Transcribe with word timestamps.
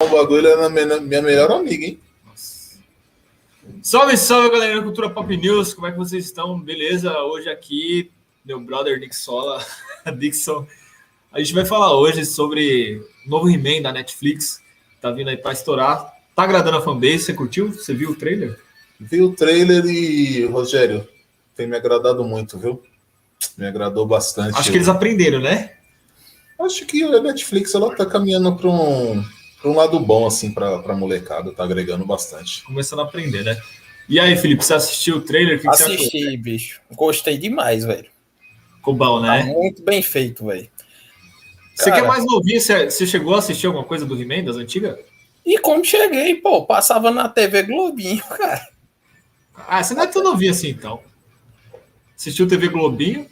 O 0.00 0.06
bagulho 0.06 0.46
era 0.46 0.70
minha, 0.70 1.00
minha 1.00 1.20
melhor 1.22 1.50
amiga, 1.50 1.84
hein? 1.84 1.98
Nossa. 2.24 2.78
Salve, 3.82 4.16
salve, 4.16 4.48
galera 4.48 4.76
da 4.76 4.82
Cultura 4.84 5.10
Pop 5.10 5.36
News. 5.36 5.74
Como 5.74 5.88
é 5.88 5.90
que 5.90 5.98
vocês 5.98 6.24
estão? 6.24 6.56
Beleza? 6.60 7.18
Hoje 7.18 7.48
aqui, 7.48 8.08
meu 8.44 8.60
brother 8.60 9.00
Dixola, 9.00 9.60
Dixon. 10.16 10.64
A 11.32 11.40
gente 11.40 11.52
vai 11.52 11.64
falar 11.64 11.96
hoje 11.96 12.24
sobre 12.24 13.02
o 13.26 13.28
novo 13.28 13.50
He-Man 13.50 13.82
da 13.82 13.92
Netflix. 13.92 14.62
Tá 15.00 15.10
vindo 15.10 15.30
aí 15.30 15.36
pra 15.36 15.50
estourar. 15.50 16.12
Tá 16.32 16.44
agradando 16.44 16.76
a 16.76 16.82
fanbase? 16.82 17.18
Você 17.18 17.34
curtiu? 17.34 17.72
Você 17.72 17.92
viu 17.92 18.10
o 18.10 18.14
trailer? 18.14 18.56
Vi 19.00 19.20
o 19.20 19.32
trailer 19.32 19.84
e, 19.84 20.44
Rogério, 20.44 21.08
tem 21.56 21.66
me 21.66 21.76
agradado 21.76 22.22
muito, 22.22 22.56
viu? 22.56 22.80
Me 23.56 23.66
agradou 23.66 24.06
bastante. 24.06 24.56
Acho 24.56 24.70
que 24.70 24.76
eles 24.76 24.88
aprenderam, 24.88 25.40
né? 25.40 25.72
Acho 26.60 26.86
que 26.86 27.02
a 27.02 27.20
Netflix 27.20 27.74
ela 27.74 27.96
tá 27.96 28.06
caminhando 28.06 28.54
para 28.56 28.68
um, 28.68 29.24
um 29.64 29.74
lado 29.74 29.98
bom, 29.98 30.26
assim, 30.26 30.52
para 30.52 30.76
a 30.76 30.94
molecada, 30.94 31.52
tá 31.52 31.64
agregando 31.64 32.04
bastante. 32.04 32.62
Começando 32.64 33.00
a 33.00 33.04
aprender, 33.04 33.44
né? 33.44 33.60
E 34.08 34.18
aí, 34.18 34.36
Felipe, 34.36 34.64
você 34.64 34.74
assistiu 34.74 35.16
o 35.16 35.20
trailer? 35.20 35.60
Que 35.60 35.68
Assisti, 35.68 36.36
bicho. 36.36 36.80
Gostei 36.92 37.36
demais, 37.36 37.84
velho. 37.84 38.08
Ficou 38.76 38.94
bom, 38.94 39.20
né? 39.20 39.40
Tá 39.40 39.46
muito 39.46 39.82
bem 39.82 40.02
feito, 40.02 40.46
velho. 40.46 40.68
Você 41.74 41.92
que 41.92 41.98
é 41.98 42.02
mais 42.02 42.24
novinho, 42.24 42.60
você, 42.60 42.90
você 42.90 43.06
chegou 43.06 43.34
a 43.34 43.38
assistir 43.38 43.66
alguma 43.66 43.84
coisa 43.84 44.04
do 44.04 44.20
He-Man 44.20 44.44
das 44.44 44.56
antigas? 44.56 44.98
E 45.44 45.58
como 45.58 45.84
cheguei, 45.84 46.34
pô, 46.36 46.66
passava 46.66 47.10
na 47.10 47.28
TV 47.28 47.62
Globinho, 47.62 48.22
cara. 48.36 48.66
Ah, 49.66 49.82
você 49.82 49.94
não 49.94 50.02
é 50.02 50.06
tão 50.06 50.22
novinho 50.22 50.50
assim, 50.50 50.70
então. 50.70 51.00
Assistiu 52.16 52.48
TV 52.48 52.68
Globinho? 52.68 53.26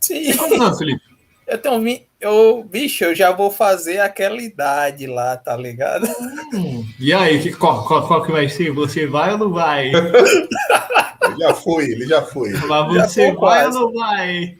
Sim. 0.00 0.36
Quantos 0.36 0.60
anos, 0.60 0.78
Felipe? 0.78 1.02
Eu 1.46 1.58
tenho 1.58 1.80
eu, 2.20 2.64
bicho, 2.64 3.04
eu 3.04 3.14
já 3.14 3.30
vou 3.30 3.50
fazer 3.50 4.00
aquela 4.00 4.40
idade 4.40 5.06
lá, 5.06 5.36
tá 5.36 5.56
ligado? 5.56 6.06
Hum, 6.52 6.84
e 6.98 7.12
aí, 7.12 7.40
que, 7.40 7.52
qual, 7.52 7.86
qual, 7.86 8.06
qual, 8.06 8.22
que 8.24 8.32
vai 8.32 8.48
ser? 8.48 8.72
Você 8.72 9.06
vai 9.06 9.32
ou 9.32 9.38
não 9.38 9.50
vai? 9.52 9.88
ele 9.88 11.38
já 11.38 11.54
foi, 11.54 11.84
ele 11.84 12.06
já 12.06 12.22
foi. 12.22 12.52
Mas 12.52 13.10
você 13.10 13.26
vai 13.26 13.36
quase. 13.36 13.78
ou 13.78 13.84
não 13.84 13.92
vai? 13.92 14.58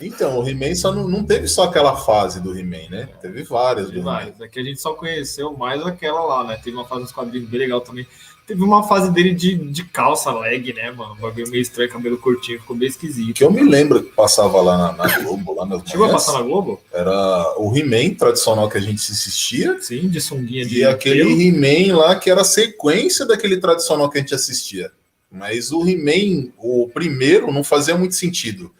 Então, 0.00 0.38
o 0.38 0.48
He-Man 0.48 0.74
só 0.76 0.92
não, 0.92 1.08
não 1.08 1.24
teve 1.24 1.48
só 1.48 1.64
aquela 1.64 1.96
fase 1.96 2.40
do 2.40 2.56
He-Man, 2.56 2.88
né? 2.88 3.08
Teve 3.20 3.42
várias. 3.42 3.88
Teve 3.88 4.00
várias. 4.00 4.40
É 4.40 4.46
que 4.46 4.60
a 4.60 4.62
gente 4.62 4.80
só 4.80 4.94
conheceu 4.94 5.56
mais 5.56 5.84
aquela 5.84 6.24
lá, 6.24 6.44
né? 6.44 6.60
Teve 6.62 6.76
uma 6.76 6.86
fase 6.86 7.02
dos 7.02 7.12
quadrinhos 7.12 7.48
bem 7.48 7.60
legal 7.60 7.80
também. 7.80 8.06
Teve 8.48 8.62
uma 8.62 8.82
fase 8.82 9.10
dele 9.10 9.34
de, 9.34 9.56
de 9.56 9.84
calça 9.84 10.32
leg, 10.32 10.72
né, 10.72 10.90
mano? 10.90 11.12
Um 11.12 11.20
bagulho 11.20 11.50
meio 11.50 11.60
estranho, 11.60 11.90
cabelo 11.90 12.16
curtinho, 12.16 12.58
ficou 12.58 12.74
bem 12.74 12.88
esquisito. 12.88 13.34
Que 13.34 13.44
eu 13.44 13.52
me 13.52 13.62
lembro 13.62 14.02
que 14.02 14.10
passava 14.12 14.62
lá 14.62 14.78
na, 14.78 14.92
na 14.94 15.18
Globo, 15.18 15.54
lá 15.54 15.66
nas 15.66 15.82
Chegou 15.86 16.06
a 16.06 16.12
passar 16.12 16.32
na 16.32 16.40
Globo? 16.40 16.80
Era 16.90 17.54
o 17.58 17.76
He-Man 17.76 18.14
tradicional 18.14 18.66
que 18.66 18.78
a 18.78 18.80
gente 18.80 18.96
assistia. 18.96 19.78
Sim, 19.82 20.08
de 20.08 20.18
sunguinha 20.18 20.64
de. 20.64 20.78
E 20.78 20.84
aquele 20.84 21.46
He-Man 21.46 21.94
lá 21.94 22.16
que 22.16 22.30
era 22.30 22.40
a 22.40 22.44
sequência 22.44 23.26
daquele 23.26 23.58
tradicional 23.58 24.08
que 24.08 24.16
a 24.16 24.20
gente 24.22 24.34
assistia. 24.34 24.90
Mas 25.30 25.70
o 25.70 25.86
He-Man, 25.86 26.50
o 26.56 26.88
primeiro, 26.88 27.52
não 27.52 27.62
fazia 27.62 27.98
muito 27.98 28.14
sentido. 28.14 28.72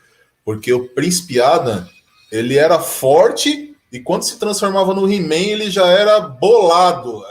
Porque 0.46 0.72
o 0.72 0.88
Príncipe 0.88 1.42
Adam, 1.42 1.86
ele 2.32 2.56
era 2.56 2.78
forte 2.78 3.76
e 3.92 4.00
quando 4.00 4.22
se 4.22 4.38
transformava 4.38 4.94
no 4.94 5.12
He-Man, 5.12 5.34
ele 5.34 5.70
já 5.70 5.86
era 5.88 6.20
bolado 6.20 7.22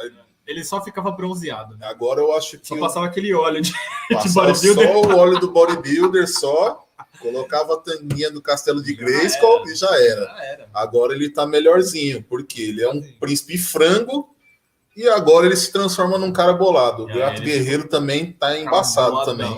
ele 0.47 0.63
só 0.63 0.81
ficava 0.81 1.11
bronzeado. 1.11 1.77
Né? 1.77 1.85
Agora 1.87 2.21
eu 2.21 2.35
acho 2.35 2.57
que. 2.57 2.67
Só 2.67 2.77
passava 2.77 3.05
aquele 3.05 3.33
óleo 3.33 3.61
de, 3.61 3.71
de 3.71 4.29
bodybuilder. 4.33 4.55
Só 4.55 5.01
o 5.01 5.17
óleo 5.17 5.39
do 5.39 5.51
bodybuilder, 5.51 6.27
só. 6.27 6.83
Colocava 7.19 7.73
a 7.73 7.77
taninha 7.77 8.31
do 8.31 8.41
castelo 8.41 8.81
de 8.81 8.93
Grayskull 8.93 9.67
e 9.67 9.75
já 9.75 9.87
era. 9.87 10.25
já 10.25 10.45
era. 10.45 10.69
Agora 10.73 11.13
ele 11.13 11.29
tá 11.29 11.45
melhorzinho, 11.45 12.23
porque 12.23 12.61
ele 12.61 12.83
é 12.83 12.89
um 12.89 13.01
Sim. 13.01 13.11
príncipe 13.19 13.57
frango 13.57 14.35
e 14.95 15.07
agora 15.09 15.47
ele 15.47 15.55
se 15.55 15.71
transforma 15.71 16.17
num 16.17 16.31
cara 16.31 16.53
bolado. 16.53 17.03
O 17.03 17.07
Gato 17.07 17.41
Guerreiro 17.41 17.83
ficou... 17.83 17.99
também 17.99 18.31
tá 18.33 18.57
embaçado 18.57 19.25
também. 19.25 19.49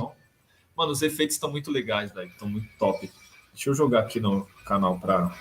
Mano, 0.75 0.91
os 0.93 1.01
efeitos 1.01 1.35
estão 1.35 1.51
muito 1.51 1.69
legais, 1.69 2.13
velho. 2.13 2.29
Estão 2.29 2.47
muito 2.47 2.67
top. 2.77 3.11
Deixa 3.53 3.69
eu 3.69 3.73
jogar 3.73 3.99
aqui 3.99 4.21
no 4.21 4.47
canal 4.65 4.97
para 4.97 5.33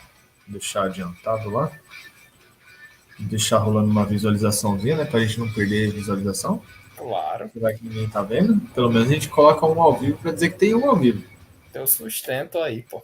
deixar 0.48 0.84
adiantado 0.84 1.50
lá 1.50 1.70
deixar 3.18 3.58
rolando 3.58 3.90
uma 3.90 4.04
visualizaçãozinha, 4.04 4.96
né? 4.96 5.04
Pra 5.04 5.20
gente 5.20 5.40
não 5.40 5.52
perder 5.52 5.92
visualização. 5.92 6.62
Claro. 6.96 7.50
Vai 7.54 7.74
que 7.74 7.84
ninguém 7.84 8.08
tá 8.08 8.22
vendo. 8.22 8.60
Pelo 8.74 8.90
menos 8.90 9.08
a 9.08 9.12
gente 9.12 9.28
coloca 9.28 9.66
um 9.66 9.80
ao 9.80 9.96
vivo 9.96 10.18
para 10.18 10.32
dizer 10.32 10.50
que 10.50 10.58
tem 10.58 10.74
um 10.74 10.88
ao 10.88 10.96
vivo. 10.96 11.22
Teu 11.72 11.86
sustento 11.86 12.58
aí, 12.58 12.82
pô. 12.82 13.02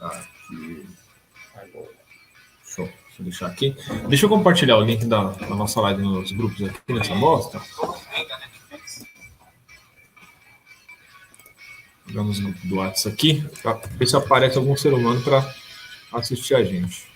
Aqui. 0.00 0.86
Agora. 1.54 1.88
Show. 2.64 2.86
Deixa 2.86 3.20
eu 3.20 3.24
deixar 3.24 3.46
aqui. 3.46 3.76
Deixa 4.08 4.24
eu 4.24 4.28
compartilhar 4.30 4.78
o 4.78 4.82
link 4.82 5.04
da, 5.04 5.30
da 5.30 5.54
nossa 5.54 5.80
live 5.82 6.02
nos 6.02 6.32
grupos 6.32 6.62
aqui 6.62 6.92
nessa 6.92 7.14
bosta. 7.14 7.60
Vamos 12.06 12.40
no 12.40 12.52
do 12.64 12.76
WhatsApp 12.76 13.14
aqui, 13.14 13.44
para 13.62 13.74
ver 13.74 14.06
se 14.06 14.16
aparece 14.16 14.58
algum 14.58 14.76
ser 14.76 14.92
humano 14.92 15.22
para 15.22 15.54
assistir 16.12 16.54
a 16.54 16.64
gente. 16.64 17.11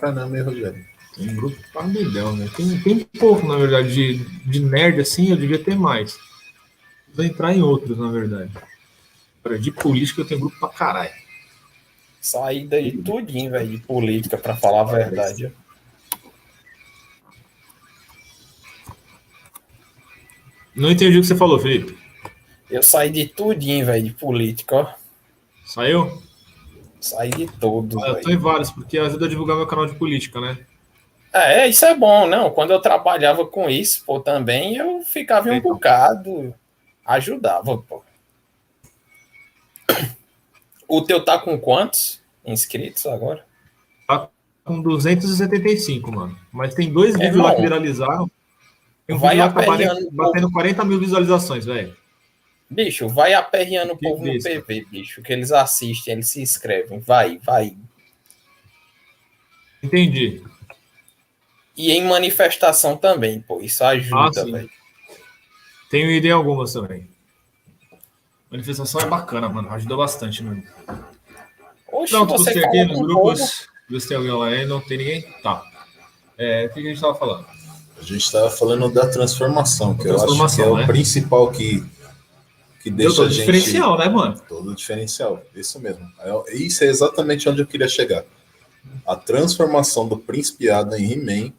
Caramba, 0.00 0.36
hein, 0.36 0.42
Rogério? 0.42 0.84
Tem 1.14 1.28
um 1.28 1.34
grupo 1.34 1.56
pra 1.72 1.82
milhão, 1.82 2.36
né? 2.36 2.48
Tem, 2.56 2.80
tem 2.80 3.00
pouco, 3.18 3.46
na 3.46 3.56
verdade, 3.56 3.92
de, 3.92 4.24
de 4.46 4.60
nerd 4.60 5.00
assim, 5.00 5.30
eu 5.30 5.36
devia 5.36 5.58
ter 5.58 5.76
mais. 5.76 6.18
Vou 7.12 7.24
entrar 7.24 7.54
em 7.54 7.62
outros, 7.62 7.98
na 7.98 8.10
verdade. 8.10 8.50
De 9.60 9.72
política 9.72 10.20
eu 10.20 10.26
tenho 10.26 10.40
grupo 10.40 10.58
pra 10.58 10.68
caralho. 10.68 11.12
Saí 12.20 12.66
daí 12.66 12.92
tudinho, 12.92 13.50
velho, 13.50 13.68
de 13.68 13.78
política, 13.78 14.36
pra 14.36 14.54
falar 14.54 14.82
a 14.82 14.84
verdade. 14.84 15.52
Não 20.74 20.90
entendi 20.90 21.18
o 21.18 21.20
que 21.20 21.26
você 21.26 21.36
falou, 21.36 21.58
Felipe. 21.58 21.98
Eu 22.70 22.82
saí 22.82 23.10
de 23.10 23.26
tudinho, 23.26 23.84
velho, 23.84 24.04
de 24.04 24.14
política, 24.14 24.76
ó. 24.76 24.94
Saiu? 25.64 26.22
Saí 27.00 27.30
de 27.30 27.46
todos. 27.46 28.02
Ah, 28.02 28.08
eu 28.08 28.20
tô 28.20 28.30
em 28.30 28.36
vários, 28.36 28.70
porque 28.70 28.98
ajuda 28.98 29.26
a 29.26 29.28
divulgar 29.28 29.56
meu 29.56 29.66
canal 29.66 29.86
de 29.86 29.94
política, 29.94 30.40
né? 30.40 30.58
É, 31.32 31.66
isso 31.66 31.84
é 31.84 31.94
bom, 31.94 32.26
não. 32.26 32.50
Quando 32.50 32.72
eu 32.72 32.80
trabalhava 32.80 33.46
com 33.46 33.70
isso, 33.70 34.04
pô, 34.04 34.20
também 34.20 34.76
eu 34.76 35.02
ficava 35.02 35.48
em 35.48 35.52
um 35.52 35.54
então. 35.56 35.72
bocado. 35.72 36.54
Ajudava, 37.06 37.78
pô. 37.78 38.02
O 40.86 41.02
teu 41.02 41.24
tá 41.24 41.38
com 41.38 41.58
quantos 41.58 42.20
inscritos 42.44 43.06
agora? 43.06 43.46
Tá 44.06 44.28
com 44.64 44.82
275, 44.82 46.12
mano. 46.12 46.36
Mas 46.52 46.74
tem 46.74 46.92
dois 46.92 47.14
é 47.14 47.18
vídeos 47.18 47.36
lá 47.36 47.54
que 47.54 47.62
viralizaram. 47.62 48.30
Um 49.08 49.18
Vai 49.18 49.36
vídeo 49.36 49.54
lá 49.54 49.76
que 49.76 50.10
batendo 50.10 50.50
40 50.50 50.84
mil 50.84 50.98
visualizações, 50.98 51.64
velho. 51.64 51.96
Bicho, 52.70 53.08
vai 53.08 53.34
aperreando 53.34 53.94
o 53.94 53.98
povo 53.98 54.24
no 54.24 54.32
PV, 54.32 54.86
bicho, 54.88 55.22
que 55.22 55.32
eles 55.32 55.50
assistem, 55.50 56.14
eles 56.14 56.28
se 56.28 56.40
inscrevem. 56.40 57.00
Vai, 57.00 57.38
vai. 57.38 57.76
Entendi. 59.82 60.40
E 61.76 61.90
em 61.90 62.04
manifestação 62.04 62.96
também, 62.96 63.40
pô. 63.40 63.60
Isso 63.60 63.82
ajuda, 63.82 64.42
ah, 64.42 64.44
velho. 64.44 64.70
Tenho 65.90 66.10
ideia 66.12 66.34
algumas 66.34 66.72
também. 66.72 67.08
Manifestação 68.48 69.00
é 69.00 69.06
bacana, 69.06 69.48
mano. 69.48 69.68
Ajuda 69.70 69.96
bastante, 69.96 70.44
mano. 70.44 70.62
Oxe, 71.90 72.12
Pronto, 72.12 72.32
você 72.34 72.64
aqui 72.64 72.84
nos 72.84 73.00
grupos. 73.00 73.68
Vê 73.88 73.98
se 73.98 74.06
tem 74.06 74.16
alguém 74.16 74.32
lá 74.32 74.46
aí. 74.46 74.64
Não 74.64 74.80
tem 74.80 74.98
ninguém? 74.98 75.22
Tá. 75.42 75.64
É, 76.38 76.66
o 76.66 76.72
que 76.72 76.80
a 76.80 76.82
gente 76.82 77.00
tava 77.00 77.16
falando? 77.16 77.46
A 77.98 78.02
gente 78.02 78.24
estava 78.24 78.48
falando 78.48 78.88
da 78.92 79.08
transformação, 79.08 79.96
que 79.96 80.04
transformação, 80.04 80.36
eu 80.38 80.44
acho 80.44 80.56
que 80.56 80.62
é 80.62 80.66
né? 80.76 80.84
o 80.84 80.86
principal 80.86 81.50
que 81.50 81.84
que 82.80 82.90
deixa 82.90 83.16
todo 83.16 83.26
a 83.26 83.28
gente... 83.28 83.40
diferencial, 83.40 83.98
né, 83.98 84.08
mano? 84.08 84.40
Todo 84.48 84.74
diferencial, 84.74 85.42
isso 85.54 85.78
mesmo. 85.78 86.04
É, 86.18 86.56
isso 86.56 86.82
é 86.82 86.86
exatamente 86.86 87.48
onde 87.48 87.60
eu 87.60 87.66
queria 87.66 87.88
chegar. 87.88 88.24
A 89.06 89.14
transformação 89.14 90.08
do 90.08 90.16
Príncipe 90.16 90.70
Adam 90.70 90.98
em 90.98 91.12
He-Man 91.12 91.52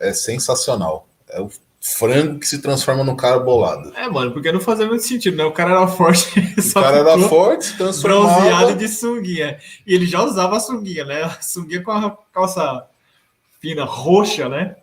é 0.00 0.12
sensacional. 0.12 1.06
É 1.28 1.40
o 1.40 1.50
frango 1.84 2.38
que 2.38 2.48
se 2.48 2.62
transforma 2.62 3.04
no 3.04 3.14
cara 3.14 3.38
bolado. 3.38 3.92
É, 3.94 4.08
mano, 4.08 4.32
porque 4.32 4.50
não 4.50 4.58
fazia 4.60 4.86
muito 4.86 5.04
sentido, 5.04 5.36
né? 5.36 5.44
O 5.44 5.52
cara 5.52 5.72
era 5.72 5.86
forte. 5.86 6.32
O 6.56 6.72
cara 6.72 6.96
era 6.96 7.18
forte, 7.28 7.76
transformado. 7.76 8.22
Bronzeado 8.22 8.74
de 8.74 8.88
sunguinha. 8.88 9.58
E 9.86 9.94
ele 9.94 10.06
já 10.06 10.22
usava 10.22 10.56
a 10.56 10.60
sunguinha, 10.60 11.04
né? 11.04 11.24
A 11.24 11.30
sunguinha 11.42 11.82
com 11.82 11.92
a 11.92 12.16
calça 12.32 12.86
fina 13.60 13.84
roxa, 13.84 14.48
né? 14.48 14.76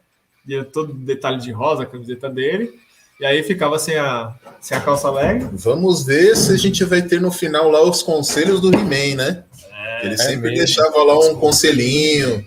E 0.47 0.63
todo 0.63 0.93
detalhe 0.93 1.39
de 1.39 1.51
rosa, 1.51 1.83
a 1.83 1.85
camiseta 1.87 2.29
dele. 2.29 2.79
E 3.21 3.25
aí 3.25 3.43
ficava 3.43 3.77
sem 3.77 3.95
a, 3.97 4.33
sem 4.59 4.75
a 4.75 4.81
calça 4.81 5.11
leg. 5.11 5.47
Vamos 5.53 6.03
ver 6.03 6.35
se 6.35 6.53
a 6.53 6.57
gente 6.57 6.83
vai 6.83 7.03
ter 7.03 7.21
no 7.21 7.31
final 7.31 7.69
lá 7.69 7.79
os 7.83 8.01
conselhos 8.01 8.59
do 8.59 8.73
He-Man, 8.73 9.15
né? 9.15 9.43
É, 9.71 10.05
Ele 10.07 10.17
sempre 10.17 10.53
é 10.53 10.55
deixava 10.55 11.03
lá 11.03 11.19
um 11.19 11.35
conselhinho. 11.35 12.43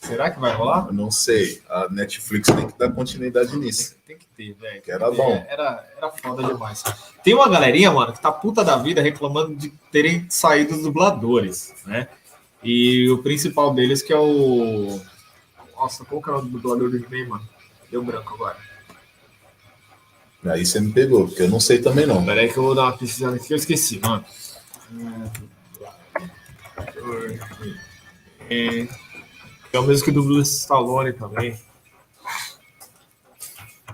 Será 0.00 0.28
que 0.28 0.40
vai 0.40 0.52
rolar? 0.52 0.88
Eu 0.88 0.92
não 0.92 1.08
sei. 1.08 1.62
A 1.68 1.88
Netflix 1.88 2.48
tem 2.48 2.66
que 2.66 2.76
dar 2.76 2.90
continuidade 2.90 3.56
nisso. 3.56 3.94
Tem, 4.04 4.16
tem 4.16 4.18
que 4.18 4.26
ter, 4.36 4.60
velho. 4.60 4.82
Que 4.82 4.90
era 4.90 5.08
bom. 5.08 5.46
Era, 5.48 5.86
era 5.96 6.10
foda 6.10 6.42
demais. 6.42 6.82
Tem 7.22 7.34
uma 7.34 7.48
galerinha, 7.48 7.92
mano, 7.92 8.12
que 8.12 8.20
tá 8.20 8.32
puta 8.32 8.64
da 8.64 8.76
vida 8.76 9.00
reclamando 9.00 9.54
de 9.54 9.70
terem 9.92 10.26
saído 10.28 10.74
os 10.74 10.82
dubladores, 10.82 11.74
né? 11.86 12.08
E 12.60 13.08
o 13.08 13.22
principal 13.22 13.72
deles 13.72 14.02
que 14.02 14.12
é 14.12 14.18
o. 14.18 15.00
Nossa, 15.76 16.04
qual 16.04 16.20
que 16.20 16.28
é 16.28 16.32
o 16.32 16.40
dublador 16.42 16.90
do 16.90 16.96
He-Man, 16.96 17.28
mano? 17.28 17.48
Deu 17.88 18.02
branco 18.02 18.34
agora. 18.34 18.67
Aí 20.46 20.64
você 20.64 20.80
me 20.80 20.92
pegou, 20.92 21.26
porque 21.26 21.42
eu 21.42 21.48
não 21.48 21.58
sei 21.58 21.78
também 21.78 22.06
não. 22.06 22.24
Pera 22.24 22.40
aí 22.40 22.52
que 22.52 22.56
eu 22.56 22.62
vou 22.62 22.74
dar 22.74 22.84
uma 22.84 22.96
pesquisada 22.96 23.36
aqui, 23.36 23.52
eu 23.52 23.56
esqueci, 23.56 24.00
mano. 24.00 24.24
É, 28.48 28.88
é 29.72 29.78
o 29.78 29.82
mesmo 29.82 30.04
que 30.04 30.10
o 30.10 30.14
dublo 30.14 30.40
Stallone 30.40 31.12
também. 31.12 31.58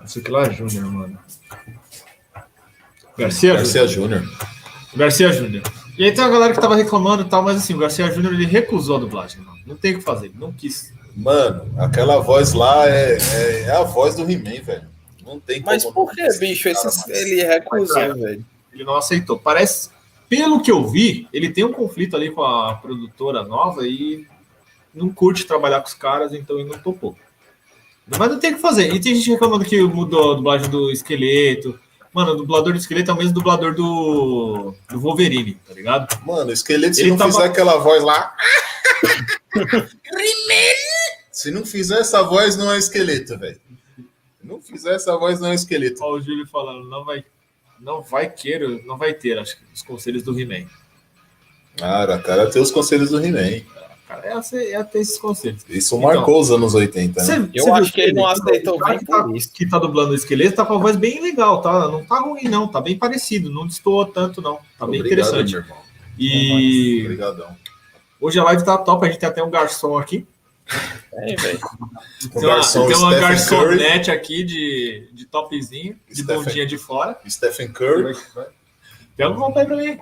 Isso 0.05 0.19
aqui 0.19 0.31
lá 0.31 0.43
é 0.43 0.53
Júnior, 0.53 0.85
mano. 0.85 1.17
Garcia, 3.17 3.55
Garcia 3.55 3.87
Júnior. 3.87 4.23
Garcia 4.95 5.31
Júnior. 5.31 5.63
E 5.97 6.03
aí 6.03 6.13
tem 6.13 6.23
uma 6.23 6.29
galera 6.31 6.53
que 6.53 6.61
tava 6.61 6.75
reclamando 6.75 7.23
e 7.23 7.25
tal, 7.25 7.41
mas 7.41 7.57
assim, 7.57 7.73
o 7.73 7.79
Garcia 7.79 8.11
Júnior 8.11 8.33
ele 8.33 8.45
recusou 8.45 8.97
a 8.97 8.99
dublagem, 8.99 9.41
mano. 9.41 9.57
Não 9.65 9.75
tem 9.75 9.95
o 9.95 9.97
que 9.97 10.03
fazer, 10.03 10.31
não 10.35 10.51
quis. 10.51 10.93
Mano, 11.15 11.73
aquela 11.79 12.19
voz 12.19 12.53
lá 12.53 12.87
é, 12.87 13.17
é, 13.17 13.61
é 13.63 13.71
a 13.71 13.83
voz 13.83 14.15
do 14.15 14.29
He-Man, 14.29 14.61
velho. 14.61 14.94
Não 15.25 15.39
tem 15.39 15.61
Mas 15.61 15.83
por 15.83 16.11
que, 16.11 16.27
bicho? 16.37 16.69
Esse, 16.69 17.11
ele 17.11 17.43
recusou, 17.43 17.95
Mas, 17.95 18.19
velho. 18.19 18.45
Ele 18.71 18.83
não 18.83 18.95
aceitou. 18.95 19.39
Parece, 19.39 19.89
pelo 20.29 20.61
que 20.61 20.71
eu 20.71 20.87
vi, 20.87 21.27
ele 21.33 21.49
tem 21.49 21.63
um 21.63 21.73
conflito 21.73 22.15
ali 22.15 22.29
com 22.29 22.43
a 22.43 22.75
produtora 22.75 23.43
nova 23.43 23.87
e 23.87 24.27
não 24.93 25.09
curte 25.09 25.45
trabalhar 25.45 25.81
com 25.81 25.87
os 25.87 25.93
caras, 25.95 26.31
então 26.31 26.59
ele 26.59 26.69
não 26.69 26.77
topou. 26.77 27.17
Mas 28.07 28.29
não 28.29 28.39
tem 28.39 28.51
o 28.51 28.55
que 28.55 28.61
fazer. 28.61 28.93
E 28.93 28.99
tem 28.99 29.15
gente 29.15 29.31
reclamando 29.31 29.65
que 29.65 29.81
mudou 29.81 30.33
a 30.33 30.35
dublagem 30.35 30.69
do 30.69 30.91
esqueleto. 30.91 31.79
Mano, 32.13 32.33
o 32.33 32.35
dublador 32.35 32.71
do 32.71 32.79
esqueleto 32.79 33.09
é 33.11 33.13
o 33.13 33.17
mesmo 33.17 33.33
dublador 33.33 33.73
do, 33.73 34.75
do 34.89 34.99
Wolverine, 34.99 35.59
tá 35.67 35.73
ligado? 35.73 36.17
Mano, 36.23 36.49
o 36.49 36.53
esqueleto, 36.53 36.95
se 36.95 37.01
ele 37.01 37.09
não 37.09 37.17
tava... 37.17 37.31
fizer 37.31 37.45
aquela 37.45 37.77
voz 37.77 38.03
lá. 38.03 38.33
se 41.31 41.51
não 41.51 41.65
fizer 41.65 41.99
essa 41.99 42.21
voz, 42.21 42.55
não 42.55 42.71
é 42.71 42.77
esqueleto, 42.77 43.37
velho 43.37 43.59
não 44.45 44.61
fizer 44.61 44.95
essa 44.95 45.17
voz, 45.17 45.39
não 45.39 45.49
é 45.49 45.55
esqueleto. 45.55 46.03
Olha 46.03 46.21
o 46.21 46.21
Júlio 46.21 46.47
falando, 46.47 46.87
não 46.87 47.03
vai, 47.03 47.25
não 47.79 48.01
vai 48.01 48.29
querer, 48.29 48.85
não 48.85 48.97
vai 48.97 49.13
ter, 49.13 49.37
acho 49.37 49.57
que, 49.57 49.63
os 49.73 49.81
conselhos 49.81 50.23
do 50.23 50.39
He-Man. 50.39 50.67
Cara, 51.75 52.19
cara, 52.19 52.49
tem 52.49 52.61
os 52.61 52.71
conselhos 52.71 53.09
do 53.09 53.23
He-Man. 53.23 53.61
Cara, 54.07 54.27
é, 54.27 54.71
é 54.71 54.83
ter 54.83 54.99
esses 54.99 55.17
conselhos. 55.17 55.65
Isso 55.67 55.99
marcou 55.99 56.21
então, 56.21 56.39
os 56.39 56.51
anos 56.51 56.75
80, 56.75 57.19
né? 57.19 57.25
Cê, 57.25 57.49
eu 57.55 57.73
acho 57.73 57.91
que 57.91 58.01
ele 58.01 58.13
não 58.13 58.27
aceitou 58.27 58.77
bem 58.77 58.99
que 58.99 59.05
tá, 59.05 59.27
isso. 59.33 59.51
que 59.51 59.67
tá 59.67 59.79
dublando 59.79 60.11
o 60.11 60.15
esqueleto, 60.15 60.55
tá 60.55 60.65
com 60.65 60.75
a 60.75 60.77
voz 60.77 60.95
bem 60.95 61.21
legal, 61.21 61.59
tá? 61.59 61.87
Não 61.87 62.05
tá 62.05 62.19
ruim, 62.19 62.43
não. 62.43 62.67
Tá 62.67 62.79
bem 62.79 62.97
parecido, 62.97 63.49
não 63.49 63.65
destoou 63.65 64.05
tanto, 64.05 64.41
não. 64.41 64.59
Tá 64.77 64.85
bem 64.85 64.99
Obrigado, 64.99 65.39
interessante. 65.39 65.65
E. 66.19 67.01
Obrigadão. 67.01 67.57
Hoje 68.21 68.39
a 68.39 68.43
live 68.43 68.63
tá 68.63 68.77
top, 68.77 69.05
a 69.05 69.09
gente 69.09 69.19
tem 69.19 69.27
até 69.27 69.43
um 69.43 69.49
garçom 69.49 69.97
aqui. 69.97 70.25
É, 71.13 71.35
velho. 71.35 71.59
Tem 72.33 72.45
uma, 72.45 72.61
tem 72.61 72.95
uma 72.95 73.15
garçonete 73.15 74.11
aqui 74.11 74.43
de, 74.43 75.09
de 75.13 75.25
topzinho, 75.25 75.99
de 76.07 76.21
Stephen, 76.21 76.43
bundinha 76.43 76.65
de 76.65 76.77
fora. 76.77 77.17
Stephen 77.29 77.71
Curry. 77.71 78.17
Pega 79.15 79.29
um 79.31 79.57
aí 79.57 79.65
pra 79.65 79.77
mim. 79.77 79.99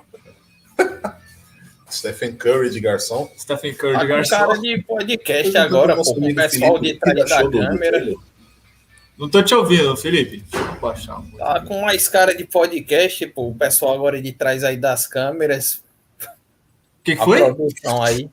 Stephen 1.91 2.35
Curry 2.35 2.69
de 2.71 2.79
garçom. 2.79 3.29
Stephen 3.37 3.75
Curry 3.75 3.99
de 3.99 4.07
garçom. 4.07 4.35
cara 4.35 4.57
de 4.57 4.81
podcast 4.81 5.57
agora, 5.57 5.95
pô, 5.95 6.15
com 6.15 6.27
o 6.31 6.35
pessoal 6.35 6.79
de 6.79 6.95
trás 6.95 7.29
da 7.29 7.49
câmera. 7.49 8.15
Não 9.15 9.29
tô 9.29 9.43
te 9.43 9.53
ouvindo, 9.53 9.95
Felipe. 9.95 10.43
Deixa 10.49 10.65
eu 10.65 10.79
baixar 10.79 11.19
um 11.19 11.29
Tá 11.37 11.59
com 11.61 11.81
mais 11.81 12.07
cara 12.07 12.35
de 12.35 12.45
podcast, 12.45 13.27
pô, 13.27 13.49
o 13.49 13.55
pessoal 13.55 13.93
agora 13.93 14.19
de 14.19 14.31
trás 14.31 14.63
aí 14.63 14.77
das 14.77 15.05
câmeras. 15.05 15.83
O 16.19 17.03
que, 17.03 17.15
que 17.15 17.23
foi? 17.23 17.53
produção 17.53 18.01
aí. 18.01 18.27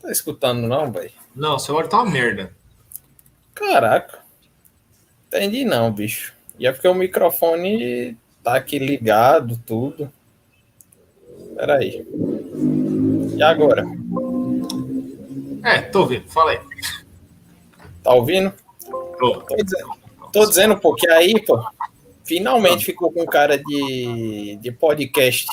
Tá 0.00 0.10
escutando, 0.10 0.66
não, 0.66 0.90
velho? 0.90 1.12
Não, 1.34 1.58
seu 1.58 1.74
áudio 1.74 1.90
tá 1.90 2.02
uma 2.02 2.10
merda. 2.10 2.52
Caraca. 3.54 4.20
Entendi 5.28 5.64
não, 5.64 5.92
bicho. 5.92 6.34
E 6.58 6.66
é 6.66 6.72
porque 6.72 6.88
o 6.88 6.94
microfone 6.94 8.16
tá 8.42 8.56
aqui 8.56 8.78
ligado, 8.78 9.60
tudo. 9.66 10.10
Pera 11.56 11.76
aí. 11.76 12.06
E 13.36 13.42
agora? 13.42 13.84
É, 15.62 15.82
tô 15.82 16.00
ouvindo. 16.00 16.28
Fala 16.28 16.52
aí. 16.52 16.60
Tá 18.02 18.14
ouvindo? 18.14 18.52
Tô. 19.18 19.40
Tô 19.42 19.56
dizendo, 19.56 19.90
tô 20.32 20.46
dizendo 20.46 20.78
porque 20.78 21.08
aí, 21.10 21.44
pô, 21.44 21.62
finalmente 22.24 22.84
ficou 22.84 23.12
com 23.12 23.26
cara 23.26 23.58
de, 23.58 24.58
de 24.60 24.72
podcast. 24.72 25.46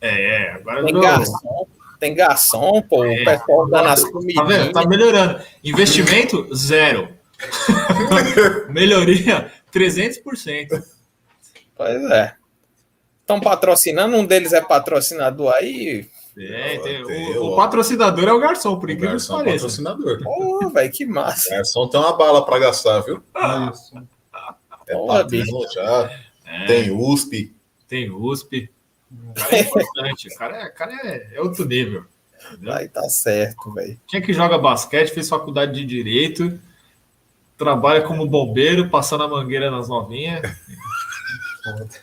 É, 0.00 0.44
é. 0.44 0.50
Agora 0.52 0.84
Tem 0.84 1.00
garçom, 1.00 1.66
tem 1.98 2.14
garçom, 2.14 2.82
pô, 2.82 3.04
é, 3.04 3.22
o 3.22 3.24
pessoal 3.24 3.68
dando 3.68 3.88
as 3.88 4.04
comidas. 4.04 4.34
Tá 4.34 4.44
vendo? 4.44 4.72
Tá 4.72 4.86
melhorando. 4.86 5.40
Investimento, 5.62 6.54
zero. 6.54 7.08
Melhoria, 8.70 9.50
300%. 9.72 10.82
Pois 11.76 12.10
é. 12.10 12.34
Estão 13.20 13.40
patrocinando, 13.40 14.16
um 14.16 14.26
deles 14.26 14.52
é 14.52 14.60
patrocinador 14.60 15.52
aí. 15.54 16.08
É, 16.36 16.78
tem, 16.78 17.04
o, 17.38 17.52
o, 17.52 17.56
patrocinador 17.56 18.28
é 18.28 18.32
o 18.32 18.40
garçom, 18.40 18.78
por 18.78 18.90
incrível 18.90 19.16
que 19.16 19.24
é 19.24 19.28
pareça. 19.28 19.52
patrocinador. 19.52 20.22
Pô, 20.22 20.68
velho, 20.68 20.92
que 20.92 21.06
massa. 21.06 21.48
O 21.48 21.56
garçom 21.56 21.88
tem 21.88 22.00
uma 22.00 22.16
bala 22.16 22.44
para 22.44 22.58
gastar, 22.58 23.00
viu? 23.00 23.22
Isso. 23.72 23.96
É 24.86 25.06
patrão 25.06 25.70
já. 25.72 26.10
É. 26.44 26.66
Tem 26.66 26.90
USP. 26.90 27.54
Tem 27.88 28.10
USP. 28.10 28.70
O 29.30 29.34
cara 29.34 29.56
é 29.56 29.60
importante. 29.60 30.28
O 30.28 30.36
cara, 30.36 30.56
é, 30.56 30.68
cara 30.68 30.92
é, 31.04 31.28
é 31.34 31.40
outro 31.40 31.64
nível. 31.64 32.04
Vai, 32.60 32.88
tá 32.88 33.02
certo, 33.08 33.72
velho. 33.72 33.98
Quem 34.06 34.20
é 34.20 34.22
que 34.22 34.32
joga 34.32 34.58
basquete, 34.58 35.14
fez 35.14 35.28
faculdade 35.28 35.72
de 35.72 35.84
direito, 35.84 36.58
trabalha 37.56 38.02
como 38.02 38.26
bombeiro, 38.26 38.88
passando 38.90 39.24
a 39.24 39.28
mangueira 39.28 39.70
nas 39.70 39.88
novinhas. 39.88 40.42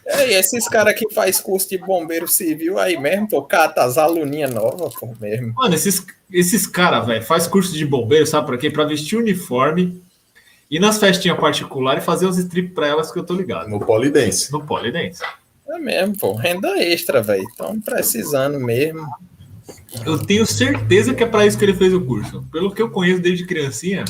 É, 0.06 0.32
e 0.32 0.34
esses 0.34 0.68
caras 0.68 0.96
que 0.96 1.14
faz 1.14 1.40
curso 1.40 1.70
de 1.70 1.78
bombeiro 1.78 2.28
civil 2.28 2.80
aí 2.80 2.98
mesmo, 2.98 3.28
pô, 3.28 3.44
cata 3.44 3.84
as 3.84 3.96
aluninhas 3.98 4.52
novas, 4.52 4.96
pô, 4.96 5.14
mesmo. 5.20 5.54
Mano, 5.54 5.76
esses, 5.76 6.04
esses 6.32 6.66
caras, 6.66 7.06
velho, 7.06 7.24
faz 7.24 7.46
curso 7.46 7.72
de 7.74 7.86
bombeiro, 7.86 8.26
sabe 8.26 8.48
pra 8.48 8.58
quê? 8.58 8.72
Pra 8.72 8.86
vestir 8.86 9.18
uniforme, 9.20 10.02
ir 10.70 10.80
nas 10.80 10.98
festinhas 10.98 11.38
particulares 11.38 12.02
e 12.02 12.06
fazer 12.06 12.26
os 12.26 12.40
strip 12.40 12.70
pra 12.70 12.88
elas 12.88 13.12
que 13.12 13.20
eu 13.20 13.24
tô 13.24 13.36
ligado. 13.36 13.70
No 13.70 13.80
polidense. 13.80 14.52
No 14.52 14.66
polidense. 14.66 15.22
É 15.72 15.80
mesmo, 15.80 16.18
pô. 16.18 16.34
Renda 16.34 16.78
extra, 16.84 17.22
velho. 17.22 17.48
Estão 17.48 17.80
precisando 17.80 18.60
mesmo. 18.60 19.08
Eu 20.06 20.18
tenho 20.20 20.46
certeza 20.46 21.14
que 21.14 21.24
é 21.24 21.26
para 21.26 21.46
isso 21.46 21.58
que 21.58 21.64
ele 21.64 21.74
fez 21.74 21.94
o 21.94 22.02
curso. 22.02 22.46
Pelo 22.52 22.74
que 22.74 22.82
eu 22.82 22.92
conheço 22.92 23.22
desde 23.22 23.46
criancinha. 23.46 24.04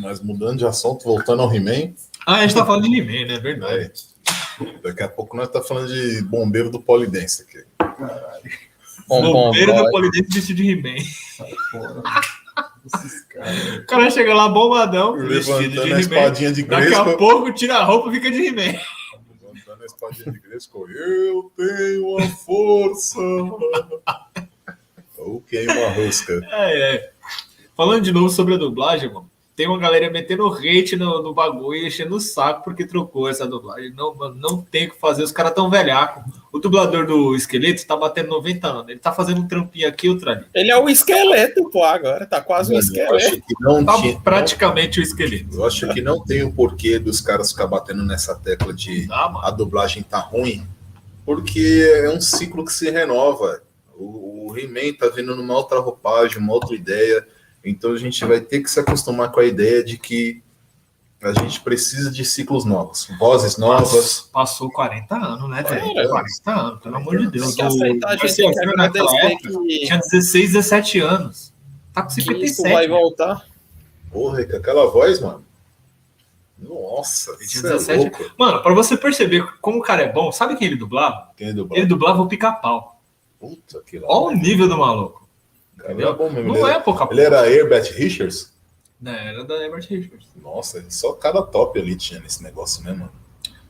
Mas 0.00 0.20
mudando 0.20 0.58
de 0.58 0.66
assunto, 0.66 1.04
voltando 1.04 1.40
ao 1.40 1.54
He-Man. 1.54 1.94
Ah, 2.26 2.36
a 2.36 2.42
gente 2.42 2.54
tá 2.54 2.66
falando 2.66 2.88
de 2.88 3.00
He-Man, 3.00 3.32
né? 3.32 3.40
Verdade. 3.40 3.92
É. 4.60 4.82
Daqui 4.82 5.02
a 5.02 5.08
pouco 5.08 5.36
nós 5.36 5.48
tá 5.48 5.62
falando 5.62 5.88
de 5.88 6.22
bombeiro 6.22 6.70
do 6.70 6.78
Polidense 6.78 7.42
aqui. 7.42 7.64
Bom, 9.08 9.22
bombeiro 9.22 9.72
bom, 9.72 9.84
do 9.84 9.90
Polidense 9.90 10.28
vestido 10.30 10.62
de 10.62 10.70
He-Man. 10.70 11.02
O 12.84 13.86
cara 13.86 14.10
chega 14.10 14.34
lá 14.34 14.48
bombadão, 14.48 15.12
levantando 15.12 15.94
a 15.94 16.00
espadinha 16.00 16.52
de 16.52 16.64
Daqui 16.64 16.92
a 16.92 17.16
pouco 17.16 17.52
tira 17.52 17.76
a 17.76 17.84
roupa 17.84 18.10
e 18.10 18.14
fica 18.14 18.30
de 18.30 18.46
He-Man 18.46 18.76
na 19.82 19.86
espadinha 19.86 20.32
de 20.32 20.38
Gresco, 20.38 20.88
eu 20.88 21.52
tenho 21.56 22.18
a 22.18 22.28
força. 22.28 23.18
Ou 25.18 25.40
queima 25.42 25.72
a 25.72 25.92
rosca. 25.92 26.40
É, 26.50 26.94
é. 26.94 27.12
Falando 27.76 28.04
de 28.04 28.12
novo 28.12 28.28
sobre 28.28 28.54
a 28.54 28.58
dublagem, 28.58 29.12
mano 29.12 29.31
tem 29.54 29.68
uma 29.68 29.78
galera 29.78 30.10
metendo 30.10 30.46
hate 30.48 30.96
no, 30.96 31.22
no 31.22 31.34
bagulho 31.34 31.82
e 31.82 31.86
enchendo 31.86 32.16
o 32.16 32.20
saco 32.20 32.64
porque 32.64 32.86
trocou 32.86 33.28
essa 33.28 33.46
dublagem. 33.46 33.92
Não, 33.94 34.14
mano, 34.14 34.34
não 34.34 34.62
tem 34.62 34.86
o 34.86 34.90
que 34.90 34.98
fazer, 34.98 35.22
os 35.22 35.32
caras 35.32 35.52
tão 35.52 35.68
velhaco. 35.68 36.24
O 36.50 36.58
dublador 36.58 37.06
do 37.06 37.34
esqueleto 37.34 37.86
tá 37.86 37.94
batendo 37.94 38.30
90 38.30 38.66
anos. 38.66 38.88
Ele 38.88 38.98
tá 38.98 39.12
fazendo 39.12 39.42
um 39.42 39.48
trampinho 39.48 39.88
aqui, 39.88 40.08
outro 40.08 40.30
ali. 40.30 40.46
Ele 40.54 40.70
é 40.70 40.78
o 40.78 40.88
esqueleto, 40.88 41.68
pô, 41.70 41.84
agora. 41.84 42.26
Tá 42.26 42.40
quase 42.40 42.74
um 42.74 42.78
esqueleto. 42.78 43.42
não 43.60 43.84
tá 43.84 44.00
tinha, 44.00 44.18
praticamente 44.20 44.98
não, 44.98 45.04
o 45.04 45.06
esqueleto. 45.06 45.54
Eu 45.54 45.66
acho 45.66 45.88
que 45.92 46.00
não 46.00 46.24
tem 46.24 46.42
o 46.42 46.52
porquê 46.52 46.98
dos 46.98 47.20
caras 47.20 47.52
ficar 47.52 47.66
batendo 47.66 48.04
nessa 48.04 48.34
tecla 48.34 48.72
de 48.72 49.06
ah, 49.10 49.48
a 49.48 49.50
dublagem 49.50 50.02
tá 50.02 50.18
ruim, 50.18 50.66
porque 51.26 51.90
é 52.04 52.10
um 52.10 52.20
ciclo 52.20 52.64
que 52.64 52.72
se 52.72 52.90
renova. 52.90 53.62
O, 53.96 54.50
o 54.50 54.58
He-Man 54.58 54.94
tá 54.98 55.08
vindo 55.08 55.36
numa 55.36 55.54
outra 55.54 55.78
roupagem, 55.78 56.38
uma 56.38 56.54
outra 56.54 56.74
ideia 56.74 57.26
então 57.64 57.92
a 57.92 57.96
gente 57.96 58.24
vai 58.24 58.40
ter 58.40 58.60
que 58.60 58.70
se 58.70 58.80
acostumar 58.80 59.30
com 59.30 59.40
a 59.40 59.44
ideia 59.44 59.84
de 59.84 59.98
que 59.98 60.42
A 61.22 61.32
gente 61.32 61.60
precisa 61.60 62.10
de 62.10 62.24
ciclos 62.24 62.64
novos, 62.64 63.08
vozes 63.16 63.56
novas. 63.56 64.28
Passou 64.32 64.68
40 64.72 65.14
anos, 65.14 65.48
né, 65.48 65.62
velho? 65.62 66.08
40 66.08 66.50
anos, 66.50 66.80
pelo 66.82 66.96
amor 66.96 67.16
de 67.16 67.30
Deus. 67.30 67.46
Tem 67.46 67.54
que 67.54 67.62
aceitar, 67.62 68.08
a 68.08 68.16
gente 68.16 68.34
tem 68.34 68.50
que 68.50 68.58
agradecer 68.58 69.36
que... 69.36 69.86
Tinha 69.86 69.98
16, 69.98 70.52
17 70.54 70.98
anos. 70.98 71.52
Tá 71.92 72.02
com 72.02 72.10
57. 72.10 72.62
Que 72.68 72.74
vai 72.74 72.88
voltar. 72.88 73.46
Porra, 74.10 74.44
com 74.44 74.56
aquela 74.56 74.90
voz, 74.90 75.20
mano. 75.20 75.44
Nossa, 76.58 77.36
tinha 77.46 77.62
17. 77.62 78.06
É 78.06 78.30
mano, 78.36 78.60
pra 78.60 78.74
você 78.74 78.96
perceber 78.96 79.46
como 79.60 79.78
o 79.78 79.82
cara 79.82 80.02
é 80.02 80.12
bom, 80.12 80.32
sabe 80.32 80.56
quem 80.56 80.66
ele 80.66 80.76
dublava? 80.76 81.28
Quem 81.36 81.48
ele 81.48 81.56
dublava? 81.56 81.78
Ele 81.78 81.86
dublava 81.86 82.20
o 82.20 82.26
pica-pau. 82.26 83.00
Puta 83.38 83.80
que 83.86 84.00
lá. 84.00 84.08
Olha 84.08 84.36
o 84.36 84.40
nível 84.40 84.68
do 84.68 84.76
maluco. 84.76 85.21
Cara, 85.82 85.94
era 85.94 86.12
bom 86.12 86.30
mesmo. 86.30 86.48
Não 86.48 86.56
ele 86.56 86.66
é 86.66 86.70
era, 86.70 86.80
pouca 86.80 87.08
Ele 87.10 87.20
era 87.20 87.50
Herbert 87.50 87.92
Richards? 87.94 88.52
Não, 89.00 89.12
era 89.12 89.44
da 89.44 89.56
Herbert 89.56 89.86
Richards. 89.88 90.28
Nossa, 90.40 90.84
só 90.88 91.12
cada 91.12 91.42
top 91.42 91.78
ali 91.78 91.96
tinha 91.96 92.20
nesse 92.20 92.42
negócio, 92.42 92.82
né, 92.84 92.92
mano? 92.92 93.12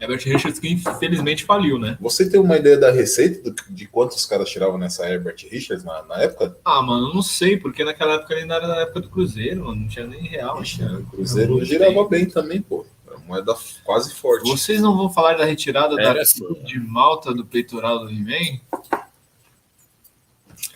Herbert 0.02 0.24
Richards 0.24 0.58
que 0.58 0.68
infelizmente 0.68 1.44
faliu, 1.44 1.78
né? 1.78 1.96
Você 2.00 2.28
tem 2.28 2.40
uma 2.40 2.56
ideia 2.56 2.76
da 2.76 2.90
receita 2.90 3.50
do, 3.50 3.54
de 3.70 3.86
quantos 3.86 4.26
caras 4.26 4.50
tiravam 4.50 4.76
nessa 4.76 5.08
Herbert 5.08 5.36
Richards 5.48 5.84
na, 5.84 6.02
na 6.02 6.16
época? 6.16 6.56
Ah, 6.64 6.82
mano, 6.82 7.14
não 7.14 7.22
sei, 7.22 7.56
porque 7.56 7.84
naquela 7.84 8.14
época 8.14 8.34
ele 8.34 8.42
ainda 8.42 8.56
era 8.56 8.66
na 8.66 8.76
época 8.80 9.00
do 9.00 9.08
Cruzeiro, 9.08 9.64
mano, 9.64 9.82
não 9.82 9.88
tinha 9.88 10.06
nem 10.06 10.22
real. 10.22 10.60
Ixi, 10.60 10.82
o 10.82 11.06
Cruzeiro 11.06 11.64
girava 11.64 12.04
bem 12.08 12.26
também, 12.26 12.60
pô. 12.60 12.84
Era 13.06 13.16
moeda 13.20 13.54
quase 13.84 14.12
forte. 14.12 14.50
Vocês 14.50 14.80
não 14.80 14.96
vão 14.96 15.08
falar 15.08 15.34
da 15.34 15.44
retirada 15.44 15.94
Era 16.00 16.14
da 16.14 16.22
assim. 16.22 16.44
de 16.64 16.80
malta 16.80 17.32
do 17.32 17.44
peitoral 17.44 18.00
do 18.00 18.10
He-Man? 18.10 18.58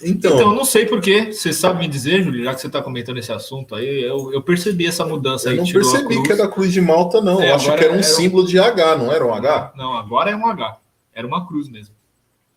Então, 0.02 0.32
Então, 0.36 0.50
eu 0.50 0.54
não 0.54 0.64
sei 0.64 0.84
porquê. 0.86 1.32
Você 1.32 1.52
sabe 1.52 1.78
me 1.80 1.88
dizer, 1.88 2.22
Júlio, 2.22 2.44
já 2.44 2.54
que 2.54 2.60
você 2.60 2.66
está 2.66 2.82
comentando 2.82 3.16
esse 3.18 3.32
assunto 3.32 3.74
aí, 3.74 4.02
eu, 4.02 4.32
eu 4.32 4.42
percebi 4.42 4.86
essa 4.86 5.04
mudança 5.06 5.48
eu 5.48 5.52
aí. 5.52 5.56
não 5.58 5.64
tirou 5.64 5.88
a 5.88 5.90
percebi 5.92 6.14
cruz. 6.14 6.26
que 6.26 6.32
era 6.32 6.48
cruz 6.48 6.72
de 6.72 6.80
malta, 6.80 7.20
não. 7.20 7.42
É, 7.42 7.50
Eu 7.50 7.54
acho 7.54 7.64
que 7.66 7.70
era 7.84 7.90
um 7.92 7.94
era 7.94 8.00
um- 8.00 8.02
símbolo 8.02 8.46
de 8.46 8.58
H, 8.58 8.96
não 8.96 9.10
era 9.10 9.26
um 9.26 9.32
H? 9.34 9.72
Não, 9.76 9.94
agora 9.96 10.30
é 10.30 10.36
um 10.36 10.46
H. 10.46 10.76
Era 11.14 11.26
uma 11.26 11.46
cruz 11.46 11.68
mesmo. 11.68 11.94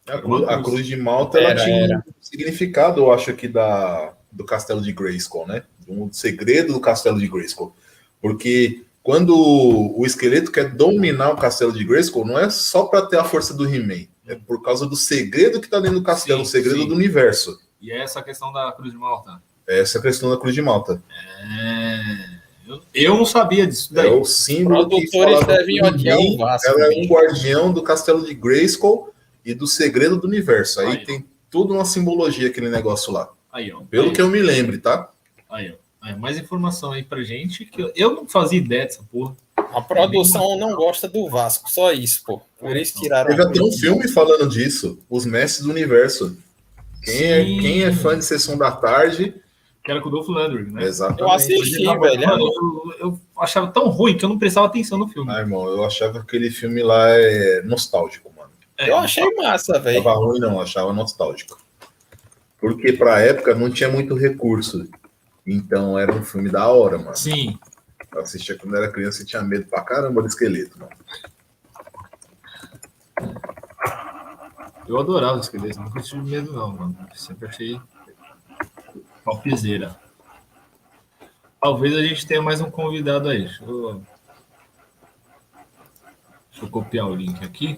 A, 0.07 0.17
cru- 0.17 0.49
a 0.49 0.61
cruz 0.61 0.85
de 0.85 0.95
malta 0.97 1.37
Era, 1.39 1.51
ela 1.51 1.63
tinha 1.63 1.83
era. 1.83 1.97
um 2.07 2.11
significado, 2.19 2.99
eu 3.01 3.11
acho, 3.11 3.29
aqui 3.29 3.47
da, 3.47 4.13
do 4.31 4.43
castelo 4.43 4.81
de 4.81 4.91
Grayskull, 4.91 5.47
né? 5.47 5.63
Um 5.87 6.11
segredo 6.11 6.73
do 6.73 6.79
castelo 6.81 7.19
de 7.19 7.27
Grayskull. 7.27 7.73
Porque 8.21 8.83
quando 9.01 9.33
o 9.37 10.05
esqueleto 10.05 10.51
quer 10.51 10.69
dominar 10.73 11.31
o 11.31 11.37
castelo 11.37 11.71
de 11.71 11.83
Grayskull, 11.85 12.25
não 12.25 12.37
é 12.37 12.49
só 12.49 12.83
para 12.85 13.05
ter 13.05 13.17
a 13.17 13.23
força 13.23 13.53
do 13.53 13.63
He-Man. 13.67 14.07
É 14.31 14.35
por 14.35 14.61
causa 14.61 14.85
do 14.87 14.95
segredo 14.95 15.59
que 15.59 15.65
está 15.67 15.79
dentro 15.79 15.99
do 15.99 16.03
castelo, 16.05 16.39
Sim, 16.39 16.45
o 16.45 16.51
segredo 16.51 16.81
sim. 16.81 16.87
do 16.87 16.93
universo. 16.95 17.59
E 17.81 17.91
é 17.91 18.03
essa 18.03 18.21
questão 18.21 18.51
da 18.53 18.71
cruz 18.71 18.91
de 18.91 18.97
malta. 18.97 19.41
Essa 19.67 19.97
é 19.97 19.99
a 19.99 20.01
questão 20.01 20.29
da 20.29 20.37
cruz 20.37 20.53
de 20.53 20.61
malta. 20.61 21.01
É... 21.09 22.39
Eu, 22.67 22.81
eu 22.93 23.17
não 23.17 23.25
sabia 23.25 23.65
disso 23.65 23.89
É 23.93 24.03
daí. 24.03 24.11
o 24.11 24.23
símbolo 24.23 24.87
que 24.87 25.07
Produtores 25.09 25.39
falava 25.39 25.57
devem 25.57 25.75
que 25.77 25.81
o 25.83 25.87
odiar 25.87 26.17
o 26.17 26.21
He-Man 26.21 26.37
Vasco, 26.37 26.69
Ela 26.69 26.81
é 26.85 26.87
um 26.89 27.01
bicho. 27.01 27.13
guardião 27.13 27.73
do 27.73 27.81
castelo 27.81 28.23
de 28.25 28.33
Grayskull 28.35 29.11
e 29.43 29.55
do 29.55 29.65
segredo 29.65 30.17
do 30.17 30.27
universo. 30.27 30.79
Aí, 30.81 30.87
Aí. 30.89 31.05
tem 31.05 31.25
tudo 31.49 31.73
uma 31.73 31.85
simbologia 31.85 32.47
aquele 32.47 32.69
negócio 32.69 33.11
lá. 33.11 33.29
Aí, 33.51 33.71
ó. 33.71 33.81
Pelo 33.89 34.09
aí, 34.09 34.13
que 34.13 34.21
eu 34.21 34.27
me 34.27 34.39
lembre, 34.41 34.77
tá? 34.77 35.09
aí, 35.49 35.71
ó. 35.71 35.75
Aí, 36.01 36.15
mais 36.15 36.37
informação 36.37 36.91
aí 36.91 37.03
pra 37.03 37.23
gente, 37.23 37.65
que 37.65 37.81
eu, 37.81 37.91
eu 37.95 38.13
não 38.15 38.27
fazia 38.27 38.59
ideia 38.59 38.85
dessa 38.85 39.03
porra. 39.11 39.35
A 39.57 39.81
produção 39.81 40.57
não 40.57 40.73
gosta 40.75 41.07
do 41.09 41.27
Vasco, 41.27 41.69
só 41.69 41.91
isso, 41.91 42.21
pô. 42.23 42.41
Isso 42.75 42.99
tiraram. 42.99 43.29
Teve 43.29 43.41
até 43.43 43.61
um 43.61 43.71
filme 43.71 44.07
falando 44.07 44.47
disso, 44.47 44.99
Os 45.09 45.25
Mestres 45.25 45.65
do 45.65 45.71
Universo. 45.71 46.37
Quem 47.03 47.23
é, 47.23 47.43
quem 47.45 47.83
é 47.83 47.93
fã 47.93 48.17
de 48.17 48.25
Sessão 48.25 48.57
da 48.57 48.69
Tarde, 48.71 49.33
Que 49.83 49.91
era 49.91 50.01
com 50.01 50.09
o 50.09 50.11
Dolph 50.11 50.27
Lundgren, 50.27 50.73
né? 50.73 50.83
exatamente. 50.83 51.21
Eu 51.21 51.31
assisti, 51.31 51.83
Mano, 51.85 52.01
velho. 52.01 52.23
eu, 52.29 52.95
eu 52.99 53.19
achava 53.37 53.67
tão 53.71 53.87
ruim 53.87 54.17
que 54.17 54.25
eu 54.25 54.29
não 54.29 54.37
prestava 54.37 54.67
atenção 54.67 54.97
no 54.97 55.07
filme. 55.07 55.31
Ah, 55.31 55.39
irmão, 55.39 55.65
eu 55.69 55.85
achava 55.85 56.13
que 56.13 56.19
aquele 56.19 56.51
filme 56.51 56.83
lá 56.83 57.09
é 57.09 57.61
nostálgico, 57.63 58.29
mano. 58.35 58.49
É, 58.77 58.89
Eu 58.89 58.97
achei 58.97 59.23
massa, 59.35 59.79
velho. 59.79 60.03
Tava 60.03 60.15
ruim, 60.19 60.39
não, 60.39 60.53
eu 60.55 60.61
achava 60.61 60.91
nostálgico. 60.93 61.57
Porque 62.59 62.91
pra 62.91 63.21
época 63.21 63.55
não 63.55 63.69
tinha 63.69 63.89
muito 63.89 64.13
recurso. 64.15 64.85
Então 65.47 65.97
era 65.97 66.13
um 66.13 66.23
filme 66.23 66.49
da 66.49 66.67
hora, 66.67 66.97
mano. 66.97 67.15
Sim. 67.15 67.57
Eu 68.13 68.21
assistia 68.21 68.57
quando 68.57 68.75
era 68.75 68.91
criança 68.91 69.23
e 69.23 69.25
tinha 69.25 69.41
medo 69.41 69.65
pra 69.65 69.81
caramba 69.81 70.21
do 70.21 70.27
esqueleto, 70.27 70.77
mano. 70.77 70.91
Eu 74.87 74.99
adorava 74.99 75.37
os 75.37 75.45
esqueletos, 75.45 75.77
nunca 75.77 76.01
tive 76.01 76.23
medo, 76.23 76.53
não, 76.53 76.71
mano. 76.71 76.97
Sempre 77.13 77.47
achei 77.47 77.79
topzera. 79.23 79.95
Talvez 81.61 81.95
a 81.95 82.01
gente 82.01 82.25
tenha 82.25 82.41
mais 82.41 82.61
um 82.61 82.71
convidado 82.71 83.29
aí. 83.29 83.43
Deixa 83.43 83.63
eu, 83.63 84.01
Deixa 86.51 86.65
eu 86.65 86.69
copiar 86.69 87.07
o 87.07 87.15
link 87.15 87.43
aqui. 87.43 87.77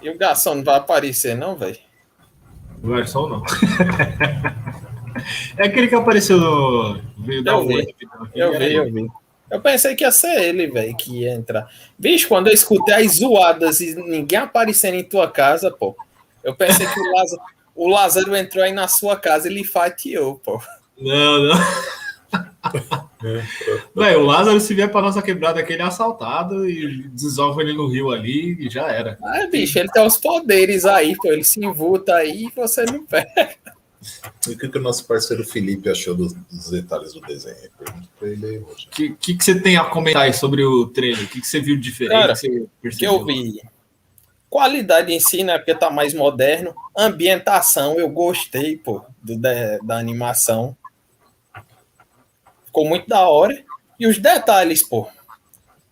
E 0.00 0.10
o 0.10 0.18
garçom 0.18 0.56
não 0.56 0.64
vai 0.64 0.76
aparecer, 0.76 1.36
não, 1.36 1.56
velho? 1.56 1.78
O 2.82 2.88
garçom 2.88 3.28
não. 3.28 3.42
é 5.56 5.64
aquele 5.64 5.88
que 5.88 5.94
apareceu 5.94 6.38
no. 6.38 7.00
Veio 7.18 7.42
Eu 7.44 7.58
um 7.58 7.66
vi. 7.66 7.80
rapidão 7.80 8.22
aqui. 8.22 8.38
Eu 8.38 8.58
vi, 8.58 8.74
eu 8.74 8.92
vi. 8.92 9.10
Eu 9.50 9.60
pensei 9.60 9.94
que 9.94 10.04
ia 10.04 10.10
ser 10.10 10.40
ele, 10.40 10.66
velho, 10.66 10.96
que 10.96 11.22
ia 11.22 11.32
entrar. 11.32 11.70
Bicho, 11.98 12.28
quando 12.28 12.48
eu 12.48 12.54
escutei 12.54 12.94
as 12.94 13.16
zoadas 13.16 13.80
e 13.80 13.94
ninguém 13.94 14.38
aparecendo 14.38 14.94
em 14.94 15.04
tua 15.04 15.30
casa, 15.30 15.70
pô, 15.70 15.96
eu 16.44 16.54
pensei 16.54 16.86
que 16.86 17.00
o 17.00 17.12
Lázaro, 17.14 17.42
o 17.74 17.88
Lázaro 17.88 18.36
entrou 18.36 18.62
aí 18.64 18.72
na 18.72 18.88
sua 18.88 19.16
casa 19.16 19.48
e 19.48 19.54
lhe 19.54 19.64
fatiou, 19.64 20.36
pô. 20.36 20.60
Não, 20.98 21.42
não. 21.44 21.58
Véi, 23.94 24.16
o 24.16 24.22
Lázaro, 24.22 24.60
se 24.60 24.74
vier 24.74 24.90
pra 24.90 25.00
nossa 25.00 25.22
quebrada 25.22 25.60
aqui, 25.60 25.72
ele 25.72 25.82
é 25.82 25.86
assaltado 25.86 26.68
e 26.68 27.08
desolve 27.08 27.62
ele 27.62 27.72
no 27.72 27.88
rio 27.88 28.10
ali 28.10 28.56
e 28.66 28.68
já 28.68 28.88
era. 28.88 29.16
Ah, 29.22 29.46
bicho, 29.50 29.78
ele 29.78 29.88
tem 29.88 30.06
os 30.06 30.16
poderes 30.16 30.84
aí, 30.84 31.16
pô, 31.16 31.28
ele 31.28 31.44
se 31.44 31.64
envuta 31.64 32.14
aí 32.14 32.46
e 32.46 32.52
você 32.54 32.84
não 32.84 33.04
pega. 33.06 33.56
E 34.46 34.52
o 34.52 34.58
que, 34.58 34.68
que 34.68 34.78
o 34.78 34.82
nosso 34.82 35.04
parceiro 35.06 35.44
Felipe 35.44 35.90
achou 35.90 36.14
dos, 36.14 36.32
dos 36.32 36.70
detalhes 36.70 37.12
do 37.12 37.20
desenho? 37.20 37.70
Pra 38.18 38.28
ele 38.28 38.46
aí, 38.46 38.58
Roger. 38.58 38.86
O 38.86 38.90
que, 38.90 39.10
que, 39.16 39.36
que 39.36 39.44
você 39.44 39.60
tem 39.60 39.76
a 39.76 39.84
comentar 39.84 40.22
aí 40.22 40.32
sobre 40.32 40.64
o 40.64 40.86
trailer? 40.86 41.24
O 41.24 41.28
que, 41.28 41.40
que 41.40 41.46
você 41.46 41.60
viu 41.60 41.76
de 41.76 41.82
diferente? 41.82 42.20
Cara, 42.20 42.34
que 42.34 42.68
que 42.96 43.04
eu 43.04 43.24
vi 43.24 43.60
qualidade 44.48 45.12
em 45.12 45.20
si, 45.20 45.42
né? 45.42 45.58
Porque 45.58 45.74
tá 45.74 45.90
mais 45.90 46.14
moderno. 46.14 46.74
Ambientação, 46.96 47.98
eu 47.98 48.08
gostei, 48.08 48.76
pô, 48.76 49.02
do, 49.22 49.36
da, 49.36 49.78
da 49.78 49.98
animação. 49.98 50.76
Ficou 52.66 52.86
muito 52.86 53.08
da 53.08 53.28
hora. 53.28 53.64
E 53.98 54.06
os 54.06 54.18
detalhes, 54.18 54.82
pô, 54.82 55.08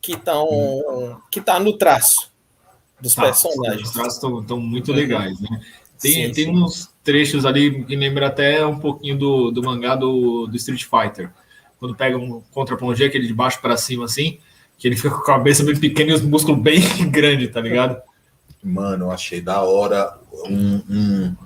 que 0.01 0.13
estão. 0.13 1.21
que 1.31 1.41
tá 1.41 1.59
no 1.59 1.77
traço 1.77 2.31
dos 3.01 3.15
Tá, 3.15 3.23
personagens. 3.23 3.89
Os 3.89 3.93
traços 3.95 4.23
estão 4.23 4.61
muito 4.61 4.93
legais, 4.93 5.39
né? 5.41 5.61
Tem, 6.01 6.13
Sim, 6.13 6.33
tem 6.33 6.45
sim. 6.45 6.51
uns 6.51 6.91
trechos 7.07 7.47
ali 7.47 7.85
que 7.85 7.95
lembra 7.95 8.27
até 8.27 8.67
um 8.67 8.79
pouquinho 8.79 9.17
do, 9.17 9.51
do 9.53 9.63
mangá 9.63 9.95
do, 9.95 10.47
do 10.49 10.57
Street 10.57 10.83
Fighter. 10.85 11.31
Quando 11.79 11.95
pega 11.95 12.19
um 12.19 12.43
contra-plongé, 12.53 13.07
aquele 13.07 13.27
de 13.29 13.33
baixo 13.33 13.61
para 13.63 13.77
cima 13.77 14.05
assim, 14.07 14.39
que 14.77 14.89
ele 14.89 14.97
fica 14.97 15.11
com 15.11 15.21
a 15.23 15.25
cabeça 15.25 15.63
bem 15.65 15.77
pequena 15.77 16.11
e 16.11 16.15
os 16.15 16.23
músculos 16.23 16.61
bem 16.61 16.81
grandes, 17.09 17.53
tá 17.53 17.61
ligado? 17.61 18.03
Mano, 18.63 19.05
eu 19.07 19.11
achei 19.13 19.41
da 19.41 19.63
hora 19.63 20.19
um, 20.49 20.83
um- 20.91 21.37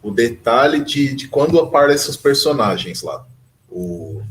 o 0.00 0.12
detalhe 0.12 0.84
de, 0.84 1.12
de 1.14 1.26
quando 1.26 1.58
aparecem 1.58 2.08
os 2.08 2.16
personagens 2.16 3.02
lá. 3.02 3.26
O, 3.68 4.22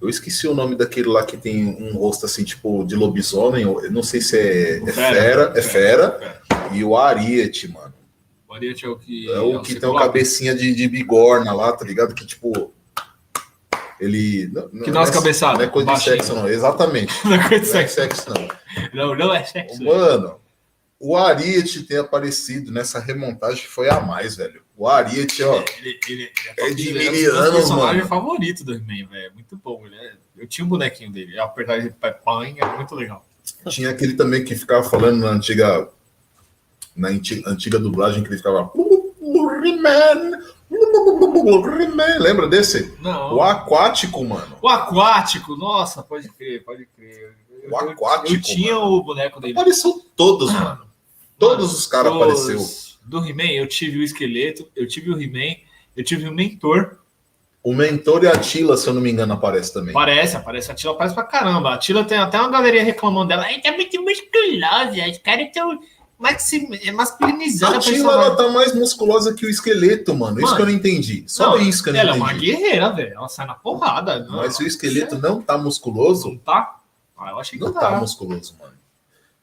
eu 0.00 0.10
esqueci 0.10 0.46
o 0.46 0.54
nome 0.54 0.76
daquele 0.76 1.08
lá 1.08 1.24
que 1.24 1.38
tem 1.38 1.64
um 1.66 1.96
rosto 1.96 2.26
assim, 2.26 2.44
tipo, 2.44 2.84
de 2.84 2.94
lobisomem. 2.94 3.62
Eu 3.62 3.90
não 3.90 4.02
sei 4.02 4.20
se 4.20 4.38
é, 4.38 4.78
é 4.86 4.92
fera, 4.92 5.52
é 5.56 5.62
fera. 5.62 6.40
E 6.72 6.84
o 6.84 6.96
Ariete, 6.96 7.66
mano. 7.68 7.85
O 8.60 8.86
é 8.86 8.88
o 8.88 8.96
que. 8.98 9.30
É 9.32 9.38
o 9.40 9.60
que 9.60 9.68
tem 9.74 9.76
o 9.76 9.80
ciclope. 9.92 9.98
cabecinha 10.06 10.54
de, 10.54 10.74
de 10.74 10.88
bigorna 10.88 11.52
lá, 11.52 11.72
tá 11.72 11.84
ligado? 11.84 12.14
Que 12.14 12.26
tipo. 12.26 12.72
Ele. 13.98 14.50
Não, 14.52 14.82
Que 14.84 14.90
dá 14.90 15.00
umas 15.00 15.10
é- 15.10 15.12
cabeçadas, 15.12 15.58
Não 15.58 15.64
é 15.64 15.68
coisa 15.68 15.86
de 15.86 15.92
baixinho. 15.92 16.16
sexo, 16.16 16.34
não. 16.34 16.48
Exatamente. 16.48 17.12
Não 17.26 17.34
é 17.34 17.48
coisa 17.48 17.64
de 17.64 17.70
Não 17.72 17.80
é 17.80 17.88
sexo. 17.88 17.94
sexo, 17.94 18.30
não. 18.30 18.48
Não, 18.92 19.14
não 19.16 19.34
é 19.34 19.42
sexo. 19.44 19.82
Mano, 19.82 20.38
o 21.00 21.16
Ariete 21.16 21.82
ter 21.82 21.98
aparecido 22.00 22.70
nessa 22.70 22.98
remontagem 23.00 23.64
foi 23.66 23.88
a 23.88 24.00
mais, 24.00 24.36
velho. 24.36 24.62
O 24.76 24.86
Ariete, 24.86 25.42
ó. 25.42 25.62
Ele, 25.78 25.98
ele, 26.08 26.30
É 26.58 26.70
de 26.74 26.88
ele 26.90 27.10
mil 27.10 27.30
um 27.30 27.34
dos 27.34 27.40
anos, 27.40 27.54
personagens 27.56 27.96
mano. 27.96 28.08
favorito 28.08 28.64
do 28.64 28.74
He-Man, 28.74 29.08
velho. 29.08 29.26
É 29.26 29.30
muito 29.30 29.56
bom. 29.56 29.86
Ele 29.86 29.94
é- 29.96 30.12
Eu 30.36 30.46
tinha 30.46 30.64
um 30.64 30.68
bonequinho 30.68 31.10
dele. 31.10 31.38
Apertar 31.38 31.78
ele 31.78 31.90
pai, 32.22 32.54
é 32.58 32.76
muito 32.76 32.94
legal. 32.94 33.24
Tinha 33.70 33.88
aquele 33.88 34.12
também 34.14 34.44
que 34.44 34.54
ficava 34.54 34.82
falando 34.82 35.20
na 35.20 35.30
antiga. 35.30 35.88
Na 36.96 37.08
anti- 37.08 37.42
antiga 37.46 37.78
dublagem 37.78 38.22
que 38.22 38.28
ele 38.30 38.36
ficava. 38.38 38.70
Lembra 42.18 42.48
desse? 42.48 42.94
Não. 43.00 43.34
O 43.36 43.42
aquático, 43.42 44.24
mano. 44.24 44.56
O 44.62 44.68
aquático, 44.68 45.56
nossa, 45.56 46.02
pode 46.02 46.28
crer, 46.30 46.64
pode 46.64 46.86
crer. 46.96 47.34
Eu- 47.62 47.70
O 47.70 47.80
eu- 47.80 47.90
aquático, 47.90 48.32
Eu 48.34 48.40
tinha 48.40 48.74
mano. 48.74 48.86
o 48.92 49.02
boneco 49.02 49.40
dele. 49.40 49.52
Apareceu 49.54 50.00
todos, 50.16 50.52
mano. 50.52 50.86
Todos 51.38 51.72
os 51.74 51.86
caras 51.86 52.12
apareceu. 52.12 52.58
Do 53.04 53.24
He-Man, 53.26 53.50
eu 53.52 53.68
tive 53.68 53.98
o 53.98 54.02
esqueleto, 54.02 54.68
eu 54.74 54.86
tive 54.88 55.10
o 55.12 55.20
He-Man, 55.20 55.56
eu 55.96 56.02
tive 56.04 56.28
o 56.28 56.32
mentor. 56.32 56.98
O 57.62 57.74
mentor 57.74 58.22
e 58.22 58.28
a 58.28 58.36
Tila, 58.38 58.76
se 58.76 58.86
eu 58.88 58.94
não 58.94 59.00
me 59.00 59.10
engano, 59.10 59.32
aparece 59.34 59.72
também. 59.74 59.90
Aparece, 59.90 60.36
aparece. 60.36 60.70
A 60.70 60.74
Tila 60.74 60.92
aparece 60.92 61.14
pra 61.16 61.24
caramba. 61.24 61.74
A 61.74 61.78
Tila 61.78 62.04
tem 62.04 62.16
até 62.16 62.38
uma 62.40 62.48
galeria 62.50 62.82
reclamando 62.84 63.28
dela. 63.28 63.42
Ai, 63.42 63.60
tá 63.60 63.72
muito 63.72 64.00
musculosa. 64.02 65.10
Os 65.10 65.18
caras 65.18 65.46
estão 65.46 65.78
é 66.82 66.92
masculinizando 66.92 67.76
a 67.76 67.78
Tila, 67.78 68.12
ela 68.12 68.36
tá 68.36 68.48
mais 68.48 68.74
musculosa 68.74 69.34
que 69.34 69.44
o 69.44 69.50
esqueleto, 69.50 70.14
mano. 70.14 70.36
mano 70.36 70.46
isso 70.46 70.56
que 70.56 70.62
eu 70.62 70.66
não 70.66 70.72
entendi. 70.72 71.24
Só 71.26 71.50
não, 71.50 71.58
isso 71.58 71.82
que 71.82 71.90
eu 71.90 71.92
não 71.92 72.00
ela 72.00 72.16
entendi. 72.16 72.24
Ela 72.24 72.30
é 72.30 72.34
uma 72.34 72.40
guerreira, 72.40 72.92
velho. 72.92 73.14
Ela 73.14 73.28
sai 73.28 73.46
na 73.46 73.54
porrada. 73.54 74.20
Não. 74.20 74.36
Mas 74.36 74.58
o 74.58 74.62
esqueleto 74.66 75.18
não 75.18 75.42
tá 75.42 75.58
musculoso. 75.58 76.28
Não 76.28 76.38
tá? 76.38 76.80
Ah, 77.16 77.30
eu 77.30 77.38
achei 77.38 77.58
que 77.58 77.64
não 77.64 77.72
tá. 77.72 77.80
tá 77.80 78.00
musculoso, 78.00 78.54
mano. 78.58 78.72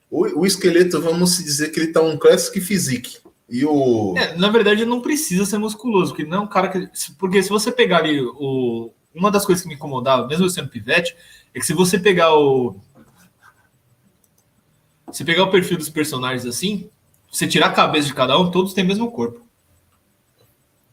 O, 0.10 0.42
o 0.42 0.46
esqueleto, 0.46 1.02
vamos 1.02 1.38
dizer 1.38 1.70
que 1.70 1.80
ele 1.80 1.92
tá 1.92 2.02
um 2.02 2.18
classic 2.18 2.60
physique. 2.60 3.18
E 3.50 3.66
o. 3.66 4.16
É, 4.18 4.36
na 4.36 4.50
verdade, 4.50 4.86
não 4.86 5.02
precisa 5.02 5.46
ser 5.46 5.58
musculoso, 5.58 6.12
porque 6.12 6.30
não 6.30 6.38
é 6.38 6.42
um 6.42 6.48
cara 6.48 6.70
que. 6.70 6.90
Porque 7.20 7.44
se 7.44 7.50
você 7.50 7.72
pegar 7.72 7.98
ali 7.98 8.20
o. 8.22 8.92
Uma 9.14 9.30
das 9.30 9.46
coisas 9.46 9.62
que 9.62 9.68
me 9.68 9.76
incomodava, 9.76 10.26
mesmo 10.26 10.46
eu 10.46 10.50
sendo 10.50 10.70
pivete, 10.70 11.16
é 11.54 11.60
que 11.60 11.66
se 11.66 11.74
você 11.74 12.00
pegar 12.00 12.36
o. 12.36 12.76
Se 15.14 15.24
pegar 15.24 15.44
o 15.44 15.52
perfil 15.52 15.78
dos 15.78 15.90
personagens 15.90 16.46
assim, 16.46 16.90
você 17.32 17.48
tirar 17.48 17.68
a 17.68 17.72
cabeça 17.72 18.08
de 18.08 18.14
cada 18.14 18.38
um, 18.38 18.50
todos 18.50 18.74
têm 18.74 18.84
o 18.84 18.88
mesmo 18.88 19.12
corpo. 19.12 19.42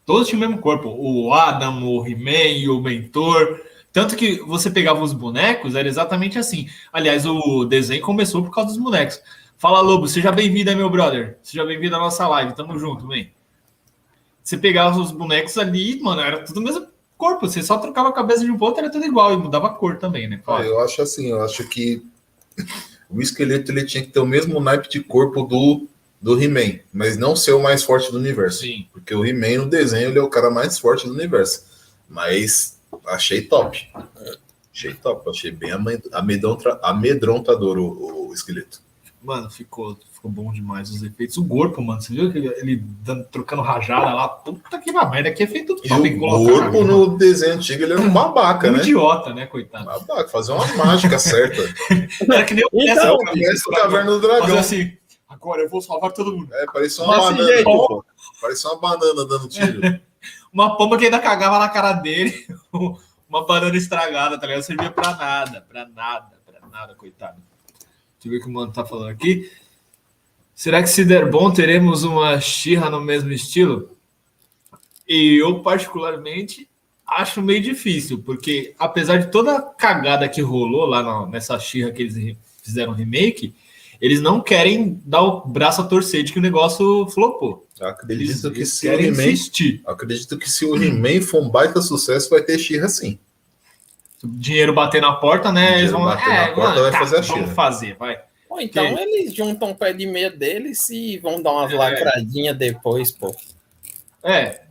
Todos 0.05 0.29
tinham 0.29 0.45
o 0.45 0.47
mesmo 0.47 0.61
corpo. 0.61 0.89
O 0.91 1.33
Adam, 1.33 1.85
o 1.85 2.07
He-Man, 2.07 2.71
o 2.71 2.83
Mentor. 2.83 3.61
Tanto 3.93 4.15
que 4.15 4.41
você 4.41 4.71
pegava 4.71 5.03
os 5.03 5.15
bonecos, 5.15 5.75
era 5.75 5.89
exatamente 5.89 6.39
assim. 6.39 6.69
Aliás, 6.93 7.25
o 7.25 7.65
desenho 7.65 8.03
começou 8.03 8.43
por 8.43 8.55
causa 8.55 8.71
dos 8.71 8.79
bonecos. 8.79 9.23
Fala, 9.57 9.81
Lobo, 9.81 10.07
seja 10.07 10.31
bem-vindo, 10.31 10.75
meu 10.77 10.91
brother. 10.91 11.39
Seja 11.43 11.65
bem-vindo 11.65 11.97
à 11.97 11.99
nossa 11.99 12.29
live. 12.29 12.55
Tamo 12.55 12.79
junto, 12.79 13.07
vem. 13.07 13.33
Você 14.43 14.59
pegava 14.59 14.99
os 14.99 15.13
bonecos 15.13 15.57
ali, 15.57 16.01
mano, 16.01 16.21
era 16.21 16.45
tudo 16.45 16.61
o 16.61 16.63
mesmo 16.63 16.87
corpo. 17.17 17.49
Você 17.49 17.63
só 17.63 17.79
trocava 17.79 18.11
a 18.11 18.13
cabeça 18.13 18.45
de 18.45 18.51
um 18.51 18.59
ponto, 18.59 18.79
era 18.79 18.91
tudo 18.91 19.05
igual. 19.07 19.33
E 19.33 19.37
mudava 19.37 19.69
a 19.69 19.71
cor 19.71 19.97
também, 19.97 20.29
né? 20.29 20.41
Claro. 20.45 20.65
eu 20.65 20.81
acho 20.81 21.01
assim, 21.01 21.29
eu 21.29 21.43
acho 21.43 21.67
que 21.69 22.03
o 23.11 23.21
esqueleto 23.21 23.73
ele 23.73 23.85
tinha 23.85 24.05
que 24.05 24.11
ter 24.11 24.21
o 24.21 24.27
mesmo 24.27 24.61
naipe 24.61 24.89
de 24.89 25.01
corpo 25.01 25.43
do, 25.43 25.89
do 26.21 26.41
He-Man, 26.41 26.81
mas 26.93 27.17
não 27.17 27.35
ser 27.35 27.53
o 27.53 27.63
mais 27.63 27.83
forte 27.83 28.11
do 28.11 28.19
universo. 28.19 28.61
Sim. 28.61 28.87
Porque 28.93 29.15
o 29.15 29.25
He-Man 29.25 29.65
no 29.65 29.71
desenho 29.71 30.09
ele 30.09 30.19
é 30.19 30.23
o 30.23 30.31
cara 30.31 30.51
mais 30.51 30.79
forte 30.79 31.07
do 31.07 31.13
universo. 31.13 31.65
Mas 32.09 32.79
achei 33.07 33.43
top. 33.43 33.89
Achei 34.73 34.95
top, 34.95 35.29
achei 35.29 35.51
bem 35.51 35.71
amedrontador 36.83 37.79
o, 37.79 38.29
o 38.29 38.35
esqueleto. 38.35 38.81
Mano, 39.23 39.51
ficou, 39.51 39.99
ficou 40.13 40.31
bom 40.31 40.51
demais 40.51 40.89
os 40.89 41.03
efeitos. 41.03 41.37
O 41.37 41.47
corpo, 41.47 41.83
mano, 41.83 42.01
você 42.01 42.15
viu 42.15 42.31
ele, 42.31 42.49
ele 42.57 42.77
dando, 42.77 43.25
trocando 43.25 43.61
rajada 43.61 44.15
lá? 44.15 44.27
Puta 44.27 44.79
que 44.79 44.91
merda, 44.91 45.29
aqui 45.29 45.43
é 45.43 45.47
feito 45.47 45.77
top. 45.77 45.89
E 45.89 46.17
o 46.17 46.19
corpo 46.19 46.85
no 46.85 47.19
desenho 47.19 47.55
antigo 47.55 47.83
ele 47.83 47.93
era 47.93 48.01
um 48.01 48.11
babaca, 48.11 48.69
um 48.69 48.73
né? 48.73 48.79
idiota, 48.79 49.35
né, 49.35 49.45
coitado? 49.45 49.85
Babaca, 49.85 50.29
fazer 50.29 50.53
uma 50.53 50.67
mágica 50.75 51.19
certa. 51.19 51.63
Era 52.33 52.45
que 52.45 52.55
nem 52.55 52.65
o 52.73 52.83
então, 52.83 53.17
o 53.17 53.71
Caverna 53.73 54.11
do 54.13 54.21
Dragão. 54.21 54.41
Fazer 54.41 54.59
assim, 54.59 54.93
agora 55.29 55.63
eu 55.63 55.69
vou 55.69 55.83
salvar 55.83 56.13
todo 56.13 56.35
mundo. 56.35 56.55
É, 56.55 56.65
parecia 56.65 57.05
uma 57.05 57.19
Mas, 57.19 57.37
banana. 57.37 57.57
Gente, 57.59 58.05
parecia 58.41 58.71
uma 58.71 58.81
banana 58.81 59.25
dando 59.27 59.49
tiro. 59.49 59.81
uma 60.51 60.79
pomba 60.79 60.97
que 60.97 61.05
ainda 61.05 61.19
cagava 61.19 61.59
na 61.59 61.69
cara 61.69 61.93
dele. 61.93 62.47
uma 63.29 63.47
banana 63.47 63.77
estragada, 63.77 64.39
tá 64.39 64.47
ligado? 64.47 64.61
Não 64.61 64.67
servia 64.67 64.91
pra 64.91 65.15
nada, 65.15 65.61
pra 65.61 65.87
nada, 65.87 66.39
pra 66.47 66.67
nada, 66.69 66.95
coitado. 66.95 67.50
Deixa 68.21 68.29
eu 68.29 68.31
ver 68.33 68.37
o 68.37 68.41
que 68.43 68.49
o 68.49 68.53
mano 68.53 68.71
tá 68.71 68.85
falando 68.85 69.09
aqui. 69.09 69.51
Será 70.55 70.83
que 70.83 70.91
se 70.91 71.07
der 71.07 71.31
bom, 71.31 71.51
teremos 71.51 72.05
uma 72.05 72.39
Xirra 72.39 72.91
no 72.91 73.01
mesmo 73.01 73.33
estilo? 73.33 73.97
E 75.09 75.37
eu, 75.37 75.61
particularmente, 75.61 76.69
acho 77.07 77.41
meio 77.41 77.63
difícil, 77.63 78.19
porque 78.19 78.75
apesar 78.79 79.17
de 79.17 79.31
toda 79.31 79.57
a 79.57 79.63
cagada 79.63 80.29
que 80.29 80.43
rolou 80.43 80.85
lá 80.85 81.03
no, 81.03 81.31
nessa 81.31 81.59
Xirra 81.59 81.93
que 81.93 82.03
eles 82.03 82.37
fizeram 82.63 82.93
remake, 82.93 83.55
eles 83.99 84.21
não 84.21 84.43
querem 84.43 85.01
dar 85.07 85.23
o 85.23 85.47
braço 85.47 85.81
a 85.81 85.87
torcer 85.87 86.23
de 86.23 86.35
que 86.35 86.39
o 86.39 86.43
negócio 86.43 87.07
flopou. 87.09 87.67
acredito 87.81 88.29
eles, 88.29 88.41
que 88.43 88.59
eles 88.59 88.73
se 88.75 88.87
o 88.87 89.01
He-Man, 89.01 89.81
acredito 89.87 90.39
que 90.39 90.51
se 90.51 90.67
o 90.67 90.77
He-Man 90.77 91.23
for 91.23 91.43
um 91.43 91.49
baita 91.49 91.81
sucesso, 91.81 92.29
vai 92.29 92.43
ter 92.43 92.59
Xirra 92.59 92.89
sim 92.91 93.19
dinheiro 94.23 94.75
bater 94.75 95.01
na 95.01 95.13
porta, 95.13 95.51
né? 95.53 95.79
Eles 95.79 95.91
vão. 95.91 96.05
Bater 96.05 96.29
é, 96.29 96.37
na 96.37 96.47
porta, 96.55 96.61
mano, 96.61 96.83
vai 96.83 96.91
tá, 96.91 96.99
fazer 96.99 97.19
a 97.19 97.21
Vamos 97.21 97.51
fazer, 97.53 97.97
vai. 97.97 98.21
Ou 98.49 98.61
então 98.61 98.85
que... 98.85 99.01
eles 99.01 99.35
juntam 99.35 99.71
o 99.71 99.75
pé 99.75 99.93
de 99.93 100.07
meia 100.07 100.31
deles 100.31 100.89
e 100.91 101.19
vão 101.19 101.41
dar 101.41 101.53
umas 101.53 101.73
é. 101.73 101.77
lacradinhas 101.77 102.57
depois, 102.57 103.13
pô. 103.13 103.35
É. 104.23 104.63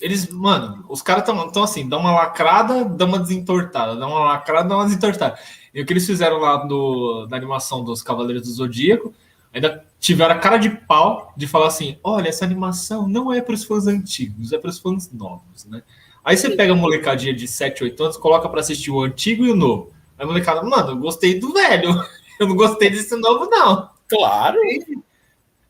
Eles, 0.00 0.28
mano, 0.28 0.84
os 0.90 1.00
caras 1.00 1.26
estão 1.26 1.50
tão 1.50 1.62
assim, 1.62 1.88
dá 1.88 1.96
uma 1.96 2.12
lacrada, 2.12 2.84
dá 2.84 3.06
uma 3.06 3.18
desentortada, 3.18 3.96
dá 3.96 4.06
uma 4.06 4.24
lacrada, 4.24 4.68
dá 4.68 4.76
uma 4.76 4.84
desentortada. 4.84 5.38
E 5.72 5.80
o 5.80 5.86
que 5.86 5.92
eles 5.92 6.06
fizeram 6.06 6.38
lá 6.38 6.56
do, 6.58 7.26
da 7.26 7.36
animação 7.36 7.82
dos 7.82 8.02
Cavaleiros 8.02 8.42
do 8.42 8.52
Zodíaco, 8.52 9.14
ainda 9.54 9.84
tiveram 9.98 10.34
a 10.34 10.38
cara 10.38 10.58
de 10.58 10.68
pau 10.68 11.32
de 11.34 11.46
falar 11.46 11.68
assim: 11.68 11.96
olha, 12.04 12.28
essa 12.28 12.44
animação 12.44 13.08
não 13.08 13.32
é 13.32 13.40
para 13.40 13.54
os 13.54 13.64
fãs 13.64 13.86
antigos, 13.86 14.52
é 14.52 14.58
para 14.58 14.68
os 14.68 14.78
fãs 14.78 15.10
novos, 15.10 15.64
né? 15.64 15.82
Aí 16.26 16.36
você 16.36 16.50
pega 16.50 16.72
a 16.72 16.76
molecadinha 16.76 17.32
de 17.32 17.46
7, 17.46 17.84
8 17.84 18.02
anos, 18.02 18.16
coloca 18.16 18.48
para 18.48 18.58
assistir 18.58 18.90
o 18.90 19.00
antigo 19.00 19.46
e 19.46 19.50
o 19.52 19.54
novo. 19.54 19.92
Aí 20.18 20.24
a 20.24 20.26
molecada, 20.26 20.60
mano, 20.60 20.90
eu 20.90 20.96
gostei 20.96 21.38
do 21.38 21.52
velho. 21.52 21.90
Eu 22.38 22.48
não 22.48 22.54
gostei 22.54 22.90
desse 22.90 23.16
novo, 23.16 23.46
não. 23.46 23.88
Claro. 24.06 24.60
Tem, 24.60 25.02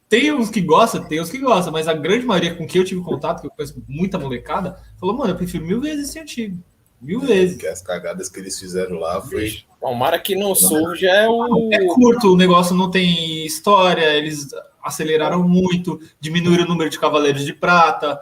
tem 0.08 0.32
uns 0.32 0.50
que 0.50 0.60
gostam, 0.60 1.04
tem 1.04 1.20
uns 1.20 1.30
que 1.30 1.38
gostam, 1.38 1.72
mas 1.72 1.86
a 1.86 1.92
grande 1.92 2.26
maioria 2.26 2.56
com 2.56 2.66
quem 2.66 2.80
eu 2.80 2.84
tive 2.84 3.00
contato, 3.02 3.40
que 3.40 3.46
eu 3.46 3.52
conheço 3.52 3.80
muita 3.86 4.18
molecada, 4.18 4.76
falou, 4.98 5.16
mano, 5.16 5.30
eu 5.30 5.36
prefiro 5.36 5.64
mil 5.64 5.80
vezes 5.80 6.08
esse 6.08 6.18
antigo. 6.18 6.58
Mil 7.00 7.20
vezes. 7.20 7.56
Que 7.56 7.68
as 7.68 7.80
cagadas 7.80 8.28
que 8.28 8.40
eles 8.40 8.58
fizeram 8.58 8.98
lá 8.98 9.20
foi. 9.20 9.62
Tomara 9.80 10.18
que 10.18 10.34
não 10.34 10.56
surja 10.56 11.06
é 11.06 11.28
o. 11.28 11.70
É 11.72 11.86
curto, 11.86 12.32
o 12.32 12.36
negócio 12.36 12.74
não 12.74 12.90
tem 12.90 13.46
história, 13.46 14.12
eles 14.16 14.48
aceleraram 14.82 15.48
muito, 15.48 16.00
diminuíram 16.18 16.64
o 16.64 16.68
número 16.68 16.90
de 16.90 16.98
cavaleiros 16.98 17.44
de 17.44 17.52
prata. 17.52 18.20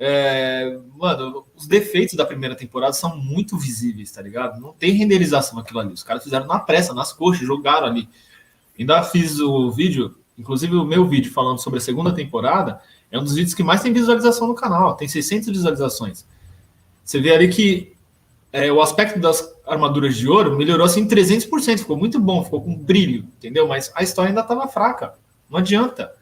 É, 0.00 0.78
mano, 0.96 1.44
os 1.56 1.66
defeitos 1.66 2.14
da 2.14 2.24
primeira 2.24 2.54
temporada 2.54 2.92
são 2.92 3.16
muito 3.16 3.58
visíveis, 3.58 4.12
tá 4.12 4.22
ligado? 4.22 4.60
Não 4.60 4.72
tem 4.72 4.92
renderização 4.92 5.58
aquilo 5.58 5.80
ali. 5.80 5.92
Os 5.92 6.04
caras 6.04 6.22
fizeram 6.22 6.46
na 6.46 6.60
pressa, 6.60 6.94
nas 6.94 7.12
coxas, 7.12 7.46
jogaram 7.46 7.88
ali. 7.88 8.08
Ainda 8.78 9.02
fiz 9.02 9.40
o 9.40 9.72
vídeo, 9.72 10.16
inclusive 10.38 10.76
o 10.76 10.84
meu 10.84 11.04
vídeo 11.04 11.32
falando 11.32 11.58
sobre 11.58 11.78
a 11.78 11.82
segunda 11.82 12.12
temporada, 12.12 12.80
é 13.10 13.18
um 13.18 13.24
dos 13.24 13.34
vídeos 13.34 13.54
que 13.54 13.64
mais 13.64 13.82
tem 13.82 13.92
visualização 13.92 14.46
no 14.46 14.54
canal. 14.54 14.94
Tem 14.94 15.08
600 15.08 15.48
visualizações. 15.48 16.24
Você 17.04 17.18
vê 17.20 17.34
ali 17.34 17.48
que 17.48 17.92
é, 18.52 18.70
o 18.70 18.80
aspecto 18.80 19.18
das 19.18 19.52
armaduras 19.66 20.16
de 20.16 20.28
ouro 20.28 20.56
melhorou 20.56 20.86
assim 20.86 21.08
300%. 21.08 21.78
Ficou 21.78 21.96
muito 21.96 22.20
bom, 22.20 22.44
ficou 22.44 22.62
com 22.62 22.76
brilho, 22.76 23.26
entendeu? 23.36 23.66
Mas 23.66 23.90
a 23.94 24.02
história 24.02 24.28
ainda 24.28 24.42
estava 24.42 24.68
fraca. 24.68 25.14
Não 25.50 25.58
adianta. 25.58 26.12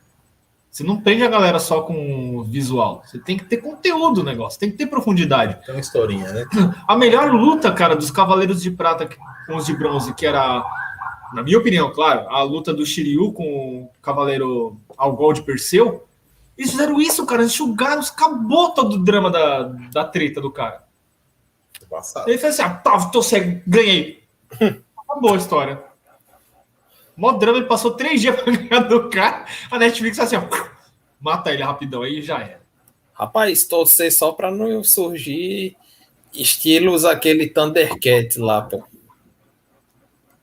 Você 0.77 0.85
não 0.85 1.01
prende 1.01 1.25
a 1.25 1.29
galera 1.29 1.59
só 1.59 1.81
com 1.81 2.43
visual. 2.43 3.03
Você 3.03 3.19
tem 3.19 3.39
que 3.39 3.47
ter 3.47 3.57
conteúdo 3.57 4.19
no 4.19 4.25
negócio, 4.25 4.61
tem 4.61 4.71
que 4.71 4.77
ter 4.77 4.85
profundidade. 4.85 5.57
Tem 5.65 5.75
uma 5.75 5.81
historinha, 5.81 6.31
né? 6.31 6.45
A 6.87 6.95
melhor 6.95 7.33
luta, 7.33 7.73
cara, 7.73 7.97
dos 7.97 8.11
Cavaleiros 8.11 8.61
de 8.61 8.71
Prata 8.71 9.09
com 9.47 9.57
os 9.57 9.65
de 9.65 9.75
bronze, 9.75 10.13
que 10.13 10.27
era, 10.27 10.63
na 11.33 11.43
minha 11.43 11.57
opinião, 11.57 11.91
claro, 11.95 12.29
a 12.29 12.43
luta 12.43 12.75
do 12.75 12.85
Shiryu 12.85 13.33
com 13.33 13.85
o 13.85 13.91
Cavaleiro 14.03 14.79
Algol 14.99 15.33
de 15.33 15.41
Perseu. 15.41 16.07
Eles 16.59 16.73
fizeram 16.73 17.01
isso, 17.01 17.25
cara. 17.25 17.41
Eles 17.41 17.55
enxugaram, 17.55 18.03
acabou 18.03 18.73
todo 18.73 18.97
o 18.97 19.03
drama 19.03 19.31
da, 19.31 19.63
da 19.91 20.05
treta 20.05 20.43
do 20.43 20.51
cara. 20.51 20.85
Passado. 21.89 22.29
Ele 22.29 22.37
fez 22.37 22.53
assim: 22.53 22.71
ah, 22.71 22.75
tá, 22.75 23.07
tô 23.07 23.23
cego, 23.23 23.63
ganhei. 23.67 24.25
Acabou 25.09 25.33
a 25.33 25.39
história. 25.39 25.83
Mó 27.17 27.33
drama, 27.33 27.59
ele 27.59 27.67
passou 27.67 27.93
três 27.93 28.21
dias 28.21 28.37
pra 28.41 28.53
ganhar 28.53 28.81
do 28.81 29.09
cara. 29.09 29.47
A 29.71 29.79
Netflix 29.79 30.19
assim, 30.19 30.37
ó, 30.37 30.43
mata 31.21 31.53
ele 31.53 31.63
rapidão, 31.63 32.03
aí 32.03 32.21
já 32.21 32.39
era. 32.41 32.61
Rapaz, 33.15 33.65
torcer 33.65 34.13
só 34.13 34.33
pra 34.33 34.51
não 34.51 34.85
surgir 34.85 35.75
estilos 36.35 37.05
aquele 37.05 37.49
Thundercat 37.49 38.39
lá, 38.39 38.63
pô. 38.63 38.85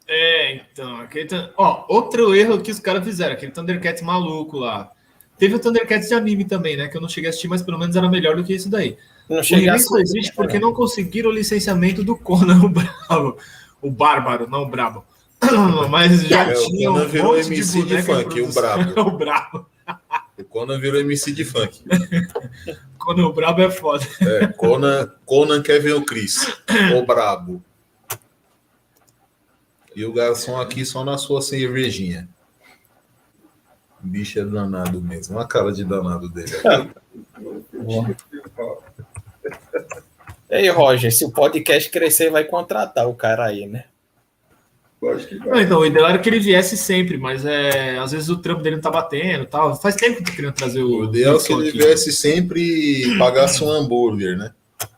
É, 0.08 0.56
então, 0.56 0.98
aquele. 0.98 1.28
Ó, 1.56 1.86
outro 1.88 2.36
erro 2.36 2.62
que 2.62 2.72
os 2.72 2.80
caras 2.80 3.04
fizeram, 3.04 3.34
aquele 3.34 3.52
Thundercat 3.52 4.04
maluco 4.04 4.58
lá. 4.58 4.92
Teve 5.38 5.56
o 5.56 5.60
Thundercats 5.60 6.08
de 6.08 6.14
anime 6.14 6.46
também, 6.46 6.78
né? 6.78 6.88
Que 6.88 6.98
eu 6.98 7.02
não 7.02 7.10
cheguei 7.10 7.28
a 7.28 7.30
assistir, 7.30 7.48
mas 7.48 7.62
pelo 7.62 7.78
menos 7.78 7.96
era 7.96 8.10
melhor 8.10 8.36
do 8.36 8.44
que 8.44 8.54
isso 8.54 8.70
daí. 8.70 8.98
Não 9.30 9.42
cheguei 9.42 9.70
assistir. 9.70 10.02
existe 10.02 10.36
porque 10.36 10.60
não 10.60 10.74
conseguiram 10.74 11.30
o 11.30 11.34
licenciamento 11.34 12.04
do 12.04 12.16
Conan 12.16 12.62
o 12.66 12.70
Bravo. 12.70 13.38
O 13.82 13.92
Bárbaro, 13.92 14.50
não 14.50 14.64
o 14.64 14.70
Brabo. 14.70 15.04
Mas 15.90 16.22
já 16.28 16.50
é, 16.50 16.54
tinha 16.54 16.90
o 16.90 16.94
Conan 16.94 17.06
um 17.06 17.10
virou 17.10 17.38
MC 17.38 17.84
de, 17.84 17.96
de 17.96 18.02
funk, 18.04 18.42
o 18.42 18.54
brabo. 18.54 19.02
o 19.02 19.12
brabo. 19.18 19.66
O 20.38 20.44
Conan 20.44 20.80
virou 20.80 21.00
MC 21.02 21.32
de 21.32 21.46
funk. 21.46 21.84
Conan 22.98 23.28
o 23.28 23.34
brabo 23.34 23.62
é 23.62 23.70
foda. 23.70 24.06
É, 24.22 24.48
Conan, 24.48 25.12
Conan 25.26 25.62
quer 25.62 25.80
ver 25.80 25.94
o 25.94 26.06
Chris, 26.06 26.48
o 26.96 27.06
brabo. 27.06 27.64
E 29.96 30.06
o 30.06 30.14
garçom 30.14 30.60
aqui 30.60 30.86
só 30.86 31.04
na 31.04 31.18
sua 31.18 31.42
cervejinha. 31.42 32.28
Bicho 34.00 34.40
é 34.40 34.44
danado 34.44 35.00
mesmo. 35.00 35.38
Uma 35.38 35.48
cara 35.48 35.72
de 35.72 35.84
danado 35.84 36.28
dele. 36.28 36.52
Ei, 40.50 40.70
Roger, 40.70 41.12
se 41.12 41.24
o 41.26 41.32
podcast 41.32 41.90
crescer, 41.90 42.30
vai 42.30 42.44
contratar 42.44 43.08
o 43.08 43.16
cara 43.16 43.46
aí, 43.46 43.66
né? 43.66 43.86
Não, 45.46 45.60
então, 45.60 45.80
o 45.80 45.86
ideal 45.86 46.10
era 46.10 46.20
que 46.20 46.30
ele 46.30 46.40
viesse 46.40 46.78
sempre, 46.78 47.18
mas 47.18 47.46
é, 47.46 47.98
às 47.98 48.12
vezes 48.12 48.30
o 48.30 48.38
trampo 48.38 48.62
dele 48.62 48.78
não 48.78 48.84
tá 48.84 48.90
batendo 48.92 49.46
tal. 49.46 49.76
Faz 49.76 49.96
tempo 49.96 50.16
que 50.16 50.22
eu 50.22 50.26
tô 50.26 50.32
querendo 50.32 50.54
trazer 50.54 50.82
o. 50.82 51.02
O 51.02 51.04
ideal 51.06 51.36
é 51.36 51.40
que 51.40 51.54
ele 51.54 51.70
aqui. 51.70 51.78
viesse 51.78 52.12
sempre 52.12 52.62
e 52.62 53.18
pagasse 53.18 53.64
um 53.64 53.70
hambúrguer, 53.70 54.38
né? 54.38 54.54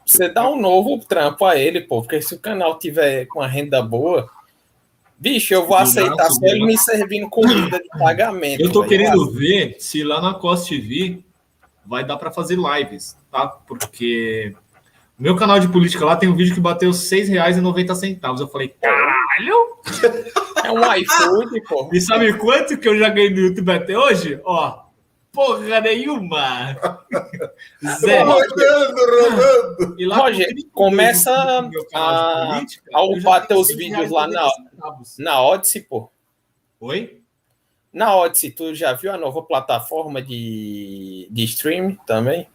Você 0.05 0.29
dá 0.29 0.47
um 0.47 0.59
novo 0.59 0.99
trampo 0.99 1.45
a 1.45 1.57
ele, 1.57 1.81
pô, 1.81 2.01
porque 2.01 2.21
se 2.21 2.35
o 2.35 2.39
canal 2.39 2.77
tiver 2.77 3.25
com 3.25 3.41
a 3.41 3.47
renda 3.47 3.81
boa, 3.81 4.29
bicho, 5.17 5.53
eu 5.53 5.65
vou 5.65 5.75
aceitar 5.75 6.29
só 6.29 6.45
ele 6.45 6.65
me 6.65 6.77
servindo 6.77 7.27
comida 7.27 7.79
de 7.79 7.89
pagamento. 7.97 8.61
Eu 8.61 8.71
tô 8.71 8.83
querendo 8.83 9.31
ver 9.31 9.77
se 9.79 10.03
lá 10.03 10.21
na 10.21 10.35
Cost 10.35 10.69
TV 10.69 11.23
vai 11.83 12.05
dar 12.05 12.17
para 12.17 12.31
fazer 12.31 12.57
lives, 12.57 13.17
tá? 13.31 13.47
Porque 13.47 14.53
meu 15.17 15.35
canal 15.35 15.59
de 15.59 15.67
política 15.69 16.03
lá 16.03 16.15
tem 16.15 16.27
um 16.27 16.35
vídeo 16.35 16.53
que 16.53 16.59
bateu 16.59 16.91
R$ 16.91 16.97
6,90. 16.97 18.39
Eu 18.39 18.47
falei, 18.47 18.75
caralho! 19.35 19.77
É 20.63 20.71
um 20.71 20.93
iFood, 20.95 21.61
pô. 21.67 21.89
E 21.93 22.01
sabe 22.01 22.33
quanto 22.37 22.77
que 22.77 22.87
eu 22.87 22.97
já 22.97 23.09
ganhei 23.09 23.29
no 23.29 23.39
YouTube 23.39 23.71
até 23.71 23.97
hoje? 23.97 24.39
Ó, 24.43 24.83
porra 25.31 25.81
nenhuma. 25.81 26.77
Zero. 27.99 28.31
Rodando, 28.31 28.95
rodando. 28.95 29.95
E 29.99 30.05
lá, 30.05 30.17
Roger, 30.17 30.47
começa 30.71 31.31
a, 31.93 32.61
a 32.93 33.03
upar 33.03 33.47
teus 33.47 33.67
vídeos 33.67 34.09
lá 34.09 34.27
na, 34.27 34.49
na 35.19 35.41
Odyssey, 35.41 35.81
pô. 35.81 36.09
Oi? 36.79 37.21
Na 37.91 38.15
Odyssey, 38.15 38.51
tu 38.51 38.73
já 38.73 38.93
viu 38.93 39.11
a 39.11 39.17
nova 39.17 39.41
plataforma 39.41 40.21
de, 40.21 41.27
de 41.29 41.43
stream 41.43 41.95
também? 42.05 42.47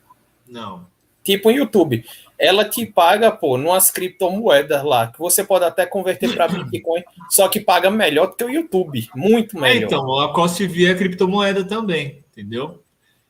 Não. 0.49 0.87
Tipo 1.23 1.49
o 1.51 1.53
YouTube 1.53 2.05
ela 2.40 2.64
te 2.64 2.87
paga, 2.87 3.31
pô, 3.31 3.59
numas 3.59 3.90
criptomoedas 3.90 4.83
lá, 4.83 5.09
que 5.09 5.18
você 5.18 5.44
pode 5.44 5.66
até 5.66 5.85
converter 5.85 6.35
para 6.35 6.48
Bitcoin, 6.48 7.03
só 7.29 7.46
que 7.48 7.61
paga 7.61 7.90
melhor 7.90 8.29
do 8.29 8.35
que 8.35 8.44
o 8.44 8.48
YouTube, 8.48 9.11
muito 9.14 9.59
é, 9.59 9.61
melhor. 9.61 9.83
É, 9.83 9.85
então, 9.85 10.18
a 10.18 10.33
Cost 10.33 10.57
TV 10.57 10.87
é 10.87 10.94
criptomoeda 10.94 11.62
também, 11.64 12.24
entendeu? 12.33 12.83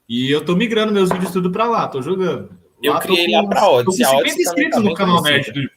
E 0.09 0.31
eu 0.31 0.45
tô 0.45 0.55
migrando 0.55 0.93
meus 0.93 1.11
vídeos 1.11 1.33
tudo 1.33 1.51
para 1.51 1.67
lá, 1.67 1.89
tô 1.89 2.01
jogando. 2.01 2.51
Eu 2.81 2.99
criei 3.01 3.27
com, 3.27 3.33
lá 3.33 3.49
para 3.49 3.69
Odyssey. 3.69 4.05
Tô 4.07 4.13
com 4.13 4.19
50 4.19 4.41
inscritos 4.41 4.79
tá 4.79 4.81
no 4.81 4.95
canal 4.95 5.23
nerd 5.23 5.53
do, 5.53 5.71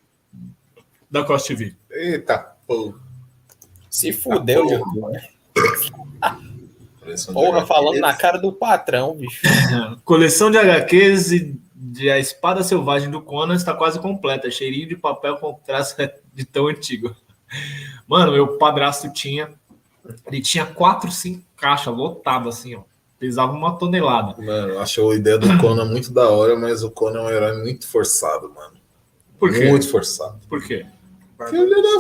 da 1.10 1.24
Cost 1.24 1.48
TV. 1.48 1.76
Eita, 1.90 2.56
pô. 2.68 2.94
Se 3.90 4.14
fudeu, 4.14 4.68
tá 6.20 6.38
Porra, 7.34 7.66
falando 7.66 8.00
na 8.00 8.14
cara 8.14 8.38
do 8.38 8.54
patrão, 8.54 9.16
bicho. 9.16 9.42
Coleção 10.06 10.50
de 10.50 10.58
HQs 10.58 11.32
e 11.32 11.63
de 11.86 12.10
A 12.10 12.18
Espada 12.18 12.64
Selvagem 12.64 13.12
do 13.12 13.22
Conan 13.22 13.56
está 13.56 13.74
quase 13.74 14.00
completa. 14.00 14.50
Cheirinho 14.50 14.88
de 14.88 14.96
papel 14.96 15.36
com 15.38 15.54
traço 15.66 15.96
de 16.34 16.46
tão 16.46 16.68
antigo. 16.68 17.14
Mano, 18.08 18.32
meu 18.32 18.58
padrasto 18.58 19.12
tinha. 19.12 19.50
Ele 20.28 20.42
tinha 20.42 20.66
quatro, 20.66 21.12
cinco 21.12 21.44
caixas 21.58 21.96
lotadas, 21.96 22.60
assim, 22.60 22.76
ó. 22.76 22.82
Pesava 23.20 23.54
uma 23.54 23.78
tonelada. 23.78 24.42
Mano, 24.42 24.80
achou 24.80 25.12
a 25.12 25.16
ideia 25.16 25.38
do 25.38 25.58
Conan 25.58 25.86
muito 25.86 26.12
da 26.12 26.30
hora, 26.30 26.58
mas 26.58 26.84
o 26.84 26.92
Conan 26.92 27.20
é 27.20 27.24
um 27.24 27.30
herói 27.30 27.62
muito 27.62 27.88
forçado, 27.88 28.52
mano. 28.54 28.74
Por 29.40 29.52
quê? 29.52 29.70
Muito 29.70 29.90
forçado. 29.90 30.40
Por 30.50 30.62
quê? 30.62 30.86
Porque 31.38 31.56
ele 31.56 31.74
era 31.74 32.00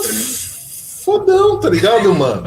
fodão, 1.03 1.59
tá 1.59 1.69
ligado, 1.69 2.13
mano? 2.13 2.43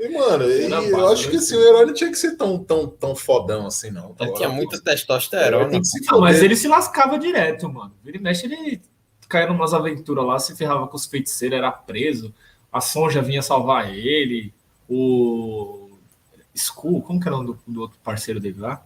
E, 0.00 0.08
mano, 0.08 0.44
e, 0.50 0.90
eu 0.90 1.08
acho 1.08 1.28
que 1.28 1.36
assim, 1.36 1.54
o 1.54 1.60
herói 1.60 1.84
não 1.84 1.92
tinha 1.92 2.10
que 2.10 2.16
ser 2.16 2.34
tão, 2.34 2.58
tão, 2.58 2.88
tão 2.88 3.14
fodão 3.14 3.66
assim, 3.66 3.90
não. 3.90 4.16
Ele 4.18 4.32
tinha 4.32 4.48
muita 4.48 4.80
testosterona. 4.80 5.78
Não, 6.10 6.20
mas 6.20 6.42
ele 6.42 6.56
se 6.56 6.66
lascava 6.66 7.18
direto, 7.18 7.68
mano. 7.68 7.92
Ele 8.06 8.18
mexe, 8.18 8.46
ele 8.46 8.80
caía 9.28 9.46
numas 9.46 9.74
aventuras 9.74 10.24
lá, 10.24 10.38
se 10.38 10.56
ferrava 10.56 10.88
com 10.88 10.96
os 10.96 11.04
feiticeiros, 11.04 11.58
era 11.58 11.70
preso. 11.70 12.34
A 12.72 12.80
Sonja 12.80 13.20
vinha 13.20 13.42
salvar 13.42 13.94
ele. 13.94 14.54
O. 14.88 15.90
Skull, 16.54 17.02
como 17.02 17.20
que 17.20 17.28
era 17.28 17.36
o 17.36 17.42
nome 17.42 17.58
do, 17.66 17.72
do 17.74 17.80
outro 17.82 17.98
parceiro 18.02 18.40
dele 18.40 18.58
lá? 18.58 18.82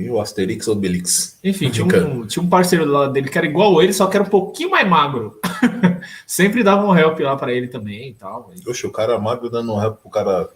E 0.00 0.10
o 0.10 0.20
Asterix 0.20 0.68
Obelix. 0.68 1.38
Enfim, 1.42 1.70
tinha 1.70 1.86
um, 1.86 2.26
tinha 2.26 2.42
um 2.42 2.48
parceiro 2.48 2.84
lá 2.84 3.08
dele 3.08 3.28
que 3.28 3.38
era 3.38 3.46
igual 3.46 3.82
ele, 3.82 3.92
só 3.92 4.06
que 4.06 4.16
era 4.16 4.24
um 4.24 4.28
pouquinho 4.28 4.70
mais 4.70 4.88
magro. 4.88 5.40
Sempre 6.26 6.62
dava 6.62 6.86
um 6.86 6.96
help 6.96 7.18
lá 7.20 7.36
para 7.36 7.52
ele 7.52 7.68
também 7.68 8.10
e 8.10 8.14
tal. 8.14 8.52
Oxe, 8.66 8.86
o 8.86 8.92
cara 8.92 9.18
magro 9.18 9.50
dando 9.50 9.74
um 9.74 9.82
help 9.82 10.00
pro 10.00 10.10
cara. 10.10 10.48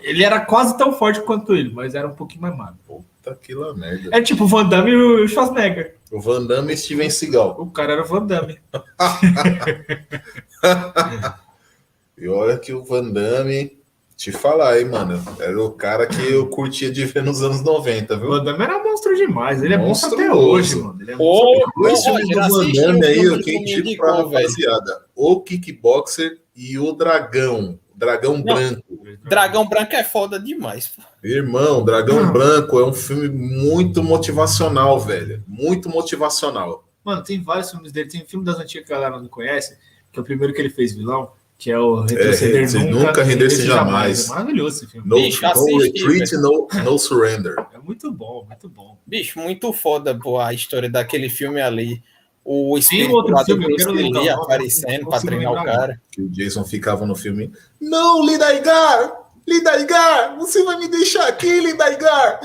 Ele 0.00 0.22
era 0.22 0.40
quase 0.40 0.76
tão 0.76 0.92
forte 0.92 1.20
quanto 1.22 1.54
ele, 1.54 1.72
mas 1.72 1.94
era 1.94 2.08
um 2.08 2.14
pouquinho 2.14 2.42
mais 2.42 2.56
magro. 2.56 2.78
Puta 2.86 3.38
que 3.42 3.54
lá 3.54 3.72
merda. 3.74 4.10
É 4.12 4.20
tipo 4.20 4.44
o 4.44 4.48
Van 4.48 4.66
Damme 4.66 4.90
e 4.90 4.96
o 4.96 5.28
Schwarzenegger. 5.28 5.96
O 6.10 6.20
Van 6.20 6.44
Damme 6.44 6.72
e 6.72 6.76
Steven 6.76 7.10
Seagal. 7.10 7.56
O 7.58 7.70
cara 7.70 7.94
era 7.94 8.02
o 8.02 8.06
Van 8.06 8.26
Damme. 8.26 8.58
e 12.18 12.28
olha 12.28 12.58
que 12.58 12.72
o 12.72 12.84
Van 12.84 13.10
Damme 13.10 13.83
te 14.16 14.30
falar, 14.30 14.78
hein, 14.78 14.86
mano. 14.86 15.22
Era 15.40 15.62
o 15.62 15.70
cara 15.70 16.06
que 16.06 16.22
eu 16.22 16.46
curtia 16.48 16.90
de 16.90 17.04
ver 17.04 17.22
nos 17.22 17.42
anos 17.42 17.62
90, 17.62 18.16
viu? 18.16 18.28
O 18.28 18.30
Van 18.30 18.44
Damme 18.44 18.62
era 18.62 18.82
monstro 18.82 19.14
demais. 19.16 19.62
Ele 19.62 19.74
é 19.74 19.76
monstro 19.78 20.14
até 20.14 20.32
hoje, 20.32 20.76
mano. 20.76 21.00
Ele 21.00 21.12
é 21.12 21.16
monstro. 21.16 21.72
Oh, 21.76 21.88
Esse 21.88 22.04
filme 22.04 22.34
do 22.34 22.40
Van 22.40 22.72
Damme 22.72 23.06
aí, 23.06 23.24
eu 23.24 23.42
quem 23.42 23.96
pra 23.96 24.16
rapaziada. 24.16 25.04
O 25.14 25.40
Kickboxer 25.40 26.38
e 26.54 26.78
o 26.78 26.92
Dragão. 26.92 27.78
Dragão 27.94 28.36
Não, 28.38 28.42
Branco. 28.42 28.82
Dragão 29.24 29.68
Branco 29.68 29.94
é 29.94 30.04
foda 30.04 30.38
demais. 30.38 30.88
Pô. 30.88 31.02
Irmão, 31.22 31.84
Dragão 31.84 32.20
ah. 32.20 32.32
Branco 32.32 32.78
é 32.78 32.84
um 32.84 32.92
filme 32.92 33.28
muito 33.28 34.02
motivacional, 34.02 34.98
velho. 35.00 35.42
Muito 35.46 35.88
motivacional. 35.88 36.84
Mano, 37.04 37.22
tem 37.22 37.40
vários 37.40 37.70
filmes 37.70 37.92
dele. 37.92 38.08
Tem 38.08 38.22
um 38.22 38.26
filme 38.26 38.44
das 38.44 38.58
antigas 38.58 38.86
que 38.86 38.92
a 38.92 38.96
galera 38.96 39.20
não 39.20 39.28
conhece, 39.28 39.78
que 40.12 40.18
é 40.18 40.22
o 40.22 40.24
primeiro 40.24 40.52
que 40.52 40.60
ele 40.60 40.70
fez 40.70 40.94
vilão 40.94 41.30
que 41.64 41.72
é 41.72 41.78
o 41.78 42.02
Retroceder 42.02 42.62
é, 42.62 42.84
nunca, 42.84 43.06
nunca 43.06 43.22
render-se 43.22 43.64
jamais. 43.64 44.26
jamais. 44.26 44.26
É 44.26 44.28
maravilhoso 44.28 44.76
esse 44.76 44.86
filme. 44.86 45.08
No, 45.08 45.16
Bicho, 45.16 45.40
no 45.42 45.78
retreat, 45.78 46.36
no, 46.36 46.68
no 46.84 46.98
surrender. 46.98 47.54
É 47.72 47.78
muito 47.78 48.12
bom, 48.12 48.44
muito 48.46 48.68
bom. 48.68 48.98
Bicho, 49.06 49.38
muito 49.40 49.72
foda 49.72 50.14
pô, 50.14 50.38
a 50.38 50.52
história 50.52 50.90
daquele 50.90 51.30
filme 51.30 51.62
ali. 51.62 52.02
O 52.44 52.76
espírito 52.76 53.14
outro 53.14 53.32
lá 53.32 53.46
filme, 53.46 53.64
do 53.64 53.82
Bruce 53.82 54.28
aparecendo 54.28 55.08
para 55.08 55.22
treinar 55.22 55.52
o 55.52 55.64
cara. 55.64 55.98
Que 56.12 56.20
o 56.20 56.28
Jason 56.28 56.66
ficava 56.66 57.06
no 57.06 57.16
filme. 57.16 57.50
Não, 57.80 58.22
Lidaigar! 58.26 59.12
Lidaigar! 59.48 60.36
Você 60.36 60.62
vai 60.64 60.78
me 60.78 60.86
deixar 60.86 61.26
aqui, 61.28 61.60
Lidaigar! 61.60 62.40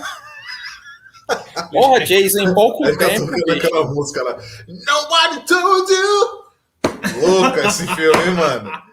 Porra, 1.73 2.05
Jason, 2.05 2.39
em 2.39 2.53
pouco 2.53 2.85
Aí 2.85 2.97
tempo. 2.97 3.29
Tá 3.45 3.53
aquela 3.53 3.85
música 3.85 4.23
lá. 4.23 4.37
Nobody 4.65 5.45
told 5.45 5.91
you! 5.91 7.27
Louca 7.27 7.67
esse 7.67 7.85
filme, 7.85 8.31
mano. 8.31 8.88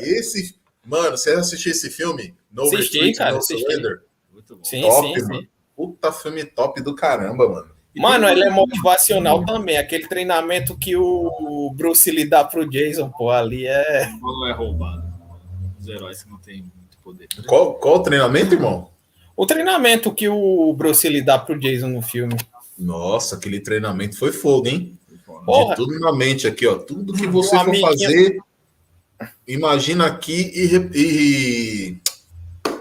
Esse. 0.00 0.54
Mano, 0.84 1.16
você 1.16 1.30
assistiu 1.30 1.72
esse 1.72 1.90
filme? 1.90 2.34
No 2.52 2.64
assisti, 2.64 2.98
Retreat, 2.98 3.18
cara, 3.18 3.32
no 3.32 3.38
assisti. 3.38 3.62
Surrender? 3.62 4.02
Muito 4.32 4.56
bom. 4.56 4.64
Sim, 4.64 4.82
top, 4.82 5.08
sim, 5.08 5.26
mano. 5.26 5.40
Sim. 5.40 5.48
Puta 5.76 6.12
filme 6.12 6.44
top 6.44 6.82
do 6.82 6.94
caramba, 6.94 7.48
mano. 7.48 7.70
Mano, 7.96 8.28
ele 8.28 8.44
é 8.44 8.50
motivacional 8.50 9.44
também. 9.44 9.76
Aquele 9.76 10.06
treinamento 10.06 10.76
que 10.76 10.94
o 10.96 11.72
Bruce 11.74 12.10
Lee 12.10 12.28
dá 12.28 12.44
pro 12.44 12.68
Jason, 12.68 13.10
pô, 13.10 13.30
ali 13.30 13.66
é. 13.66 14.10
Não 14.20 14.46
é 14.46 14.52
roubado. 14.52 15.10
Os 15.78 15.88
heróis 15.88 16.22
que 16.22 16.30
não 16.30 16.38
têm 16.38 16.62
muito 16.62 16.98
poder. 17.02 17.26
Qual, 17.46 17.74
qual 17.74 17.96
o 17.96 18.02
treinamento, 18.02 18.54
irmão? 18.54 18.90
O 19.36 19.46
treinamento 19.46 20.14
que 20.14 20.28
o 20.28 20.72
Bruce 20.74 21.08
Lee 21.08 21.22
dá 21.22 21.38
pro 21.38 21.58
Jason 21.58 21.88
no 21.88 22.02
filme. 22.02 22.36
Nossa, 22.78 23.36
aquele 23.36 23.58
treinamento 23.60 24.16
foi 24.16 24.32
fogo, 24.32 24.68
hein? 24.68 24.98
Porra. 25.44 25.74
De 25.74 25.76
tudo 25.76 25.98
na 25.98 26.12
mente 26.12 26.46
aqui, 26.46 26.66
ó. 26.66 26.76
Tudo 26.76 27.14
que 27.14 27.26
você 27.26 27.58
for 27.58 27.80
fazer, 27.80 28.38
imagina 29.52 30.06
aqui 30.06 30.50
e, 30.54 30.76
e, 30.98 31.96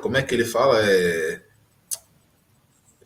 como 0.01 0.17
é 0.17 0.23
que 0.23 0.33
ele 0.33 0.45
fala? 0.45 0.79
É 0.81 1.41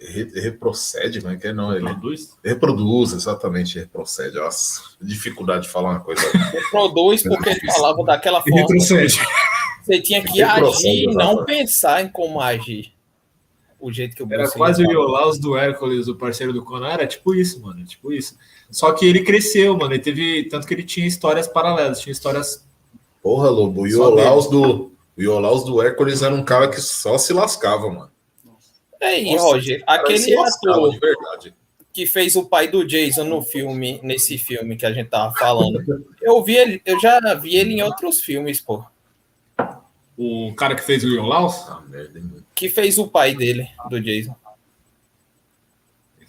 reprocede, 0.05 1.21
como 1.21 1.33
é 1.33 1.37
que 1.37 1.47
é? 1.47 1.53
Não, 1.53 1.73
ele 1.73 1.85
reproduz? 1.85 2.37
Reproduz, 2.43 3.13
exatamente, 3.13 3.79
reprocede. 3.79 4.35
Nossa, 4.35 4.81
dificuldade 5.01 5.63
de 5.63 5.69
falar 5.69 5.91
uma 5.91 5.99
coisa. 6.01 6.21
Reproduz 6.51 7.23
porque 7.23 7.49
ele 7.49 7.71
falava 7.71 8.03
daquela 8.03 8.41
forma. 8.41 8.59
Retrocede. 8.59 9.19
Você 9.83 10.01
tinha 10.01 10.23
que 10.23 10.41
agir 10.41 11.09
e 11.09 11.13
não 11.13 11.43
pensar 11.45 12.03
em 12.03 12.09
como 12.09 12.39
agir. 12.41 12.93
O 13.79 13.91
jeito 13.91 14.15
que 14.15 14.23
o 14.23 14.33
Era 14.33 14.49
quase 14.49 14.81
o 14.81 14.89
Iolaus 14.89 15.37
do 15.37 15.57
Hércules, 15.57 16.07
o 16.07 16.15
parceiro 16.15 16.53
do 16.53 16.63
Conan, 16.63 16.87
era 16.87 17.05
tipo 17.05 17.35
isso, 17.35 17.61
mano, 17.61 17.83
tipo 17.83 18.13
isso. 18.13 18.37
Só 18.71 18.93
que 18.93 19.05
ele 19.05 19.25
cresceu, 19.25 19.77
mano, 19.77 19.93
ele 19.93 20.01
teve, 20.01 20.45
tanto 20.45 20.65
que 20.65 20.73
ele 20.73 20.83
tinha 20.83 21.05
histórias 21.05 21.49
paralelas, 21.49 21.99
tinha 21.99 22.13
histórias 22.13 22.62
Porra, 23.23 23.49
Lobo, 23.49 23.83
o 23.83 23.87
Iolaus 23.87 24.49
do, 24.49 24.91
o 25.15 25.21
Iolaus 25.21 25.63
do 25.63 25.81
Hércules 25.81 26.21
era 26.21 26.35
um 26.35 26.43
cara 26.43 26.67
que 26.67 26.81
só 26.81 27.17
se 27.17 27.31
lascava, 27.31 27.89
mano. 27.89 28.11
É, 28.99 29.17
e 29.21 29.37
Roger, 29.37 29.81
aquele 29.87 30.37
ator 30.37 30.91
de 30.91 30.99
verdade. 30.99 31.55
que 31.93 32.05
fez 32.05 32.35
o 32.35 32.43
pai 32.45 32.67
do 32.67 32.85
Jason 32.85 33.23
no 33.23 33.41
filme, 33.41 33.99
nesse 34.03 34.37
filme 34.37 34.75
que 34.75 34.85
a 34.85 34.91
gente 34.91 35.09
tava 35.09 35.33
falando, 35.35 35.81
eu 36.21 36.43
vi 36.43 36.57
ele, 36.57 36.81
eu 36.85 36.99
já 36.99 37.33
vi 37.35 37.55
ele 37.55 37.75
em 37.75 37.81
outros 37.81 38.19
filmes, 38.19 38.59
pô. 38.59 38.83
O 40.17 40.53
cara 40.55 40.75
que 40.75 40.83
fez 40.83 41.03
o 41.05 41.07
Iolaus? 41.07 41.55
Ah, 41.69 41.81
que 42.53 42.69
fez 42.69 42.97
o 42.97 43.07
pai 43.07 43.33
dele, 43.33 43.69
do 43.89 44.01
Jason. 44.01 44.35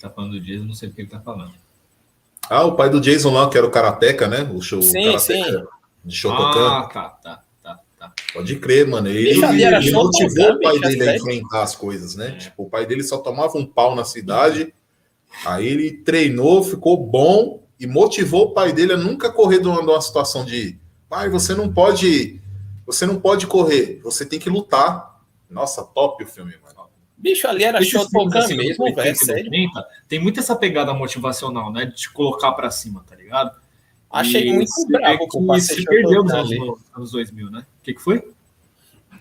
tá 0.00 0.08
falando 0.08 0.32
do 0.32 0.40
Jason, 0.40 0.64
não 0.64 0.74
sei 0.74 0.88
do 0.88 0.94
que 0.94 1.02
ele 1.02 1.08
tá 1.08 1.18
falando. 1.18 1.54
Ah, 2.48 2.64
o 2.64 2.76
pai 2.76 2.88
do 2.88 3.00
Jason 3.00 3.32
lá, 3.32 3.50
que 3.50 3.58
era 3.58 3.66
o 3.66 3.70
Karateka, 3.70 4.28
né? 4.28 4.42
O 4.54 4.60
show 4.60 4.80
Sim, 4.80 5.12
Karateka 5.12 5.20
sim. 5.20 5.66
De 6.04 6.14
Shotokan. 6.14 6.68
Ah, 6.68 6.82
tá, 6.92 7.08
tá, 7.10 7.42
tá, 7.62 7.80
tá. 7.98 8.12
Pode 8.32 8.56
crer, 8.56 8.86
mano. 8.86 9.08
Ele, 9.08 9.30
ele 9.30 9.34
Shotokan, 9.34 9.92
motivou 9.92 10.52
o 10.52 10.60
pai 10.60 10.78
bicho, 10.78 10.88
dele 10.88 11.10
a 11.10 11.16
enfrentar 11.16 11.62
as 11.62 11.74
coisas, 11.74 12.14
né? 12.14 12.28
É. 12.28 12.38
Tipo, 12.38 12.64
o 12.64 12.70
pai 12.70 12.86
dele 12.86 13.02
só 13.02 13.18
tomava 13.18 13.56
um 13.56 13.66
pau 13.66 13.94
na 13.94 14.04
cidade. 14.04 14.72
Aí 15.44 15.66
ele 15.66 15.92
treinou, 15.92 16.62
ficou 16.62 16.96
bom 16.96 17.64
e 17.78 17.86
motivou 17.86 18.46
o 18.46 18.50
pai 18.50 18.72
dele 18.72 18.92
a 18.92 18.96
nunca 18.96 19.30
correr 19.32 19.60
de 19.60 19.66
uma, 19.66 19.82
de 19.82 19.90
uma 19.90 20.00
situação 20.00 20.44
de 20.44 20.78
pai, 21.08 21.28
você 21.28 21.54
não 21.54 21.72
pode. 21.72 22.40
Você 22.86 23.06
não 23.06 23.18
pode 23.18 23.46
correr, 23.46 24.00
você 24.02 24.26
tem 24.26 24.38
que 24.38 24.50
lutar. 24.50 25.20
Nossa, 25.48 25.82
top 25.82 26.22
o 26.22 26.26
filme, 26.26 26.54
mano. 26.62 26.74
Bicho, 27.16 27.48
ali 27.48 27.64
era 27.64 27.82
Shotokan 27.82 28.38
assim, 28.38 28.54
mesmo, 28.54 28.84
80 28.84 29.02
velho, 29.02 29.14
e 29.14 29.16
sério. 29.16 29.44
90, 29.44 29.88
Tem 30.08 30.18
muito 30.18 30.40
essa 30.40 30.54
pegada 30.54 30.92
motivacional, 30.92 31.72
né? 31.72 31.86
De 31.86 31.94
te 31.94 32.12
colocar 32.12 32.52
pra 32.52 32.70
cima, 32.70 33.02
tá 33.08 33.16
ligado? 33.16 33.58
Achei 34.14 34.48
E 34.48 34.52
muito 34.52 34.70
bravo 34.88 35.18
vê 35.18 35.18
com 35.18 35.28
que 35.28 35.36
o 35.36 35.40
se 35.40 35.46
passeio 35.46 35.84
perdeu 35.86 36.22
nos 36.22 36.32
anos, 36.32 36.50
ali. 36.50 36.58
nos 36.60 36.78
anos 36.96 37.10
2000, 37.12 37.50
né? 37.50 37.60
O 37.60 37.82
que, 37.82 37.94
que 37.94 38.00
foi? 38.00 38.22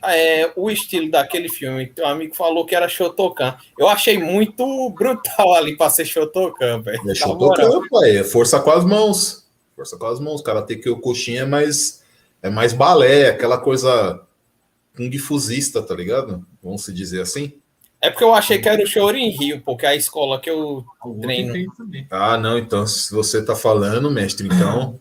É, 0.06 0.51
o 0.56 0.69
estilo 0.69 1.10
daquele 1.10 1.47
filme, 1.49 1.88
teu 1.88 2.06
amigo 2.06 2.36
falou 2.36 2.65
que 2.65 2.75
era 2.75 2.89
Shotokan. 2.89 3.58
Eu 3.79 3.88
achei 3.88 4.17
muito 4.19 4.89
brutal 4.91 5.53
ali 5.53 5.77
pra 5.77 5.89
ser 5.89 6.06
Shotokan, 6.06 6.82
velho. 6.82 7.01
É 7.01 7.06
Na 7.08 7.15
Shotokan, 7.15 7.67
moral. 7.67 7.84
pai. 7.89 8.17
É 8.17 8.23
força 8.23 8.60
com 8.60 8.69
as 8.71 8.84
mãos. 8.84 9.47
Força 9.75 9.97
com 9.97 10.06
as 10.06 10.19
mãos. 10.19 10.41
Cara, 10.41 10.62
tem 10.62 10.79
que 10.79 10.89
o 10.89 10.99
coxinha 10.99 11.41
é 11.41 11.45
mais. 11.45 12.03
É 12.41 12.49
mais 12.49 12.73
balé, 12.73 13.29
aquela 13.29 13.58
coisa 13.58 14.21
kung 14.97 15.17
fusista, 15.17 15.82
tá 15.82 15.95
ligado? 15.95 16.45
Vamos 16.62 16.84
se 16.84 16.93
dizer 16.93 17.21
assim. 17.21 17.53
É 18.03 18.09
porque 18.09 18.25
eu 18.25 18.33
achei 18.33 18.59
que 18.59 18.67
era 18.67 18.83
o 18.83 18.85
Shorin 18.85 19.29
Rio, 19.29 19.61
porque 19.61 19.85
a 19.85 19.95
escola 19.95 20.37
que 20.37 20.49
eu 20.49 20.85
O 21.01 21.07
outro 21.07 21.21
Treino. 21.21 21.53
Ah, 22.11 22.37
não, 22.37 22.57
então, 22.57 22.85
se 22.85 23.09
você 23.13 23.41
tá 23.45 23.55
falando, 23.55 24.11
mestre, 24.11 24.45
então. 24.45 24.99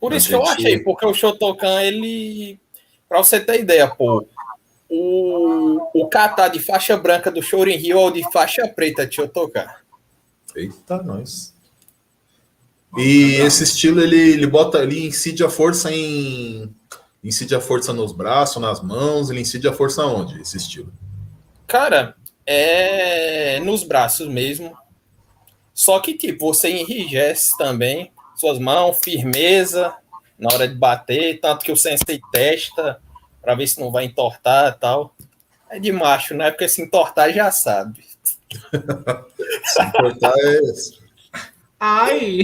Por 0.00 0.14
isso 0.14 0.28
que 0.28 0.34
eu 0.34 0.40
gente- 0.46 0.50
achei, 0.66 0.78
porque 0.78 1.04
o 1.04 1.12
Shotokan, 1.12 1.82
ele. 1.82 2.58
Pra 3.06 3.18
você 3.18 3.38
ter 3.38 3.60
ideia, 3.60 3.86
pô. 3.86 4.26
O, 4.88 5.78
o 5.94 6.08
kata 6.08 6.48
de 6.48 6.58
faixa 6.58 6.96
branca 6.96 7.30
do 7.30 7.42
Shorin 7.42 7.76
Rio 7.76 7.98
ou 7.98 8.10
de 8.10 8.22
faixa 8.32 8.66
preta 8.66 9.06
de 9.06 9.16
Shotokan. 9.16 9.68
Eita, 10.56 11.02
nós. 11.02 11.52
E 12.96 13.34
esse 13.34 13.62
estilo, 13.62 14.00
ele, 14.00 14.16
ele 14.16 14.46
bota, 14.46 14.78
ele 14.82 15.06
incide 15.06 15.44
a 15.44 15.50
força 15.50 15.92
em. 15.92 16.74
Incide 17.22 17.54
a 17.54 17.60
força 17.60 17.92
nos 17.92 18.12
braços, 18.12 18.60
nas 18.62 18.80
mãos, 18.80 19.28
ele 19.28 19.40
incide 19.42 19.68
a 19.68 19.72
força 19.74 20.02
onde? 20.06 20.40
Esse 20.40 20.56
estilo. 20.56 20.90
Cara, 21.70 22.16
é 22.44 23.60
nos 23.60 23.84
braços 23.84 24.26
mesmo. 24.26 24.76
Só 25.72 26.00
que, 26.00 26.14
tipo, 26.14 26.52
você 26.52 26.68
enrijece 26.68 27.56
também 27.56 28.10
suas 28.34 28.58
mãos, 28.58 28.98
firmeza 28.98 29.94
na 30.36 30.52
hora 30.52 30.66
de 30.66 30.74
bater, 30.74 31.38
tanto 31.38 31.64
que 31.64 31.70
o 31.70 31.76
sensei 31.76 32.20
testa 32.32 33.00
pra 33.40 33.54
ver 33.54 33.68
se 33.68 33.78
não 33.78 33.92
vai 33.92 34.06
entortar 34.06 34.74
e 34.74 34.80
tal. 34.80 35.14
É 35.70 35.78
de 35.78 35.92
macho, 35.92 36.34
né? 36.34 36.50
Porque 36.50 36.68
se 36.68 36.82
entortar 36.82 37.32
já 37.32 37.52
sabe. 37.52 38.04
Se 39.64 39.80
importar 39.80 40.32
é. 40.36 40.60
Ai! 41.78 42.40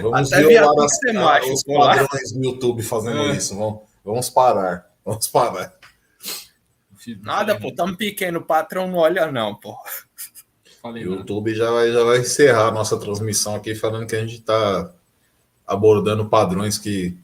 Vamos 0.00 0.32
Até 0.32 0.46
violar 0.46 0.86
as, 0.86 1.14
macho, 1.14 1.52
os 1.52 1.64
padrões 1.64 2.32
do 2.32 2.42
YouTube 2.42 2.82
fazendo 2.82 3.18
É. 3.30 3.36
isso. 3.36 3.54
Vamos, 3.58 3.80
vamos 4.02 4.30
parar. 4.30 4.90
Vamos 5.04 5.28
parar. 5.28 5.81
Nada, 7.22 7.58
pô, 7.58 7.72
tamo 7.74 7.96
pequeno, 7.96 8.38
o 8.40 8.44
patrão 8.44 8.86
não 8.88 8.98
olha, 8.98 9.30
não, 9.30 9.54
pô. 9.54 9.76
Falei, 10.80 11.04
O 11.06 11.10
nada. 11.10 11.20
YouTube 11.20 11.54
já 11.54 11.70
vai, 11.70 11.92
já 11.92 12.02
vai 12.04 12.18
encerrar 12.18 12.68
a 12.68 12.72
nossa 12.72 12.96
transmissão 12.98 13.54
aqui 13.54 13.74
falando 13.74 14.06
que 14.06 14.16
a 14.16 14.20
gente 14.20 14.34
está 14.36 14.90
abordando 15.66 16.28
padrões 16.28 16.78
que. 16.78 17.16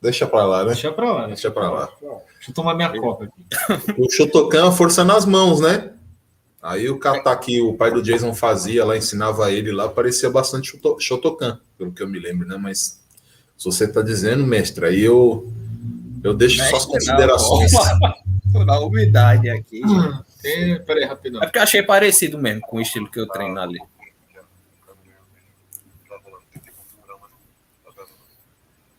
Deixa 0.00 0.26
pra 0.26 0.44
lá, 0.44 0.60
né? 0.64 0.72
Deixa 0.72 0.92
pra 0.92 1.12
lá, 1.12 1.26
Deixa 1.26 1.50
pra 1.50 1.70
lá. 1.70 1.88
Deixa 2.34 2.50
eu 2.50 2.54
tomar 2.54 2.74
minha 2.74 2.90
copa 3.00 3.24
aqui. 3.24 3.94
O 3.98 4.10
Shotokan, 4.10 4.70
força 4.70 5.02
nas 5.04 5.24
mãos, 5.24 5.60
né? 5.60 5.92
Aí 6.62 6.88
o 6.88 6.98
kata 6.98 7.34
que 7.36 7.60
o 7.60 7.74
pai 7.74 7.90
do 7.90 8.02
Jason 8.02 8.34
fazia 8.34 8.84
lá, 8.84 8.96
ensinava 8.96 9.50
ele 9.52 9.70
lá, 9.72 9.88
parecia 9.88 10.30
bastante 10.30 10.70
Shoto- 10.70 10.98
Shotokan, 11.00 11.60
pelo 11.78 11.92
que 11.92 12.02
eu 12.02 12.08
me 12.08 12.18
lembro, 12.18 12.46
né? 12.46 12.56
Mas 12.56 13.00
se 13.56 13.64
você 13.64 13.86
tá 13.88 14.00
dizendo, 14.02 14.46
mestre, 14.46 14.84
aí 14.86 15.00
eu, 15.00 15.50
eu 16.24 16.32
deixo 16.32 16.56
suas 16.56 16.72
Mestre, 16.72 16.92
considerações. 16.92 17.72
Tô 18.50 18.64
na 18.64 18.80
umidade 18.80 19.50
aqui. 19.50 19.82
Tem, 20.40 20.82
peraí, 20.84 21.04
rapidão. 21.04 21.42
É 21.42 21.46
porque 21.46 21.58
eu 21.58 21.62
achei 21.62 21.82
parecido 21.82 22.38
mesmo 22.38 22.62
com 22.62 22.78
o 22.78 22.80
estilo 22.80 23.10
que 23.10 23.20
eu 23.20 23.28
treino 23.28 23.60
ali. 23.60 23.78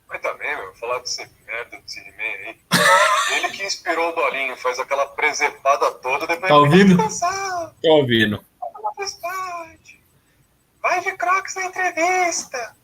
Mas 0.07 0.21
também, 0.21 0.55
meu, 0.55 0.73
falar 0.75 0.99
desse 0.99 1.27
merda 1.47 1.77
desse 1.81 1.99
He-Man 1.99 2.21
aí. 2.21 3.37
Ele 3.37 3.49
que 3.49 3.65
inspirou 3.65 4.11
o 4.11 4.15
Dolinho, 4.15 4.55
faz 4.57 4.77
aquela 4.79 5.07
presepada 5.07 5.91
toda, 5.93 6.27
depois 6.27 6.47
Tá 6.47 6.57
ouvindo? 6.57 6.97
Tô 7.81 7.91
ouvindo. 7.91 8.45
Vai 10.79 11.01
de 11.01 11.11
Crocs 11.13 11.55
na 11.55 11.65
entrevista. 11.65 12.75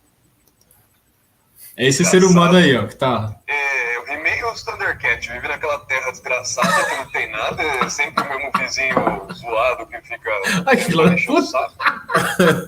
É 1.81 1.87
esse 1.87 2.05
ser 2.05 2.23
humano 2.23 2.57
aí, 2.57 2.77
ó, 2.77 2.85
que 2.85 2.95
tá. 2.95 3.35
É, 3.47 3.99
o 4.01 4.07
He-Man 4.07 4.35
e 4.35 4.43
os 4.45 4.63
Thundercats 4.63 5.25
vivem 5.25 5.49
naquela 5.49 5.79
terra 5.79 6.11
desgraçada 6.11 6.85
que 6.85 6.95
não 6.95 7.09
tem 7.09 7.31
nada, 7.31 7.63
é 7.63 7.89
sempre 7.89 8.23
o 8.23 8.29
mesmo 8.29 8.51
vizinho 8.55 9.33
zoado 9.33 9.87
que 9.87 9.99
fica 10.01 10.29
Ai, 10.67 10.77
que 10.77 10.95
da 10.95 11.03
enchendo 11.05 11.39
o 11.39 11.41
saco. 11.41 11.73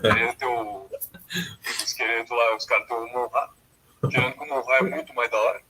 Querendo 0.02 0.34
ter 0.34 0.45
o, 0.47 0.88
o 0.88 0.89
esqueleto 1.86 2.34
lá, 2.34 2.56
os 2.58 2.65
caras 2.65 2.88
têm 2.88 2.97
o 2.97 3.08
Monra. 3.13 3.49
Tirando 4.10 4.34
que 4.34 4.43
o 4.43 4.47
Monra 4.47 4.78
é 4.78 4.82
muito 4.82 5.13
mais 5.13 5.30
da 5.30 5.38
hora. 5.38 5.62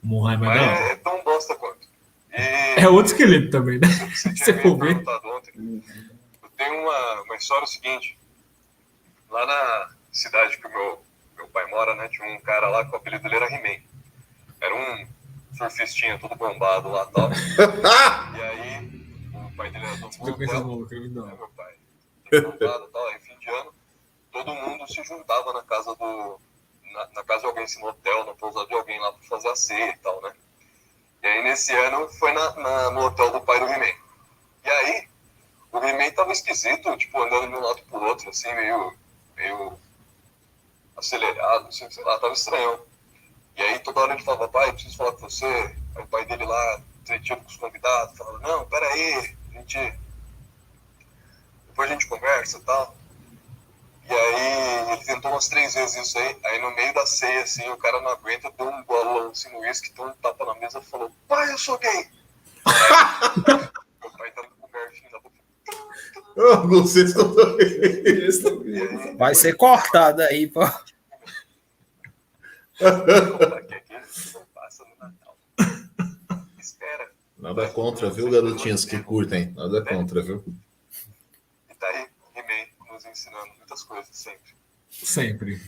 Morrai, 0.00 0.36
mas 0.36 0.48
Mas 0.50 0.60
não. 0.60 0.68
é, 0.68 0.92
é 0.92 0.96
tão 0.96 1.24
bosta 1.24 1.56
quanto. 1.56 1.88
E 2.32 2.80
É 2.80 2.88
outro 2.88 3.12
esqueleto 3.12 3.50
também, 3.50 3.80
né? 3.80 3.88
você 3.88 4.30
Você 4.36 4.52
for 4.62 4.78
ver. 4.78 4.96
ontem. 5.24 5.82
Eu 6.42 6.48
tenho 6.56 6.80
uma, 6.80 7.22
uma 7.22 7.34
história 7.34 7.66
seguinte. 7.66 8.16
Lá 9.28 9.44
na 9.46 9.90
cidade 10.12 10.58
que 10.58 10.66
o 10.68 10.70
meu, 10.70 11.02
meu 11.36 11.48
pai 11.48 11.66
mora, 11.70 11.94
né? 11.94 12.08
Tinha 12.08 12.28
um 12.28 12.40
cara 12.40 12.68
lá 12.68 12.84
que 12.84 12.92
o 12.92 12.96
apelido 12.96 13.22
dele 13.22 13.36
era 13.36 13.46
He-Man. 13.52 13.82
Era 14.60 14.74
um 14.74 15.06
surfistinha 15.56 16.18
todo 16.18 16.34
bombado 16.36 16.88
lá 16.90 17.06
e 17.08 17.12
tal. 17.12 17.28
E 18.36 18.42
aí, 18.42 18.86
o 19.34 19.56
pai 19.56 19.70
dele 19.70 19.86
era 19.86 19.98
com 19.98 20.06
hotel, 20.06 20.46
malucos, 20.46 20.90
me 21.00 21.08
né, 21.08 21.34
meu 21.36 21.48
pai? 21.56 21.74
Bombado 22.42 22.86
tal. 22.88 23.06
Aí, 23.08 23.20
fim 23.20 23.38
de 23.38 23.48
ano, 23.50 23.72
todo 24.32 24.54
mundo 24.54 24.86
se 24.92 25.02
juntava 25.04 25.52
na 25.52 25.62
casa 25.62 25.94
do... 25.94 26.40
Na, 26.92 27.08
na 27.14 27.24
casa 27.24 27.40
de 27.40 27.46
alguém, 27.46 27.64
assim, 27.64 27.80
no 27.80 27.88
hotel, 27.88 28.24
na 28.24 28.34
pousada 28.34 28.66
de 28.68 28.74
alguém 28.74 29.00
lá 29.00 29.12
pra 29.12 29.22
fazer 29.28 29.48
a 29.48 29.56
ceia 29.56 29.90
e 29.90 29.96
tal, 29.98 30.20
né? 30.22 30.32
E 31.22 31.26
aí, 31.26 31.42
nesse 31.42 31.72
ano, 31.74 32.08
foi 32.08 32.32
na, 32.32 32.52
na- 32.56 32.90
no 32.92 33.06
hotel 33.06 33.30
do 33.32 33.40
pai 33.40 33.58
do 33.58 33.66
He-Man. 33.66 33.94
E 34.64 34.68
aí, 34.70 35.08
o 35.72 35.78
He-Man 35.78 36.10
tava 36.12 36.32
esquisito, 36.32 36.96
tipo, 36.96 37.20
andando 37.20 37.48
de 37.48 37.54
um 37.56 37.60
lado 37.60 37.82
pro 37.90 38.00
outro, 38.02 38.28
assim, 38.30 38.52
meio, 38.54 38.94
meio 39.36 39.78
acelerado, 40.96 41.68
assim, 41.68 41.90
sei 41.90 42.04
lá, 42.04 42.18
tava 42.18 42.32
estranho. 42.32 42.80
E 43.56 43.62
aí, 43.62 43.78
toda 43.80 44.00
hora 44.00 44.14
ele 44.14 44.22
falava, 44.22 44.48
pai, 44.48 44.72
preciso 44.72 44.96
falar 44.96 45.12
com 45.12 45.28
você. 45.28 45.46
Aí 45.46 46.02
o 46.02 46.06
pai 46.06 46.24
dele 46.24 46.44
lá, 46.44 46.80
entretido 47.00 47.40
com 47.40 47.48
os 47.48 47.56
convidados, 47.56 48.16
falava, 48.16 48.38
não, 48.40 48.66
peraí, 48.66 49.36
a 49.50 49.58
gente... 49.58 49.98
Depois 51.68 51.90
a 51.90 51.92
gente 51.92 52.06
conversa 52.06 52.58
e 52.58 52.60
tal. 52.62 52.96
E 54.08 54.12
aí, 54.12 54.92
ele 54.92 55.04
tentou 55.04 55.30
umas 55.30 55.48
três 55.48 55.74
vezes 55.74 55.96
isso 55.96 56.18
aí. 56.18 56.36
Aí, 56.44 56.60
no 56.60 56.74
meio 56.74 56.92
da 56.92 57.06
ceia, 57.06 57.42
assim, 57.42 57.68
o 57.70 57.76
cara 57.76 58.00
não 58.00 58.10
aguenta, 58.10 58.50
deu 58.50 58.68
um 58.68 58.82
bolão 58.84 59.30
assim 59.30 59.50
no 59.50 59.60
uísque, 59.60 59.92
deu 59.92 60.06
um 60.06 60.12
tapa 60.14 60.44
na 60.44 60.54
mesa 60.56 60.78
e 60.78 60.84
falou, 60.84 61.10
pai, 61.26 61.50
eu 61.50 61.58
sou 61.58 61.78
gay. 61.78 62.10
Meu 64.00 64.10
pai 64.10 64.30
tava 64.32 64.48
com 64.48 64.66
o 64.66 64.70
garfinho 64.70 65.10
na 65.10 65.20
boca. 65.20 65.34
Oh, 65.38 65.53
vocês 66.66 67.10
estão. 67.10 67.34
Aí, 67.58 69.16
Vai 69.16 69.34
ser 69.34 69.56
cortado 69.56 70.22
aí, 70.22 70.48
pô. 70.48 70.60
Contar 72.78 73.62
que 73.62 73.74
aqui 73.74 73.92
não 74.34 74.42
passa 74.54 74.84
no 74.84 74.96
Natal. 74.98 75.38
Espera. 76.58 77.10
Nada 77.38 77.68
contra, 77.68 78.10
viu, 78.10 78.30
garotinhos 78.30 78.84
que 78.84 78.98
curtem? 79.00 79.52
Nada 79.52 79.84
contra, 79.84 80.22
viu? 80.22 80.44
E 81.70 81.74
tá 81.74 81.86
aí, 81.86 82.06
He-Man 82.34 82.92
nos 82.92 83.04
ensinando 83.04 83.52
muitas 83.58 83.82
coisas 83.84 84.08
sempre. 84.10 84.54
Sempre. 84.90 85.62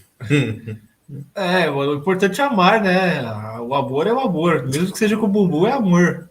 É, 1.36 1.70
o 1.70 1.94
importante 1.94 2.40
é 2.40 2.44
amar, 2.44 2.82
né? 2.82 3.22
O 3.60 3.72
amor 3.76 4.08
é 4.08 4.12
o 4.12 4.18
amor. 4.18 4.64
Mesmo 4.66 4.90
que 4.90 4.98
seja 4.98 5.16
com 5.16 5.26
o 5.26 5.28
bumbum, 5.28 5.64
é 5.64 5.70
amor. 5.70 6.28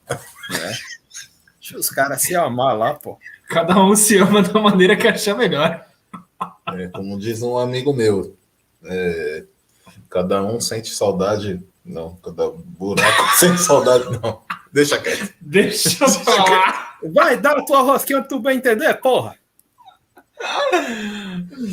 Deixa 1.60 1.78
os 1.78 1.90
caras 1.90 2.22
se 2.22 2.36
amar 2.36 2.78
lá, 2.78 2.94
pô. 2.94 3.18
Cada 3.48 3.84
um 3.84 3.96
se 3.96 4.18
ama 4.18 4.42
da 4.42 4.60
maneira 4.60 4.96
que 4.96 5.08
achar 5.08 5.36
melhor. 5.36 5.86
É, 6.74 6.88
como 6.88 7.20
diz 7.20 7.42
um 7.42 7.58
amigo 7.58 7.94
meu, 7.94 8.36
é, 8.84 9.44
cada 10.10 10.44
um 10.44 10.60
sente 10.60 10.90
saudade. 10.90 11.62
Não, 11.84 12.16
cada 12.16 12.50
buraco 12.50 13.24
sente 13.38 13.62
saudade, 13.62 14.06
não. 14.20 14.42
Deixa 14.74 14.98
quieto. 14.98 15.34
Deixa 15.40 16.04
eu 16.04 16.10
falar. 16.10 16.98
Vai, 17.14 17.38
dá 17.38 17.52
a 17.52 17.64
tua 17.64 17.82
rosquinha, 17.82 18.24
tu 18.24 18.40
bem 18.40 18.58
entender, 18.58 18.94
porra. 18.96 19.36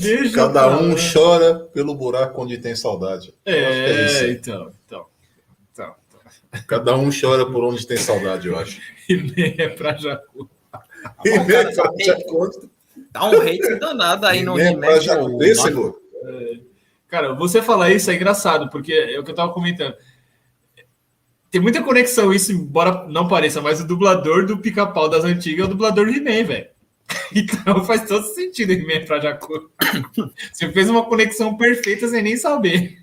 Deixa 0.01 0.37
Cada 0.37 0.79
um 0.79 0.95
chora 0.95 1.61
pelo 1.73 1.95
buraco 1.95 2.43
onde 2.43 2.59
tem 2.59 2.77
saudade. 2.77 3.35
É, 3.45 3.57
é 3.57 4.31
então, 4.31 4.73
então, 4.87 5.07
então, 5.73 5.95
então, 6.11 6.65
Cada 6.67 6.95
um 6.97 7.11
chora 7.11 7.47
por 7.47 7.65
onde 7.65 7.87
tem 7.87 7.97
saudade, 7.97 8.49
eu 8.49 8.59
acho. 8.59 8.81
E 9.09 9.17
nem 9.17 9.57
é 9.59 9.69
pra 9.69 9.97
Jacu. 9.97 10.49
E 11.25 11.39
nem 11.39 12.05
Jacu. 12.05 12.69
Dá 13.11 13.25
um 13.25 13.41
hate 13.41 13.75
danado 13.79 14.27
aí 14.27 14.43
no 14.43 14.57
nem 14.57 14.75
é 14.75 14.77
pra 14.77 15.01
Jacu. 15.01 16.01
É. 16.25 16.61
Cara, 17.09 17.35
você 17.35 17.61
falar 17.61 17.91
isso 17.91 18.11
é 18.11 18.15
engraçado, 18.15 18.71
porque 18.71 18.93
é 18.93 19.19
o 19.19 19.25
que 19.25 19.31
eu 19.31 19.35
tava 19.35 19.53
comentando. 19.53 19.95
Tem 21.51 21.61
muita 21.61 21.83
conexão 21.83 22.33
isso, 22.33 22.51
embora 22.51 23.07
não 23.09 23.29
pareça, 23.29 23.61
mas 23.61 23.81
o 23.81 23.87
dublador 23.87 24.47
do 24.47 24.57
pica-pau 24.57 25.09
das 25.11 25.23
antigas 25.23 25.65
é 25.65 25.69
o 25.69 25.71
dublador 25.71 26.07
do 26.07 26.13
He-Man, 26.13 26.45
velho. 26.45 26.67
Então 27.35 27.85
faz 27.85 28.07
todo 28.07 28.25
sentido 28.27 28.73
He-Man 28.73 29.05
pra 29.05 29.21
Jacu. 29.21 29.71
Você 30.53 30.71
fez 30.73 30.89
uma 30.89 31.05
conexão 31.05 31.57
perfeita 31.57 32.09
sem 32.09 32.23
nem 32.23 32.37
saber. 32.37 33.02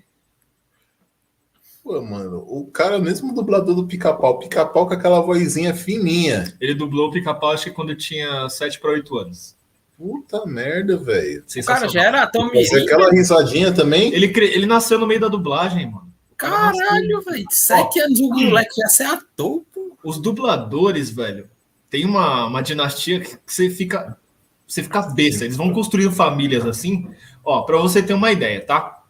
Pô, 1.90 2.00
mano, 2.00 2.46
o 2.46 2.66
cara 2.66 3.00
mesmo 3.00 3.34
dublador 3.34 3.74
do 3.74 3.84
pica-pau, 3.84 4.38
pica-pau 4.38 4.86
com 4.86 4.94
aquela 4.94 5.20
vozinha 5.20 5.74
fininha. 5.74 6.44
Ele 6.60 6.72
dublou 6.72 7.08
o 7.08 7.10
pica-pau 7.10 7.50
acho 7.50 7.64
que 7.64 7.70
quando 7.72 7.96
tinha 7.96 8.48
7 8.48 8.78
para 8.78 8.92
8 8.92 9.18
anos. 9.18 9.56
Puta 9.98 10.46
merda, 10.46 10.96
velho. 10.96 11.42
O 11.44 11.64
cara 11.64 11.88
já 11.88 12.04
era 12.04 12.24
tão 12.28 12.48
Fazer 12.48 12.82
aquela 12.82 13.10
risadinha 13.10 13.72
também. 13.72 14.14
Ele, 14.14 14.26
ele 14.26 14.66
nasceu 14.66 15.00
no 15.00 15.06
meio 15.06 15.18
da 15.18 15.26
dublagem, 15.26 15.90
mano. 15.90 16.14
Caralho, 16.36 17.22
velho. 17.22 17.44
Sete 17.50 17.98
anos 17.98 18.20
o 18.20 18.28
moleque 18.28 18.80
já 18.80 18.86
ser 18.86 19.06
ator, 19.06 19.64
pô. 19.74 19.98
Os 20.04 20.20
dubladores, 20.20 21.10
velho, 21.10 21.50
tem 21.90 22.04
uma, 22.04 22.46
uma 22.46 22.62
dinastia 22.62 23.18
que 23.18 23.36
você 23.44 23.68
fica. 23.68 24.16
Você 24.64 24.84
fica 24.84 25.02
besta. 25.02 25.44
Eles 25.44 25.56
vão 25.56 25.72
construindo 25.72 26.12
famílias 26.12 26.64
assim. 26.64 27.10
Ó, 27.44 27.62
pra 27.62 27.78
você 27.78 28.00
ter 28.00 28.14
uma 28.14 28.30
ideia, 28.30 28.64
tá? 28.64 29.02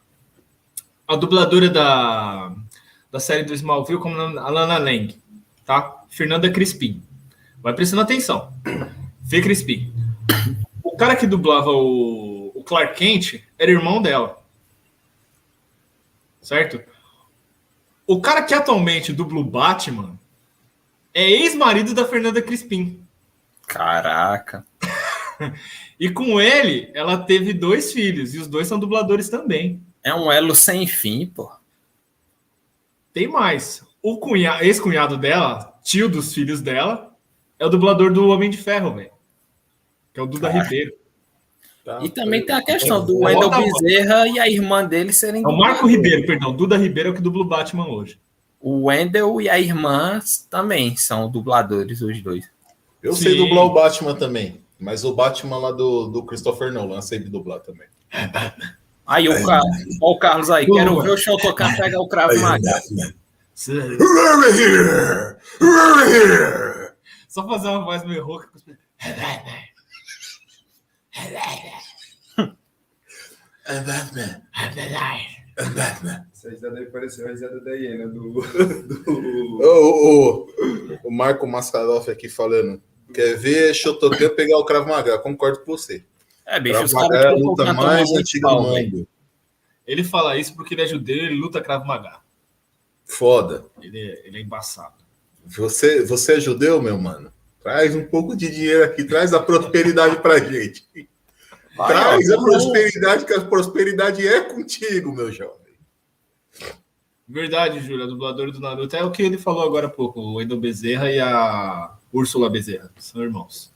A 1.06 1.16
dubladora 1.16 1.68
da, 1.68 2.54
da 3.10 3.18
série 3.18 3.42
do 3.42 3.54
Smallville, 3.54 4.00
como 4.00 4.16
a 4.16 4.48
Lana 4.48 4.78
Lang, 4.78 5.16
tá? 5.64 6.04
Fernanda 6.08 6.50
Crispim. 6.50 7.02
Vai 7.62 7.74
prestando 7.74 8.02
atenção. 8.02 8.52
Fê 9.28 9.40
Crispim. 9.40 9.92
O 10.82 10.96
cara 10.96 11.16
que 11.16 11.26
dublava 11.26 11.70
o, 11.70 12.52
o 12.54 12.64
Clark 12.64 12.94
Kent 12.96 13.42
era 13.58 13.70
irmão 13.70 14.00
dela. 14.00 14.40
Certo? 16.40 16.82
O 18.06 18.20
cara 18.20 18.42
que 18.42 18.54
atualmente 18.54 19.12
dubla 19.12 19.40
o 19.40 19.44
Batman 19.44 20.18
é 21.12 21.28
ex-marido 21.30 21.94
da 21.94 22.06
Fernanda 22.06 22.40
Crispim. 22.40 23.00
Caraca. 23.66 24.64
e 25.98 26.10
com 26.10 26.40
ele, 26.40 26.90
ela 26.94 27.18
teve 27.18 27.52
dois 27.52 27.92
filhos, 27.92 28.34
e 28.34 28.38
os 28.38 28.48
dois 28.48 28.66
são 28.66 28.78
dubladores 28.78 29.28
também. 29.28 29.80
É 30.02 30.14
um 30.14 30.30
elo 30.30 30.54
sem 30.54 30.86
fim, 30.86 31.26
pô. 31.26 31.52
Tem 33.12 33.28
mais. 33.28 33.82
O 34.02 34.18
cunha... 34.18 34.62
ex-cunhado 34.62 35.16
dela, 35.16 35.78
tio 35.82 36.08
dos 36.08 36.32
filhos 36.32 36.60
dela, 36.60 37.14
é 37.58 37.66
o 37.66 37.68
dublador 37.68 38.12
do 38.12 38.28
Homem 38.28 38.50
de 38.50 38.56
Ferro, 38.56 38.94
velho. 38.94 39.10
Que 40.12 40.20
é 40.20 40.22
o 40.22 40.26
Duda 40.26 40.48
Caraca. 40.48 40.64
Ribeiro. 40.64 40.92
Tá. 41.84 41.98
E 42.02 42.08
também 42.08 42.44
tem 42.44 42.54
a 42.54 42.62
questão 42.62 43.04
do 43.04 43.20
Wendel 43.20 43.50
Bezerra 43.50 44.28
e 44.28 44.38
a 44.38 44.48
irmã 44.48 44.84
dele 44.84 45.12
serem. 45.12 45.42
É 45.42 45.48
o 45.48 45.56
Marco 45.56 45.86
Ribeiro, 45.86 46.26
perdão. 46.26 46.54
Duda 46.54 46.76
Ribeiro 46.76 47.08
é 47.08 47.12
o 47.12 47.14
que 47.14 47.22
dubla 47.22 47.42
o 47.42 47.48
Batman 47.48 47.88
hoje. 47.88 48.20
O 48.60 48.84
Wendel 48.84 49.40
e 49.40 49.48
a 49.48 49.58
irmã 49.58 50.20
também 50.50 50.94
são 50.96 51.30
dubladores, 51.30 52.02
os 52.02 52.22
dois. 52.22 52.50
Eu 53.02 53.14
Sim. 53.14 53.22
sei 53.22 53.36
dublar 53.36 53.64
o 53.64 53.72
Batman 53.72 54.14
também. 54.14 54.60
Mas 54.78 55.04
o 55.04 55.14
Batman 55.14 55.58
lá 55.58 55.72
do, 55.72 56.08
do 56.08 56.22
Christopher 56.24 56.72
Nolan 56.72 57.00
sei 57.02 57.18
dublar 57.18 57.60
também. 57.60 57.86
Aí 59.10 59.28
o, 59.28 59.44
Car... 59.44 59.60
o 60.00 60.18
Carlos 60.20 60.50
aí, 60.50 60.64
quero 60.66 61.02
ver 61.02 61.10
o 61.10 61.16
show 61.16 61.36
tocar, 61.36 61.76
pegar 61.76 62.00
o 62.00 62.06
cravo 62.06 62.38
Maga. 62.38 62.80
Só 67.28 67.44
fazer 67.48 67.68
uma 67.68 67.84
voz 67.84 68.04
meio 68.04 68.24
rouca. 68.24 68.48
I'm 73.68 73.84
Batman. 73.84 74.42
I'm 74.54 74.74
the. 74.74 74.86
I'm 75.58 75.74
Batman. 75.74 76.26
Essa 76.32 76.50
risada 76.50 76.78
aí 76.78 76.86
pareceu 76.86 77.26
a 77.26 77.30
risada 77.30 77.60
da 77.60 77.72
hiena 77.72 78.06
do. 78.06 78.32
do... 78.32 78.42
O, 79.60 80.44
o, 80.44 80.46
o 81.04 81.10
Marco 81.10 81.48
Mascaroff 81.48 82.08
aqui 82.08 82.28
falando. 82.28 82.80
Quer 83.12 83.36
ver 83.36 83.74
Shotokan 83.74 84.30
pegar 84.36 84.56
o 84.58 84.64
Krav 84.64 84.86
Maga? 84.88 85.18
Concordo 85.18 85.64
com 85.64 85.76
você. 85.76 86.04
É, 86.50 86.58
bicho, 86.58 86.80
Krav 86.80 86.92
Maga 86.92 87.16
é 87.16 87.26
a 87.28 87.32
luta 87.32 87.72
mais 87.72 88.10
antiga 88.10 88.48
do 88.48 88.62
mundo. 88.62 89.08
Ele 89.86 90.02
fala 90.02 90.36
isso 90.36 90.52
porque 90.56 90.74
ele 90.74 90.82
é 90.82 90.86
judeu 90.86 91.16
e 91.16 91.20
ele 91.20 91.36
luta 91.36 91.60
Krav 91.60 91.86
Maga. 91.86 92.18
Foda. 93.04 93.64
Ele 93.80 94.00
é, 94.00 94.26
ele 94.26 94.38
é 94.38 94.40
embaçado. 94.40 94.96
Você, 95.46 96.04
você 96.04 96.34
é 96.34 96.40
judeu, 96.40 96.82
meu 96.82 96.98
mano? 96.98 97.32
Traz 97.62 97.94
um 97.94 98.04
pouco 98.04 98.36
de 98.36 98.50
dinheiro 98.50 98.84
aqui, 98.84 99.04
traz 99.04 99.32
a 99.32 99.40
prosperidade 99.40 100.16
pra 100.16 100.40
gente. 100.40 100.84
Vai, 101.76 101.92
Traz 101.92 102.28
a 102.30 102.36
prosperidade, 102.36 103.24
que 103.24 103.32
a 103.32 103.40
prosperidade 103.42 104.26
é 104.26 104.40
contigo, 104.40 105.14
meu 105.14 105.30
jovem. 105.30 105.54
Verdade, 107.28 107.78
Júlia, 107.78 108.08
dublador 108.08 108.50
do 108.50 108.58
Naruto. 108.58 108.96
É 108.96 109.04
o 109.04 109.12
que 109.12 109.22
ele 109.22 109.38
falou 109.38 109.62
agora 109.62 109.86
há 109.86 109.90
pouco, 109.90 110.20
o 110.20 110.42
Edo 110.42 110.56
Bezerra 110.56 111.12
e 111.12 111.20
a 111.20 111.96
Úrsula 112.12 112.50
Bezerra. 112.50 112.90
São 112.98 113.22
irmãos. 113.22 113.69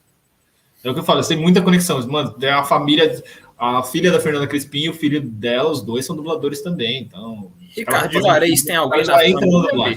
É 0.85 0.91
o 0.91 0.95
que 0.95 1.01
eu 1.01 1.05
falo, 1.05 1.23
tem 1.23 1.37
muita 1.37 1.63
conexão. 1.63 2.07
Mano, 2.07 2.31
tem 2.35 2.51
a 2.51 2.63
família, 2.63 3.23
a 3.59 3.83
filha 3.83 4.13
da 4.13 4.21
Fernanda 4.21 4.47
Crispim 4.47 4.81
e 4.81 4.89
o 4.91 4.95
filho 4.95 5.21
dela, 5.21 5.71
os 5.71 5.81
dois 5.81 6.05
são 6.05 6.15
dubladores 6.15 6.61
também. 6.61 7.03
Então. 7.03 7.51
Ricardo 7.75 8.13
Juarez 8.13 8.63
tem 8.63 8.77
alguém 8.77 9.01
entra 9.01 9.47
no 9.47 9.63
dublagem. 9.63 9.97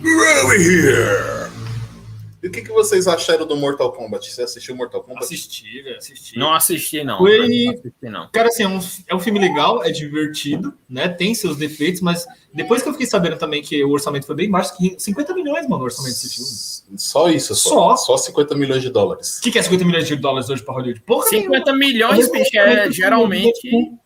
Really 0.00 0.62
here. 0.62 1.47
E 2.40 2.46
o 2.46 2.50
que, 2.52 2.62
que 2.62 2.70
vocês 2.70 3.08
acharam 3.08 3.44
do 3.46 3.56
Mortal 3.56 3.92
Kombat? 3.92 4.32
Você 4.32 4.42
assistiu 4.42 4.76
Mortal 4.76 5.02
Kombat? 5.02 5.24
Assisti, 5.24 5.82
velho, 5.82 5.96
assisti. 5.96 6.38
Não 6.38 6.52
assisti, 6.52 7.02
não. 7.02 7.18
Foi... 7.18 7.38
Não 7.38 7.72
assisti, 7.72 7.92
não. 8.02 8.28
Cara, 8.30 8.48
assim, 8.48 8.62
é 8.62 8.68
um, 8.68 8.80
é 9.08 9.14
um 9.14 9.18
filme 9.18 9.40
legal, 9.40 9.82
é 9.82 9.90
divertido, 9.90 10.72
né? 10.88 11.08
Tem 11.08 11.34
seus 11.34 11.56
defeitos, 11.56 12.00
mas 12.00 12.26
depois 12.54 12.80
que 12.80 12.88
eu 12.88 12.92
fiquei 12.92 13.08
sabendo 13.08 13.36
também 13.36 13.60
que 13.60 13.82
o 13.82 13.90
orçamento 13.90 14.24
foi 14.24 14.36
bem 14.36 14.48
baixo, 14.48 14.72
50 14.98 15.34
milhões, 15.34 15.68
mano, 15.68 15.82
o 15.82 15.86
orçamento 15.86 16.14
desse 16.14 16.36
filme. 16.36 16.98
Só 16.98 17.28
isso, 17.28 17.56
só. 17.56 17.96
Só, 17.96 17.96
só 17.96 18.16
50 18.16 18.54
milhões 18.54 18.82
de 18.82 18.90
dólares. 18.90 19.38
O 19.38 19.42
que, 19.42 19.50
que, 19.50 19.58
é 19.58 19.62
50 19.62 19.84
milhões 19.84 20.06
de 20.06 20.14
dólares 20.14 20.48
hoje 20.48 20.62
para 20.62 20.74
Hollywood? 20.74 21.00
Porra 21.00 21.26
50 21.26 21.72
nenhuma. 21.72 21.86
milhões, 21.86 22.30
bicho, 22.30 22.56
é 22.56 22.90
geralmente. 22.90 23.98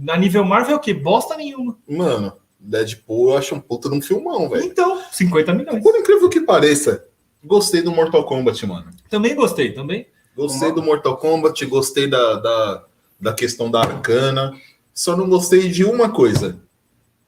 Na 0.00 0.16
nível 0.16 0.42
Marvel 0.42 0.74
é 0.74 0.76
o 0.76 0.80
quê? 0.80 0.94
Bosta 0.94 1.36
nenhuma. 1.36 1.78
Mano, 1.86 2.32
Deadpool 2.58 3.30
eu 3.30 3.36
acho 3.36 3.54
um 3.54 3.60
puta 3.60 3.90
num 3.90 4.00
filmão, 4.00 4.48
velho. 4.48 4.64
Então, 4.64 5.02
50 5.12 5.52
milhões. 5.52 5.82
Por 5.82 5.94
incrível 5.96 6.28
que 6.30 6.40
pareça, 6.40 7.04
Gostei 7.46 7.80
do 7.80 7.92
Mortal 7.92 8.24
Kombat, 8.24 8.66
mano. 8.66 8.86
Também 9.08 9.34
gostei, 9.34 9.72
também. 9.72 10.06
Gostei 10.36 10.72
do 10.72 10.82
Mortal 10.82 11.16
Kombat, 11.16 11.64
gostei 11.66 12.08
da, 12.08 12.34
da, 12.34 12.84
da 13.20 13.32
questão 13.32 13.70
da 13.70 13.80
arcana. 13.80 14.52
Só 14.92 15.16
não 15.16 15.28
gostei 15.28 15.68
de 15.68 15.84
uma 15.84 16.10
coisa. 16.10 16.58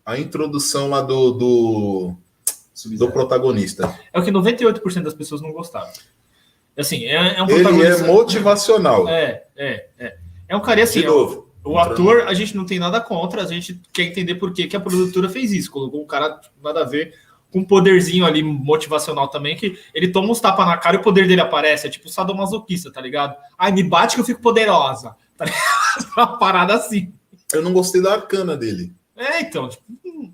A 0.04 0.18
introdução 0.18 0.90
lá 0.90 1.00
do, 1.00 1.32
do, 1.32 2.14
do 2.96 3.10
protagonista. 3.12 3.98
É 4.12 4.18
o 4.18 4.22
que 4.22 4.30
98% 4.30 5.02
das 5.02 5.14
pessoas 5.14 5.40
não 5.40 5.52
gostaram. 5.52 5.90
Assim, 6.76 7.04
é, 7.04 7.38
é 7.38 7.42
um 7.42 7.48
Ele 7.48 7.82
é 7.82 8.02
motivacional. 8.02 9.08
É, 9.08 9.44
é, 9.56 9.86
é. 9.98 10.16
É 10.48 10.56
um 10.56 10.60
cara 10.60 10.82
assim. 10.82 11.00
De 11.00 11.06
novo. 11.06 11.48
O 11.64 11.78
ator, 11.78 12.22
a 12.22 12.34
gente 12.34 12.56
não 12.56 12.64
tem 12.64 12.78
nada 12.78 13.00
contra, 13.00 13.42
a 13.42 13.46
gente 13.46 13.80
quer 13.92 14.04
entender 14.04 14.36
por 14.36 14.52
que, 14.52 14.66
que 14.66 14.76
a 14.76 14.80
produtora 14.80 15.28
fez 15.28 15.52
isso. 15.52 15.70
Colocou 15.70 16.02
um 16.02 16.06
cara 16.06 16.40
nada 16.62 16.80
a 16.80 16.84
ver 16.84 17.14
com 17.50 17.60
um 17.60 17.64
poderzinho 17.64 18.26
ali 18.26 18.42
motivacional 18.42 19.28
também, 19.28 19.56
que 19.56 19.78
ele 19.94 20.08
toma 20.08 20.30
uns 20.30 20.40
tapas 20.40 20.66
na 20.66 20.76
cara 20.76 20.96
e 20.96 21.00
o 21.00 21.02
poder 21.02 21.26
dele 21.26 21.40
aparece. 21.40 21.86
É 21.86 21.90
tipo 21.90 22.08
sadomasoquista, 22.08 22.92
tá 22.92 23.00
ligado? 23.00 23.36
Ai, 23.56 23.72
me 23.72 23.82
bate 23.82 24.14
que 24.14 24.20
eu 24.20 24.24
fico 24.24 24.40
poderosa. 24.40 25.16
Tá 25.36 25.46
Uma 26.16 26.38
parada 26.38 26.74
assim. 26.74 27.12
Eu 27.52 27.62
não 27.62 27.72
gostei 27.72 28.02
da 28.02 28.14
arcana 28.14 28.56
dele. 28.56 28.92
É, 29.16 29.40
então. 29.40 29.68
Tipo... 29.68 29.84
Hum. 30.04 30.32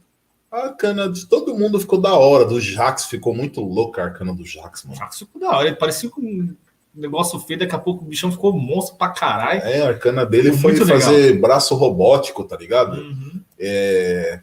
A 0.50 0.66
arcana 0.66 1.08
de 1.08 1.26
todo 1.26 1.54
mundo 1.54 1.80
ficou 1.80 2.00
da 2.00 2.14
hora. 2.14 2.44
Do 2.44 2.60
Jax 2.60 3.06
ficou 3.06 3.34
muito 3.34 3.60
louco 3.60 4.00
a 4.00 4.04
arcana 4.04 4.34
do 4.34 4.44
Jax, 4.44 4.84
mano. 4.84 4.96
Jax 4.96 5.18
ficou 5.18 5.40
da 5.40 5.50
hora. 5.50 5.68
Ele 5.68 5.76
parecia 5.76 6.10
com 6.10 6.20
um 6.20 6.56
negócio 6.94 7.38
feio. 7.40 7.60
Daqui 7.60 7.74
a 7.74 7.78
pouco 7.78 8.04
o 8.04 8.08
bichão 8.08 8.30
ficou 8.30 8.52
monstro 8.52 8.96
pra 8.96 9.08
caralho. 9.08 9.60
É, 9.62 9.82
a 9.82 9.88
arcana 9.88 10.26
dele 10.26 10.52
foi 10.52 10.76
fazer 10.76 11.10
legal. 11.10 11.40
braço 11.40 11.74
robótico, 11.74 12.44
tá 12.44 12.56
ligado? 12.56 13.00
Uhum. 13.00 13.40
É 13.58 14.40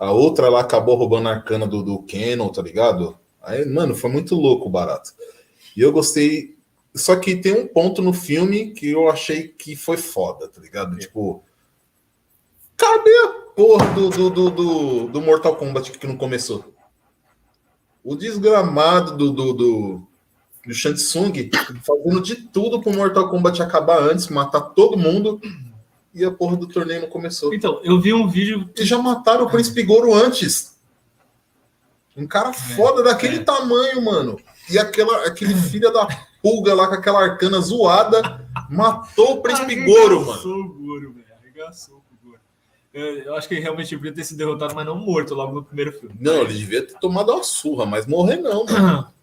a 0.00 0.10
outra 0.12 0.48
lá 0.48 0.60
acabou 0.60 0.96
roubando 0.96 1.28
a 1.28 1.32
arcana 1.32 1.66
do, 1.66 1.82
do 1.82 1.98
Canon, 1.98 2.48
tá 2.48 2.62
ligado? 2.62 3.18
Aí, 3.42 3.66
mano, 3.66 3.94
foi 3.94 4.10
muito 4.10 4.34
louco 4.34 4.66
o 4.66 4.70
barato. 4.70 5.12
E 5.76 5.82
eu 5.82 5.92
gostei. 5.92 6.56
Só 6.94 7.14
que 7.16 7.36
tem 7.36 7.52
um 7.52 7.66
ponto 7.66 8.00
no 8.00 8.14
filme 8.14 8.70
que 8.70 8.90
eu 8.90 9.10
achei 9.10 9.48
que 9.48 9.76
foi 9.76 9.98
foda, 9.98 10.48
tá 10.48 10.58
ligado? 10.58 10.96
Tipo. 10.96 11.44
Cadê 12.78 13.10
a 13.10 13.28
porra 13.54 13.92
do, 13.92 14.08
do, 14.08 14.30
do, 14.30 14.50
do, 14.50 15.08
do 15.08 15.20
Mortal 15.20 15.54
Kombat 15.56 15.90
que 15.92 16.06
não 16.06 16.16
começou? 16.16 16.72
O 18.02 18.16
desgramado 18.16 19.18
do, 19.18 19.30
do, 19.30 19.52
do, 19.52 20.08
do 20.66 20.74
Shansung 20.74 21.50
fazendo 21.86 22.22
de 22.22 22.36
tudo 22.36 22.80
pro 22.80 22.94
Mortal 22.94 23.28
Kombat 23.28 23.62
acabar 23.62 24.02
antes, 24.02 24.28
matar 24.28 24.62
todo 24.62 24.96
mundo. 24.96 25.38
E 26.12 26.24
a 26.24 26.30
porra 26.30 26.56
do 26.56 26.66
torneio 26.66 27.02
não 27.02 27.08
começou. 27.08 27.54
Então, 27.54 27.80
eu 27.84 28.00
vi 28.00 28.12
um 28.12 28.28
vídeo. 28.28 28.68
E 28.76 28.84
já 28.84 28.98
mataram 28.98 29.44
o 29.44 29.50
Príncipe 29.50 29.82
Goro 29.82 30.12
antes. 30.12 30.76
Um 32.16 32.26
cara 32.26 32.52
foda 32.52 33.02
daquele 33.02 33.36
é. 33.36 33.44
tamanho, 33.44 34.04
mano. 34.04 34.40
E 34.68 34.78
aquela, 34.78 35.26
aquele 35.26 35.54
filho 35.54 35.92
da 35.92 36.06
pulga 36.42 36.74
lá 36.74 36.88
com 36.88 36.94
aquela 36.94 37.22
arcana 37.22 37.60
zoada 37.60 38.46
matou 38.68 39.34
o 39.34 39.42
Príncipe 39.42 39.76
Goro, 39.84 40.20
mano. 40.20 40.32
Arregaçou 40.32 40.60
o 40.60 40.68
Goro, 40.68 41.12
velho. 41.12 41.26
Arregaçou 41.40 41.96
o 41.96 42.26
Goro. 42.26 42.40
Eu, 42.92 43.18
eu 43.18 43.34
acho 43.36 43.46
que 43.46 43.54
ele 43.54 43.62
realmente 43.62 43.94
devia 43.94 44.12
ter 44.12 44.24
sido 44.24 44.38
derrotado, 44.38 44.74
mas 44.74 44.84
não 44.84 44.96
morto 44.96 45.34
logo 45.34 45.54
no 45.54 45.64
primeiro 45.64 45.92
filme. 45.92 46.16
Não, 46.18 46.42
ele 46.42 46.54
devia 46.54 46.84
ter 46.84 46.98
tomado 46.98 47.32
uma 47.32 47.44
surra, 47.44 47.86
mas 47.86 48.06
morrer 48.06 48.36
não, 48.36 48.64
mano. 48.64 49.08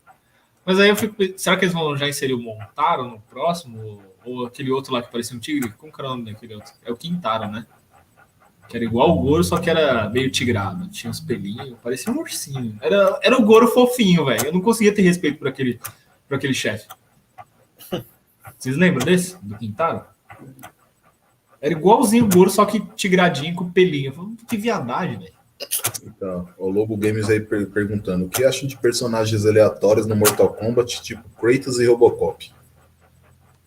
Mas 0.67 0.81
aí 0.81 0.89
eu 0.89 0.97
fico. 0.97 1.15
Será 1.38 1.55
que 1.55 1.63
eles 1.63 1.73
vão 1.73 1.95
já 1.95 2.09
inserir 2.09 2.33
o 2.33 2.39
Montaro 2.41 3.05
no 3.05 3.21
próximo? 3.21 4.03
Ou 4.28 4.45
aquele 4.45 4.71
outro 4.71 4.93
lá 4.93 5.01
que 5.01 5.11
parecia 5.11 5.36
um 5.36 5.39
tigre? 5.39 5.69
Como 5.78 5.91
que 5.91 6.01
era 6.01 6.09
o 6.09 6.11
nome 6.17 6.32
daquele 6.32 6.55
outro? 6.55 6.73
É 6.86 6.91
o 6.91 6.97
Quintaro, 6.97 7.49
né? 7.49 7.65
Que 8.67 8.75
era 8.75 8.84
igual 8.86 9.17
o 9.17 9.21
Goro, 9.21 9.43
só 9.43 9.57
que 9.59 9.69
era 9.69 10.09
meio 10.09 10.30
tigrado. 10.30 10.89
Tinha 10.89 11.09
uns 11.09 11.21
pelinhos, 11.21 11.78
parecia 11.82 12.11
um 12.11 12.17
ursinho. 12.19 12.78
Era, 12.82 13.17
era 13.23 13.38
o 13.38 13.45
Goro 13.45 13.67
fofinho, 13.69 14.25
velho. 14.25 14.47
Eu 14.47 14.53
não 14.53 14.59
conseguia 14.61 14.93
ter 14.93 15.01
respeito 15.03 15.39
por 15.39 15.47
aquele, 15.47 15.80
por 16.28 16.36
aquele 16.36 16.53
chefe. 16.53 16.86
Vocês 18.57 18.75
lembram 18.75 19.05
desse? 19.05 19.38
Do 19.41 19.57
Quintaro? 19.57 20.03
Era 21.61 21.73
igualzinho 21.73 22.25
o 22.25 22.30
Goro, 22.30 22.49
só 22.49 22.65
que 22.65 22.80
tigradinho 22.95 23.55
com 23.55 23.71
pelinho. 23.71 24.13
Falei, 24.13 24.32
Que 24.47 24.57
viadagem, 24.57 25.17
velho. 25.19 25.34
Então, 26.05 26.47
o 26.57 26.69
Lobo 26.69 26.95
Games 26.95 27.30
aí 27.30 27.39
per- 27.39 27.67
perguntando: 27.67 28.25
o 28.25 28.30
que 28.30 28.43
acham 28.43 28.67
de 28.67 28.78
personagens 28.78 29.45
aleatórios 29.45 30.05
no 30.05 30.15
Mortal 30.15 30.53
Kombat, 30.53 31.01
tipo 31.01 31.23
Kratos 31.39 31.80
e 31.80 31.86
Robocop? 31.88 32.51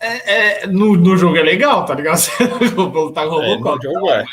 É, 0.00 0.62
é, 0.62 0.66
no, 0.66 0.96
no 0.96 1.16
jogo 1.16 1.36
é 1.36 1.42
legal, 1.42 1.84
tá 1.84 1.94
ligado? 1.94 2.16
Você 2.18 2.44
voltar 2.74 3.28
com 3.28 3.34
o 3.36 3.42
É, 3.42 3.48
Robocop. 3.54 3.84
no 3.86 3.92
jogo 3.92 4.10
é. 4.10 4.24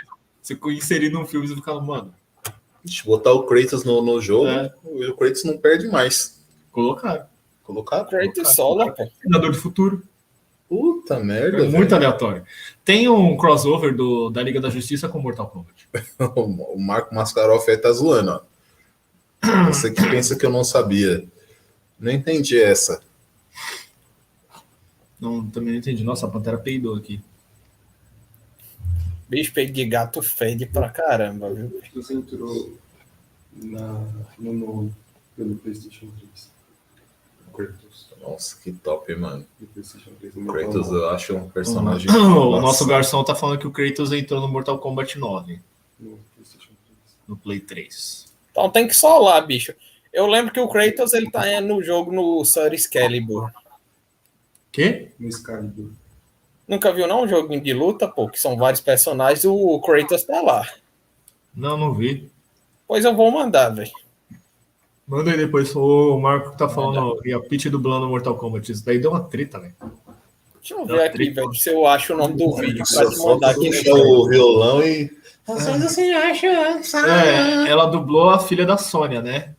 Você 0.41 0.57
inserir 0.68 1.09
num 1.09 1.26
filme 1.26 1.45
e 1.45 1.49
você 1.49 1.55
fica, 1.55 1.74
mano, 1.80 2.13
Ixi, 2.86 3.03
botar 3.05 3.34
o 3.34 3.43
Kratos 3.43 3.84
no, 3.84 4.01
no 4.01 4.22
jogo, 4.22 4.47
É. 4.47 4.74
o 4.86 5.13
Kratos 5.18 5.43
não 5.43 5.57
perde 5.57 5.88
mais. 5.88 6.41
colocaram. 6.72 7.26
Colocar? 7.63 8.05
Kratos 8.05 8.55
solo, 8.55 8.89
pô. 8.93 9.05
Senador 9.22 9.51
do 9.51 9.57
Futuro. 9.57 10.01
Puta 10.70 11.20
merda. 11.20 11.57
É 11.57 11.61
muito 11.68 11.89
velho. 11.89 11.95
aleatório. 11.95 12.43
Tem 12.86 13.09
um 13.09 13.36
crossover 13.36 13.93
do, 13.95 14.30
da 14.30 14.41
Liga 14.41 14.61
da 14.61 14.70
Justiça 14.70 15.09
com 15.09 15.20
Mortal 15.20 15.47
Kombat. 15.49 15.88
O 16.38 16.80
Marco 16.80 17.13
Mascaroff 17.13 17.70
aí 17.70 17.78
tá 17.78 17.91
zoando, 17.91 18.32
ó. 19.43 19.65
Você 19.68 19.91
que 19.91 20.01
pensa 20.09 20.36
que 20.38 20.45
eu 20.45 20.49
não 20.49 20.63
sabia. 20.63 21.26
Não 21.99 22.11
entendi 22.11 22.61
essa. 22.61 23.01
Não, 25.20 25.49
também 25.49 25.74
não 25.74 25.80
entendi. 25.80 26.03
Nossa, 26.03 26.28
a 26.28 26.30
Pantera 26.30 26.57
peidou 26.57 26.95
aqui. 26.95 27.22
Bicho, 29.28 29.51
peito 29.53 29.74
de 29.74 29.86
gato 29.86 30.22
fede 30.22 30.65
pra 30.65 30.89
caramba, 30.89 31.53
viu? 31.53 31.82
Você 31.95 32.13
entrou 32.13 32.78
na, 33.53 34.05
no 34.39 34.53
nono 34.53 34.95
pelo 35.36 35.55
PlayStation 35.55 36.07
3. 36.07 36.51
Kratos. 37.53 38.09
Nossa, 38.22 38.57
que 38.61 38.72
top, 38.72 39.15
mano. 39.15 39.45
Do 39.59 39.68
PlayStation 39.68 40.11
3. 40.20 40.36
O 40.38 40.45
Kratos 40.45 40.88
eu 40.88 41.09
acho 41.09 41.36
um 41.36 41.49
personagem. 41.49 42.09
o 42.15 42.61
nosso 42.61 42.86
garçom 42.86 43.24
tá 43.24 43.36
falando 43.36 43.59
que 43.59 43.68
o 43.68 43.72
Kratos 43.72 44.11
entrou 44.11 44.39
no 44.39 44.47
Mortal 44.47 44.80
Kombat 44.80 45.18
9, 45.18 45.59
No 45.99 46.20
PlayStation 46.36 46.72
3. 46.86 46.97
no 47.28 47.36
Play 47.36 47.59
3. 47.59 48.34
Então 48.51 48.70
tem 48.70 48.88
que 48.88 48.95
solar, 48.95 49.45
bicho. 49.45 49.74
Eu 50.13 50.26
lembro 50.28 50.53
que 50.53 50.59
o 50.59 50.70
Kratos 50.70 51.13
ele 51.13 51.30
tá 51.30 51.59
no 51.59 51.84
jogo 51.84 52.11
no 52.11 52.45
Soul 52.45 52.74
Excalibur. 52.74 53.51
Quê? 54.72 55.11
No 55.20 55.28
Excalibur. 55.28 55.91
Nunca 56.68 56.91
viu 56.91 57.07
não 57.07 57.24
um 57.24 57.28
joguinho 57.28 57.61
de 57.61 57.74
luta, 57.74 58.07
pô, 58.07 58.28
que 58.28 58.39
são 58.39 58.57
vários 58.57 58.82
personagens, 58.82 59.45
o 59.45 59.80
Kratos 59.80 60.24
tá 60.24 60.41
lá. 60.41 60.68
Não, 61.55 61.78
não 61.78 61.93
vi. 61.93 62.30
Pois 62.88 63.05
eu 63.05 63.15
vou 63.15 63.32
mandar, 63.32 63.70
velho. 63.70 63.91
Manda 65.07 65.32
aí 65.32 65.38
depois. 65.38 65.74
O 65.76 66.18
Marco 66.20 66.55
tá 66.57 66.68
falando 66.68 67.20
e 67.26 67.34
a 67.34 67.39
Peach 67.39 67.70
dublando 67.70 68.09
Mortal 68.09 68.36
Kombat. 68.36 68.72
Isso 68.72 68.86
daí 68.86 68.99
deu 68.99 69.11
uma 69.11 69.24
treta, 69.24 69.59
velho. 69.59 69.74
Deixa 70.59 70.76
eu 70.76 70.86
ver 70.86 71.01
aqui, 71.03 71.30
velho, 71.30 71.53
se 71.53 71.70
eu 71.70 71.88
acho 71.88 72.13
o 72.13 72.18
nome 72.18 72.36
do 72.36 72.53
vídeo 72.55 72.84
pra 72.93 73.09
te 73.09 73.18
mandar 73.18 73.51
aqui. 73.51 73.70
o 73.89 74.28
violão 74.28 74.84
e. 74.84 75.09
É, 77.07 77.70
ela 77.70 77.86
dublou 77.86 78.30
a 78.30 78.39
filha 78.39 78.65
da 78.65 78.78
Sônia, 78.78 79.22
né? 79.22 79.55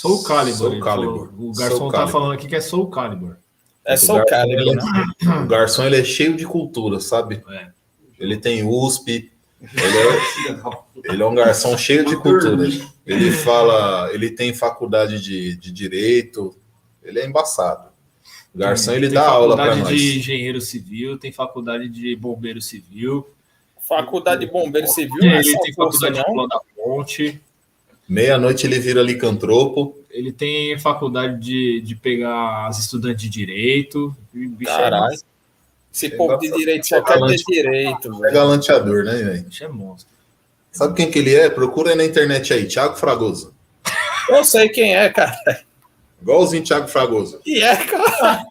Soul 0.00 0.22
Calibur. 0.22 0.56
Soul 0.56 0.80
Calibur. 0.80 1.28
falou. 1.28 1.50
O 1.50 1.52
garçom 1.52 1.90
tá 1.90 2.08
falando 2.08 2.32
aqui 2.32 2.48
que 2.48 2.56
é 2.56 2.60
Soul 2.60 2.88
Calibur. 2.88 3.36
É 3.84 3.98
Soul 3.98 4.24
Calibur, 4.24 4.74
né? 4.74 5.42
O 5.44 5.46
garçom 5.46 5.84
ele 5.84 6.00
é 6.00 6.04
cheio 6.04 6.34
de 6.34 6.46
cultura, 6.46 7.00
sabe? 7.00 7.42
É. 7.50 7.68
Ele 8.18 8.38
tem 8.38 8.66
USP. 8.66 9.30
Ele 9.60 9.98
é, 9.98 11.12
ele 11.12 11.22
é 11.22 11.26
um 11.26 11.34
garçom 11.34 11.76
cheio 11.76 12.02
de 12.06 12.16
cultura. 12.16 12.66
Ele 13.04 13.30
fala, 13.30 14.10
ele 14.14 14.30
tem 14.30 14.54
faculdade 14.54 15.20
de, 15.20 15.54
de 15.56 15.70
direito. 15.70 16.56
Ele 17.02 17.20
é 17.20 17.26
embaçado. 17.26 17.90
O 18.54 18.58
garçom 18.58 18.92
ele 18.92 19.06
Tem 19.06 19.14
dá 19.14 19.28
aula 19.28 19.54
para 19.54 19.66
faculdade 19.66 19.94
nós. 19.94 20.00
de 20.02 20.18
engenheiro 20.18 20.60
civil, 20.62 21.18
tem 21.18 21.30
faculdade 21.30 21.90
de 21.90 22.16
bombeiro 22.16 22.62
civil. 22.62 23.28
Faculdade 23.86 24.46
de 24.46 24.52
Bombeiro 24.52 24.86
Civil, 24.86 25.22
é 25.24 25.34
Ele 25.40 25.44
só 25.44 25.60
tem 25.62 25.74
curso, 25.74 25.98
faculdade 25.98 26.64
de 26.64 26.74
ponte. 26.76 27.40
Meia-noite 28.10 28.66
ele 28.66 28.80
vira 28.80 29.00
licantropo. 29.02 29.96
Ele 30.10 30.32
tem 30.32 30.76
faculdade 30.80 31.38
de, 31.38 31.80
de 31.80 31.94
pegar 31.94 32.66
as 32.66 32.80
estudantes 32.80 33.22
de 33.22 33.28
direito. 33.28 34.14
É- 34.34 34.64
Caralho. 34.64 35.16
Esse 35.94 36.10
povo 36.10 36.36
de 36.38 36.50
direito 36.50 36.88
só 36.88 37.00
quer 37.02 37.20
ter 37.20 37.36
direito, 37.46 38.24
É 38.26 38.32
galanteador, 38.32 39.04
né, 39.04 39.14
velho? 39.14 39.40
o 39.42 39.44
bicho 39.44 39.64
é 39.64 39.68
monstro. 39.68 40.10
Sabe 40.72 40.94
quem 40.94 41.08
que 41.10 41.20
ele 41.20 41.34
é? 41.34 41.48
Procura 41.48 41.90
aí 41.90 41.96
na 41.96 42.04
internet 42.04 42.52
aí, 42.52 42.66
Thiago 42.66 42.96
Fragoso. 42.96 43.54
Eu 44.28 44.44
sei 44.44 44.68
quem 44.68 44.96
é, 44.96 45.08
cara. 45.08 45.36
Igualzinho 46.20 46.64
Thiago 46.64 46.88
Fragoso. 46.88 47.40
E 47.46 47.60
é, 47.62 47.76
cara. 47.76 48.44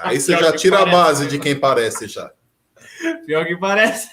Aí 0.00 0.20
você 0.20 0.36
Pior 0.36 0.50
já 0.50 0.52
tira 0.56 0.76
a 0.76 0.78
parece, 0.80 0.96
base 0.96 1.24
né? 1.24 1.30
de 1.30 1.38
quem 1.38 1.56
parece 1.56 2.08
já. 2.08 2.30
Pior 3.26 3.46
que 3.46 3.56
parece. 3.56 4.08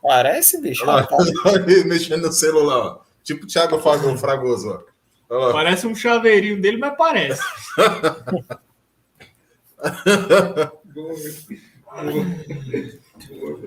Parece, 0.00 0.60
bicho. 0.60 0.84
Olha 0.84 1.08
lá, 1.10 1.58
mexendo 1.86 2.22
no 2.26 2.32
celular, 2.32 2.78
ó. 2.78 3.11
Tipo 3.22 3.46
Thiago 3.46 3.78
Fragoso, 3.78 4.18
Fragoso. 4.18 4.84
Parece 5.52 5.86
um 5.86 5.94
chaveirinho 5.94 6.60
dele, 6.60 6.76
mas 6.76 6.96
parece. 6.96 7.42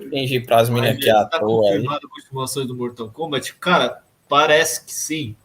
Fingir 0.10 0.46
pras 0.46 0.70
meninas 0.70 0.98
que 0.98 1.10
é 1.10 1.12
à 1.12 1.26
tá 1.26 1.40
toa 1.40 1.70
aí. 1.70 1.76
confirmado 1.78 2.08
continuações 2.10 2.68
do 2.68 2.76
Mortal 2.76 3.10
Kombat? 3.10 3.56
Cara, 3.56 4.04
parece 4.30 4.86
que 4.86 4.94
sim. 4.94 5.36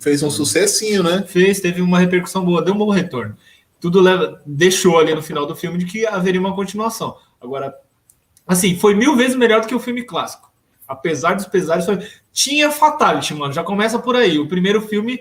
Fez 0.00 0.22
um 0.22 0.30
sucessinho, 0.30 1.02
né? 1.02 1.24
Fez, 1.26 1.60
teve 1.60 1.80
uma 1.80 1.98
repercussão 1.98 2.44
boa, 2.44 2.62
deu 2.62 2.74
um 2.74 2.78
bom 2.78 2.90
retorno. 2.90 3.36
Tudo 3.80 4.00
leva, 4.00 4.40
deixou 4.46 4.98
ali 4.98 5.14
no 5.14 5.22
final 5.22 5.46
do 5.46 5.54
filme 5.54 5.78
de 5.78 5.84
que 5.84 6.06
haveria 6.06 6.40
uma 6.40 6.54
continuação. 6.54 7.18
Agora, 7.40 7.74
assim, 8.46 8.76
foi 8.76 8.94
mil 8.94 9.16
vezes 9.16 9.36
melhor 9.36 9.60
do 9.60 9.66
que 9.66 9.74
o 9.74 9.80
filme 9.80 10.02
clássico. 10.02 10.50
Apesar 10.86 11.34
dos 11.34 11.46
pesares, 11.46 11.86
tinha 12.32 12.70
Fatality, 12.70 13.34
mano. 13.34 13.52
Já 13.52 13.64
começa 13.64 13.98
por 13.98 14.16
aí. 14.16 14.38
O 14.38 14.46
primeiro 14.48 14.82
filme, 14.82 15.20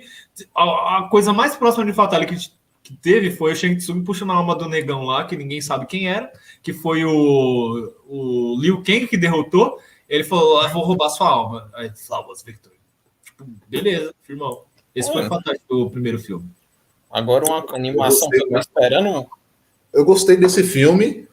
a, 0.53 0.97
a 0.97 1.07
coisa 1.09 1.31
mais 1.31 1.55
próxima 1.55 1.85
de 1.85 1.93
Fatality 1.93 2.49
que, 2.83 2.91
que 2.91 2.97
teve 2.97 3.31
foi 3.31 3.53
o 3.53 3.55
Shang 3.55 3.77
Tsung 3.77 4.03
puxando 4.03 4.31
a 4.31 4.35
alma 4.35 4.55
do 4.55 4.67
negão 4.67 5.03
lá, 5.03 5.23
que 5.25 5.37
ninguém 5.37 5.61
sabe 5.61 5.85
quem 5.85 6.09
era, 6.09 6.31
que 6.61 6.73
foi 6.73 7.05
o, 7.05 7.93
o 8.07 8.57
Liu 8.59 8.77
Kang 8.83 9.07
que 9.07 9.17
derrotou. 9.17 9.79
Ele 10.09 10.23
falou: 10.23 10.59
ah, 10.59 10.67
vou 10.67 10.83
roubar 10.83 11.09
sua 11.09 11.29
alma. 11.29 11.71
Aí, 11.73 11.89
Flowers 11.95 12.43
Victory. 12.43 12.75
Tipo, 13.23 13.45
beleza, 13.67 14.13
firmão. 14.21 14.63
Esse 14.93 15.11
foi 15.11 15.23
É. 15.23 15.25
o 15.25 15.29
Fatality 15.29 15.63
do 15.69 15.89
primeiro 15.89 16.19
filme. 16.19 16.49
Agora 17.09 17.45
uma 17.45 17.65
animação 17.75 18.29
que 18.29 18.41
eu 18.41 18.49
tô 18.49 18.57
esperando. 18.57 19.27
Eu 19.93 20.03
gostei 20.03 20.35
desse 20.35 20.63
filme. 20.63 21.27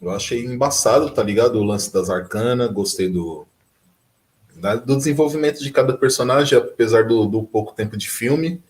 Eu 0.00 0.10
achei 0.10 0.44
embaçado, 0.44 1.10
tá 1.10 1.22
ligado? 1.22 1.58
O 1.58 1.64
lance 1.64 1.92
das 1.92 2.10
arcanas, 2.10 2.70
gostei 2.72 3.08
do, 3.08 3.46
do 4.84 4.96
desenvolvimento 4.96 5.62
de 5.62 5.70
cada 5.70 5.94
personagem, 5.96 6.58
apesar 6.58 7.06
do, 7.06 7.26
do 7.26 7.42
pouco 7.42 7.74
tempo 7.74 7.96
de 7.96 8.08
filme. 8.08 8.60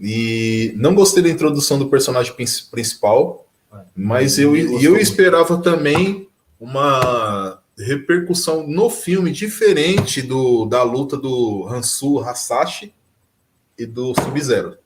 E 0.00 0.72
não 0.76 0.94
gostei 0.94 1.22
da 1.22 1.28
introdução 1.28 1.78
do 1.78 1.88
personagem 1.88 2.32
prin- 2.34 2.46
principal, 2.70 3.46
mas 3.94 4.38
eu, 4.38 4.56
eu 4.82 4.96
esperava 4.96 5.58
também 5.58 6.28
uma 6.58 7.60
repercussão 7.78 8.66
no 8.66 8.88
filme 8.90 9.30
diferente 9.32 10.22
do, 10.22 10.64
da 10.66 10.82
luta 10.82 11.16
do 11.16 11.66
Hansu 11.68 12.20
Hasashi 12.20 12.92
e 13.78 13.86
do 13.86 14.14
Sub-Zero. 14.14 14.76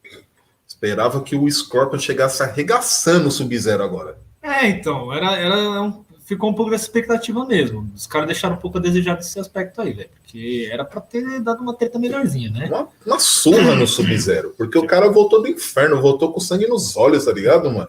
Esperava 0.66 1.22
que 1.22 1.34
o 1.36 1.50
Scorpion 1.50 1.98
chegasse 1.98 2.42
arregaçando 2.42 3.28
o 3.28 3.30
Sub-Zero 3.30 3.82
agora. 3.82 4.18
É, 4.46 4.68
então, 4.68 5.12
era, 5.12 5.36
era 5.36 5.82
um- 5.82 6.04
ficou 6.24 6.50
um 6.50 6.54
pouco 6.54 6.70
dessa 6.70 6.84
expectativa 6.84 7.44
mesmo. 7.44 7.90
Os 7.94 8.06
caras 8.06 8.26
deixaram 8.28 8.56
um 8.56 8.58
pouco 8.58 8.78
a 8.78 8.80
desejar 8.80 9.14
desse 9.16 9.38
aspecto 9.38 9.80
aí, 9.80 9.92
velho. 9.92 10.10
Porque 10.22 10.68
era 10.70 10.84
pra 10.84 11.00
ter 11.00 11.40
dado 11.40 11.62
uma 11.62 11.74
treta 11.74 11.98
melhorzinha, 11.98 12.50
né? 12.50 12.66
Uma, 12.66 12.88
uma 13.06 13.18
surra 13.18 13.74
no 13.74 13.86
Sub-Zero. 13.86 14.54
Porque 14.56 14.78
o 14.78 14.86
cara 14.86 15.10
voltou 15.10 15.42
do 15.42 15.48
inferno, 15.48 16.00
voltou 16.00 16.32
com 16.32 16.40
sangue 16.40 16.66
nos 16.66 16.96
olhos, 16.96 17.24
tá 17.24 17.32
ligado, 17.32 17.70
mano? 17.70 17.88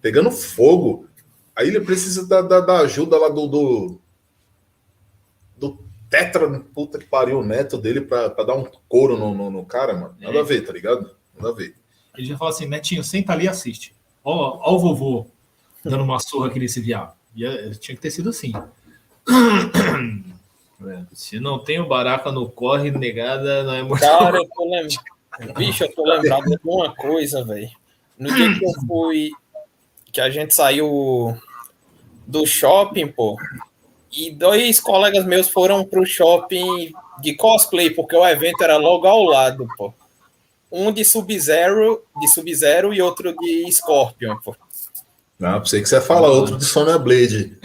Pegando 0.00 0.30
fogo. 0.30 1.06
Aí 1.54 1.68
ele 1.68 1.80
precisa 1.80 2.26
da, 2.26 2.42
da, 2.42 2.60
da 2.60 2.78
ajuda 2.80 3.18
lá 3.18 3.28
do, 3.28 3.46
do. 3.46 4.00
do 5.56 5.78
Tetra, 6.08 6.48
puta 6.74 6.98
que 6.98 7.04
pariu, 7.06 7.40
o 7.40 7.44
neto 7.44 7.76
dele 7.78 8.00
pra, 8.00 8.30
pra 8.30 8.44
dar 8.44 8.54
um 8.54 8.66
couro 8.88 9.16
no, 9.18 9.34
no, 9.34 9.50
no 9.50 9.64
cara, 9.64 9.92
mano. 9.94 10.14
Nada 10.20 10.36
É. 10.38 10.40
a 10.40 10.44
ver, 10.44 10.60
tá 10.64 10.72
ligado? 10.72 11.10
Nada 11.36 11.48
a 11.50 11.52
ver. 11.52 11.74
Ele 12.16 12.26
já 12.28 12.36
fala 12.38 12.50
assim, 12.50 12.66
Netinho, 12.66 13.02
senta 13.02 13.32
ali 13.32 13.44
e 13.46 13.48
assiste. 13.48 13.94
Ó, 14.22 14.58
ó 14.62 14.74
o 14.76 14.78
vovô 14.78 15.26
dando 15.90 16.04
uma 16.04 16.18
surra 16.20 16.48
aqui 16.48 16.58
nesse 16.58 16.80
viado. 16.80 17.14
E 17.34 17.44
é, 17.44 17.70
tinha 17.70 17.94
que 17.94 18.00
ter 18.00 18.10
sido 18.10 18.30
assim. 18.30 18.52
É, 20.86 21.04
Se 21.12 21.40
não 21.40 21.58
tem 21.58 21.80
o 21.80 21.86
baraca 21.86 22.30
no 22.30 22.48
corre, 22.48 22.90
negada, 22.90 23.62
não 23.64 23.74
é 23.74 23.82
muito. 23.82 24.00
Cara, 24.00 24.38
eu 24.38 24.48
tô 24.48 24.64
lembrando. 24.64 25.54
Bicho, 25.54 25.84
eu 25.84 25.94
tô 25.94 26.04
lembrado 26.04 26.44
de 26.44 26.58
uma 26.64 26.94
coisa, 26.94 27.44
velho. 27.44 27.70
No 28.18 28.34
dia 28.34 28.58
que 28.58 28.64
eu 28.64 28.72
fui. 28.86 29.30
Que 30.12 30.20
a 30.20 30.30
gente 30.30 30.54
saiu 30.54 31.36
do 32.26 32.46
shopping, 32.46 33.08
pô. 33.08 33.36
E 34.10 34.30
dois 34.30 34.80
colegas 34.80 35.26
meus 35.26 35.48
foram 35.48 35.84
pro 35.84 36.06
shopping 36.06 36.92
de 37.20 37.34
cosplay, 37.34 37.90
porque 37.90 38.16
o 38.16 38.26
evento 38.26 38.62
era 38.62 38.78
logo 38.78 39.06
ao 39.06 39.24
lado, 39.24 39.66
pô. 39.76 39.92
Um 40.72 40.90
de 40.90 41.04
Sub-Zero, 41.04 42.02
de 42.18 42.28
Sub-Zero 42.28 42.92
e 42.92 43.00
outro 43.00 43.34
de 43.36 43.70
Scorpion, 43.70 44.36
pô. 44.42 44.56
Não, 45.38 45.60
pensei 45.60 45.82
que 45.82 45.88
você 45.88 45.96
ia 45.96 46.00
falar 46.00 46.28
outro 46.28 46.56
de 46.56 46.64
Sonya 46.64 46.98
Blade. 46.98 47.58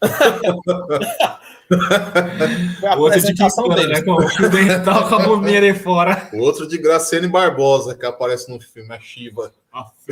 Foi 1.68 2.88
a 2.88 2.96
Outro 2.96 3.20
de 3.20 3.26
apresentação 3.28 3.64
pistola, 3.68 3.74
deles. 3.74 3.98
né? 3.98 4.02
Com 4.04 4.12
o 4.12 4.48
dental 4.48 5.08
com 5.08 5.14
a 5.16 5.22
bombinha 5.22 5.58
ali 5.58 5.74
fora. 5.74 6.30
O 6.32 6.38
outro 6.38 6.66
de 6.66 6.78
Graciane 6.78 7.28
Barbosa, 7.28 7.94
que 7.94 8.06
aparece 8.06 8.50
no 8.50 8.58
filme, 8.58 8.90
a 8.94 8.98
Shiva. 8.98 9.52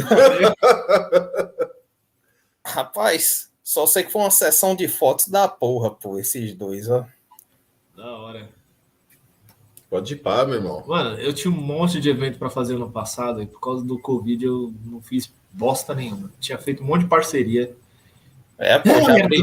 Rapaz, 2.64 3.50
só 3.64 3.86
sei 3.86 4.02
que 4.02 4.12
foi 4.12 4.20
uma 4.22 4.30
sessão 4.30 4.74
de 4.74 4.86
fotos 4.86 5.28
da 5.28 5.48
porra, 5.48 5.90
pô, 5.90 6.18
esses 6.18 6.52
dois, 6.54 6.90
ó. 6.90 7.06
Da 7.96 8.06
hora. 8.18 8.48
Pode 9.88 10.14
ir 10.14 10.16
pá, 10.16 10.44
meu 10.44 10.56
irmão. 10.56 10.84
Mano, 10.86 11.16
eu 11.18 11.32
tinha 11.32 11.50
um 11.52 11.56
monte 11.56 12.00
de 12.00 12.10
evento 12.10 12.38
pra 12.38 12.50
fazer 12.50 12.74
ano 12.74 12.90
passado 12.90 13.40
e 13.40 13.46
por 13.46 13.60
causa 13.60 13.84
do 13.84 13.98
Covid 13.98 14.44
eu 14.44 14.74
não 14.84 15.00
fiz 15.00 15.32
bosta 15.56 15.94
nenhuma. 15.94 16.30
Tinha 16.38 16.58
feito 16.58 16.82
um 16.82 16.86
monte 16.86 17.02
de 17.02 17.08
parceria. 17.08 17.74
É, 18.58 18.78
pô, 18.78 18.90
já 19.02 19.24
abri. 19.24 19.42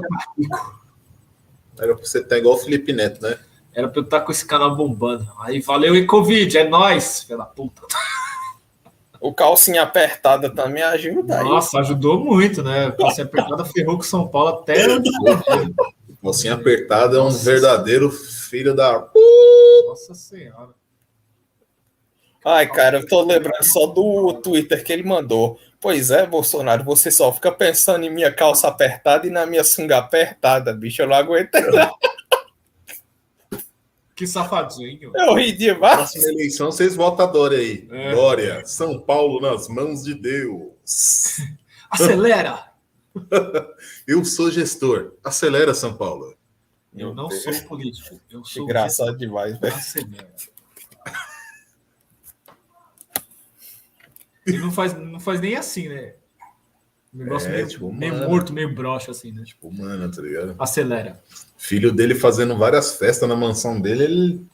Era 1.79 1.95
pra 1.95 2.05
você 2.05 2.19
estar 2.19 2.37
igual 2.37 2.55
o 2.55 2.59
Felipe 2.59 2.93
Neto, 2.93 3.21
né? 3.21 3.37
Era 3.73 3.87
pra 3.87 3.99
eu 3.99 4.03
estar 4.03 4.21
com 4.21 4.31
esse 4.31 4.45
canal 4.45 4.75
bombando. 4.75 5.27
Aí 5.39 5.59
valeu 5.59 5.95
e 5.95 6.05
Covid, 6.05 6.55
é 6.57 6.67
nóis, 6.67 7.25
da 7.27 7.45
puta. 7.45 7.81
O 9.19 9.33
calcinha 9.33 9.81
apertada 9.81 10.49
também 10.49 10.83
ajuda 10.83 11.39
aí. 11.39 11.43
Nossa, 11.45 11.79
ajudou 11.79 12.19
muito, 12.19 12.61
né? 12.61 12.91
Calcinha 12.91 13.25
apertada 13.25 13.65
ferrou 13.65 13.97
com 13.97 14.03
São 14.03 14.27
Paulo 14.27 14.59
até. 14.59 14.75
Mocinha 16.21 16.53
apertada 16.53 17.17
é 17.17 17.21
um 17.21 17.31
verdadeiro 17.31 18.11
filho 18.11 18.75
da. 18.75 19.07
Nossa 19.87 20.13
Senhora. 20.13 20.82
Ai, 22.45 22.67
cara, 22.67 22.99
eu 22.99 23.07
tô 23.07 23.21
lembrando 23.21 23.63
só 23.63 23.87
do 23.87 24.33
Twitter 24.33 24.83
que 24.83 24.91
ele 24.91 25.03
mandou. 25.03 25.59
Pois 25.79 26.11
é, 26.11 26.25
Bolsonaro, 26.25 26.83
você 26.83 27.11
só 27.11 27.31
fica 27.33 27.51
pensando 27.51 28.05
em 28.05 28.09
minha 28.09 28.31
calça 28.31 28.67
apertada 28.67 29.27
e 29.27 29.29
na 29.29 29.45
minha 29.45 29.63
sunga 29.63 29.97
apertada, 29.97 30.73
bicho. 30.73 31.01
Eu 31.01 31.07
não 31.07 31.15
aguento. 31.15 31.51
Que 34.15 34.27
safadinho. 34.27 35.11
Eu 35.15 35.35
ri 35.35 35.51
demais. 35.51 35.95
Próxima 35.95 36.29
eleição, 36.29 36.71
vocês 36.71 36.95
votam 36.95 37.25
a 37.25 37.29
Dória 37.29 37.57
aí. 37.57 37.87
É. 37.91 38.11
Dória, 38.13 38.65
São 38.65 38.99
Paulo 38.99 39.41
nas 39.41 39.67
mãos 39.67 40.03
de 40.03 40.13
Deus. 40.13 40.71
Acelera! 41.89 42.71
Eu 44.07 44.23
sou 44.23 44.49
gestor. 44.49 45.13
Acelera, 45.23 45.73
São 45.73 45.95
Paulo. 45.95 46.35
Eu 46.95 47.13
não 47.13 47.29
sou 47.29 47.53
político. 47.67 48.19
Eu 48.31 48.43
sou 48.45 48.63
Engraçado 48.63 49.17
demais, 49.17 49.59
velho. 49.59 49.73
Acelera. 49.73 50.33
Não 54.47 54.71
faz, 54.71 54.93
não 54.93 55.19
faz 55.19 55.39
nem 55.39 55.55
assim, 55.55 55.87
né? 55.89 56.13
Um 57.13 57.19
negócio 57.19 57.49
É, 57.49 57.53
meio, 57.57 57.67
tipo, 57.67 57.93
meio 57.93 58.13
mano. 58.13 58.29
morto, 58.29 58.53
meio 58.53 58.73
broxa, 58.73 59.11
assim, 59.11 59.31
né? 59.31 59.43
Tipo, 59.43 59.67
Humana, 59.67 60.09
tá 60.09 60.21
ligado? 60.21 60.55
acelera. 60.59 61.21
Filho 61.57 61.91
dele 61.91 62.15
fazendo 62.15 62.57
várias 62.57 62.95
festas 62.97 63.29
na 63.29 63.35
mansão 63.35 63.79
dele, 63.79 64.03
ele 64.03 64.45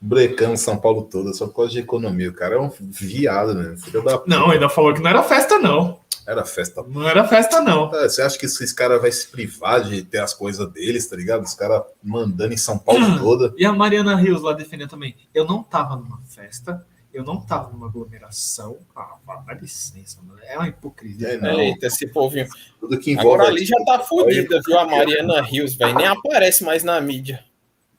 brecando 0.00 0.56
São 0.56 0.76
Paulo 0.78 1.02
toda 1.02 1.32
só 1.32 1.46
por 1.48 1.56
causa 1.56 1.72
de 1.72 1.80
economia. 1.80 2.30
O 2.30 2.34
cara 2.34 2.54
é 2.56 2.60
um 2.60 2.70
viado, 2.80 3.54
né? 3.54 3.76
Filho 3.76 4.02
da 4.04 4.18
puta. 4.18 4.30
Não, 4.30 4.50
ainda 4.50 4.68
falou 4.68 4.94
que 4.94 5.00
não 5.02 5.10
era 5.10 5.22
festa, 5.22 5.58
não. 5.58 6.00
Era 6.26 6.44
festa. 6.44 6.82
Não 6.88 7.08
era 7.08 7.26
festa, 7.26 7.60
não. 7.60 7.84
Ah, 7.94 8.08
Você 8.08 8.20
acha 8.22 8.38
que 8.38 8.46
esses 8.46 8.72
caras 8.72 9.00
vão 9.00 9.10
se 9.12 9.28
privar 9.28 9.82
de 9.84 10.02
ter 10.02 10.18
as 10.18 10.34
coisas 10.34 10.68
deles, 10.72 11.06
tá 11.06 11.14
ligado? 11.16 11.44
Os 11.44 11.54
caras 11.54 11.82
mandando 12.02 12.52
em 12.52 12.56
São 12.56 12.78
Paulo 12.78 13.04
toda. 13.18 13.54
E 13.56 13.64
a 13.64 13.72
Mariana 13.72 14.16
Rios 14.16 14.42
lá 14.42 14.52
defendendo 14.52 14.90
também. 14.90 15.16
Eu 15.34 15.44
não 15.44 15.62
tava 15.62 15.94
numa 15.96 16.20
festa, 16.28 16.84
eu 17.16 17.24
não 17.24 17.40
tava 17.40 17.72
numa 17.72 17.86
aglomeração. 17.86 18.78
Ah, 18.94 19.16
vá, 19.24 19.36
dá 19.36 19.54
licença, 19.54 20.20
mano. 20.22 20.38
É 20.42 20.58
uma 20.58 20.68
hipocrisia. 20.68 21.28
É, 21.28 21.38
não. 21.38 21.58
Eita, 21.58 21.86
esse 21.86 22.06
povinho. 22.08 22.46
Tudo 22.78 22.98
que 22.98 23.12
envolve. 23.12 23.28
Agora 23.30 23.48
ali 23.48 23.64
já 23.64 23.76
tá 23.86 24.00
fodida, 24.00 24.60
viu? 24.66 24.78
A 24.78 24.84
Mariana 24.84 25.40
Rios, 25.40 25.74
velho. 25.74 25.94
Nem 25.94 26.06
aparece 26.06 26.62
mais 26.62 26.84
na 26.84 27.00
mídia. 27.00 27.42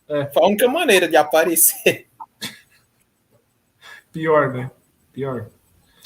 É. 0.07 0.28
Foi 0.28 0.43
a 0.43 0.45
única 0.45 0.68
maneira 0.68 1.07
de 1.07 1.15
aparecer. 1.18 2.05
Pior, 4.13 4.53
né? 4.53 4.70
Pior. 5.11 5.49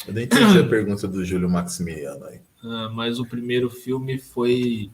Eu 0.07 0.13
não 0.13 0.21
entendi 0.21 0.59
a 0.59 0.67
pergunta 0.67 1.05
do 1.05 1.25
Júlio 1.25 1.49
Maximiliano 1.49 2.25
aí. 2.25 2.39
Ah, 2.63 2.89
mas 2.93 3.19
o 3.19 3.25
primeiro 3.25 3.69
filme 3.69 4.17
foi. 4.19 4.89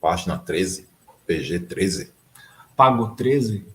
Página 0.00 0.38
13, 0.38 0.88
PG 1.26 1.58
13. 1.60 2.12
Pago 2.76 3.16
13? 3.16 3.73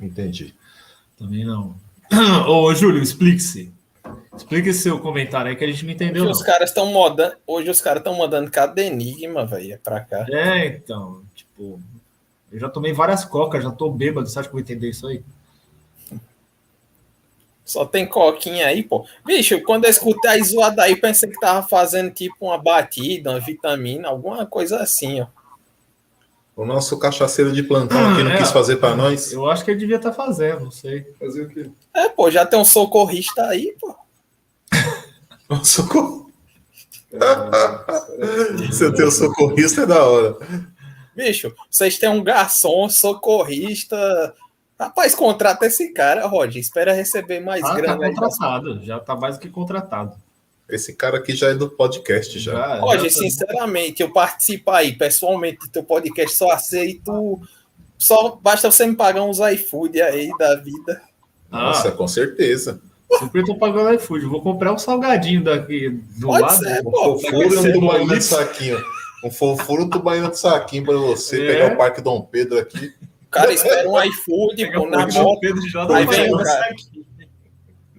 Entendi. 0.00 0.54
Também 1.18 1.44
não. 1.44 1.74
Ô, 2.48 2.74
Júlio, 2.74 3.02
explique-se. 3.02 3.72
Explique 4.36 4.72
seu 4.72 4.98
comentário 4.98 5.50
aí 5.50 5.56
que 5.56 5.64
a 5.64 5.66
gente 5.66 5.84
não 5.84 5.92
entendeu. 5.92 6.22
Hoje 6.22 6.32
os 6.32 6.38
Não. 6.40 6.46
caras 6.46 6.70
estão 6.70 6.86
modando. 6.86 7.36
Hoje 7.46 7.70
os 7.70 7.80
caras 7.80 8.00
estão 8.00 8.16
mandando 8.16 8.50
cada 8.50 8.80
enigma, 8.82 9.44
velho. 9.44 9.74
É 9.74 9.76
pra 9.76 10.00
cá. 10.00 10.26
É, 10.30 10.66
então, 10.66 11.22
tipo, 11.34 11.80
eu 12.50 12.58
já 12.58 12.68
tomei 12.68 12.92
várias 12.92 13.24
cocas, 13.24 13.62
já 13.62 13.70
tô 13.70 13.90
bêbado, 13.90 14.28
você 14.28 14.38
acha 14.38 14.48
que 14.48 14.54
eu 14.54 14.58
vou 14.58 14.60
entender 14.60 14.88
isso 14.88 15.06
aí? 15.06 15.22
Só 17.64 17.84
tem 17.84 18.04
coquinha 18.06 18.66
aí, 18.66 18.82
pô. 18.82 19.06
Bicho, 19.24 19.60
quando 19.62 19.84
eu 19.84 19.90
escutei 19.90 20.30
a 20.30 20.42
zoada 20.42 20.82
aí, 20.82 20.96
pensei 20.96 21.28
que 21.30 21.38
tava 21.38 21.66
fazendo 21.68 22.10
tipo 22.10 22.34
uma 22.40 22.58
batida, 22.58 23.30
uma 23.30 23.38
vitamina, 23.38 24.08
alguma 24.08 24.44
coisa 24.44 24.78
assim, 24.78 25.20
ó. 25.20 25.26
O 26.60 26.66
nosso 26.66 26.98
cachaceiro 26.98 27.52
de 27.52 27.62
plantão 27.62 28.12
aqui 28.12 28.22
não 28.22 28.32
É, 28.32 28.36
quis 28.36 28.50
fazer 28.50 28.76
pra 28.76 28.94
nós. 28.94 29.32
Eu 29.32 29.48
acho 29.50 29.64
que 29.64 29.70
ele 29.70 29.80
devia 29.80 29.96
estar 29.96 30.12
fazendo, 30.12 30.60
não 30.64 30.70
sei. 30.70 31.06
Fazer 31.18 31.44
o 31.44 31.48
quê? 31.48 31.70
É, 31.96 32.10
pô, 32.10 32.30
já 32.30 32.44
tem 32.44 32.58
um 32.58 32.64
socorrista 32.66 33.46
aí, 33.46 33.74
pô. 33.80 33.96
Socorro. 35.64 36.30
É, 37.12 37.18
Você 38.70 38.92
ter 38.92 39.04
o 39.04 39.10
socorrista 39.10 39.80
é 39.82 39.86
da 39.86 40.04
hora. 40.04 40.36
Bicho, 41.16 41.50
vocês 41.70 41.98
têm 41.98 42.10
um 42.10 42.22
garçom, 42.22 42.90
socorrista. 42.90 44.34
Rapaz, 44.78 45.14
contrata 45.14 45.64
esse 45.64 45.94
cara, 45.94 46.26
Roger. 46.26 46.60
Espera 46.60 46.92
receber 46.92 47.40
mais 47.40 47.64
Ah, 47.64 47.68
tá 47.68 47.74
grana 47.74 48.06
aí. 48.06 48.14
contratado, 48.14 48.84
já 48.84 49.00
tá 49.00 49.16
mais 49.16 49.36
do 49.36 49.40
que 49.40 49.48
contratado. 49.48 50.14
Esse 50.70 50.94
cara 50.94 51.18
aqui 51.18 51.34
já 51.34 51.48
é 51.50 51.54
do 51.54 51.68
podcast 51.68 52.38
já. 52.38 52.52
Já 52.52 52.80
tá- 52.80 53.08
sinceramente, 53.10 54.02
eu 54.02 54.12
participo 54.12 54.70
aí 54.70 54.92
pessoalmente 54.96 55.58
do 55.60 55.68
teu 55.68 55.82
podcast, 55.82 56.36
só 56.36 56.50
aceito. 56.50 57.40
Só 57.98 58.38
basta 58.42 58.70
você 58.70 58.86
me 58.86 58.96
pagar 58.96 59.22
uns 59.22 59.38
iFood 59.38 60.00
aí 60.00 60.30
da 60.38 60.54
vida. 60.56 61.02
Nossa, 61.50 61.88
Ah, 61.88 61.92
com 61.92 62.06
certeza. 62.08 62.80
sempre 63.18 63.44
tô 63.44 63.56
pagando 63.56 63.92
iFood. 63.94 64.24
Vou 64.26 64.40
comprar 64.40 64.72
um 64.72 64.78
salgadinho 64.78 65.42
daqui 65.44 65.90
do 66.18 66.28
Pode 66.28 66.42
lado. 66.42 66.58
ser, 66.64 66.80
Um 66.80 66.90
pô. 66.90 67.18
fofuro 67.18 67.54
e 67.54 67.58
um 67.58 67.72
tubaína 67.72 68.16
de 68.18 68.24
saquinho. 68.24 68.78
Um 69.24 69.30
fofuro 69.30 69.82
e 69.82 69.84
um 69.84 69.90
tubaína 69.90 70.30
de 70.30 70.38
saquinho 70.38 70.84
pra 70.84 70.96
você 70.96 71.42
É. 71.42 71.46
pegar 71.52 71.74
o 71.74 71.76
Parque 71.76 72.00
Dom 72.00 72.22
Pedro 72.22 72.58
aqui. 72.58 72.86
O 73.26 73.30
cara 73.30 73.52
espera 73.52 73.88
um 73.88 74.02
iFood, 74.02 74.72
pô, 74.72 74.82
o 74.86 74.90
na 74.90 75.06
Pedro, 75.06 75.22
moto. 75.22 75.40
Pedro 75.40 75.68
já 75.68 75.82
Aí 75.94 76.06
vem 76.06 76.28
o 76.28 76.30
pagando 76.38 76.44
cara. 76.44 76.68
Meu 76.94 77.04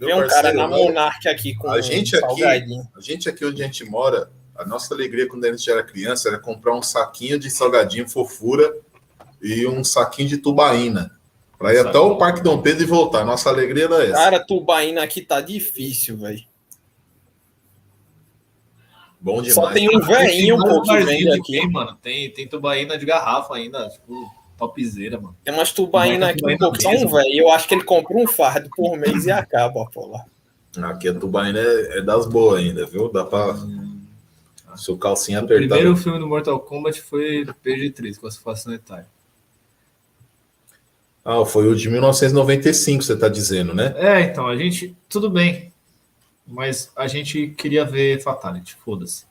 Vem 0.06 0.16
um 0.24 0.28
cara 0.28 0.54
na 0.54 0.68
Monark 0.68 1.28
aqui 1.28 1.54
com 1.56 1.70
A 1.70 1.80
gente 1.82 2.16
aqui- 2.16 2.28
salgadinho. 2.28 2.88
A 2.96 3.02
gente 3.02 3.30
aqui 3.30 3.46
onde 3.46 3.62
a 3.62 3.66
gente 3.66 3.86
mora, 3.86 4.32
a 4.56 4.66
nossa 4.66 4.94
alegria 4.94 5.28
quando 5.28 5.46
a 5.46 5.52
gente 5.52 5.70
era 5.70 5.84
criança 5.84 6.28
era 6.30 6.40
comprar 6.40 6.74
um 6.76 6.82
saquinho 6.82 7.38
de 7.40 7.50
salgadinho 7.50 8.08
fofura 8.10 8.74
e 9.42 9.68
um 9.68 9.84
saquinho 9.84 10.30
de 10.30 10.38
tubaína. 10.38 11.12
Pra 11.58 11.74
ir 11.74 11.80
até 11.80 12.00
o 12.00 12.18
Parque 12.18 12.42
Dom 12.42 12.60
Pedro 12.62 12.84
e 12.84 12.88
voltar. 12.88 13.24
Nossa 13.24 13.50
alegria 13.50 13.86
era 13.86 14.04
essa. 14.04 14.14
Cara, 14.14 14.40
tubaína 14.40 15.04
aqui 15.04 15.22
tá 15.22 15.40
difícil, 15.42 16.18
velho. 16.18 16.44
Bom 19.20 19.36
demais. 19.44 19.54
Só 19.54 19.72
tem 19.72 19.88
um 19.96 20.00
velhinho, 20.00 20.58
vende 20.58 20.88
barzinhos 20.88 21.36
aqui. 21.40 21.52
tem, 21.52 21.70
mano. 21.70 21.96
Tem, 22.02 22.32
tem 22.32 22.48
tubaína 22.48 22.98
de 22.98 23.06
garrafa 23.06 23.56
ainda, 23.56 23.88
tipo, 23.90 24.32
topzera, 24.68 25.20
mano. 25.20 25.36
Tem 25.44 25.54
umas 25.54 25.70
aqui, 25.70 25.76
Tubaína 25.76 26.34
são 26.80 26.92
mesmo. 26.92 27.10
um 27.10 27.12
velho. 27.14 27.34
Eu 27.34 27.52
acho 27.52 27.68
que 27.68 27.74
ele 27.76 27.84
compra 27.84 28.16
um 28.18 28.28
fardo 28.28 28.70
por 28.76 28.98
mês 28.98 29.26
e 29.26 29.32
acaba, 29.32 29.86
pô, 29.88 30.08
lá. 30.08 30.26
Aqui 30.90 31.10
a 31.10 31.14
tubaína 31.14 31.60
é, 31.60 31.98
é 31.98 32.02
das 32.02 32.26
boas 32.26 32.60
ainda, 32.60 32.86
viu? 32.86 33.12
Dá 33.12 33.26
pra. 33.26 33.56
Seu 34.78 34.98
calcinha 34.98 35.42
O 35.42 35.44
apertada. 35.44 35.76
primeiro 35.76 35.98
filme 35.98 36.18
do 36.18 36.28
Mortal 36.28 36.58
Kombat 36.62 37.02
foi 37.02 37.46
PG-13, 37.62 38.18
classificação 38.20 38.74
etária. 38.74 39.06
Ah, 41.26 41.46
foi 41.46 41.68
o 41.68 41.76
de 41.76 41.90
1995, 41.90 43.04
você 43.04 43.18
tá 43.18 43.28
dizendo, 43.28 43.74
né? 43.74 43.94
É, 43.98 44.22
então, 44.22 44.48
a 44.48 44.56
gente. 44.56 44.96
Tudo 45.10 45.30
bem. 45.30 45.72
Mas 46.48 46.92
a 46.96 47.06
gente 47.08 47.48
queria 47.50 47.86
ver 47.86 48.22
Fatality, 48.22 48.76
foda-se. 48.84 49.26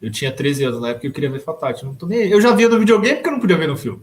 Eu 0.00 0.10
tinha 0.10 0.32
13 0.32 0.64
anos 0.64 0.80
na 0.80 0.88
época 0.88 1.06
e 1.06 1.08
eu 1.08 1.12
queria 1.12 1.30
ver 1.30 1.40
Fatality. 1.40 1.84
Não 1.84 1.94
tô 1.94 2.06
nem. 2.06 2.28
Eu 2.28 2.40
já 2.40 2.52
via 2.52 2.68
no 2.68 2.78
videogame 2.78 3.14
porque 3.16 3.28
eu 3.28 3.32
não 3.32 3.40
podia 3.40 3.56
ver 3.56 3.68
no 3.68 3.76
filme. 3.76 4.02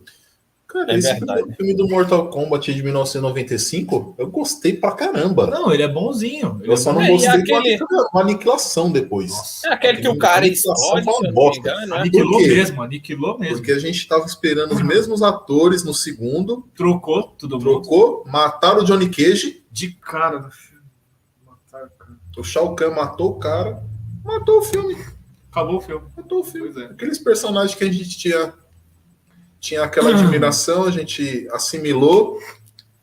Cara, 0.71 0.93
É 0.93 0.97
esse 0.99 1.07
verdade. 1.13 1.39
primeiro 1.41 1.57
filme 1.57 1.73
do 1.75 1.89
Mortal 1.89 2.29
Kombat 2.29 2.71
de 2.71 2.83
1995, 2.83 4.13
eu 4.19 4.27
gostei 4.29 4.73
pra 4.73 4.91
caramba. 4.91 5.47
Não, 5.47 5.73
ele 5.73 5.81
é 5.81 5.87
bonzinho. 5.87 6.57
Ele 6.61 6.69
eu 6.69 6.73
é 6.73 6.77
só 6.77 6.93
bom. 6.93 6.99
não 6.99 7.05
É, 7.05 7.09
e 7.09 7.11
gostei 7.13 7.31
aquele- 7.31 7.77
da 7.79 8.21
aniquilação 8.21 8.91
depois. 8.91 9.31
Nossa, 9.31 9.67
É 9.67 9.73
aquele 9.73 9.99
que 9.99 10.07
o 10.07 10.17
cara 10.17 10.45
explode, 10.47 11.05
me 11.23 11.31
bosta. 11.31 11.59
engano, 11.59 11.87
né? 11.87 11.97
Aniquilou 12.01 12.39
mesmo, 12.39 12.83
aniquilou 12.83 13.39
mesmo. 13.39 13.55
Porque 13.57 13.71
a 13.71 13.79
gente 13.79 14.07
tava 14.07 14.25
esperando 14.25 14.73
os 14.75 14.81
mesmos 14.83 15.23
atores 15.23 15.83
no 15.83 15.93
segundo, 15.93 16.63
Trocou 16.75 17.23
todo 17.23 17.53
mundo. 17.53 17.61
trocou, 17.81 18.23
mataram 18.27 18.81
o 18.81 18.85
Johnny 18.85 19.09
Cage, 19.09 19.63
De 19.71 19.89
cara 19.93 20.39
no 20.39 20.51
filme. 20.51 20.83
Mataram, 21.47 21.89
cara. 21.97 22.13
o 22.37 22.43
Shao 22.43 22.75
Kahn 22.75 22.91
matou 22.93 23.31
o 23.31 23.39
cara, 23.39 23.81
matou 24.23 24.59
o 24.59 24.61
filme, 24.61 24.95
Acabou 25.51 25.77
o 25.77 25.81
filme. 25.81 26.05
matou 26.15 26.39
o 26.41 26.43
filme. 26.43 26.71
Pois 26.71 26.85
é. 26.85 26.91
Aqueles 26.91 27.17
personagens 27.17 27.73
que 27.75 27.83
a 27.83 27.91
gente 27.91 28.17
tinha, 28.19 28.53
tinha 29.59 29.83
aquela 29.83 30.11
admiração, 30.11 30.85
a 30.85 30.91
gente 30.91 31.47
assimilou. 31.51 32.39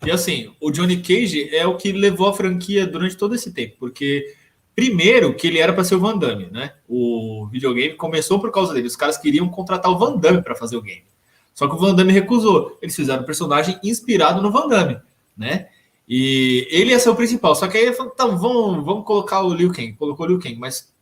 E 0.05 0.11
assim, 0.11 0.53
o 0.61 0.71
Johnny 0.71 0.99
Cage 0.99 1.55
é 1.55 1.67
o 1.67 1.77
que 1.77 1.93
levou 1.93 2.29
a 2.29 2.35
franquia 2.35 2.87
durante 2.87 3.17
todo 3.17 3.35
esse 3.35 3.53
tempo, 3.53 3.77
porque 3.79 4.35
primeiro 4.75 5.35
que 5.35 5.47
ele 5.47 5.59
era 5.59 5.73
para 5.73 5.85
ser 5.85 5.95
o 5.95 6.01
Van 6.01 6.17
Damme, 6.19 6.49
né? 6.51 6.75
O 6.87 7.49
videogame 7.51 7.95
começou 7.95 8.39
por 8.39 8.51
causa 8.51 8.75
dele. 8.75 8.87
Os 8.87 8.97
caras 8.97 9.17
queriam 9.17 9.49
contratar 9.49 9.91
o 9.91 9.99
Van 9.99 10.17
Damme 10.17 10.43
para 10.43 10.55
fazer 10.55 10.77
o 10.77 10.83
game. 10.83 11.05
Só 11.55 11.67
que 11.67 11.75
o 11.75 11.79
Van 11.79 11.95
Damme 11.95 12.13
recusou. 12.13 12.79
Eles 12.83 12.95
fizeram 12.95 13.23
um 13.23 13.27
personagem 13.27 13.79
inspirado 13.83 14.43
no 14.43 14.53
Van 14.53 14.69
Damme, 14.69 15.01
né? 15.37 15.69
E 16.09 16.69
ele 16.71 16.91
ia 16.91 16.99
ser 16.99 17.09
o 17.09 17.17
principal. 17.17 17.55
Só 17.57 17.67
que 17.67 17.79
aí 17.79 17.87
ele 17.87 17.95
falou, 17.95 18.13
tá, 18.13 18.27
vamos, 18.27 18.85
vamos 18.85 19.05
colocar 19.05 19.43
o 19.43 19.53
Liu 19.53 19.73
Kang. 19.73 19.95
Colocou 19.95 20.27
o 20.27 20.29
Liu 20.29 20.39
Kang, 20.39 20.57
mas 20.57 20.95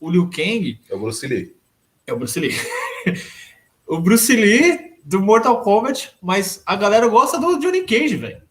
o 0.00 0.10
Liu 0.10 0.28
Kang 0.28 0.78
É 0.90 0.94
o 0.94 0.98
Bruce 0.98 1.26
Lee. 1.26 1.54
é 2.06 2.12
o 2.12 2.18
Bruce 2.18 2.38
Lee. 2.38 2.52
o 3.86 3.98
Bruce 3.98 4.34
Lee 4.34 4.94
do 5.04 5.20
Mortal 5.20 5.60
Kombat, 5.62 6.12
mas 6.22 6.62
a 6.64 6.74
galera 6.76 7.06
gosta 7.08 7.38
do 7.38 7.58
Johnny 7.58 7.82
Cage, 7.84 8.16
velho. 8.16 8.42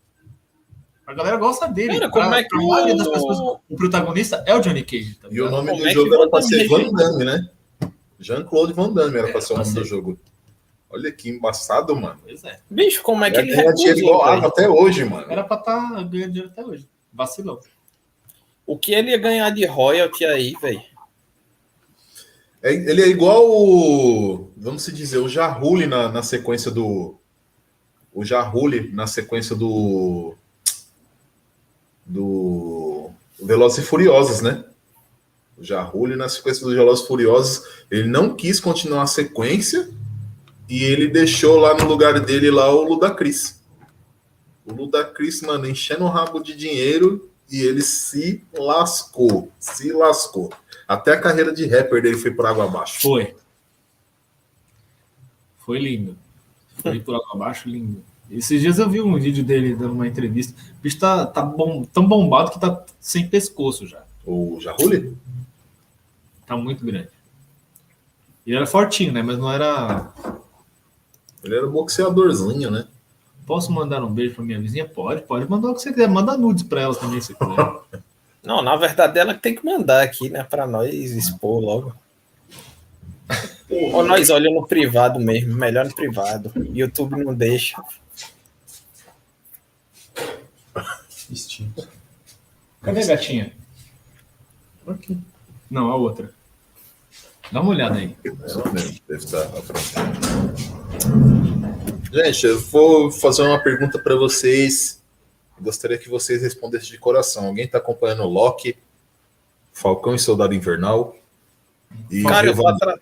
A 1.06 1.14
galera 1.14 1.36
gosta 1.38 1.68
dele. 1.68 2.00
Cara, 2.00 2.10
como 2.12 2.30
Pra- 2.30 2.40
é 2.40 2.44
que 2.44 2.56
maioria 2.56 2.96
das 2.96 3.08
o- 3.08 3.12
pessoas, 3.12 3.38
o 3.70 3.76
protagonista 3.76 4.44
é 4.48 4.56
o 4.56 4.62
Johnny 4.62 4.84
Cage. 4.84 5.16
Tá 5.16 5.28
E 5.30 5.42
o 5.42 5.50
nome 5.52 5.70
Como 5.70 5.82
do 5.82 5.88
é 5.88 5.92
jogo 5.92 6.14
era 6.14 6.30
pra 6.30 6.42
ser 6.42 6.68
Van? 6.68 6.92
Damme, 6.92 7.26
né? 7.26 7.50
Jean-Claude 8.20 8.72
Van 8.74 8.94
Damme 8.94 9.18
era 9.18 9.28
É, 9.30 9.32
pra 9.32 9.42
ser 9.42 9.54
o 9.54 9.58
nome 9.58 9.70
do 9.70 9.80
ser. 9.80 9.86
jogo. 9.86 10.18
Olha 10.90 11.12
que 11.12 11.28
embaçado, 11.30 11.94
mano. 11.96 12.20
Pois 12.24 12.44
é. 12.44 12.60
Bicho, 12.70 13.02
como 13.02 13.26
é 13.26 13.32
que 13.32 13.38
É 13.38 13.42
ele 13.42 13.50
que 13.50 13.56
ganha 13.58 13.74
dinheiro 13.74 13.98
recusou, 14.00 14.26
velho? 14.26 14.48
até 14.48 14.70
hoje, 14.70 15.04
mano. 15.04 15.26
Era 15.30 15.44
pra 15.44 15.58
estar 15.58 15.90
tá 15.90 16.04
ganhando 16.04 16.32
dinheiro 16.32 16.50
até 16.52 16.64
hoje. 16.64 16.88
Vacilão. 17.12 17.60
O 18.66 18.78
que 18.78 18.94
ele 18.94 19.10
ia 19.12 19.18
ganhar 19.18 19.50
de 19.50 19.66
royalty 19.66 20.24
aí, 20.26 20.54
velho? 20.62 20.82
É- 22.64 22.74
ele 22.74 23.02
é 23.02 23.08
igual 23.10 23.46
o. 23.46 24.50
Vamos 24.56 24.86
dizer, 24.86 25.18
o 25.18 25.28
Jarrule 25.28 25.86
na, 25.86 26.10
na 26.10 26.24
sequência 26.24 26.72
do. 26.72 27.16
O 28.14 28.24
Jarrule 28.24 28.90
na 28.94 29.06
sequência 29.06 29.54
do. 29.54 30.34
Do. 32.06 33.12
Velozes 33.42 33.80
e 33.80 33.82
Furiosos, 33.82 34.42
né? 34.42 34.64
O 35.58 35.64
Jarrule 35.64 36.16
na 36.16 36.30
sequência 36.30 36.64
dos 36.64 36.74
Velozes 36.74 37.04
e 37.04 37.08
Furiosos. 37.08 37.64
Ele 37.92 38.08
não 38.08 38.34
quis 38.34 38.62
continuar 38.62 39.04
a 39.04 39.08
sequência 39.08 39.90
e 40.70 40.84
ele 40.84 41.10
deixou 41.10 41.58
lá 41.58 41.74
no 41.74 41.86
lugar 41.86 42.20
dele 42.22 42.50
lá 42.50 42.74
o 42.74 42.84
Ludacris. 42.84 43.62
O 44.66 44.72
Ludacris, 44.72 45.42
mano, 45.42 45.68
enchendo 45.68 46.06
o 46.06 46.10
rabo 46.10 46.40
de 46.40 46.56
dinheiro 46.56 47.30
e 47.52 47.62
ele 47.62 47.82
se 47.82 48.42
lascou. 48.54 49.52
Se 49.60 49.92
lascou. 49.92 50.54
Até 50.88 51.14
a 51.14 51.22
carreira 51.22 51.54
de 51.54 51.66
rapper 51.66 52.02
dele 52.02 52.18
foi 52.18 52.32
por 52.32 52.46
água 52.46 52.66
abaixo. 52.66 53.02
Foi. 53.02 53.36
Foi 55.60 55.80
lindo. 55.80 56.18
Foi 56.78 57.00
por 57.00 57.16
água 57.16 57.34
abaixo, 57.34 57.70
lindo. 57.70 58.04
Esses 58.30 58.62
dias 58.62 58.80
eu 58.80 58.90
vi 58.90 59.02
um 59.02 59.18
vídeo 59.20 59.44
dele 59.44 59.76
dando 59.76 59.94
uma 59.94 60.08
entrevista. 60.08 60.60
O 60.78 60.82
bicho 60.82 61.00
tá, 61.00 61.26
tá 61.26 61.42
bom, 61.42 61.84
tão 61.84 62.08
bombado 62.08 62.52
que 62.52 62.60
tá 62.60 62.84
sem 63.00 63.28
pescoço 63.28 63.86
já. 63.86 64.04
O 64.26 64.60
Jarrule? 64.60 65.16
Tá 66.46 66.58
muito 66.58 66.86
grande. 66.86 67.10
E 68.46 68.54
era 68.54 68.66
fortinho, 68.66 69.14
né? 69.14 69.22
Mas 69.22 69.38
não 69.38 69.52
era. 69.52 70.12
Ele 71.44 71.56
era 71.56 71.68
boxeadorzinho, 71.68 72.72
né? 72.72 72.88
Posso 73.46 73.72
mandar 73.72 74.04
um 74.04 74.14
beijo 74.14 74.36
pra 74.36 74.44
minha 74.44 74.60
vizinha? 74.60 74.88
Pode, 74.88 75.22
pode 75.24 75.50
mandar 75.50 75.72
o 75.72 75.76
que 75.76 75.82
você 75.82 75.92
quiser. 75.92 76.08
Manda 76.08 76.38
nudes 76.38 76.64
pra 76.64 76.82
ela 76.82 76.96
também, 76.96 77.22
se 77.22 77.34
quiser. 77.34 78.04
Não, 78.44 78.62
na 78.62 78.76
verdade 78.76 79.18
ela 79.18 79.34
que 79.34 79.42
tem 79.42 79.56
que 79.56 79.66
mandar 79.66 80.04
aqui, 80.04 80.30
né? 80.30 80.44
Pra 80.44 80.68
nós 80.68 80.94
expor 80.94 81.60
logo. 81.62 81.96
Ou 83.70 84.04
nós 84.04 84.30
olhamos 84.30 84.62
no 84.62 84.68
privado 84.68 85.20
mesmo, 85.20 85.56
melhor 85.56 85.86
no 85.86 85.96
privado. 85.96 86.52
YouTube 86.56 87.24
não 87.24 87.34
deixa. 87.34 87.82
Extinto. 91.32 91.88
Cadê 92.82 93.02
a 93.02 93.08
gatinha? 93.08 93.54
Aqui. 94.86 95.18
Não, 95.72 95.90
a 95.90 95.96
outra. 95.96 96.32
Dá 97.52 97.62
uma 97.62 97.72
olhada 97.72 97.96
aí. 97.96 98.16
Ela 98.26 98.72
mesmo, 98.72 99.00
deve 99.08 99.24
estar 99.24 99.42
à 99.42 99.62
frente. 99.62 99.94
Gente, 102.12 102.46
eu 102.46 102.60
vou 102.60 103.12
fazer 103.12 103.44
uma 103.44 103.60
pergunta 103.60 103.98
para 103.98 104.16
vocês. 104.16 105.03
Gostaria 105.64 105.98
que 105.98 106.10
vocês 106.10 106.42
respondessem 106.42 106.90
de 106.92 106.98
coração. 106.98 107.48
Alguém 107.48 107.66
está 107.66 107.78
acompanhando 107.78 108.24
o 108.24 108.28
Loki, 108.30 108.78
Falcão 109.72 110.14
e 110.14 110.20
Soldado 110.20 110.54
Invernal? 110.54 111.16
E 112.12 112.24
Cara, 112.24 112.48
eu 112.48 112.56
tô, 112.56 112.62
Revan- 112.64 112.76
atra- 112.76 113.00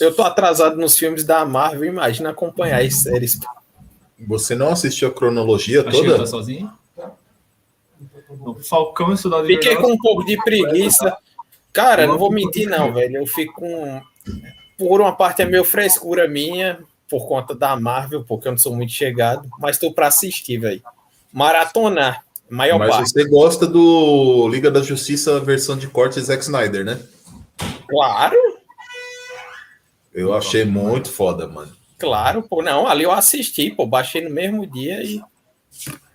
eu 0.00 0.14
tô 0.14 0.22
atrasado 0.22 0.76
nos 0.76 0.96
filmes 0.96 1.24
da 1.24 1.44
Marvel, 1.44 1.84
imagina 1.84 2.30
acompanhar 2.30 2.82
as 2.82 3.02
séries. 3.02 3.38
Você 4.26 4.54
não 4.54 4.68
assistiu 4.70 5.08
a 5.08 5.12
cronologia 5.12 5.80
Achei 5.86 6.00
que 6.00 6.06
toda? 6.06 6.18
tá 6.18 6.26
sozinho. 6.26 6.72
O 8.40 8.54
Falcão 8.54 9.12
e 9.12 9.16
Soldado 9.16 9.46
Fiquei 9.46 9.72
Invernal- 9.72 9.82
com 9.90 9.94
um 9.94 9.98
pouco 9.98 10.24
de 10.24 10.36
preguiça. 10.42 11.16
Cara, 11.72 12.06
não 12.06 12.18
vou 12.18 12.30
mentir, 12.30 12.68
não, 12.68 12.92
velho. 12.92 13.16
Eu 13.18 13.26
fico 13.26 13.54
com. 13.54 14.00
Por 14.78 15.00
uma 15.00 15.14
parte 15.14 15.42
é 15.42 15.44
meio 15.44 15.64
frescura 15.64 16.26
minha, 16.28 16.80
por 17.08 17.26
conta 17.26 17.54
da 17.54 17.76
Marvel, 17.78 18.24
porque 18.24 18.48
eu 18.48 18.52
não 18.52 18.58
sou 18.58 18.74
muito 18.74 18.92
chegado, 18.92 19.48
mas 19.58 19.78
tô 19.78 19.92
pra 19.92 20.08
assistir, 20.08 20.58
velho. 20.58 20.82
Maratonar, 21.34 22.24
maior 22.48 22.78
Mas 22.78 22.90
parte. 22.90 23.10
você 23.10 23.28
gosta 23.28 23.66
do 23.66 24.46
Liga 24.48 24.70
da 24.70 24.80
Justiça 24.80 25.40
versão 25.40 25.76
de 25.76 25.88
corte 25.88 26.20
Zack 26.20 26.44
Snyder, 26.44 26.84
né? 26.84 27.00
Claro, 27.88 28.36
Eu 30.12 30.32
achei 30.32 30.64
muito 30.64 31.10
foda, 31.10 31.48
mano. 31.48 31.72
claro, 31.98 32.40
pô. 32.44 32.62
Não, 32.62 32.86
ali 32.86 33.02
eu 33.02 33.10
assisti, 33.10 33.68
pô. 33.72 33.84
Baixei 33.84 34.22
no 34.22 34.30
mesmo 34.30 34.64
dia 34.64 35.02
e 35.02 35.20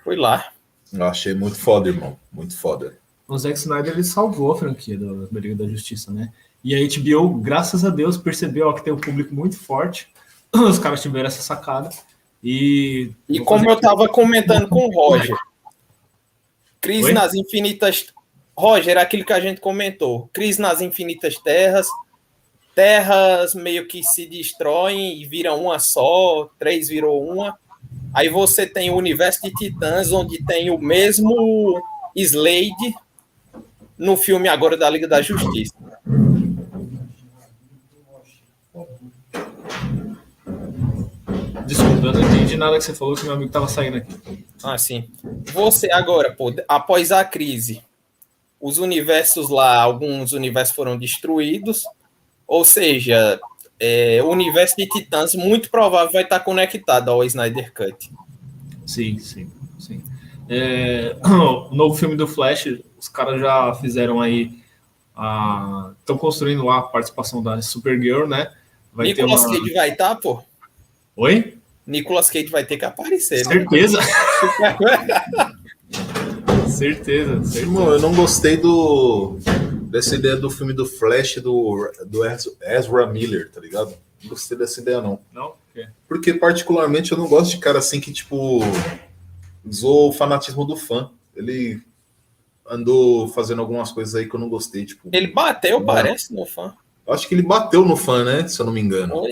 fui 0.05 0.15
lá. 0.15 0.53
Eu 0.93 1.03
achei 1.03 1.33
muito 1.33 1.57
foda, 1.57 1.89
irmão. 1.89 2.17
Muito 2.31 2.57
foda. 2.57 2.97
O 3.27 3.37
Zack 3.37 3.57
Snyder 3.59 3.91
ele 3.93 4.03
salvou 4.05 4.53
a 4.53 4.57
franquia 4.57 4.97
do 4.97 5.27
da 5.27 5.39
Liga 5.39 5.55
da 5.63 5.69
Justiça, 5.69 6.11
né? 6.11 6.31
E 6.63 6.73
a 6.73 6.79
HBO, 6.79 7.35
graças 7.41 7.83
a 7.83 7.89
Deus, 7.89 8.15
percebeu 8.17 8.69
ó, 8.69 8.73
que 8.73 8.83
tem 8.85 8.93
um 8.93 8.97
público 8.97 9.35
muito 9.35 9.57
forte. 9.59 10.07
Os 10.55 10.79
caras 10.79 11.01
tiveram 11.01 11.27
essa 11.27 11.41
sacada. 11.41 11.89
E. 12.43 13.11
E 13.27 13.39
como 13.39 13.69
eu 13.69 13.79
tava 13.79 14.07
comentando 14.07 14.67
com 14.67 14.87
o 14.87 14.91
Roger, 14.93 15.37
Crise 16.81 17.07
Oi? 17.07 17.13
nas 17.13 17.33
Infinitas. 17.33 18.07
Roger, 18.57 18.97
aquilo 18.97 19.25
que 19.25 19.33
a 19.33 19.39
gente 19.39 19.61
comentou. 19.61 20.29
Crise 20.33 20.59
nas 20.61 20.81
Infinitas 20.81 21.37
Terras. 21.37 21.87
Terras 22.75 23.53
meio 23.55 23.87
que 23.87 24.03
se 24.03 24.25
destroem 24.25 25.21
e 25.21 25.25
viram 25.25 25.61
uma 25.61 25.79
só, 25.79 26.49
três 26.57 26.87
virou 26.87 27.21
uma. 27.25 27.57
Aí 28.13 28.29
você 28.29 28.65
tem 28.65 28.89
o 28.89 28.95
universo 28.95 29.41
de 29.43 29.51
Titãs, 29.51 30.11
onde 30.11 30.43
tem 30.45 30.69
o 30.69 30.77
mesmo 30.77 31.81
Slade 32.15 32.95
no 33.97 34.15
filme 34.15 34.47
agora 34.47 34.77
da 34.77 34.89
Liga 34.89 35.07
da 35.07 35.21
Justiça. 35.21 35.73
Desculpa, 41.69 42.07
eu 42.07 42.13
não 42.13 42.21
entendi 42.21 42.57
nada 42.57 42.79
que 42.79 42.83
você 42.83 42.95
falou 42.95 43.13
que 43.13 43.23
meu 43.23 43.33
amigo 43.33 43.51
tava 43.51 43.67
saindo 43.67 43.97
aqui. 43.97 44.43
Assim, 44.63 45.07
você 45.53 45.91
agora, 45.91 46.33
pô, 46.33 46.51
após 46.67 47.11
a 47.11 47.23
crise, 47.23 47.83
os 48.59 48.79
universos 48.79 49.51
lá, 49.51 49.79
alguns 49.79 50.33
universos 50.33 50.75
foram 50.75 50.97
destruídos, 50.97 51.83
Ou 52.47 52.65
seja, 52.65 53.39
é, 53.79 54.19
o 54.23 54.29
universo 54.29 54.75
de 54.77 54.87
Titãs 54.87 55.35
muito 55.35 55.69
provável 55.69 56.11
vai 56.11 56.23
estar 56.23 56.39
conectado 56.39 57.09
ao 57.11 57.23
Snyder 57.23 57.71
Cut. 57.71 58.11
Sim, 58.87 59.19
sim, 59.19 59.51
sim. 59.77 60.01
É, 60.49 61.15
o 61.69 61.75
novo 61.75 61.95
filme 61.95 62.15
do 62.15 62.27
Flash, 62.27 62.79
os 62.97 63.07
caras 63.07 63.39
já 63.39 63.75
fizeram 63.75 64.19
aí. 64.19 64.57
Estão 65.99 66.17
construindo 66.17 66.65
lá 66.65 66.79
a 66.79 66.81
participação 66.81 67.43
da 67.43 67.61
Supergirl, 67.61 68.25
né? 68.25 68.51
Vai 68.91 69.05
Nicolas 69.05 69.45
uma... 69.45 69.59
Cage 69.59 69.73
vai 69.75 69.91
estar, 69.91 70.15
tá, 70.15 70.19
pô? 70.19 70.41
Oi? 71.15 71.58
Nicolas 71.89 72.29
Cage 72.29 72.47
vai 72.47 72.63
ter 72.63 72.77
que 72.77 72.85
aparecer. 72.85 73.45
Né? 73.47 73.53
Certeza. 73.53 73.99
certeza, 76.69 77.43
certeza. 77.43 77.65
Mano, 77.65 77.93
eu 77.93 77.99
não 77.99 78.13
gostei 78.13 78.55
do 78.55 79.39
dessa 79.89 80.15
ideia 80.15 80.35
do 80.35 80.51
filme 80.51 80.71
do 80.71 80.85
Flash 80.85 81.37
do, 81.37 81.91
do 82.05 82.21
Ezra 82.61 83.07
Miller, 83.07 83.49
tá 83.51 83.59
ligado? 83.59 83.95
Não 84.21 84.29
gostei 84.29 84.55
dessa 84.55 84.79
ideia, 84.79 85.01
não. 85.01 85.19
Não? 85.33 85.53
Porque, 86.07 86.33
particularmente, 86.33 87.11
eu 87.11 87.17
não 87.17 87.27
gosto 87.27 87.51
de 87.51 87.57
cara 87.57 87.79
assim 87.79 87.99
que, 87.99 88.11
tipo, 88.11 88.59
usou 89.65 90.09
o 90.09 90.11
fanatismo 90.11 90.65
do 90.65 90.75
fã. 90.75 91.09
Ele 91.35 91.81
andou 92.69 93.27
fazendo 93.29 93.61
algumas 93.61 93.91
coisas 93.91 94.13
aí 94.13 94.27
que 94.27 94.35
eu 94.35 94.39
não 94.39 94.49
gostei. 94.49 94.85
Tipo, 94.85 95.09
ele 95.11 95.27
bateu, 95.27 95.83
parece, 95.83 96.33
no 96.33 96.45
fã. 96.45 96.75
Acho 97.07 97.27
que 97.27 97.33
ele 97.33 97.41
bateu 97.41 97.83
no 97.83 97.95
fã, 97.95 98.23
né? 98.23 98.47
Se 98.47 98.59
eu 98.59 98.65
não 98.65 98.73
me 98.73 98.81
engano. 98.81 99.23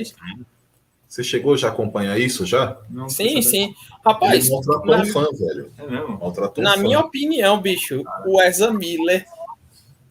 Você 1.07 1.23
chegou 1.23 1.55
já 1.55 1.69
a 1.69 1.71
acompanhar 1.71 2.19
isso 2.19 2.45
já? 2.45 2.77
Não, 2.89 3.09
sim, 3.09 3.41
sim. 3.41 3.73
Rapaz, 4.05 4.45
ele 4.45 4.53
maltratou 4.55 4.97
na... 4.97 5.03
um 5.03 5.05
fã, 5.05 5.27
velho. 5.31 5.71
É 5.77 5.87
mesmo? 5.87 6.19
Maltratou 6.19 6.63
na 6.63 6.75
um 6.75 6.79
minha 6.79 6.99
fã. 6.99 7.05
opinião, 7.05 7.61
bicho, 7.61 8.03
o 8.25 8.41
Ezra 8.41 8.73
Miller, 8.73 9.25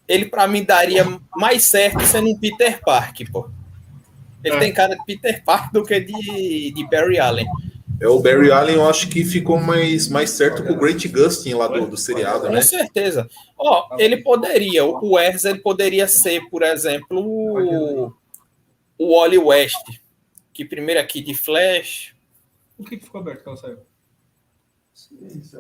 ele 0.09 0.24
para 0.26 0.49
mim 0.49 0.64
daria 0.64 1.07
mais 1.36 1.64
certo 1.64 2.03
sendo 2.05 2.30
um 2.30 2.38
Peter 2.38 2.80
Park, 2.80 3.20
pô. 3.30 3.49
Ele 4.42 4.57
é. 4.57 4.59
tem 4.59 4.72
cara 4.72 4.94
de 4.94 5.05
Peter 5.05 5.42
Park 5.44 5.72
do 5.72 5.82
que 5.82 6.01
de, 6.01 6.70
de 6.72 6.88
Barry 6.88 7.18
Allen. 7.18 7.47
É, 8.01 8.09
o 8.09 8.20
Barry 8.20 8.51
Allen 8.51 8.76
eu 8.76 8.88
acho 8.88 9.09
que 9.09 9.24
ficou 9.24 9.59
mais, 9.59 10.09
mais 10.09 10.30
certo 10.30 10.62
com 10.62 10.72
o 10.72 10.76
Great 10.76 11.09
Gustin 11.09 11.55
lá 11.55 11.66
do, 11.66 11.86
do 11.86 11.97
seriado, 11.97 12.49
né? 12.49 12.57
Com 12.57 12.62
certeza. 12.62 13.28
Ó, 13.59 13.88
oh, 13.90 14.01
ele 14.01 14.18
poderia, 14.18 14.84
o 14.84 15.18
Erza, 15.18 15.51
ele 15.51 15.61
poderia 15.61 16.07
ser, 16.07 16.49
por 16.51 16.62
exemplo, 16.62 17.20
o, 17.20 18.12
o 18.99 19.16
Wally 19.16 19.38
West, 19.38 19.84
que 20.57 20.65
primeiro 20.65 20.99
aqui 20.99 21.21
de 21.21 21.35
Flash. 21.35 22.15
O 22.79 22.85
que, 22.85 22.99
ficou 22.99 23.21
aberto 23.21 23.43
que 23.43 23.49
ela 23.49 23.59
saiu? 23.59 23.79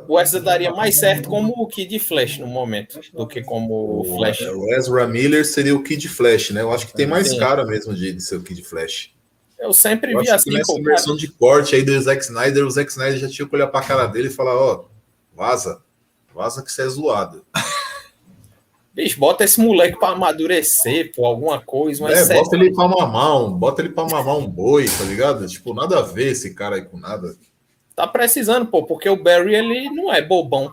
O 0.08 0.18
Ezra 0.18 0.40
daria 0.40 0.70
mais 0.72 0.98
certo 0.98 1.28
como 1.28 1.52
o 1.52 1.66
Kid 1.66 1.98
Flash 1.98 2.38
no 2.38 2.46
momento 2.46 2.98
do 3.12 3.26
que 3.26 3.42
como 3.42 4.00
o 4.00 4.16
Flash. 4.16 4.40
O 4.40 4.72
Ezra 4.72 5.06
Miller 5.06 5.44
seria 5.44 5.76
o 5.76 5.82
Kid 5.82 6.08
Flash, 6.08 6.50
né? 6.50 6.62
Eu 6.62 6.72
acho 6.72 6.86
que 6.86 6.94
tem 6.94 7.06
mais 7.06 7.28
Sim. 7.28 7.38
cara 7.38 7.66
mesmo 7.66 7.92
de, 7.92 8.14
de 8.14 8.22
ser 8.22 8.36
o 8.36 8.42
Kid 8.42 8.62
Flash. 8.62 9.14
Eu 9.58 9.74
sempre 9.74 10.14
eu 10.14 10.20
vi 10.20 10.30
assim. 10.30 10.50
Nessa 10.50 10.72
versão 10.82 11.14
de 11.14 11.28
corte 11.28 11.74
aí 11.74 11.82
do 11.82 12.00
Zack 12.00 12.22
Snyder, 12.22 12.64
o 12.64 12.70
Zack 12.70 12.90
Snyder 12.90 13.18
já 13.18 13.28
tinha 13.28 13.46
que 13.46 13.54
olhar 13.54 13.66
pra 13.66 13.82
cara 13.82 14.06
dele 14.06 14.28
e 14.28 14.32
falar: 14.32 14.56
Ó, 14.56 14.86
vaza, 15.34 15.82
vaza 16.34 16.62
que 16.62 16.72
você 16.72 16.82
é 16.82 16.88
zoado. 16.88 17.44
Bicho, 18.96 19.20
bota 19.20 19.44
esse 19.44 19.60
moleque 19.60 19.98
pra 19.98 20.08
amadurecer, 20.08 21.12
por 21.14 21.26
alguma 21.26 21.60
coisa. 21.60 22.10
é, 22.10 22.24
bota 22.32 22.56
ele 22.56 22.72
pra 22.72 22.88
mamar 22.88 23.44
um, 23.44 23.52
bota 23.52 23.82
ele 23.82 23.90
pra 23.90 24.06
mamar 24.06 24.38
um 24.38 24.46
boi, 24.46 24.86
tá 24.86 25.04
ligado? 25.04 25.46
Tipo, 25.46 25.74
nada 25.74 25.98
a 25.98 26.02
ver 26.02 26.32
esse 26.32 26.54
cara 26.54 26.76
aí 26.76 26.82
com 26.82 26.96
nada. 26.96 27.36
Tá 27.94 28.06
precisando, 28.06 28.64
pô, 28.64 28.84
porque 28.84 29.06
o 29.06 29.22
Barry, 29.22 29.54
ele 29.54 29.90
não 29.90 30.10
é 30.10 30.22
bobão. 30.22 30.72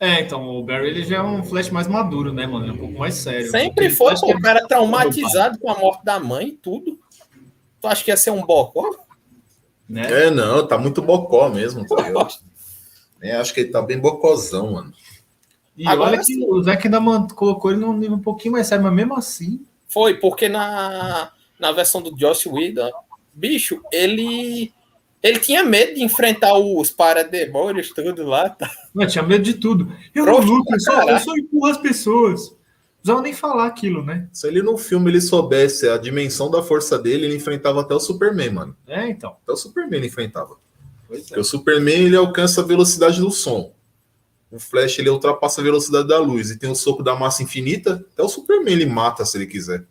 É, 0.00 0.22
então, 0.22 0.44
o 0.44 0.64
Barry 0.64 0.88
ele 0.88 1.04
já 1.04 1.18
é 1.18 1.22
um 1.22 1.44
flash 1.44 1.70
mais 1.70 1.86
maduro, 1.86 2.32
né, 2.32 2.48
mano? 2.48 2.66
É 2.66 2.72
um 2.72 2.78
pouco 2.78 2.98
mais 2.98 3.14
sério. 3.14 3.48
Sempre 3.48 3.90
foi, 3.90 4.16
pô, 4.16 4.32
o 4.32 4.40
cara 4.40 4.66
traumatizado 4.66 5.56
com 5.60 5.70
a 5.70 5.78
morte 5.78 6.04
da 6.04 6.18
mãe 6.18 6.48
e 6.48 6.52
tudo. 6.52 6.98
Tu 7.80 7.86
acha 7.86 8.02
que 8.02 8.10
ia 8.10 8.16
ser 8.16 8.32
um 8.32 8.44
bocó? 8.44 8.90
Né? 9.88 10.26
É, 10.26 10.30
não, 10.32 10.66
tá 10.66 10.76
muito 10.76 11.00
bocó 11.00 11.48
mesmo, 11.48 11.86
tá 11.86 11.94
é, 13.22 13.36
acho 13.36 13.54
que 13.54 13.60
ele 13.60 13.70
tá 13.70 13.80
bem 13.80 14.00
bocozão, 14.00 14.72
mano. 14.72 14.92
E 15.76 15.86
Agora, 15.86 16.12
olha 16.12 16.24
que 16.24 16.38
o 16.42 16.62
Zack 16.62 16.86
ainda 16.86 17.34
colocou 17.34 17.70
ele 17.70 17.80
num 17.80 17.92
nível 17.92 18.16
um 18.16 18.22
pouquinho 18.22 18.52
mais 18.52 18.66
sério, 18.66 18.84
mas 18.84 18.94
mesmo 18.94 19.14
assim. 19.14 19.60
Foi, 19.86 20.14
porque 20.14 20.48
na, 20.48 21.30
na 21.58 21.72
versão 21.72 22.00
do 22.00 22.14
Josh 22.16 22.46
Whedon, 22.46 22.90
bicho, 23.34 23.80
ele 23.92 24.72
ele 25.22 25.40
tinha 25.40 25.64
medo 25.64 25.94
de 25.94 26.04
enfrentar 26.04 26.56
os 26.56 26.90
parademônios, 26.90 27.90
tudo 27.90 28.24
lá. 28.24 28.48
Tá? 28.48 28.70
Não, 28.94 29.06
tinha 29.06 29.24
medo 29.24 29.42
de 29.42 29.54
tudo. 29.54 29.92
Eu 30.14 30.24
não 30.24 30.38
luto, 30.38 30.72
eu 30.72 30.80
só, 30.80 31.02
eu 31.02 31.18
só 31.18 31.36
empurro 31.36 31.66
as 31.66 31.78
pessoas. 31.78 32.50
Não 32.50 32.56
precisava 32.96 33.22
nem 33.22 33.32
falar 33.32 33.66
aquilo, 33.66 34.04
né? 34.04 34.28
Se 34.32 34.46
ele 34.48 34.62
no 34.62 34.76
filme 34.76 35.10
ele 35.10 35.20
soubesse 35.20 35.88
a 35.88 35.96
dimensão 35.96 36.50
da 36.50 36.62
força 36.62 36.98
dele, 36.98 37.26
ele 37.26 37.36
enfrentava 37.36 37.80
até 37.80 37.94
o 37.94 38.00
Superman, 38.00 38.50
mano. 38.50 38.76
É, 38.86 39.08
então. 39.08 39.36
Até 39.42 39.52
o 39.52 39.56
Superman 39.56 39.98
ele 39.98 40.08
enfrentava. 40.08 40.56
Pois 41.06 41.20
é. 41.20 41.24
Porque 41.24 41.40
o 41.40 41.44
Superman 41.44 42.04
ele 42.04 42.16
alcança 42.16 42.60
a 42.60 42.64
velocidade 42.64 43.20
do 43.20 43.30
som. 43.30 43.72
O 44.50 44.58
Flash 44.58 44.98
ele 44.98 45.10
ultrapassa 45.10 45.60
a 45.60 45.64
velocidade 45.64 46.08
da 46.08 46.18
luz 46.18 46.50
e 46.50 46.58
tem 46.58 46.70
o 46.70 46.74
soco 46.74 47.02
da 47.02 47.14
massa 47.16 47.42
infinita. 47.42 48.04
Até 48.12 48.22
o 48.22 48.28
Superman 48.28 48.74
ele 48.74 48.86
mata 48.86 49.24
se 49.24 49.36
ele 49.36 49.46
quiser. 49.46 49.84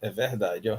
É 0.00 0.10
verdade, 0.10 0.70
ó. 0.70 0.78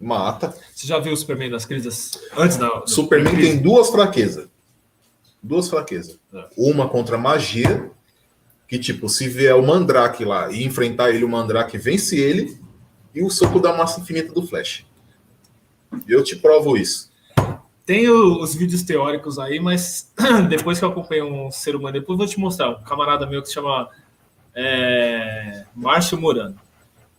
Mata. 0.00 0.54
Você 0.74 0.86
já 0.86 0.98
viu 0.98 1.12
o 1.12 1.16
Superman 1.16 1.50
das 1.50 1.64
crises 1.64 2.20
antes 2.36 2.56
da. 2.56 2.86
Superman 2.86 3.34
da 3.34 3.40
tem 3.40 3.58
duas 3.58 3.90
fraquezas. 3.90 4.48
Duas 5.42 5.68
fraquezas. 5.68 6.18
É. 6.32 6.48
Uma 6.56 6.88
contra 6.88 7.16
magia, 7.16 7.90
que 8.66 8.78
tipo, 8.78 9.08
se 9.08 9.28
vier 9.28 9.54
o 9.56 9.66
Mandrake 9.66 10.24
lá 10.24 10.52
e 10.52 10.64
enfrentar 10.64 11.10
ele, 11.10 11.24
o 11.24 11.28
Mandrake 11.28 11.78
vence 11.78 12.16
ele, 12.16 12.60
e 13.14 13.22
o 13.22 13.30
soco 13.30 13.58
da 13.58 13.76
massa 13.76 14.00
infinita 14.00 14.32
do 14.32 14.46
Flash. 14.46 14.86
Eu 16.06 16.22
te 16.22 16.36
provo 16.36 16.76
isso. 16.76 17.07
Tem 17.88 18.06
os 18.10 18.54
vídeos 18.54 18.82
teóricos 18.82 19.38
aí, 19.38 19.58
mas 19.58 20.12
depois 20.50 20.78
que 20.78 20.84
eu 20.84 20.90
acompanhei 20.90 21.22
um 21.22 21.50
ser 21.50 21.74
humano, 21.74 21.98
depois 21.98 22.18
vou 22.18 22.26
te 22.26 22.38
mostrar. 22.38 22.68
Um 22.68 22.82
camarada 22.82 23.26
meu 23.26 23.40
que 23.40 23.48
se 23.48 23.54
chama 23.54 23.88
é, 24.54 25.64
Márcio 25.74 26.20
Morano. 26.20 26.60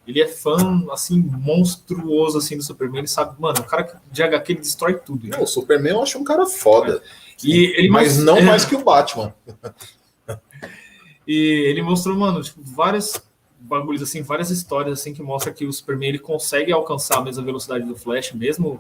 Ele 0.05 0.21
é 0.21 0.27
fã, 0.27 0.85
assim, 0.91 1.19
monstruoso, 1.19 2.37
assim, 2.37 2.55
do 2.55 2.61
Superman. 2.61 2.99
Ele 2.99 3.07
sabe, 3.07 3.35
mano, 3.41 3.61
o 3.61 3.63
cara 3.63 3.99
de 4.11 4.21
HQ 4.21 4.51
ele 4.51 4.59
destrói 4.59 4.93
tudo. 4.93 5.27
Não, 5.27 5.41
o 5.41 5.47
Superman 5.47 5.93
eu 5.93 6.03
acho 6.03 6.19
um 6.19 6.23
cara 6.23 6.45
foda. 6.45 7.01
E 7.43 7.73
ele 7.75 7.89
Mas 7.89 8.19
não 8.19 8.37
é... 8.37 8.41
mais 8.43 8.63
que 8.63 8.75
o 8.75 8.83
Batman. 8.83 9.33
e 11.27 11.65
ele 11.67 11.81
mostrou, 11.81 12.15
mano, 12.15 12.43
tipo, 12.43 12.61
várias 12.61 13.19
bagulhos, 13.59 14.03
assim, 14.03 14.21
várias 14.21 14.51
histórias, 14.51 14.99
assim, 14.99 15.15
que 15.15 15.23
mostra 15.23 15.51
que 15.51 15.65
o 15.65 15.73
Superman, 15.73 16.09
ele 16.09 16.19
consegue 16.19 16.71
alcançar 16.71 17.17
a 17.17 17.21
mesma 17.21 17.41
velocidade 17.43 17.87
do 17.87 17.95
Flash, 17.95 18.33
mesmo 18.33 18.79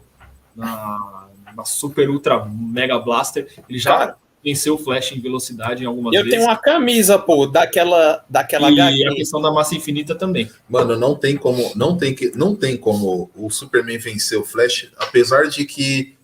na, 0.55 1.29
na 1.55 1.65
super, 1.65 2.09
ultra, 2.09 2.45
mega 2.45 2.99
blaster. 2.99 3.47
Ele 3.67 3.79
já... 3.79 3.97
Cara 3.97 4.15
venceu 4.43 4.75
o 4.75 4.77
Flash 4.77 5.11
em 5.11 5.19
velocidade 5.19 5.83
em 5.83 5.85
algumas 5.85 6.13
eu 6.13 6.23
vezes. 6.23 6.33
Eu 6.33 6.39
tenho 6.39 6.49
uma 6.49 6.57
camisa, 6.57 7.19
pô, 7.19 7.45
daquela 7.45 8.23
daquela 8.29 8.71
E 8.71 9.05
a 9.05 9.13
questão 9.13 9.41
da 9.41 9.51
massa 9.51 9.75
infinita 9.75 10.15
também. 10.15 10.49
Mano, 10.69 10.97
não 10.97 11.15
tem 11.15 11.35
como, 11.35 11.71
não 11.75 11.97
tem 11.97 12.15
que, 12.15 12.31
não 12.35 12.55
tem 12.55 12.77
como 12.77 13.29
o 13.35 13.49
Superman 13.49 13.97
vencer 13.97 14.39
o 14.39 14.45
Flash, 14.45 14.89
apesar 14.97 15.47
de 15.47 15.65
que 15.65 16.15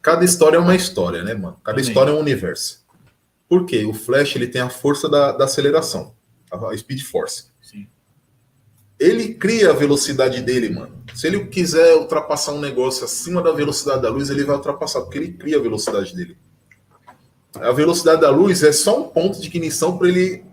cada 0.00 0.24
história 0.24 0.56
é 0.56 0.60
uma 0.60 0.76
história, 0.76 1.22
né, 1.22 1.34
mano? 1.34 1.58
Cada 1.64 1.76
também. 1.76 1.88
história 1.88 2.10
é 2.10 2.14
um 2.14 2.20
universo. 2.20 2.84
Por 3.48 3.66
quê? 3.66 3.84
O 3.84 3.92
Flash 3.92 4.36
ele 4.36 4.46
tem 4.46 4.60
a 4.60 4.70
força 4.70 5.08
da, 5.08 5.32
da 5.32 5.44
aceleração, 5.44 6.14
a 6.50 6.76
Speed 6.76 7.02
Force. 7.02 7.53
Ele 8.98 9.34
cria 9.34 9.70
a 9.70 9.72
velocidade 9.74 10.40
dele, 10.40 10.70
mano. 10.70 11.02
Se 11.14 11.26
ele 11.26 11.46
quiser 11.46 11.94
ultrapassar 11.96 12.52
um 12.52 12.60
negócio 12.60 13.04
acima 13.04 13.42
da 13.42 13.52
velocidade 13.52 14.02
da 14.02 14.10
luz, 14.10 14.30
ele 14.30 14.44
vai 14.44 14.56
ultrapassar, 14.56 15.02
porque 15.02 15.18
ele 15.18 15.32
cria 15.32 15.58
a 15.58 15.60
velocidade 15.60 16.14
dele 16.14 16.36
a 17.60 17.72
velocidade 17.72 18.20
da 18.20 18.30
luz 18.30 18.62
é 18.62 18.72
só 18.72 19.00
um 19.00 19.08
ponto 19.08 19.40
de 19.40 19.46
ignição 19.46 19.96
para 19.96 20.08
ele 20.08 20.44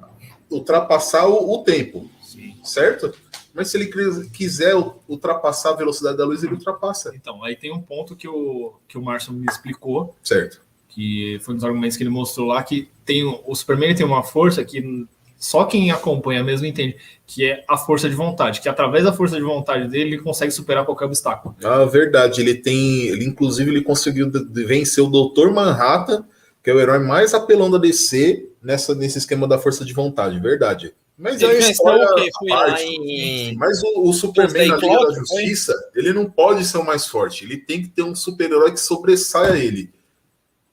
ultrapassar 0.49 1.27
o, 1.27 1.53
o 1.53 1.63
tempo, 1.63 2.09
Sim. 2.21 2.55
certo? 2.63 3.13
Mas 3.53 3.69
se 3.69 3.77
ele 3.77 3.91
quiser 4.31 4.75
ultrapassar 5.07 5.71
a 5.71 5.75
velocidade 5.75 6.17
da 6.17 6.25
luz, 6.25 6.43
ele 6.43 6.53
ultrapassa. 6.53 7.11
Então, 7.15 7.43
aí 7.43 7.55
tem 7.55 7.73
um 7.73 7.81
ponto 7.81 8.15
que 8.15 8.27
o, 8.27 8.73
que 8.87 8.97
o 8.97 9.01
Márcio 9.01 9.33
me 9.33 9.45
explicou. 9.45 10.15
Certo. 10.23 10.61
Que 10.87 11.37
foi 11.41 11.53
um 11.53 11.57
dos 11.57 11.65
argumentos 11.65 11.97
que 11.97 12.03
ele 12.03 12.09
mostrou 12.09 12.47
lá, 12.47 12.63
que 12.63 12.89
tem 13.05 13.23
o 13.25 13.55
Superman 13.55 13.95
tem 13.95 14.05
uma 14.05 14.23
força 14.23 14.63
que 14.63 15.05
só 15.41 15.65
quem 15.65 15.89
acompanha 15.91 16.43
mesmo 16.43 16.67
entende, 16.67 16.95
que 17.25 17.45
é 17.45 17.65
a 17.67 17.75
força 17.75 18.07
de 18.07 18.15
vontade, 18.15 18.61
que 18.61 18.69
através 18.69 19.03
da 19.03 19.11
força 19.11 19.35
de 19.35 19.41
vontade 19.41 19.87
dele, 19.87 20.11
ele 20.11 20.21
consegue 20.21 20.51
superar 20.51 20.85
qualquer 20.85 21.05
obstáculo. 21.05 21.55
Ah, 21.63 21.83
verdade. 21.83 22.39
Ele 22.39 22.53
tem. 22.53 23.07
Ele, 23.07 23.25
inclusive, 23.25 23.71
ele 23.71 23.81
conseguiu 23.81 24.31
vencer 24.51 25.03
o 25.03 25.09
Doutor 25.09 25.51
Manhattan 25.51 26.23
que 26.63 26.69
é 26.69 26.73
o 26.73 26.79
herói 26.79 26.99
mais 26.99 27.33
apelão 27.33 27.69
da 27.71 27.77
DC 27.77 28.49
nessa, 28.61 28.93
nesse 28.93 29.17
esquema 29.17 29.47
da 29.47 29.57
força 29.57 29.83
de 29.83 29.93
vontade, 29.93 30.39
verdade. 30.39 30.93
Mas 31.17 31.41
ele 31.41 31.63
a 31.63 31.69
história 31.69 32.07
parte, 32.49 32.83
em... 32.83 33.55
Mas 33.55 33.81
o, 33.83 34.09
o 34.09 34.13
Superman 34.13 34.69
na 34.69 34.77
Liga 34.77 35.07
da 35.07 35.13
Justiça, 35.13 35.73
foi? 35.73 36.01
ele 36.01 36.13
não 36.13 36.29
pode 36.29 36.65
ser 36.65 36.77
o 36.77 36.85
mais 36.85 37.05
forte. 37.05 37.43
Ele 37.43 37.57
tem 37.57 37.81
que 37.81 37.89
ter 37.89 38.03
um 38.03 38.15
super-herói 38.15 38.71
que 38.71 38.79
sobressaia 38.79 39.57
ele. 39.57 39.91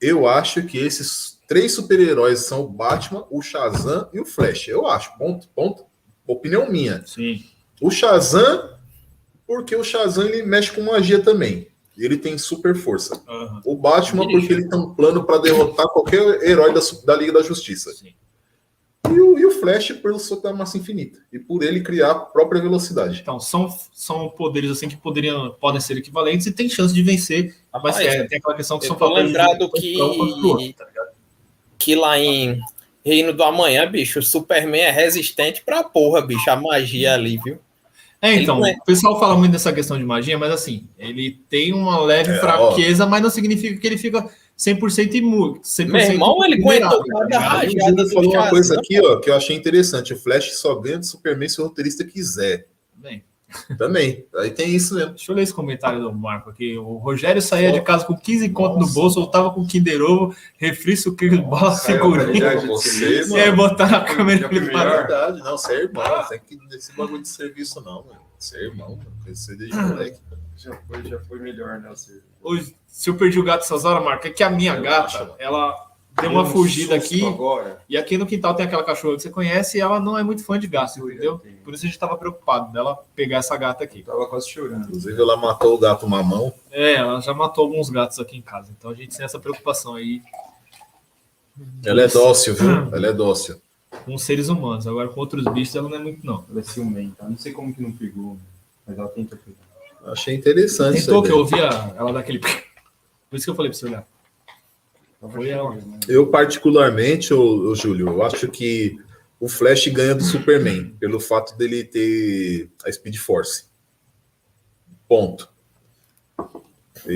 Eu 0.01 0.29
acho 0.29 0.62
que 0.62 0.79
esses 0.79 1.38
três 1.49 1.73
super-heróis 1.73 2.41
são 2.41 2.61
o 2.61 2.69
Batman, 2.69 3.27
o 3.31 3.43
Shazam 3.43 4.09
e 4.13 4.21
o 4.21 4.25
Flash. 4.27 4.69
Eu 4.69 4.87
acho. 4.87 5.17
Ponto, 5.19 5.49
ponto. 5.49 5.85
Opinião 6.27 6.71
minha. 6.71 7.03
Sim. 7.07 7.43
O 7.81 7.91
Shazam 7.91 8.77
Porque 9.47 9.75
o 9.75 9.83
Shazam 9.83 10.27
ele 10.27 10.43
mexe 10.43 10.71
com 10.71 10.83
magia 10.83 11.21
também. 11.21 11.67
Ele 11.97 12.17
tem 12.17 12.39
super 12.39 12.77
força. 12.77 13.21
Uhum. 13.27 13.61
O 13.65 13.75
Batman, 13.75 14.29
porque 14.29 14.53
ele 14.53 14.69
tem 14.69 14.79
um 14.79 14.95
plano 14.95 15.25
para 15.25 15.39
derrotar 15.39 15.89
qualquer 15.89 16.43
herói 16.43 16.73
da, 16.73 16.81
da 17.05 17.17
Liga 17.17 17.33
da 17.33 17.43
Justiça. 17.43 17.91
Sim. 17.93 18.15
E 19.11 19.21
o, 19.21 19.39
e 19.39 19.47
o 19.47 19.51
Flash 19.51 19.93
pelo 19.93 20.19
soltar 20.19 20.55
massa 20.55 20.77
infinita. 20.77 21.19
E 21.33 21.39
por 21.39 21.63
ele 21.63 21.81
criar 21.81 22.11
a 22.11 22.15
própria 22.15 22.61
velocidade. 22.61 23.21
Então, 23.21 23.41
são, 23.41 23.69
são 23.93 24.29
poderes 24.29 24.71
assim 24.71 24.89
que 24.89 24.97
poderiam, 24.97 25.57
podem 25.59 25.81
ser 25.81 25.97
equivalentes 25.97 26.47
e 26.47 26.53
tem 26.53 26.69
chance 26.69 26.95
de 26.95 27.03
vencer. 27.03 27.57
Mas 27.83 27.99
é, 27.99 28.25
tem 28.25 28.39
aquela 28.39 28.55
questão 28.55 28.79
que 28.79 28.87
são 28.87 28.97
papéis. 28.97 29.27
lembrado 29.27 29.71
que, 29.73 29.97
tá 30.77 30.87
que 31.79 31.95
lá 31.95 32.18
em 32.18 32.61
Reino 33.05 33.33
do 33.33 33.43
Amanhã, 33.43 33.91
bicho, 33.91 34.18
o 34.18 34.22
Superman 34.22 34.83
é 34.83 34.91
resistente 34.91 35.62
pra 35.64 35.83
porra, 35.83 36.20
bicho. 36.20 36.51
A 36.51 36.57
magia 36.57 37.14
ali, 37.14 37.39
viu? 37.43 37.59
É, 38.20 38.35
então, 38.35 38.66
é... 38.66 38.72
o 38.72 38.85
pessoal 38.85 39.18
fala 39.18 39.37
muito 39.37 39.53
dessa 39.53 39.72
questão 39.72 39.97
de 39.97 40.05
magia, 40.05 40.37
mas 40.37 40.51
assim, 40.51 40.89
ele 40.99 41.39
tem 41.49 41.72
uma 41.72 42.01
leve 42.01 42.33
é, 42.33 42.39
fraqueza, 42.39 43.05
ó. 43.05 43.09
mas 43.09 43.22
não 43.22 43.31
significa 43.31 43.79
que 43.81 43.87
ele 43.87 43.97
fica 43.97 44.29
100% 44.59 45.14
imune. 45.14 45.61
Meu 45.87 46.01
irmão, 46.01 46.45
ele 46.45 46.57
aguentou 46.57 47.05
cada 47.05 47.39
rajada. 47.39 48.09
falou 48.11 48.33
uma 48.33 48.51
coisa 48.51 48.79
aqui, 48.79 49.01
ó, 49.01 49.20
que 49.20 49.31
eu 49.31 49.37
achei 49.37 49.55
interessante. 49.55 50.12
O 50.12 50.18
Flash 50.18 50.55
só 50.55 50.74
ganha 50.74 50.99
do 50.99 51.07
Superman 51.07 51.49
se 51.49 51.61
o 51.61 51.64
roteirista 51.64 52.05
quiser. 52.05 52.66
Bem. 52.97 53.22
Também. 53.79 54.27
Aí 54.37 54.51
tem 54.51 54.75
isso 54.75 54.95
mesmo. 54.95 55.11
Deixa 55.11 55.33
eu 55.33 55.37
ler 55.37 55.43
esse 55.43 55.55
comentário 55.55 56.01
do 56.01 56.13
Marco 56.13 56.51
aqui. 56.51 56.77
O 56.77 56.97
Rogério 56.97 57.41
saía 57.41 57.73
de 57.73 57.81
casa 57.81 58.05
com 58.05 58.17
15 58.17 58.49
conto 58.51 58.79
no 58.79 58.87
bolso, 58.89 59.21
voltava 59.21 59.51
com 59.51 59.67
Kinder 59.67 60.03
Ovo, 60.03 60.35
refri, 60.57 60.97
sucrilho, 60.97 61.43
bola, 61.43 61.75
figurinha. 61.77 62.55
e 62.55 63.41
aí 63.41 63.53
botar 63.53 63.91
na 63.91 64.01
câmera 64.03 64.49
e 64.53 64.59
verdade, 64.59 65.39
não, 65.41 65.57
você 65.57 65.73
é 65.73 65.83
irmão. 65.83 66.05
Você 66.23 66.39
tem 66.39 66.59
que 66.59 66.67
nesse 66.67 66.93
bagulho 66.95 67.23
de 67.23 67.29
serviço, 67.29 67.81
não, 67.81 68.05
mano. 68.05 68.21
Você 68.39 68.59
é 68.59 68.65
irmão, 68.65 68.97
mano. 68.97 69.13
Você 69.27 69.57
desde 69.57 69.77
moleque. 69.77 70.21
Já 70.57 70.77
foi, 70.89 71.05
já 71.05 71.21
foi 71.21 71.39
melhor, 71.39 71.79
né? 71.79 71.89
Você... 71.91 72.21
Hoje, 72.43 72.75
se 72.87 73.09
eu 73.09 73.15
perdi 73.15 73.39
o 73.39 73.45
gato 73.45 73.63
essas 73.63 73.85
horas, 73.85 74.05
Marco, 74.05 74.27
é 74.27 74.31
que 74.31 74.43
a 74.43 74.51
minha 74.51 74.75
gata, 74.75 75.35
ela 75.39 75.88
deu 76.21 76.31
uma 76.31 76.45
fugida 76.45 76.95
aqui. 76.95 77.25
Agora. 77.25 77.81
E 77.89 77.97
aqui 77.97 78.19
no 78.19 78.27
quintal 78.27 78.55
tem 78.55 78.66
aquela 78.66 78.85
cachorra 78.85 79.16
que 79.16 79.23
você 79.23 79.31
conhece 79.31 79.79
e 79.79 79.81
ela 79.81 80.01
não 80.01 80.19
é 80.19 80.23
muito 80.23 80.45
fã 80.45 80.59
de 80.59 80.66
gato, 80.66 80.99
entendeu? 80.99 81.41
Por 81.64 81.75
isso 81.75 81.85
a 81.85 81.87
gente 81.87 81.95
estava 81.95 82.16
preocupado 82.16 82.73
dela 82.73 82.99
pegar 83.14 83.39
essa 83.39 83.57
gata 83.57 83.85
aqui. 83.85 84.03
Tava 84.03 84.27
quase 84.27 84.49
chorando. 84.49 84.87
Inclusive, 84.87 85.21
ela 85.21 85.37
matou 85.37 85.75
o 85.75 85.79
gato 85.79 86.09
mamão. 86.09 86.53
É, 86.71 86.95
ela 86.95 87.21
já 87.21 87.35
matou 87.35 87.64
alguns 87.64 87.91
gatos 87.91 88.19
aqui 88.19 88.37
em 88.37 88.43
casa. 88.43 88.71
Então 88.77 88.91
a 88.91 88.95
gente 88.95 89.16
tem 89.16 89.25
essa 89.25 89.39
preocupação 89.39 89.95
aí. 89.95 90.23
Ela 91.85 92.03
é 92.03 92.09
dócil, 92.09 92.55
viu? 92.55 92.71
Ela 92.95 93.09
é 93.09 93.12
dócil. 93.12 93.61
Com 94.05 94.16
seres 94.19 94.49
humanos. 94.49 94.87
Agora 94.87 95.09
com 95.09 95.21
outros 95.21 95.45
bichos 95.45 95.75
ela 95.75 95.89
não 95.89 95.97
é 95.97 96.01
muito, 96.01 96.25
não. 96.25 96.45
Ela 96.51 96.61
é 96.61 96.62
ciumenta. 96.62 97.29
Não 97.29 97.39
sei 97.39 97.53
como 97.53 97.75
que 97.75 97.83
não 97.83 97.93
pegou, 97.93 98.37
mas 98.87 98.99
ela 98.99 99.09
tenta 99.09 99.37
pegar. 99.37 100.12
Achei 100.12 100.35
interessante. 100.35 101.01
Tentou 101.01 101.23
que 101.23 101.31
eu 101.31 101.39
ouvia 101.39 101.69
ela 101.97 102.12
daquele. 102.12 102.39
Por 103.29 103.37
isso 103.37 103.45
que 103.45 103.51
eu 103.51 103.55
falei 103.55 103.71
para 103.71 103.79
você 103.79 103.87
olhar. 103.87 104.07
Foi 105.27 105.49
ela. 105.49 105.77
Eu, 106.07 106.29
particularmente, 106.29 107.35
o, 107.35 107.75
Júlio, 107.75 108.09
eu 108.09 108.23
acho 108.23 108.49
que 108.49 108.97
o 109.41 109.49
Flash 109.49 109.89
ganha 109.89 110.14
do 110.14 110.23
Superman 110.23 110.95
pelo 111.01 111.19
fato 111.19 111.57
dele 111.57 111.83
ter 111.83 112.71
a 112.85 112.93
Speed 112.93 113.16
Force. 113.16 113.64
Ponto. 115.09 115.49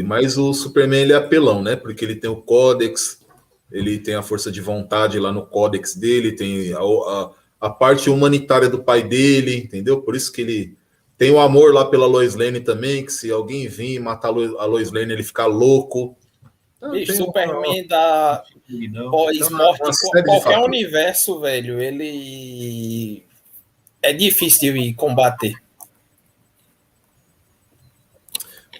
Mas 0.04 0.36
o 0.36 0.52
Superman 0.52 1.02
ele 1.02 1.12
é 1.12 1.16
apelão, 1.16 1.62
né? 1.62 1.76
Porque 1.76 2.04
ele 2.04 2.16
tem 2.16 2.30
o 2.30 2.42
Codex, 2.42 3.20
ele 3.70 3.98
tem 3.98 4.14
a 4.14 4.22
força 4.22 4.50
de 4.50 4.60
vontade 4.60 5.18
lá 5.18 5.32
no 5.32 5.46
Codex 5.46 5.94
dele, 5.94 6.32
tem 6.32 6.72
a, 6.72 6.80
a, 6.80 7.30
a 7.60 7.70
parte 7.70 8.10
humanitária 8.10 8.68
do 8.68 8.82
pai 8.82 9.02
dele, 9.02 9.56
entendeu? 9.56 10.00
Por 10.02 10.16
isso 10.16 10.32
que 10.32 10.40
ele 10.40 10.76
tem 11.16 11.30
o 11.30 11.40
amor 11.40 11.72
lá 11.72 11.84
pela 11.84 12.06
Lois 12.06 12.34
Lane 12.34 12.60
também, 12.60 13.04
que 13.04 13.12
se 13.12 13.30
alguém 13.30 13.68
vir 13.68 14.00
matar 14.00 14.28
a 14.28 14.64
Lois 14.64 14.90
Lane, 14.90 15.12
ele 15.12 15.22
fica 15.22 15.46
louco. 15.46 16.16
Bicho, 16.90 17.14
Superman 17.14 17.86
da 17.86 18.42
pós-morte, 19.10 19.82
qualquer 20.24 20.58
universo, 20.58 21.38
velho, 21.40 21.80
ele 21.80 23.24
é 24.02 24.12
difícil 24.12 24.72
de 24.74 24.92
combater. 24.94 25.54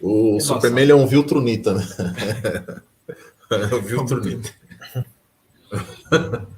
O 0.01 0.35
Nossa. 0.35 0.47
Superman 0.47 0.91
é 0.91 0.95
um 0.95 1.07
Viltrunita, 1.07 1.75
né? 1.75 1.87
é 3.51 3.75
um 3.75 3.83
Viltrunita. 3.83 4.51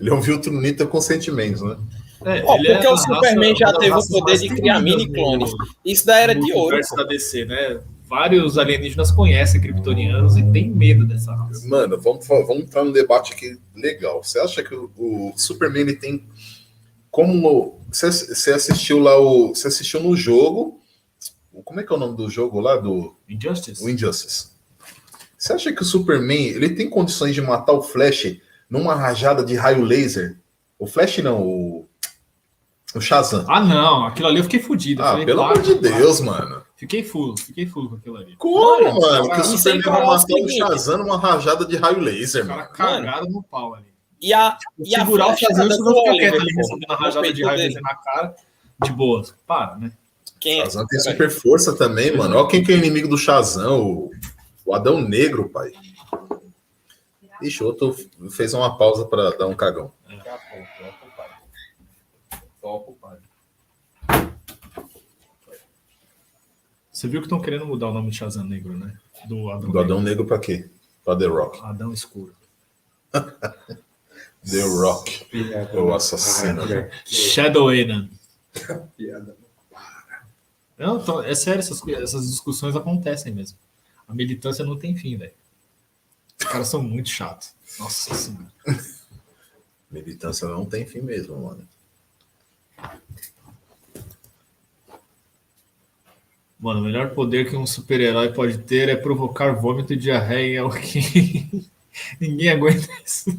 ele 0.00 0.10
é 0.10 0.12
um 0.12 0.20
Viltrunita 0.20 0.84
com 0.84 1.00
sentimentos, 1.00 1.62
né? 1.62 1.76
É, 2.24 2.42
oh, 2.44 2.56
porque 2.56 2.86
é 2.86 2.90
o 2.90 2.96
Superman 2.96 3.54
já 3.54 3.72
teve 3.74 3.94
o 3.94 4.08
poder 4.08 4.38
de 4.38 4.48
criar 4.48 4.80
mini 4.80 5.08
clones. 5.12 5.52
Isso 5.84 6.04
da 6.04 6.18
era 6.18 6.34
de 6.34 6.52
ouro. 6.52 6.80
da 6.96 7.04
DC, 7.04 7.44
né? 7.44 7.80
Vários 8.08 8.56
alienígenas 8.58 9.10
conhecem 9.10 9.60
kryptonianos 9.60 10.36
e 10.36 10.42
têm 10.50 10.70
medo 10.70 11.04
dessa 11.06 11.34
raça. 11.34 11.68
Mano, 11.68 12.00
vamos, 12.00 12.26
vamos 12.26 12.62
entrar 12.64 12.84
num 12.84 12.92
debate 12.92 13.32
aqui 13.32 13.58
legal. 13.74 14.22
Você 14.22 14.38
acha 14.38 14.62
que 14.62 14.74
o, 14.74 14.90
o 14.96 15.32
Superman 15.36 15.82
ele 15.82 15.96
tem 15.96 16.26
como 17.10 17.80
você, 17.90 18.10
você 18.10 18.52
assistiu 18.52 18.98
lá 18.98 19.18
o 19.18 19.48
você 19.48 19.68
assistiu 19.68 20.00
no 20.00 20.16
jogo? 20.16 20.80
Como 21.64 21.80
é 21.80 21.82
que 21.82 21.92
é 21.92 21.96
o 21.96 21.98
nome 21.98 22.16
do 22.16 22.30
jogo 22.30 22.60
lá 22.60 22.76
do 22.76 23.16
Injustice? 23.28 23.84
O 23.84 23.88
Injustice. 23.88 24.50
Você 25.36 25.52
acha 25.52 25.72
que 25.72 25.82
o 25.82 25.84
Superman 25.84 26.46
ele 26.48 26.70
tem 26.70 26.88
condições 26.88 27.34
de 27.34 27.42
matar 27.42 27.72
o 27.72 27.82
Flash 27.82 28.38
numa 28.70 28.94
rajada 28.94 29.44
de 29.44 29.54
raio 29.54 29.84
laser? 29.84 30.38
O 30.78 30.86
Flash 30.86 31.18
não, 31.18 31.42
o 31.42 31.88
o 32.94 33.00
Shazam. 33.00 33.44
Ah, 33.48 33.60
não, 33.60 34.06
aquilo 34.06 34.28
ali 34.28 34.38
eu 34.38 34.44
fiquei 34.44 34.60
fudido. 34.60 35.02
Ah, 35.02 35.12
falei, 35.12 35.26
pelo 35.26 35.42
amor 35.42 35.60
de 35.60 35.74
Deus, 35.74 36.20
mano. 36.20 36.62
Fiquei 36.78 37.02
full, 37.02 37.36
fiquei 37.36 37.66
full 37.66 37.88
com 37.88 37.96
aquilo 37.96 38.16
ali. 38.18 38.36
Como, 38.36 38.84
mano? 38.84 39.00
mano 39.00 39.30
que 39.30 39.40
o 39.40 39.44
Superman 39.44 39.82
vai 39.82 40.06
matar 40.06 40.34
o 40.40 40.48
Shazam 40.48 40.98
numa 40.98 41.18
rajada 41.18 41.66
de 41.66 41.76
raio 41.76 41.98
laser, 41.98 42.46
mano. 42.46 42.68
cagado 42.68 43.28
no 43.28 43.42
pau 43.42 43.74
ali. 43.74 43.92
E 44.20 44.32
a, 44.32 44.56
e 44.78 44.90
segurar 44.90 45.24
a 45.24 45.32
o 45.32 45.36
Shazam, 45.36 45.66
você 45.66 45.78
não 45.80 45.92
fica 45.92 46.12
quieto 46.12 46.40
ali 46.40 46.54
recebendo 46.54 46.90
a 46.92 46.94
rajada 46.94 47.32
de 47.32 47.44
raio 47.44 47.58
laser 47.58 47.82
na 47.82 47.96
cara, 47.96 48.36
de 48.84 48.92
boas. 48.92 49.34
Para, 49.44 49.76
né? 49.76 49.92
Quem 50.38 50.60
é? 50.60 50.64
Shazam 50.66 50.86
tem 50.86 51.00
super 51.00 51.30
força 51.32 51.76
também, 51.76 52.16
mano. 52.16 52.36
Olha 52.36 52.46
quem 52.46 52.62
que 52.62 52.70
é 52.70 52.76
o 52.76 52.78
inimigo 52.78 53.08
do 53.08 53.18
Shazam, 53.18 53.80
o, 53.80 54.10
o 54.64 54.72
Adão 54.72 55.00
Negro, 55.00 55.50
pai. 55.50 55.72
Ixi, 57.42 57.64
o 57.64 57.66
outro 57.66 57.96
fez 58.30 58.54
uma 58.54 58.78
pausa 58.78 59.04
para 59.04 59.30
dar 59.30 59.48
um 59.48 59.54
cagão. 59.54 59.90
Daqui 60.08 60.28
a 60.28 60.38
pouco, 60.38 60.68
Topo, 62.60 62.98
pai. 63.00 63.18
Você 66.98 67.06
viu 67.06 67.20
que 67.20 67.26
estão 67.26 67.40
querendo 67.40 67.64
mudar 67.64 67.90
o 67.90 67.94
nome 67.94 68.10
de 68.10 68.16
Shazam 68.16 68.42
Negro, 68.42 68.76
né? 68.76 68.92
Do 69.28 69.52
Adão, 69.52 69.70
Do 69.70 69.78
Adão 69.78 70.02
Negro 70.02 70.26
para 70.26 70.40
quê? 70.40 70.68
Para 71.04 71.16
The 71.16 71.26
Rock. 71.26 71.60
Adão 71.62 71.92
Escuro. 71.92 72.34
The 74.44 74.62
Rock. 74.62 75.24
o 75.74 75.94
assassino. 75.94 76.62
Shadow 77.06 77.68
Aiden. 77.68 78.10
Não, 80.76 80.98
então, 81.00 81.22
é 81.22 81.36
sério, 81.36 81.60
essas, 81.60 81.80
essas 81.86 82.28
discussões 82.28 82.74
acontecem 82.74 83.32
mesmo. 83.32 83.56
A 84.08 84.12
militância 84.12 84.64
não 84.64 84.76
tem 84.76 84.96
fim, 84.96 85.16
velho. 85.16 85.34
Os 86.36 86.46
caras 86.46 86.66
são 86.66 86.82
muito 86.82 87.10
chatos. 87.10 87.54
Nossa 87.78 88.12
senhora. 88.12 88.52
Militância 89.88 90.48
não 90.48 90.66
tem 90.66 90.84
fim 90.84 91.02
mesmo, 91.02 91.38
mano. 91.40 91.68
Mano, 96.58 96.80
o 96.80 96.84
melhor 96.84 97.10
poder 97.10 97.48
que 97.48 97.56
um 97.56 97.66
super-herói 97.66 98.32
pode 98.32 98.58
ter 98.58 98.88
é 98.88 98.96
provocar 98.96 99.52
vômito 99.52 99.92
e 99.92 99.96
diarreia 99.96 100.56
em 100.56 100.58
alguém. 100.58 101.70
Ninguém 102.20 102.50
aguenta 102.50 102.88
isso. 103.04 103.38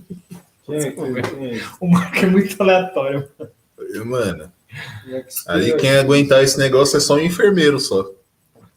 O 1.82 1.88
Marco 1.88 2.18
é 2.18 2.26
muito 2.28 2.62
aleatório. 2.62 3.28
Mano, 4.06 4.52
aí 5.48 5.76
quem 5.78 5.92
aguentar 5.92 6.44
esse 6.44 6.58
negócio 6.58 6.98
é 6.98 7.00
só 7.00 7.16
um 7.16 7.20
enfermeiro 7.20 7.80
só. 7.80 8.10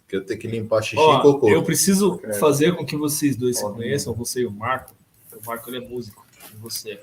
Que 0.09 0.16
eu 0.16 0.24
tenho 0.24 0.40
que 0.40 0.49
limpar 0.49 0.82
xixi 0.82 0.97
Ó, 0.99 1.18
e 1.18 1.22
cocô. 1.22 1.49
Eu 1.49 1.62
preciso 1.62 2.20
fazer 2.40 2.74
com 2.74 2.84
que 2.84 2.97
vocês 2.97 3.36
dois 3.36 3.59
se 3.59 3.62
conheçam, 3.62 4.12
você 4.12 4.40
e 4.40 4.47
o 4.47 4.51
Marco. 4.51 4.95
O 5.32 5.47
Marco 5.47 5.70
ele 5.70 5.84
é 5.84 5.88
músico. 5.88 6.26
Você 6.61 6.92
é 6.92 7.00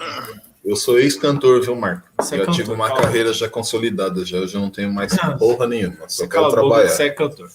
eu 0.63 0.75
sou 0.75 0.99
ex-cantor, 0.99 1.61
viu, 1.61 1.75
Marco? 1.75 2.07
Você 2.19 2.35
é 2.35 2.37
já 2.39 2.43
é 2.43 2.51
tive 2.51 2.71
uma 2.71 2.87
calma. 2.87 3.03
carreira 3.03 3.33
já 3.33 3.47
consolidada, 3.49 4.25
já, 4.25 4.37
eu 4.37 4.47
já 4.47 4.59
não 4.59 4.69
tenho 4.69 4.91
mais 4.93 5.17
ah, 5.19 5.31
porra 5.37 5.65
nenhuma. 5.67 6.07
Só 6.07 6.27
quero 6.27 6.49
trabalhar. 6.49 6.83
Boca, 6.83 6.89
você 6.89 7.03
é 7.03 7.09
cantor. 7.09 7.49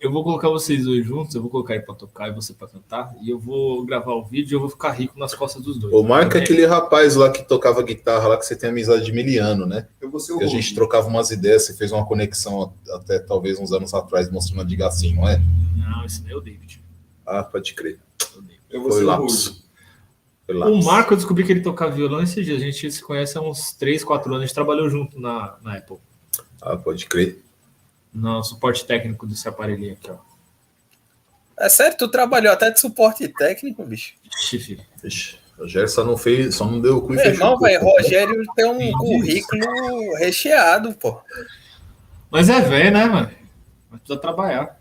Eu 0.00 0.10
vou 0.10 0.24
colocar 0.24 0.48
vocês 0.48 0.84
dois 0.84 1.04
juntos, 1.04 1.34
eu 1.34 1.42
vou 1.42 1.50
colocar 1.50 1.74
ele 1.74 1.82
para 1.82 1.94
tocar 1.94 2.28
e 2.28 2.32
você 2.32 2.54
para 2.54 2.68
cantar, 2.68 3.14
e 3.20 3.28
eu 3.28 3.38
vou 3.38 3.84
gravar 3.84 4.14
o 4.14 4.24
vídeo 4.24 4.54
e 4.54 4.56
eu 4.56 4.60
vou 4.60 4.70
ficar 4.70 4.92
rico 4.92 5.18
nas 5.18 5.34
costas 5.34 5.62
dos 5.62 5.76
dois. 5.78 5.92
O 5.92 6.02
Marco 6.02 6.38
é 6.38 6.40
aquele 6.40 6.64
rapaz 6.64 7.16
lá 7.16 7.30
que 7.30 7.42
tocava 7.42 7.82
guitarra 7.82 8.28
lá, 8.28 8.38
que 8.38 8.46
você 8.46 8.56
tem 8.56 8.70
amizade 8.70 9.04
de 9.04 9.12
miliano, 9.12 9.66
né? 9.66 9.88
Eu 10.00 10.10
vou 10.10 10.18
ser 10.18 10.32
o 10.32 10.38
que 10.38 10.44
a 10.44 10.48
gente 10.48 10.74
trocava 10.74 11.06
umas 11.06 11.30
ideias, 11.30 11.66
você 11.66 11.74
fez 11.74 11.92
uma 11.92 12.06
conexão 12.06 12.72
até 12.92 13.18
talvez 13.18 13.58
uns 13.58 13.72
anos 13.72 13.92
atrás 13.92 14.30
mostrando 14.30 14.62
a 14.62 14.64
diga 14.64 14.86
assim, 14.86 15.14
não 15.14 15.28
é? 15.28 15.38
Não, 15.76 16.02
esse 16.06 16.22
não 16.22 16.30
é 16.30 16.34
o 16.34 16.40
David. 16.40 16.82
Ah, 17.26 17.42
pode 17.42 17.74
crer. 17.74 17.98
Eu 18.70 18.80
vou 18.80 18.92
Foi 18.92 19.00
ser 19.00 19.06
o 19.06 19.69
o 20.52 20.84
Marco, 20.84 21.12
eu 21.12 21.16
descobri 21.16 21.44
que 21.44 21.52
ele 21.52 21.60
tocava 21.60 21.92
violão 21.92 22.22
esses 22.22 22.44
dias. 22.44 22.60
A 22.60 22.64
gente 22.64 22.90
se 22.90 23.02
conhece 23.02 23.36
há 23.36 23.40
uns 23.40 23.72
3, 23.74 24.02
4 24.04 24.28
anos. 24.30 24.42
A 24.42 24.46
gente 24.46 24.54
trabalhou 24.54 24.88
junto 24.88 25.20
na, 25.20 25.56
na 25.62 25.76
Apple. 25.76 25.98
Ah, 26.62 26.76
pode 26.76 27.06
crer. 27.06 27.42
no 28.12 28.42
suporte 28.42 28.84
técnico 28.84 29.26
desse 29.26 29.48
aparelhinho 29.48 29.92
aqui, 29.94 30.10
ó. 30.10 30.16
É 31.58 31.68
sério, 31.68 31.96
tu 31.96 32.08
trabalhou 32.08 32.52
até 32.52 32.70
de 32.70 32.80
suporte 32.80 33.28
técnico, 33.28 33.84
bicho? 33.84 34.14
Ixi, 34.24 34.78
Rogério 35.58 35.88
só 35.90 36.02
não 36.02 36.16
fez, 36.16 36.54
só 36.54 36.64
não 36.64 36.80
deu 36.80 36.96
o 36.96 37.02
cu 37.02 37.12
e 37.12 37.16
Meu 37.16 37.24
fechou. 37.26 37.34
irmão, 37.34 37.52
o 37.52 37.58
cu. 37.58 37.64
velho, 37.64 37.84
Rogério 37.84 38.42
tem 38.56 38.64
um 38.64 38.92
currículo 38.92 40.16
recheado, 40.16 40.94
pô. 40.94 41.20
Mas 42.30 42.48
é 42.48 42.62
velho, 42.62 42.92
né, 42.92 43.04
mano? 43.04 43.30
Mas 43.90 44.00
precisa 44.00 44.18
trabalhar. 44.18 44.79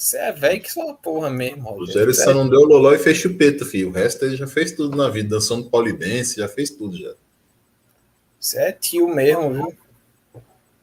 Você 0.00 0.16
é 0.16 0.32
velho 0.32 0.62
que 0.62 0.72
só 0.72 0.94
porra 0.94 1.28
mesmo, 1.28 1.68
O 1.68 1.72
Rogério. 1.72 2.06
Rogério 2.06 2.14
só 2.14 2.32
não 2.32 2.48
deu 2.48 2.62
loló 2.62 2.94
e 2.94 2.98
fez 2.98 3.18
chupeta, 3.18 3.66
filho. 3.66 3.90
O 3.90 3.92
resto 3.92 4.24
ele 4.24 4.34
já 4.34 4.46
fez 4.46 4.72
tudo 4.72 4.96
na 4.96 5.10
vida, 5.10 5.28
dançando 5.28 5.68
polidense, 5.68 6.38
já 6.38 6.48
fez 6.48 6.70
tudo 6.70 6.96
já. 6.96 7.12
Você 8.40 8.58
é 8.62 8.72
tio 8.72 9.06
mesmo, 9.14 9.52
viu? 9.52 9.74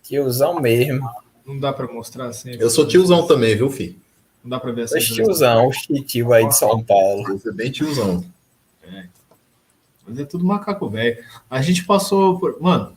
Tiozão 0.04 0.62
mesmo. 0.62 1.10
Não 1.44 1.60
dá 1.60 1.74
pra 1.74 1.92
mostrar 1.92 2.28
assim. 2.28 2.52
Eu 2.60 2.70
sou 2.70 2.88
tiozão 2.88 3.26
também, 3.26 3.56
viu, 3.56 3.72
filho? 3.72 3.96
Não 4.44 4.52
dá 4.52 4.60
pra 4.60 4.72
ver 4.72 4.84
assim. 4.84 5.00
Esse 5.00 5.16
tiozão, 5.16 5.68
o 5.68 6.04
tio 6.04 6.32
aí 6.32 6.48
de 6.48 6.56
São 6.56 6.84
Paulo. 6.84 7.24
Você 7.24 7.50
é 7.50 7.54
bem 7.54 7.72
tiozão. 7.72 8.24
Mas 10.06 10.20
é 10.20 10.26
tudo 10.26 10.46
macaco 10.46 10.88
velho. 10.92 11.26
A 11.50 11.60
gente 11.60 11.84
passou 11.86 12.40
por. 12.40 12.62
Mano, 12.62 12.96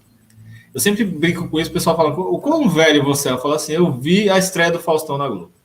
eu 0.75 0.81
sempre 0.81 1.03
brinco 1.03 1.49
com 1.49 1.59
isso, 1.59 1.71
o 1.71 1.73
pessoal 1.73 1.97
fala, 1.97 2.11
o 2.11 2.39
quão 2.39 2.69
velho 2.69 3.03
você 3.03 3.31
é? 3.31 3.33
Eu 3.33 3.41
falo 3.41 3.55
assim, 3.55 3.73
eu 3.73 3.91
vi 3.91 4.29
a 4.29 4.37
estreia 4.37 4.71
do 4.71 4.79
Faustão 4.79 5.17
na 5.17 5.27
Globo. 5.27 5.59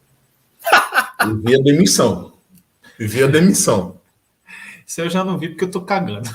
E 1.21 1.33
vi 1.33 1.55
a 1.55 1.61
demissão. 1.61 2.33
E 2.99 3.07
vi 3.07 3.23
a 3.23 3.27
demissão. 3.27 3.99
Isso 4.85 5.01
eu 5.01 5.09
já 5.09 5.23
não 5.23 5.37
vi 5.37 5.49
porque 5.49 5.65
eu 5.65 5.71
tô 5.71 5.81
cagando. 5.81 6.29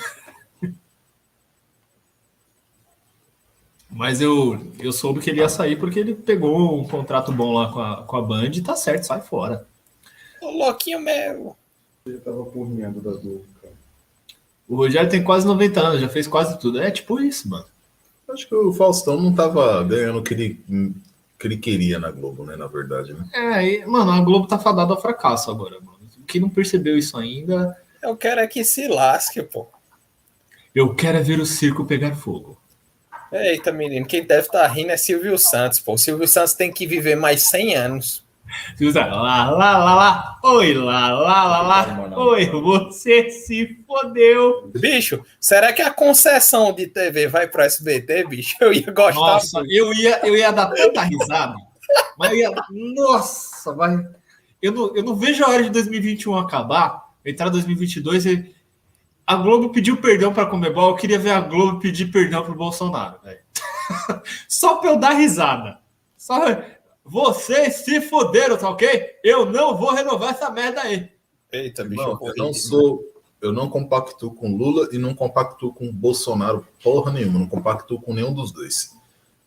Mas 3.90 4.20
eu, 4.20 4.72
eu 4.78 4.92
soube 4.92 5.20
que 5.20 5.28
ele 5.30 5.40
ia 5.40 5.48
sair 5.48 5.76
porque 5.76 5.98
ele 5.98 6.14
pegou 6.14 6.80
um 6.80 6.86
contrato 6.86 7.32
bom 7.32 7.52
lá 7.52 7.72
com 7.72 7.80
a, 7.80 8.02
com 8.04 8.16
a 8.16 8.22
Band 8.22 8.50
e 8.54 8.62
tá 8.62 8.76
certo, 8.76 9.04
sai 9.04 9.20
fora. 9.20 9.66
Ô, 10.40 10.50
louquinho 10.50 11.00
meu. 11.00 11.56
Ele 12.06 12.18
tava 12.18 12.44
porrinhando 12.46 13.00
da 13.00 13.10
Globo, 13.10 13.44
cara. 13.60 13.74
O 14.68 14.76
Rogério 14.76 15.10
tem 15.10 15.22
quase 15.22 15.46
90 15.46 15.80
anos, 15.80 16.00
já 16.00 16.08
fez 16.08 16.28
quase 16.28 16.58
tudo. 16.58 16.80
É 16.80 16.90
tipo 16.90 17.20
isso, 17.20 17.48
mano. 17.48 17.66
Acho 18.28 18.48
que 18.48 18.54
o 18.54 18.72
Faustão 18.72 19.20
não 19.20 19.34
tava 19.34 19.82
ganhando 19.82 20.20
o 20.20 20.22
que 20.22 20.34
ele, 20.34 20.64
que 21.40 21.46
ele 21.46 21.56
queria 21.56 21.98
na 21.98 22.10
Globo, 22.10 22.44
né? 22.44 22.54
Na 22.54 22.66
verdade, 22.66 23.14
né? 23.14 23.24
É, 23.32 23.64
e, 23.66 23.86
mano, 23.86 24.10
a 24.12 24.20
Globo 24.20 24.46
tá 24.46 24.58
fadada 24.58 24.92
ao 24.92 25.00
fracasso 25.00 25.50
agora, 25.50 25.80
mano. 25.80 25.98
Quem 26.28 26.38
não 26.38 26.50
percebeu 26.50 26.98
isso 26.98 27.16
ainda, 27.16 27.76
Eu 28.02 28.14
quero 28.14 28.40
é 28.40 28.46
que 28.46 28.62
se 28.62 28.86
lasque, 28.86 29.42
pô. 29.42 29.66
eu 30.74 30.94
quero 30.94 31.16
é 31.18 31.22
ver 31.22 31.40
o 31.40 31.46
circo 31.46 31.86
pegar 31.86 32.14
fogo. 32.14 32.60
Eita, 33.32 33.72
menino, 33.72 34.06
quem 34.06 34.22
deve 34.24 34.42
estar 34.42 34.66
rindo 34.68 34.90
é 34.92 34.96
Silvio 34.96 35.38
Santos, 35.38 35.80
pô. 35.80 35.96
Silvio 35.96 36.28
Santos 36.28 36.52
tem 36.52 36.70
que 36.70 36.86
viver 36.86 37.16
mais 37.16 37.48
100 37.48 37.74
anos. 37.74 38.24
Usa 38.80 39.06
lá, 39.06 39.50
lá, 39.50 39.78
lá, 39.78 39.94
lá, 39.94 40.38
oi, 40.42 40.74
lá, 40.74 41.12
lá, 41.12 41.44
lá, 41.44 41.62
lá, 41.62 42.18
oi, 42.18 42.46
você 42.46 43.30
se 43.30 43.82
fodeu. 43.86 44.70
Bicho, 44.74 45.22
será 45.38 45.72
que 45.72 45.82
a 45.82 45.90
concessão 45.90 46.72
de 46.72 46.86
TV 46.86 47.28
vai 47.28 47.48
pro 47.48 47.62
SBT, 47.62 48.26
bicho? 48.26 48.56
Eu 48.60 48.72
ia 48.72 48.90
gostar. 48.90 49.14
Nossa, 49.14 49.62
eu 49.68 49.92
ia, 49.92 50.20
eu 50.26 50.36
ia 50.36 50.50
dar 50.50 50.68
tanta 50.68 51.02
risada, 51.02 51.54
mas 52.18 52.32
eu 52.32 52.38
ia, 52.38 52.50
nossa, 52.70 53.72
vai. 53.74 54.04
Eu 54.62 54.72
não, 54.72 54.96
eu 54.96 55.02
não 55.02 55.16
vejo 55.16 55.44
a 55.44 55.48
hora 55.48 55.62
de 55.62 55.70
2021 55.70 56.36
acabar, 56.36 57.10
entrar 57.24 57.48
2022 57.48 58.26
e 58.26 58.54
a 59.26 59.36
Globo 59.36 59.70
pediu 59.70 59.96
perdão 59.96 60.34
para 60.34 60.46
Comebol, 60.46 60.90
eu 60.90 60.96
queria 60.96 61.18
ver 61.18 61.30
a 61.30 61.40
Globo 61.40 61.78
pedir 61.78 62.10
perdão 62.10 62.44
pro 62.44 62.54
Bolsonaro, 62.54 63.20
velho. 63.22 63.38
Só 64.48 64.76
pra 64.76 64.90
eu 64.90 64.96
dar 64.96 65.12
risada. 65.12 65.78
Só 66.16 66.44
vocês 67.10 67.76
se 67.84 68.00
foderam, 68.00 68.56
tá 68.56 68.70
ok? 68.70 69.16
Eu 69.24 69.44
não 69.44 69.76
vou 69.76 69.92
renovar 69.92 70.30
essa 70.30 70.48
merda 70.48 70.82
aí. 70.82 71.10
Eita, 71.50 71.82
bicho. 71.82 72.00
Irmão, 72.00 72.18
eu 72.22 72.34
não 72.36 72.54
sou. 72.54 73.04
Eu 73.42 73.52
não 73.52 73.68
compactuo 73.68 74.32
com 74.32 74.54
Lula 74.54 74.88
e 74.92 74.98
não 74.98 75.14
compactuo 75.14 75.72
com 75.72 75.90
Bolsonaro 75.90 76.64
porra 76.84 77.10
nenhuma. 77.10 77.40
Não 77.40 77.48
compactuo 77.48 78.00
com 78.00 78.14
nenhum 78.14 78.32
dos 78.32 78.52
dois. 78.52 78.96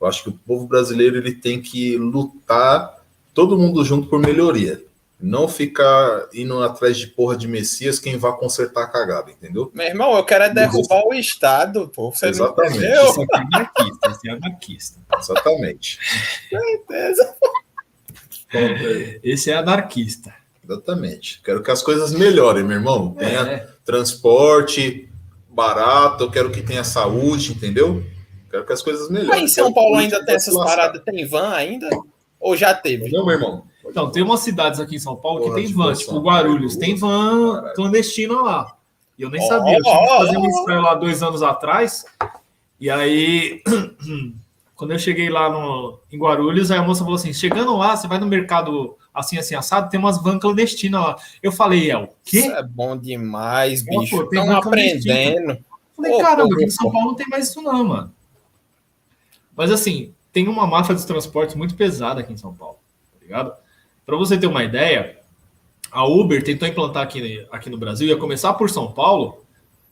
Eu 0.02 0.08
acho 0.08 0.24
que 0.24 0.30
o 0.30 0.34
povo 0.34 0.68
brasileiro 0.68 1.16
ele 1.16 1.34
tem 1.34 1.62
que 1.62 1.96
lutar 1.96 3.02
todo 3.34 3.58
mundo 3.58 3.86
junto 3.86 4.10
por 4.10 4.20
melhoria. 4.20 4.84
Não 5.26 5.48
ficar 5.48 6.28
indo 6.34 6.62
atrás 6.62 6.98
de 6.98 7.08
porra 7.08 7.38
de 7.38 7.48
Messias 7.48 7.98
quem 7.98 8.18
vai 8.18 8.36
consertar 8.36 8.84
a 8.84 8.88
cagada, 8.88 9.32
entendeu? 9.32 9.72
Meu 9.74 9.88
irmão, 9.88 10.18
eu 10.18 10.24
quero 10.26 10.44
é 10.44 10.50
derrubar 10.50 11.02
o 11.08 11.14
Estado, 11.14 11.88
pô. 11.88 12.12
Você 12.12 12.28
Exatamente. 12.28 12.78
não 12.78 12.84
entendeu? 12.84 13.06
Isso 13.10 13.22
aqui 13.22 13.34
é 13.34 13.38
anarquista, 13.40 14.10
isso 14.10 14.20
é 14.26 14.30
anarquista. 14.32 15.00
Exatamente. 15.18 16.00
Certeza. 16.50 17.36
Esse 19.24 19.50
é 19.50 19.56
anarquista. 19.56 20.34
Exatamente. 20.62 21.42
Quero 21.42 21.64
que 21.64 21.72
as 21.72 21.82
coisas 21.82 22.12
melhorem, 22.12 22.66
meu 22.66 22.76
irmão. 22.76 23.14
Tenha 23.14 23.40
É. 23.44 23.68
transporte 23.86 25.10
barato, 25.48 26.26
eu 26.26 26.32
quero 26.32 26.52
que 26.52 26.62
tenha 26.62 26.84
saúde, 26.84 27.54
entendeu? 27.54 28.04
Quero 28.52 28.66
que 28.66 28.74
as 28.74 28.82
coisas 28.82 29.10
melhorem. 29.10 29.40
Aí 29.40 29.46
em 29.46 29.48
São 29.48 29.72
Paulo 29.72 29.96
ainda 29.96 30.24
tem 30.26 30.36
essas 30.36 30.54
paradas, 30.54 31.02
tem 31.06 31.26
van 31.26 31.54
ainda? 31.54 31.90
Ou 32.42 32.58
já 32.58 32.74
teve? 32.74 33.10
Não, 33.10 33.26
meu 33.26 33.36
irmão. 33.36 33.72
Então, 33.86 34.10
tem 34.10 34.24
umas 34.24 34.40
cidades 34.40 34.80
aqui 34.80 34.96
em 34.96 35.00
São 35.00 35.16
Paulo 35.16 35.44
que 35.44 35.56
tem 35.56 35.66
de 35.68 35.74
van, 35.74 35.94
tipo 35.94 36.20
Guarulhos, 36.20 36.76
tem 36.76 36.96
van 36.96 37.56
caralho. 37.56 37.76
clandestina 37.76 38.42
lá. 38.42 38.76
E 39.18 39.24
eu 39.24 39.30
nem 39.30 39.42
Ó, 39.42 39.48
sabia. 39.48 39.78
Eu 39.78 39.84
que 39.84 39.90
fazer 39.90 40.38
ó. 40.38 40.40
um 40.40 40.50
estreia 40.50 40.82
lá 40.82 40.96
dois 40.96 41.22
anos 41.22 41.44
atrás. 41.44 42.06
E 42.80 42.90
aí, 42.90 43.62
quando 44.76 44.92
eu 44.92 45.00
cheguei 45.00 45.30
lá 45.30 45.50
no, 45.50 46.00
em 46.12 46.18
Guarulhos, 46.18 46.72
aí 46.72 46.80
a 46.80 46.84
moça 46.84 47.04
falou 47.04 47.16
assim: 47.16 47.34
chegando 47.34 47.76
lá, 47.78 47.96
você 47.96 48.08
vai 48.08 48.20
no 48.20 48.26
mercado 48.26 48.96
assim, 49.14 49.38
assim, 49.38 49.54
assado, 49.54 49.90
tem 49.90 50.00
umas 50.00 50.22
van 50.22 50.40
clandestinas 50.40 51.02
lá. 51.02 51.16
Eu 51.42 51.52
falei, 51.52 51.92
é 51.92 51.98
o 51.98 52.08
quê? 52.24 52.40
Isso 52.40 52.52
é 52.52 52.64
bom 52.64 52.98
demais, 52.98 53.84
bicho. 53.84 54.18
pô, 54.18 54.26
tem 54.26 54.40
Estão 54.40 54.58
aprendendo. 54.58 55.58
Falei, 55.96 56.12
Ô, 56.14 56.18
caramba, 56.20 56.56
aqui 56.56 56.64
em 56.66 56.70
São. 56.70 56.92
Paulo 56.92 57.08
não 57.10 57.16
tem 57.16 57.28
mais 57.28 57.50
isso, 57.50 57.62
não, 57.62 57.84
mano. 57.84 58.14
Mas 59.56 59.72
assim, 59.72 60.14
tem 60.32 60.48
uma 60.48 60.66
máfia 60.66 60.96
dos 60.96 61.06
transportes 61.06 61.56
muito 61.56 61.76
pesada 61.76 62.22
aqui 62.22 62.34
em 62.34 62.38
São 62.38 62.54
Paulo, 62.54 62.78
tá 63.14 63.20
ligado? 63.22 63.54
Pra 64.06 64.18
você 64.18 64.38
ter 64.38 64.48
uma 64.48 64.64
ideia, 64.64 65.18
a 65.92 66.06
Uber 66.06 66.44
tentou 66.44 66.68
implantar 66.68 67.04
aqui, 67.04 67.46
aqui 67.52 67.70
no 67.70 67.78
Brasil, 67.78 68.08
ia 68.08 68.18
começar 68.18 68.54
por 68.54 68.70
São 68.70 68.92
Paulo, 68.92 69.44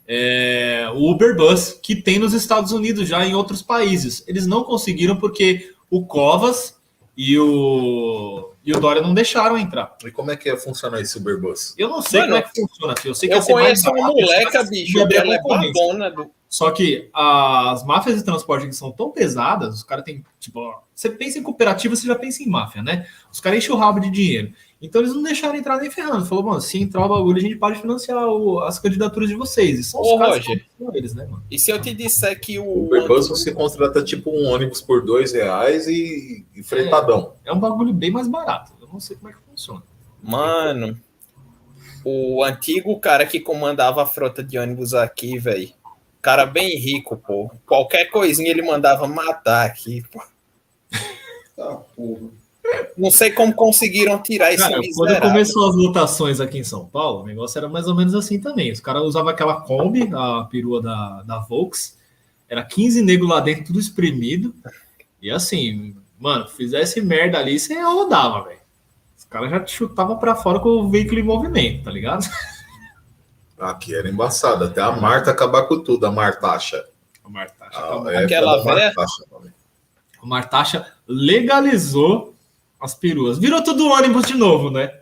é, 0.07 0.89
o 0.93 1.09
Uber 1.09 1.35
Bus, 1.35 1.79
que 1.81 1.95
tem 1.95 2.19
nos 2.19 2.33
Estados 2.33 2.71
Unidos 2.71 3.07
já 3.07 3.25
em 3.25 3.35
outros 3.35 3.61
países. 3.61 4.23
Eles 4.27 4.45
não 4.45 4.63
conseguiram 4.63 5.15
porque 5.15 5.73
o 5.89 6.05
Covas 6.05 6.75
e 7.15 7.37
o, 7.37 8.51
e 8.63 8.73
o 8.73 8.79
Dória 8.79 9.01
não 9.01 9.13
deixaram 9.13 9.57
entrar. 9.57 9.95
E 10.03 10.11
como 10.11 10.31
é 10.31 10.35
que 10.35 10.49
ia 10.49 10.57
funcionar 10.57 10.99
esse 11.01 11.17
Uberbus? 11.17 11.75
Eu 11.77 11.87
não 11.87 12.01
sei 12.01 12.21
Mano, 12.21 12.33
como 12.33 12.43
é 12.43 12.49
que 12.49 12.61
funciona, 12.61 12.95
filho. 12.97 13.11
Eu 13.11 13.15
sei 13.15 13.29
que 13.29 13.35
Eu 13.35 13.41
ser 13.41 13.53
mais 13.53 13.83
conheço 13.83 13.89
um 13.89 13.93
barato, 13.93 14.13
moleca, 14.13 14.63
bicho, 14.63 15.07
que 15.07 15.15
ela 15.15 15.35
é 15.35 15.41
babona 15.41 16.11
do. 16.11 16.31
Só 16.53 16.69
que 16.69 17.09
as 17.13 17.81
máfias 17.85 18.17
de 18.17 18.25
transporte 18.25 18.67
que 18.67 18.75
são 18.75 18.91
tão 18.91 19.09
pesadas, 19.09 19.73
os 19.73 19.83
caras 19.83 20.03
têm, 20.03 20.21
tipo, 20.37 20.59
ó, 20.59 20.79
você 20.93 21.09
pensa 21.09 21.39
em 21.39 21.43
cooperativa, 21.43 21.95
você 21.95 22.05
já 22.05 22.13
pensa 22.13 22.43
em 22.43 22.47
máfia, 22.49 22.83
né? 22.83 23.07
Os 23.31 23.39
caras 23.39 23.59
enchem 23.59 23.73
o 23.73 23.77
rabo 23.77 24.01
de 24.01 24.11
dinheiro. 24.11 24.51
Então 24.81 24.99
eles 25.01 25.13
não 25.15 25.23
deixaram 25.23 25.55
entrar 25.55 25.77
nem 25.77 25.89
ferrando. 25.89 26.25
Falou, 26.25 26.43
mano, 26.43 26.59
se 26.59 26.77
entrar 26.77 27.05
o 27.05 27.07
bagulho, 27.07 27.37
a 27.37 27.41
gente 27.41 27.55
pode 27.55 27.79
financiar 27.79 28.27
o- 28.27 28.59
as 28.63 28.77
candidaturas 28.79 29.29
de 29.29 29.35
vocês. 29.35 29.79
E 29.79 29.83
são 29.85 30.01
os 30.01 30.07
Ô, 30.09 30.17
caras 30.17 30.45
Roger. 30.45 30.65
eles, 30.93 31.13
né, 31.13 31.23
mano? 31.23 31.41
E 31.49 31.57
se 31.57 31.71
eu 31.71 31.79
te 31.79 31.93
disser 31.93 32.37
que 32.37 32.59
O 32.59 32.65
o. 32.65 32.85
Uberbus 32.87 33.29
você 33.29 33.53
contrata 33.53 34.03
tipo 34.03 34.29
um 34.29 34.45
ônibus 34.49 34.81
por 34.81 35.05
dois 35.05 35.31
reais 35.31 35.87
e, 35.87 36.45
e 36.53 36.61
fretadão. 36.63 37.31
É 37.45 37.53
um 37.53 37.59
bagulho 37.61 37.93
bem 37.93 38.11
mais 38.11 38.27
barato. 38.27 38.73
Eu 38.81 38.89
não 38.91 38.99
sei 38.99 39.15
como 39.15 39.29
é 39.29 39.31
que 39.31 39.39
funciona. 39.49 39.83
Mano, 40.21 40.99
o 42.03 42.43
antigo 42.43 42.99
cara 42.99 43.25
que 43.25 43.39
comandava 43.39 44.03
a 44.03 44.05
frota 44.05 44.43
de 44.43 44.57
ônibus 44.57 44.93
aqui, 44.93 45.37
velho. 45.37 45.69
Cara 46.21 46.45
bem 46.45 46.77
rico, 46.77 47.17
pô. 47.17 47.51
Qualquer 47.65 48.05
coisinha 48.05 48.49
ele 48.49 48.61
mandava 48.61 49.07
matar 49.07 49.65
aqui, 49.65 50.03
pô. 50.11 50.21
Tá, 51.55 51.75
porra. 51.95 52.29
Não 52.97 53.09
sei 53.09 53.31
como 53.31 53.53
conseguiram 53.53 54.21
tirar 54.21 54.53
esse 54.53 54.61
Cara, 54.61 54.79
quando 54.95 55.19
começou 55.19 55.69
as 55.69 55.75
lotações 55.75 56.39
aqui 56.39 56.59
em 56.59 56.63
São 56.63 56.85
Paulo, 56.85 57.23
o 57.23 57.25
negócio 57.25 57.57
era 57.57 57.67
mais 57.67 57.87
ou 57.87 57.95
menos 57.95 58.13
assim 58.13 58.39
também. 58.39 58.71
Os 58.71 58.79
caras 58.79 59.03
usavam 59.03 59.29
aquela 59.29 59.61
Kombi, 59.61 60.09
a 60.13 60.43
perua 60.49 60.81
da, 60.81 61.23
da 61.23 61.39
Volks, 61.39 61.97
era 62.47 62.63
15 62.63 63.01
negros 63.01 63.29
lá 63.29 63.39
dentro, 63.39 63.65
tudo 63.65 63.79
espremido. 63.79 64.53
E 65.21 65.31
assim, 65.31 65.95
mano, 66.19 66.47
fizesse 66.47 67.01
merda 67.01 67.39
ali, 67.39 67.59
você 67.59 67.79
rodava, 67.81 68.43
velho. 68.43 68.59
Os 69.17 69.25
caras 69.25 69.49
já 69.49 69.59
te 69.59 69.73
chutavam 69.73 70.17
pra 70.17 70.35
fora 70.35 70.59
com 70.59 70.69
o 70.69 70.89
veículo 70.89 71.19
em 71.19 71.23
movimento, 71.23 71.83
tá 71.83 71.91
ligado? 71.91 72.25
Aqui 73.61 73.93
era 73.93 74.09
embaçado. 74.09 74.65
Até 74.65 74.81
a 74.81 74.91
Marta 74.91 75.29
acabar 75.31 75.63
com 75.67 75.83
tudo, 75.83 76.05
a 76.07 76.11
Martacha. 76.11 76.83
A 77.23 77.29
Martacha, 77.29 77.77
A 77.77 77.85
acabou. 77.85 78.09
época 78.09 78.25
Aquela 78.25 78.63
mano. 78.63 79.53
a 80.21 80.25
Martacha 80.25 80.91
legalizou 81.07 82.35
as 82.79 82.95
peruas. 82.95 83.37
Virou 83.37 83.63
tudo 83.63 83.87
ônibus 83.87 84.25
de 84.25 84.33
novo, 84.33 84.71
né? 84.71 84.99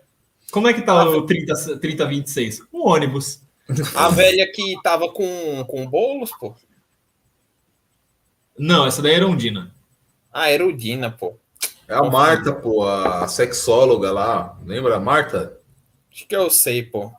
Como 0.51 0.67
é 0.67 0.73
que 0.73 0.81
tá 0.81 1.07
o 1.07 1.25
30, 1.25 1.79
3026? 1.79 2.61
Um 2.73 2.87
ônibus. 2.87 3.41
A 3.95 4.09
velha 4.09 4.51
que 4.51 4.75
tava 4.81 5.07
com, 5.09 5.63
com 5.67 5.87
bolos, 5.87 6.31
pô. 6.37 6.53
Não, 8.57 8.85
essa 8.85 9.01
daí 9.01 9.13
era 9.13 9.27
Ondina. 9.27 9.71
A 10.33 10.51
Erudina, 10.51 11.09
pô. 11.09 11.37
É 11.87 11.93
a 11.95 12.03
Marta, 12.03 12.51
pô, 12.51 12.85
a 12.85 13.27
sexóloga 13.27 14.11
lá. 14.11 14.59
Lembra 14.65 14.97
a 14.97 14.99
Marta? 14.99 15.57
Acho 16.11 16.27
que 16.27 16.35
eu 16.35 16.49
sei, 16.49 16.83
pô. 16.83 17.11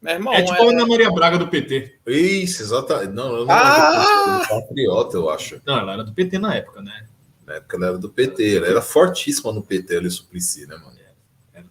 Meu 0.00 0.14
irmão, 0.14 0.32
é 0.32 0.42
tipo 0.42 0.54
é... 0.54 0.66
a 0.66 0.70
Ana 0.70 0.86
Maria 0.86 1.10
Braga 1.10 1.38
do 1.38 1.48
PT. 1.48 1.98
Isso, 2.06 2.62
exatamente. 2.62 3.12
Não, 3.12 3.36
eu 3.36 3.46
não 3.46 3.54
ah! 3.54 4.42
era 4.44 4.60
patriota, 4.60 5.16
eu 5.16 5.30
acho. 5.30 5.60
Não, 5.66 5.78
ela 5.78 5.92
era 5.94 6.04
do 6.04 6.12
PT 6.12 6.38
na 6.38 6.54
época, 6.54 6.80
né? 6.80 7.06
Na 7.44 7.54
época 7.54 7.76
ela 7.76 7.86
era 7.88 7.98
do 7.98 8.08
PT. 8.08 8.56
Ela 8.56 8.66
era 8.68 8.82
fortíssima 8.82 9.52
no 9.52 9.62
PT, 9.62 9.96
ela 9.96 10.06
e 10.06 10.10
Suplicy, 10.10 10.66
né, 10.66 10.76
mano? 10.76 10.96
Era 11.52 11.66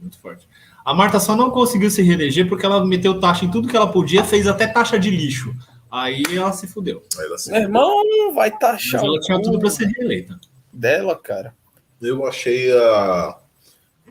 muito 0.00 0.18
forte. 0.18 0.48
A 0.84 0.94
Marta 0.94 1.20
só 1.20 1.36
não 1.36 1.50
conseguiu 1.50 1.90
se 1.90 2.02
reeleger 2.02 2.48
porque 2.48 2.64
ela 2.64 2.84
meteu 2.84 3.20
taxa 3.20 3.44
em 3.44 3.50
tudo 3.50 3.68
que 3.68 3.76
ela 3.76 3.92
podia, 3.92 4.24
fez 4.24 4.46
até 4.46 4.66
taxa 4.66 4.98
de 4.98 5.10
lixo. 5.10 5.54
Aí 5.90 6.22
ela 6.32 6.52
se 6.52 6.66
fudeu. 6.66 7.02
Ela 7.18 7.38
se 7.38 7.50
Meu 7.50 7.60
irmão, 7.60 8.34
vai 8.34 8.50
taxar. 8.50 9.00
Mas 9.00 9.08
ela 9.08 9.20
tinha 9.20 9.42
tudo 9.42 9.58
para 9.58 9.70
ser 9.70 9.86
reeleita. 9.86 10.38
Dela, 10.72 11.14
cara. 11.14 11.54
Eu 12.00 12.26
achei 12.26 12.72
a. 12.72 13.38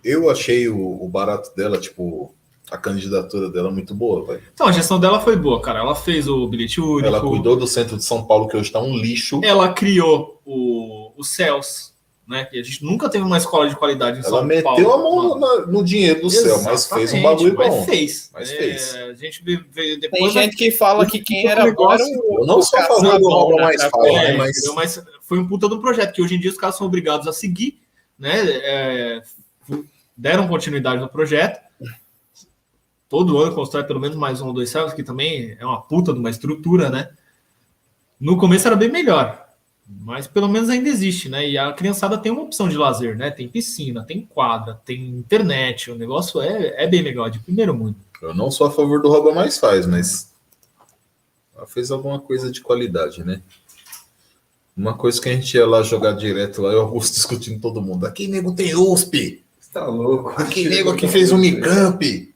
Eu 0.03 0.29
achei 0.29 0.69
o, 0.69 1.03
o 1.03 1.09
barato 1.09 1.55
dela, 1.55 1.79
tipo, 1.79 2.33
a 2.69 2.77
candidatura 2.77 3.49
dela 3.49 3.71
muito 3.71 3.95
boa, 3.95 4.25
velho. 4.25 4.43
Então, 4.53 4.67
a 4.67 4.71
gestão 4.71 4.99
dela 4.99 5.19
foi 5.19 5.35
boa, 5.35 5.61
cara. 5.61 5.79
Ela 5.79 5.95
fez 5.95 6.27
o 6.27 6.47
bilhete 6.47 6.81
único. 6.81 7.07
Ela 7.07 7.21
cuidou 7.21 7.55
do 7.55 7.65
centro 7.65 7.97
de 7.97 8.03
São 8.03 8.25
Paulo, 8.25 8.47
que 8.47 8.57
hoje 8.57 8.67
está 8.67 8.79
um 8.79 8.95
lixo. 8.95 9.39
Ela 9.43 9.73
criou 9.73 10.41
o, 10.45 11.13
o 11.15 11.23
CELS, 11.23 11.93
né? 12.27 12.43
Que 12.43 12.59
a 12.59 12.63
gente 12.63 12.83
nunca 12.83 13.07
teve 13.09 13.23
uma 13.23 13.37
escola 13.37 13.69
de 13.69 13.75
qualidade 13.75 14.17
em 14.17 14.19
ela 14.19 14.29
São 14.29 14.47
Paulo. 14.47 14.51
Ela 14.51 14.63
meteu 14.65 14.93
a 14.93 14.97
mão 14.97 15.39
no, 15.39 15.67
no 15.67 15.83
dinheiro 15.83 16.21
do 16.21 16.27
Exatamente, 16.27 16.59
céu, 16.59 16.71
mas 16.71 16.85
fez 16.87 17.13
um 17.13 17.21
bagulho 17.21 17.55
mas 17.57 17.69
bom. 17.69 17.85
Fez. 17.85 18.29
Mas 18.33 18.51
é, 18.51 18.55
fez. 18.57 18.95
A 18.95 19.13
gente 19.13 19.43
veio 19.43 19.99
depois. 19.99 20.33
Tem 20.33 20.43
gente 20.43 20.57
que 20.57 20.71
fala 20.71 21.05
que 21.05 21.19
quem 21.19 21.47
era 21.47 21.71
bom 21.71 21.89
era 21.89 22.03
o. 22.03 22.41
Eu 22.41 22.45
não 22.45 22.61
sou 22.61 22.79
a 22.79 22.83
favor 22.83 23.17
do 23.17 23.29
Rouba 23.29 23.63
Mais 23.63 23.81
Faz, 23.81 24.13
né? 24.13 24.33
Mas... 24.33 24.55
mas 24.75 25.03
foi 25.21 25.39
um 25.39 25.47
puta 25.47 25.69
do 25.69 25.79
projeto, 25.79 26.13
que 26.13 26.21
hoje 26.21 26.35
em 26.35 26.39
dia 26.39 26.51
os 26.51 26.57
caras 26.57 26.77
são 26.77 26.85
obrigados 26.85 27.27
a 27.27 27.33
seguir, 27.33 27.79
né? 28.19 28.41
É, 28.45 29.21
deram 30.17 30.47
continuidade 30.49 30.99
no 30.99 31.07
projeto. 31.07 31.66
Todo 33.09 33.37
ano 33.37 33.55
constrói 33.55 33.83
pelo 33.83 33.99
menos 33.99 34.17
mais 34.17 34.41
um 34.41 34.47
ou 34.47 34.53
dois 34.53 34.69
céus, 34.69 34.93
que 34.93 35.03
também 35.03 35.55
é 35.59 35.65
uma 35.65 35.81
puta 35.81 36.11
de 36.11 36.19
uma 36.19 36.29
estrutura, 36.29 36.89
né? 36.89 37.09
No 38.19 38.37
começo 38.37 38.67
era 38.67 38.75
bem 38.75 38.91
melhor, 38.91 39.47
mas 39.87 40.27
pelo 40.27 40.49
menos 40.49 40.69
ainda 40.69 40.89
existe, 40.89 41.29
né? 41.29 41.47
E 41.47 41.57
a 41.57 41.71
criançada 41.71 42.17
tem 42.17 42.31
uma 42.31 42.41
opção 42.41 42.67
de 42.67 42.77
lazer, 42.77 43.15
né? 43.15 43.31
Tem 43.31 43.47
piscina, 43.47 44.03
tem 44.03 44.25
quadra, 44.25 44.81
tem 44.83 45.07
internet. 45.07 45.89
O 45.89 45.95
negócio 45.95 46.41
é, 46.41 46.83
é 46.83 46.87
bem 46.87 47.01
legal, 47.01 47.29
de 47.29 47.39
primeiro 47.39 47.73
mundo. 47.73 47.95
Eu 48.21 48.33
não 48.33 48.51
sou 48.51 48.67
a 48.67 48.71
favor 48.71 49.01
do 49.01 49.09
Rouba 49.09 49.33
Mais 49.33 49.57
Faz, 49.57 49.85
mas 49.85 50.33
ela 51.55 51.65
fez 51.65 51.91
alguma 51.91 52.19
coisa 52.19 52.51
de 52.51 52.59
qualidade, 52.59 53.23
né? 53.23 53.41
Uma 54.75 54.93
coisa 54.93 55.21
que 55.21 55.29
a 55.29 55.33
gente 55.33 55.55
ia 55.55 55.65
lá 55.65 55.81
jogar 55.81 56.11
direto 56.11 56.61
lá, 56.61 56.71
eu 56.71 56.81
Augusto 56.81 57.13
discutindo 57.15 57.61
todo 57.61 57.81
mundo. 57.81 58.05
Aqui 58.05 58.27
nego 58.27 58.53
tem 58.53 58.75
USP. 58.75 59.43
Você 59.59 59.71
tá 59.71 59.85
louco. 59.85 60.29
Aqui 60.41 60.67
nego 60.67 60.91
aqui 60.91 61.07
fez 61.07 61.31
Unicamp. 61.31 62.33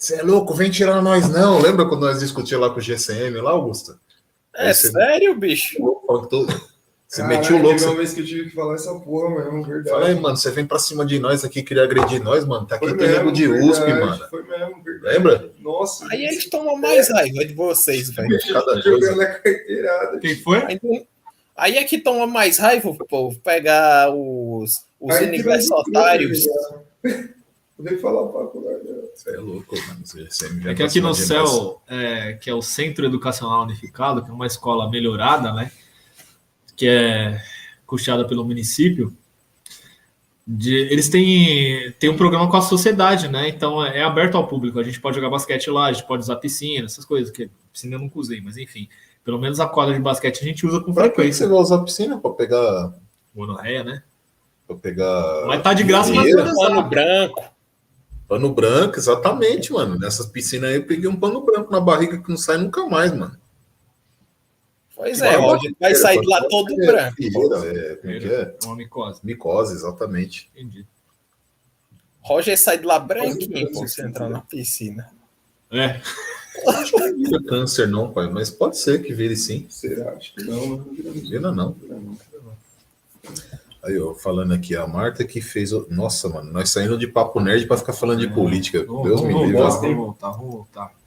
Você 0.00 0.14
é 0.14 0.22
louco, 0.22 0.54
vem 0.54 0.70
tirar 0.70 1.02
nós 1.02 1.28
não. 1.28 1.60
Lembra 1.60 1.86
quando 1.86 2.06
nós 2.06 2.20
discutimos 2.20 2.66
lá 2.66 2.72
com 2.72 2.78
o 2.78 2.82
GCM 2.82 3.38
lá, 3.38 3.50
Augusto? 3.50 4.00
É 4.56 4.72
sério, 4.72 5.34
bicho? 5.34 5.76
Você 7.06 7.22
metiu 7.22 7.56
o 7.56 7.62
louco. 7.62 7.82
Uma 7.82 7.96
vez 7.96 8.14
que 8.14 8.22
eu 8.22 8.24
tive 8.24 8.48
que 8.48 8.56
falar 8.56 8.76
essa 8.76 8.94
porra 8.94 9.28
mesmo, 9.28 9.62
verdade. 9.62 9.90
Fala 9.90 10.06
aí, 10.06 10.14
mano, 10.14 10.38
você 10.38 10.50
vem 10.52 10.64
pra 10.64 10.78
cima 10.78 11.04
de 11.04 11.18
nós 11.18 11.44
aqui, 11.44 11.62
queria 11.62 11.84
agredir 11.84 12.22
nós, 12.24 12.46
mano. 12.46 12.66
Tá 12.66 12.76
aqui 12.76 12.94
tem 12.94 13.08
nego 13.08 13.30
de 13.30 13.46
verdade, 13.46 13.70
USP, 13.70 13.88
mano. 13.88 14.28
Foi 14.30 14.42
mesmo, 14.42 14.82
verdade. 14.82 15.14
Lembra? 15.16 15.52
Nossa. 15.60 16.06
Aí 16.10 16.24
eles 16.24 16.48
tomam 16.48 16.78
mais 16.78 17.10
raiva 17.10 17.44
de 17.44 17.52
vocês, 17.52 18.08
velho. 18.08 18.38
Jogando 18.82 19.20
a 19.20 19.26
carteirada. 19.26 20.18
Quem 20.18 20.34
foi? 20.36 20.62
Aí 21.54 21.76
é 21.76 21.84
que 21.84 21.98
toma 21.98 22.26
mais 22.26 22.56
raiva, 22.56 22.96
pô, 23.06 23.34
pegar 23.44 24.10
os, 24.14 24.82
os 24.98 25.20
universitários. 25.20 26.46
Poder 27.82 27.98
falar 27.98 28.26
pra 28.28 28.40
faculdade. 28.40 28.80
Você 29.14 29.30
é 29.30 29.38
louco, 29.38 29.76
mano. 29.88 30.00
Você, 30.04 30.24
você 30.24 30.46
é 30.66 30.74
que 30.74 30.82
aqui 30.82 31.00
no 31.00 31.14
céu, 31.14 31.80
é, 31.88 32.34
que 32.34 32.50
é 32.50 32.54
o 32.54 32.62
Centro 32.62 33.06
Educacional 33.06 33.62
Unificado, 33.62 34.24
que 34.24 34.30
é 34.30 34.34
uma 34.34 34.46
escola 34.46 34.90
melhorada, 34.90 35.52
né? 35.52 35.70
que 36.80 36.88
é 36.88 37.38
custeada 37.86 38.26
pelo 38.26 38.42
município, 38.42 39.14
de, 40.46 40.74
eles 40.74 41.10
têm, 41.10 41.92
têm 41.98 42.08
um 42.08 42.16
programa 42.16 42.50
com 42.50 42.56
a 42.56 42.62
sociedade, 42.62 43.28
né? 43.28 43.50
Então 43.50 43.84
é, 43.84 43.98
é, 43.98 44.02
aberto 44.02 44.36
ao 44.36 44.48
público. 44.48 44.80
A 44.80 44.82
gente 44.82 44.98
pode 44.98 45.16
jogar 45.16 45.28
basquete 45.28 45.68
lá, 45.68 45.88
a 45.88 45.92
gente 45.92 46.06
pode 46.06 46.22
usar 46.22 46.36
piscina, 46.36 46.86
essas 46.86 47.04
coisas, 47.04 47.30
que 47.30 47.50
piscina 47.70 47.96
eu 47.96 47.98
nunca 47.98 48.18
usei, 48.18 48.40
mas 48.40 48.56
enfim. 48.56 48.88
Pelo 49.22 49.38
menos 49.38 49.60
a 49.60 49.68
quadra 49.68 49.92
de 49.94 50.00
basquete 50.00 50.40
a 50.40 50.44
gente 50.44 50.66
usa 50.66 50.80
com 50.80 50.94
pra 50.94 51.04
frequência. 51.04 51.44
Que 51.44 51.48
você 51.48 51.48
vai 51.48 51.58
usar 51.58 51.84
piscina 51.84 52.18
para 52.18 52.30
pegar. 52.30 52.94
Monorreia, 53.34 53.84
né? 53.84 54.02
Para 54.66 54.76
pegar. 54.76 55.44
Mas 55.48 55.62
tá 55.62 55.74
de 55.74 55.82
graça 55.82 56.14
mas 56.14 56.34
pano 56.34 56.82
branco. 56.84 57.44
Pano 58.30 58.54
branco, 58.54 58.96
exatamente, 58.96 59.72
mano. 59.72 59.98
Nessas 59.98 60.24
piscinas 60.26 60.70
aí 60.70 60.76
eu 60.76 60.86
peguei 60.86 61.08
um 61.08 61.18
pano 61.18 61.44
branco 61.44 61.72
na 61.72 61.80
barriga 61.80 62.16
que 62.16 62.28
não 62.28 62.36
sai 62.36 62.58
nunca 62.58 62.86
mais, 62.86 63.12
mano. 63.12 63.36
Pois 64.94 65.20
é, 65.20 65.34
Roger, 65.34 65.74
vai 65.80 65.96
sair 65.96 66.20
de 66.20 66.28
lá 66.28 66.40
todo 66.48 66.76
branco. 66.76 67.16
É, 67.20 67.96
como 67.96 68.12
é 68.12 68.18
que 68.20 68.32
é? 68.32 68.56
Uma 68.62 68.76
micose. 68.76 69.20
Micose, 69.24 69.74
exatamente. 69.74 70.48
Entendi. 70.54 70.86
Roger 72.20 72.56
sai 72.56 72.78
de 72.78 72.84
lá 72.86 73.00
branquinho 73.00 73.72
quando 73.72 73.88
você 73.88 74.02
entrar 74.02 74.28
na 74.28 74.42
piscina. 74.42 75.10
É. 75.72 76.00
Acho 76.68 76.92
que 76.92 77.00
não 77.00 77.16
vira 77.16 77.42
câncer, 77.42 77.88
não, 77.88 78.12
pai, 78.12 78.30
mas 78.30 78.48
pode 78.48 78.78
ser 78.78 79.02
que 79.02 79.12
vire 79.12 79.36
sim. 79.36 79.66
Será? 79.68 80.12
Acho 80.12 80.32
que 80.36 80.44
não. 80.44 80.76
Não 80.76 81.12
vira, 81.14 81.50
não. 81.50 81.76
Aí, 83.82 83.98
ó, 83.98 84.14
falando 84.14 84.52
aqui, 84.52 84.76
a 84.76 84.86
Marta 84.86 85.24
que 85.24 85.40
fez. 85.40 85.72
O... 85.72 85.86
Nossa, 85.90 86.28
mano, 86.28 86.52
nós 86.52 86.70
saindo 86.70 86.98
de 86.98 87.06
papo 87.06 87.40
nerd 87.40 87.66
para 87.66 87.78
ficar 87.78 87.92
falando 87.92 88.20
de 88.20 88.28
política. 88.28 88.80
Deus 88.80 89.22
me 89.22 89.32
livre. 89.32 89.52
Vamos 89.52 89.96
voltar, 89.96 90.30
vamos 90.30 90.54
voltar. 90.54 91.00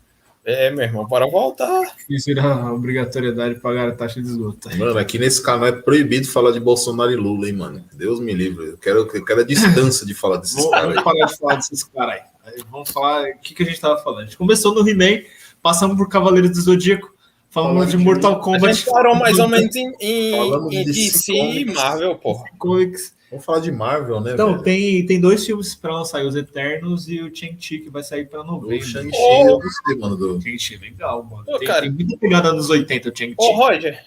É, 0.46 0.70
meu 0.72 0.84
irmão, 0.84 1.06
bora 1.06 1.26
voltar. 1.26 1.96
Isso 2.10 2.30
era 2.30 2.44
a 2.44 2.74
obrigatoriedade 2.74 3.56
de 3.56 3.62
pagar 3.62 3.88
a 3.88 3.92
taxa 3.94 4.22
de 4.22 4.28
esgoto. 4.28 4.76
Mano, 4.78 4.98
aqui 4.98 5.18
nesse 5.18 5.42
canal 5.42 5.68
é 5.68 5.72
proibido 5.72 6.28
falar 6.28 6.52
de 6.52 6.60
Bolsonaro 6.60 7.12
e 7.12 7.16
Lula, 7.16 7.48
hein, 7.48 7.54
mano? 7.54 7.86
Deus 7.94 8.20
me 8.20 8.34
livre. 8.34 8.72
Eu 8.72 8.78
quero, 8.78 9.10
eu 9.14 9.24
quero 9.24 9.40
a 9.40 9.46
distância 9.46 10.06
de 10.06 10.14
falar 10.14 10.38
desses 10.38 10.70
caras 10.70 10.98
aí. 10.98 11.04
Parar 11.04 11.26
de 11.28 11.38
falar 11.38 11.56
desses 11.56 11.84
caras 11.84 12.16
aí. 12.16 12.64
Vamos 12.70 12.92
falar 12.92 13.30
o 13.30 13.40
que, 13.40 13.56
que 13.56 13.64
a 13.64 13.66
gente 13.66 13.80
tava 13.80 13.98
falando. 14.04 14.24
A 14.24 14.26
gente 14.26 14.38
começou 14.38 14.76
no 14.76 14.88
He-Man, 14.88 15.24
passamos 15.62 15.96
por 15.96 16.10
Cavaleiros 16.10 16.52
do 16.52 16.60
Zodíaco, 16.62 17.13
falamos 17.54 17.92
de 17.92 17.98
Mortal 17.98 18.42
Kombat. 18.42 18.66
A 18.66 18.74
gente 18.74 18.90
parou 18.90 19.16
mais 19.16 19.38
ou 19.38 19.48
menos 19.48 19.76
em, 19.76 19.94
em, 20.00 20.34
em 20.72 20.86
DC 20.86 21.32
e 21.32 21.66
Marvel, 21.66 22.16
porra. 22.16 22.46
Comics. 22.58 23.14
Vamos 23.30 23.46
falar 23.46 23.60
de 23.60 23.72
Marvel, 23.72 24.22
né? 24.22 24.34
Então, 24.34 24.62
tem, 24.62 25.06
tem 25.08 25.20
dois 25.20 25.44
filmes 25.44 25.74
para 25.74 25.92
lançar, 25.92 26.24
Os 26.24 26.36
Eternos 26.36 27.08
e 27.08 27.20
o 27.20 27.36
Shang-Chi, 27.36 27.80
que 27.80 27.90
vai 27.90 28.04
sair 28.04 28.28
para 28.28 28.44
novembro. 28.44 28.78
O 28.78 28.82
Shang-Chi, 28.82 29.18
oh. 29.18 29.50
eu 29.50 29.60
gostei, 29.60 29.96
mano. 29.96 30.16
Do... 30.16 30.42
Shang-Chi, 30.42 30.78
legal, 30.78 31.24
mano. 31.24 31.44
Ô, 31.48 31.58
tem, 31.58 31.68
cara, 31.68 31.82
tem 31.82 31.92
muita 31.92 32.18
pegada 32.18 32.54
nos 32.54 32.70
80, 32.70 33.10
o 33.10 33.18
Shang-Chi. 33.18 33.36
Ô, 33.40 33.52
Roger, 33.54 34.04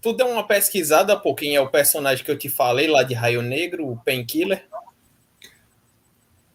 tu 0.00 0.12
deu 0.12 0.28
uma 0.28 0.44
pesquisada, 0.44 1.16
pô, 1.16 1.34
quem 1.34 1.56
é 1.56 1.60
o 1.60 1.68
personagem 1.68 2.24
que 2.24 2.30
eu 2.30 2.38
te 2.38 2.48
falei 2.48 2.86
lá 2.86 3.02
de 3.02 3.14
Raio 3.14 3.42
Negro, 3.42 3.88
o 3.88 3.96
Painkiller? 3.96 4.64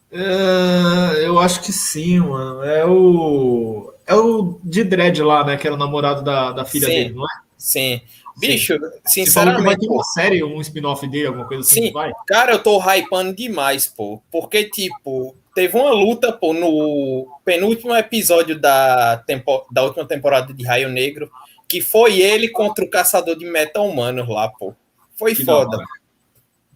É, 0.09 1.25
eu 1.25 1.37
acho 1.39 1.61
que 1.61 1.73
sim, 1.73 2.19
mano. 2.19 2.63
É 2.63 2.85
o. 2.85 3.93
É 4.05 4.13
o 4.13 4.59
de 4.63 4.83
Dredd 4.83 5.19
lá, 5.21 5.43
né? 5.43 5.57
Que 5.57 5.67
era 5.67 5.75
o 5.75 5.79
namorado 5.79 6.23
da, 6.23 6.51
da 6.51 6.65
filha 6.65 6.87
sim, 6.87 6.93
dele, 6.93 7.13
não 7.13 7.23
é? 7.23 7.41
Sim. 7.57 8.01
Bicho, 8.37 8.77
Sim. 9.05 9.25
sinceramente. 9.25 9.63
vai 9.63 9.77
ter 9.77 9.87
uma 9.87 10.03
série, 10.03 10.43
um 10.43 10.59
spin-off 10.59 11.07
dele, 11.07 11.27
alguma 11.27 11.47
coisa 11.47 11.61
assim? 11.61 11.83
Sim, 11.83 11.91
vai? 11.93 12.11
cara, 12.27 12.51
eu 12.51 12.61
tô 12.61 12.79
hypando 12.79 13.33
demais, 13.33 13.87
pô. 13.87 14.21
Porque, 14.29 14.65
tipo, 14.65 15.33
teve 15.55 15.77
uma 15.77 15.91
luta, 15.91 16.33
pô, 16.33 16.53
no 16.53 17.39
penúltimo 17.45 17.95
episódio 17.95 18.59
da, 18.59 19.17
tempo, 19.25 19.65
da 19.71 19.83
última 19.83 20.05
temporada 20.05 20.53
de 20.53 20.65
Raio 20.65 20.89
Negro, 20.89 21.31
que 21.65 21.79
foi 21.79 22.19
ele 22.19 22.49
contra 22.49 22.83
o 22.83 22.89
caçador 22.89 23.37
de 23.37 23.45
metal 23.45 23.87
humano 23.87 24.29
lá, 24.29 24.49
pô. 24.49 24.75
Foi 25.17 25.33
que 25.33 25.45
foda. 25.45 25.77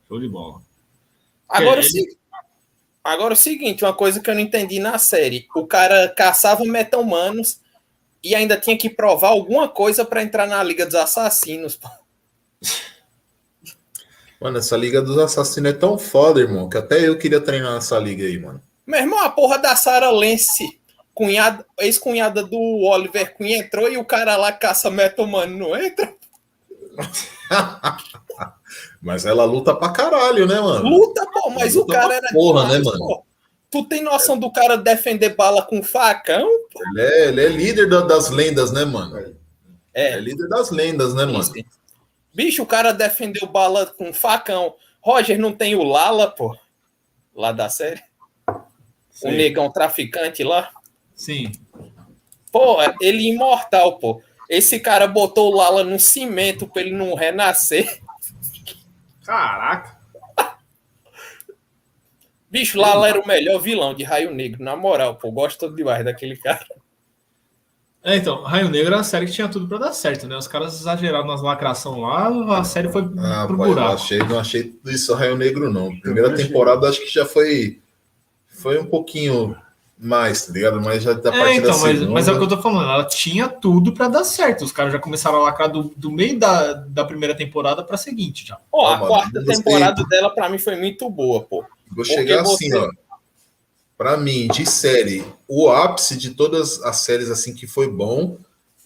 Show 0.07 0.19
de 0.19 0.29
bola. 0.29 0.61
Agora, 1.47 1.81
o, 1.81 1.83
agora 3.13 3.33
o 3.33 3.37
seguinte, 3.37 3.83
uma 3.83 3.93
coisa 3.93 4.19
que 4.19 4.29
eu 4.29 4.35
não 4.35 4.41
entendi 4.41 4.79
na 4.79 4.97
série. 4.97 5.47
O 5.55 5.65
cara 5.65 6.09
caçava 6.09 6.63
metal 6.65 7.01
humanos 7.01 7.59
e 8.23 8.35
ainda 8.35 8.57
tinha 8.57 8.77
que 8.77 8.89
provar 8.89 9.29
alguma 9.29 9.67
coisa 9.67 10.05
para 10.05 10.23
entrar 10.23 10.47
na 10.47 10.61
Liga 10.63 10.85
dos 10.85 10.95
Assassinos. 10.95 11.75
Pô. 11.75 11.89
Mano, 14.39 14.57
essa 14.57 14.77
Liga 14.77 15.01
dos 15.01 15.17
Assassinos 15.17 15.71
é 15.71 15.73
tão 15.73 15.97
foda, 15.97 16.39
irmão, 16.39 16.69
que 16.69 16.77
até 16.77 17.07
eu 17.07 17.17
queria 17.17 17.41
treinar 17.41 17.73
nessa 17.73 17.99
liga 17.99 18.23
aí, 18.23 18.39
mano. 18.39 18.61
Meu 18.87 19.01
irmão, 19.01 19.19
a 19.19 19.29
porra 19.29 19.57
da 19.57 19.75
Sarah 19.75 20.09
Lance, 20.09 20.79
cunhada, 21.13 21.65
ex-cunhada 21.79 22.41
do 22.43 22.57
Oliver 22.57 23.35
Queen, 23.35 23.53
entrou 23.53 23.91
e 23.91 23.97
o 23.97 24.05
cara 24.05 24.37
lá 24.37 24.51
caça 24.51 24.89
Metal 24.89 25.27
Mano 25.27 25.57
não 25.57 25.75
entra? 25.75 26.13
mas 29.01 29.25
ela 29.25 29.45
luta 29.45 29.75
pra 29.75 29.89
caralho, 29.89 30.45
né, 30.45 30.59
mano? 30.59 30.87
Luta, 30.87 31.25
pô, 31.31 31.49
mas 31.49 31.75
luta 31.75 31.91
o 31.91 31.95
cara 31.95 32.15
era. 32.15 32.29
Porra, 32.31 32.65
demais, 32.65 32.83
né, 32.83 32.91
mano? 32.91 32.99
Pô. 32.99 33.25
Tu 33.71 33.85
tem 33.85 34.03
noção 34.03 34.37
do 34.37 34.51
cara 34.51 34.75
defender 34.75 35.35
bala 35.35 35.61
com 35.61 35.83
facão? 35.83 36.47
Ele 36.91 37.01
é, 37.01 37.27
ele 37.27 37.45
é 37.45 37.49
líder 37.49 37.87
das 37.87 38.29
lendas, 38.29 38.71
né, 38.71 38.83
mano? 38.83 39.35
É. 39.93 40.13
é 40.13 40.19
líder 40.19 40.47
das 40.47 40.71
lendas, 40.71 41.13
né, 41.13 41.25
mano? 41.25 41.43
Bicho, 42.33 42.63
o 42.63 42.65
cara 42.65 42.91
defendeu 42.91 43.47
bala 43.47 43.85
com 43.85 44.11
facão. 44.11 44.75
Roger 45.01 45.39
não 45.39 45.53
tem 45.53 45.75
o 45.75 45.83
Lala, 45.83 46.29
pô, 46.29 46.57
lá 47.35 47.51
da 47.51 47.69
série? 47.69 48.01
Sei. 49.11 49.31
O 49.31 49.35
negão 49.35 49.71
traficante 49.71 50.43
lá? 50.43 50.71
Sim. 51.13 51.51
Pô, 52.51 52.77
ele 53.01 53.29
é 53.29 53.33
imortal, 53.33 53.99
pô. 53.99 54.21
Esse 54.49 54.79
cara 54.79 55.05
botou 55.07 55.53
o 55.53 55.55
Lala 55.55 55.83
no 55.83 55.99
cimento 55.99 56.67
pra 56.67 56.81
ele 56.81 56.91
não 56.91 57.13
renascer. 57.13 58.01
Caraca. 59.23 59.97
Bicho, 62.49 62.79
Lala 62.79 63.07
era 63.07 63.19
o 63.19 63.27
melhor 63.27 63.59
vilão 63.59 63.93
de 63.93 64.03
Raio 64.03 64.33
Negro, 64.33 64.63
na 64.63 64.75
moral, 64.75 65.15
pô. 65.15 65.31
Gosto 65.31 65.69
demais 65.73 66.03
daquele 66.03 66.35
cara. 66.35 66.65
É, 68.01 68.15
então, 68.15 68.41
Raio 68.43 68.69
Negro 68.69 68.87
era 68.87 68.97
uma 68.97 69.03
série 69.03 69.25
que 69.27 69.31
tinha 69.33 69.47
tudo 69.47 69.67
pra 69.67 69.77
dar 69.77 69.91
certo, 69.93 70.25
né? 70.25 70.35
Os 70.35 70.47
caras 70.47 70.73
exageraram 70.79 71.27
nas 71.27 71.41
lacração 71.43 71.99
lá, 71.99 72.57
a 72.57 72.63
série 72.63 72.89
foi 72.89 73.03
Ah, 73.19 73.45
pro 73.45 73.57
pai, 73.57 73.67
eu 73.69 73.73
buraco. 73.73 73.93
achei, 73.93 74.19
não 74.19 74.39
achei 74.39 74.63
tudo 74.63 74.89
isso 74.89 75.13
Raio 75.13 75.37
Negro, 75.37 75.71
não. 75.71 75.95
Primeira 75.99 76.33
temporada 76.35 76.87
acho 76.89 77.01
que 77.01 77.07
já 77.13 77.25
foi. 77.25 77.79
Foi 78.47 78.79
um 78.79 78.85
pouquinho 78.85 79.55
mais, 80.01 80.45
tá 80.45 80.53
ligado? 80.53 80.79
Mas 80.81 81.03
já 81.03 81.13
da 81.13 81.29
É, 81.29 81.37
partir 81.39 81.57
então, 81.57 81.71
da 81.71 81.77
mas, 81.77 81.91
segunda. 81.97 82.11
mas 82.11 82.27
é 82.27 82.31
o 82.31 82.37
que 82.37 82.43
eu 82.43 82.47
tô 82.47 82.61
falando, 82.61 82.89
ela 82.89 83.03
tinha 83.05 83.49
tudo 83.49 83.91
pra 83.93 84.07
dar 84.07 84.23
certo. 84.23 84.63
Os 84.63 84.71
caras 84.71 84.93
já 84.93 84.99
começaram 84.99 85.39
a 85.39 85.43
lacrar 85.43 85.69
do, 85.69 85.91
do 85.95 86.09
meio 86.09 86.39
da, 86.39 86.73
da 86.73 87.03
primeira 87.03 87.35
temporada 87.35 87.83
pra 87.83 87.97
seguinte 87.97 88.47
já. 88.47 88.57
Ó, 88.71 88.83
Ó, 88.83 88.87
a 88.87 88.97
mano, 88.97 89.07
quarta 89.07 89.43
temporada 89.43 90.03
dela, 90.05 90.29
pra 90.33 90.47
mim, 90.49 90.57
foi 90.57 90.75
muito 90.77 91.09
boa, 91.09 91.41
pô. 91.41 91.65
Vou 91.91 92.05
chegar 92.05 92.43
Porque 92.43 92.53
assim, 92.55 92.69
você- 92.69 92.77
ó. 92.77 92.89
Pra 93.97 94.15
mim, 94.15 94.47
de 94.47 94.65
série, 94.65 95.25
o 95.45 95.69
ápice 95.69 96.15
de 96.17 96.29
todas 96.29 96.81
as 96.83 96.97
séries 96.97 97.29
assim 97.29 97.53
que 97.53 97.67
foi 97.67 97.89
bom, 97.89 98.37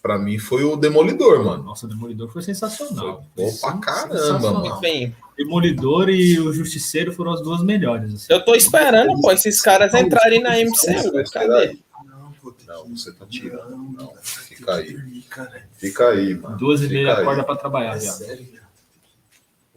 pra 0.02 0.18
mim 0.18 0.40
foi 0.40 0.64
o 0.64 0.76
Demolidor, 0.76 1.46
mano. 1.46 1.62
Nossa, 1.64 1.86
o 1.86 1.90
Demolidor 1.90 2.30
foi 2.32 2.42
sensacional. 2.42 3.24
Foi 3.36 3.46
bom 3.46 3.58
pra 3.62 3.74
caramba, 3.78 4.52
mano. 4.52 4.80
Bem, 4.80 5.16
Demolidor 5.38 6.10
e 6.10 6.40
o 6.40 6.54
Justiceiro 6.54 7.12
foram 7.14 7.34
as 7.34 7.42
duas 7.42 7.64
melhores. 7.64 8.14
assim. 8.14 8.28
eu 8.34 8.44
tô 8.44 8.54
esperando, 8.56 9.20
pô, 9.22 9.32
esses 9.32 9.62
caras 9.62 9.94
entrarem 9.94 10.42
na 10.42 10.52
MCU. 10.60 11.32
Cadê? 11.32 11.78
Não, 12.06 12.34
Não, 12.68 12.96
você 12.96 13.12
tá 13.12 13.26
tirando. 13.26 13.70
Não, 13.72 13.92
Não, 13.94 14.14
fica 14.22 14.76
aí. 14.76 15.22
cara. 15.30 15.68
Fica 15.78 16.10
aí, 16.10 16.36
mano. 16.36 16.58
Duas 16.58 16.82
e 16.82 16.88
meia 16.88 17.14
acorda 17.14 17.44
pra 17.44 17.56
trabalhar, 17.56 17.96
É 17.96 18.00
viado. 18.00 18.48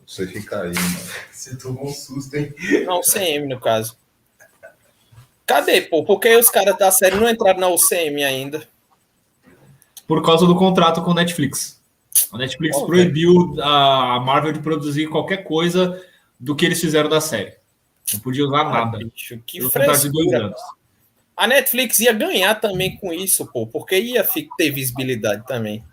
Você 0.06 0.26
fica 0.26 0.62
aí, 0.62 0.74
mano. 0.74 0.98
Você 1.32 1.56
tomou 1.56 1.86
um 1.88 1.92
susto, 1.92 2.34
hein? 2.36 2.54
Na 2.84 2.98
UCM, 2.98 3.48
no 3.48 3.58
caso. 3.60 3.96
Cadê, 5.46 5.80
pô? 5.82 6.04
Por 6.04 6.18
que 6.20 6.36
os 6.36 6.50
caras 6.50 6.76
da 6.76 6.90
série 6.90 7.16
não 7.16 7.28
entraram 7.28 7.60
na 7.60 7.68
UCM 7.68 8.24
ainda? 8.24 8.66
Por 10.06 10.24
causa 10.24 10.46
do 10.46 10.54
contrato 10.56 11.02
com 11.02 11.14
Netflix. 11.14 11.75
A 12.32 12.38
Netflix 12.38 12.78
Pô, 12.78 12.86
proibiu 12.86 13.56
a 13.60 14.20
Marvel 14.20 14.52
de 14.52 14.60
produzir 14.60 15.08
qualquer 15.08 15.44
coisa 15.44 16.02
do 16.38 16.54
que 16.54 16.64
eles 16.64 16.80
fizeram 16.80 17.08
da 17.08 17.20
série. 17.20 17.54
Não 18.12 18.20
podia 18.20 18.44
usar 18.44 18.64
nada. 18.64 18.98
Bicho, 18.98 19.40
que 19.46 19.60
frescura. 19.68 20.54
A 21.36 21.46
Netflix 21.46 21.98
ia 21.98 22.12
ganhar 22.12 22.54
também 22.54 22.96
com 22.96 23.12
isso, 23.12 23.44
pô, 23.46 23.66
porque 23.66 23.98
ia 23.98 24.26
ter 24.56 24.70
visibilidade 24.70 25.46
também 25.46 25.84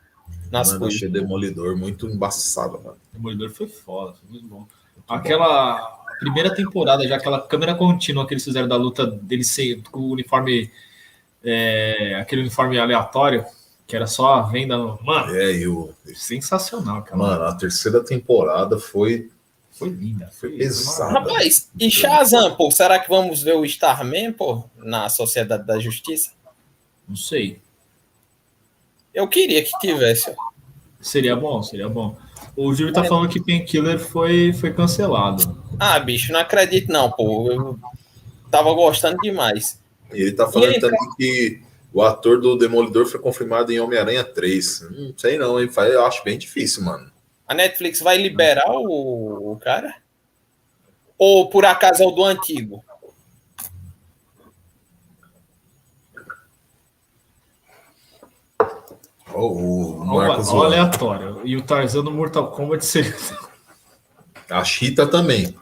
nas 0.52 0.70
Mano, 0.70 0.80
coisas. 0.82 0.98
achei 0.98 1.10
Demolidor 1.10 1.76
muito 1.76 2.08
embaçado, 2.08 2.80
mano. 2.82 2.98
Demolidor 3.12 3.50
foi 3.50 3.68
foda, 3.68 4.14
foi 4.14 4.30
muito 4.30 4.48
bom. 4.48 4.68
Aquela 5.08 6.02
primeira 6.20 6.54
temporada, 6.56 7.06
já 7.06 7.18
aquela 7.18 7.42
câmera 7.42 7.76
contínua 7.76 8.26
que 8.26 8.34
eles 8.34 8.44
fizeram 8.44 8.68
da 8.68 8.78
luta 8.78 9.06
dele 9.06 9.44
ser 9.44 9.82
com 9.92 10.00
o 10.00 10.12
uniforme, 10.12 10.72
é, 11.44 12.16
aquele 12.22 12.42
uniforme 12.42 12.80
aleatório, 12.80 13.44
que 13.88 13.96
era 13.96 14.08
só 14.08 14.36
a 14.36 14.42
venda. 14.44 14.78
no- 14.78 15.00
Mano, 15.04 15.36
É, 15.36 15.52
e 15.54 15.68
o. 15.68 15.94
sensacional, 16.16 17.02
cara. 17.04 17.18
Mano, 17.18 17.44
a 17.46 17.56
terceira 17.56 18.04
temporada 18.04 18.80
foi. 18.80 19.30
Foi 19.72 19.90
linda. 19.90 20.30
Foi, 20.40 20.52
pesado. 20.56 21.14
Rapaz, 21.14 21.70
e 21.80 21.90
Shazam, 21.90 22.56
pô, 22.56 22.70
será 22.70 23.00
que 23.00 23.10
vamos 23.10 23.42
ver 23.42 23.56
o 23.56 23.66
Starman, 23.66 24.32
pô, 24.32 24.64
na 24.78 25.10
Sociedade 25.10 25.66
da 25.66 25.80
Justiça? 25.80 26.32
Não 27.10 27.16
sei. 27.16 27.60
Eu 29.14 29.28
queria 29.28 29.64
que 29.64 29.72
tivesse. 29.80 30.34
Seria 31.02 31.36
bom, 31.36 31.62
seria 31.62 31.90
bom. 31.90 32.16
O 32.56 32.74
Júlio 32.74 32.94
tá 32.94 33.04
falando 33.04 33.30
que 33.30 33.44
Painkiller 33.44 34.00
foi, 34.00 34.54
foi 34.54 34.72
cancelado. 34.74 35.60
Ah, 35.80 36.00
bicho, 36.00 36.32
não 36.32 36.40
acredito 36.40 36.92
não, 36.92 37.12
pô. 37.12 37.52
Eu 37.52 37.80
tava 38.52 38.72
gostando 38.74 39.18
demais. 39.24 39.80
E 40.14 40.22
ele 40.22 40.32
tá 40.34 40.48
falando 40.48 40.72
E 40.72 40.76
aí, 40.76 40.80
também 40.80 41.00
que 41.18 41.62
o 41.94 42.02
ator 42.02 42.42
do 42.42 42.58
Demolidor 42.58 43.06
foi 43.06 43.20
confirmado 43.20 43.72
em 43.72 43.80
Homem-Aranha 43.80 44.24
3. 44.24 44.90
Não 44.90 45.14
sei 45.16 45.38
não, 45.38 45.60
hein? 45.60 45.70
Eu 45.78 46.06
acho 46.06 46.24
bem 46.24 46.38
difícil, 46.38 46.84
mano. 46.84 47.12
A 47.48 47.54
Netflix 47.54 48.00
vai 48.00 48.18
liberar 48.18 48.72
o, 48.72 49.52
o 49.52 49.58
cara? 49.58 49.96
Ou 51.18 51.50
por 51.50 51.66
acaso 51.66 52.02
é 52.02 52.08
o 52.08 52.12
do 52.12 52.24
antigo? 52.24 52.84
Ó, 59.32 59.48
o 59.48 60.06
Marcos 60.06 60.50
o 60.50 60.64
aleatório. 60.64 61.42
E 61.44 61.56
o 61.56 61.62
Tarzan 61.62 62.04
no 62.04 62.12
Mortal 62.12 62.52
Kombat 62.52 62.84
seria. 62.84 63.16
A 64.50 64.64
Chita 64.64 65.06
também. 65.08 65.56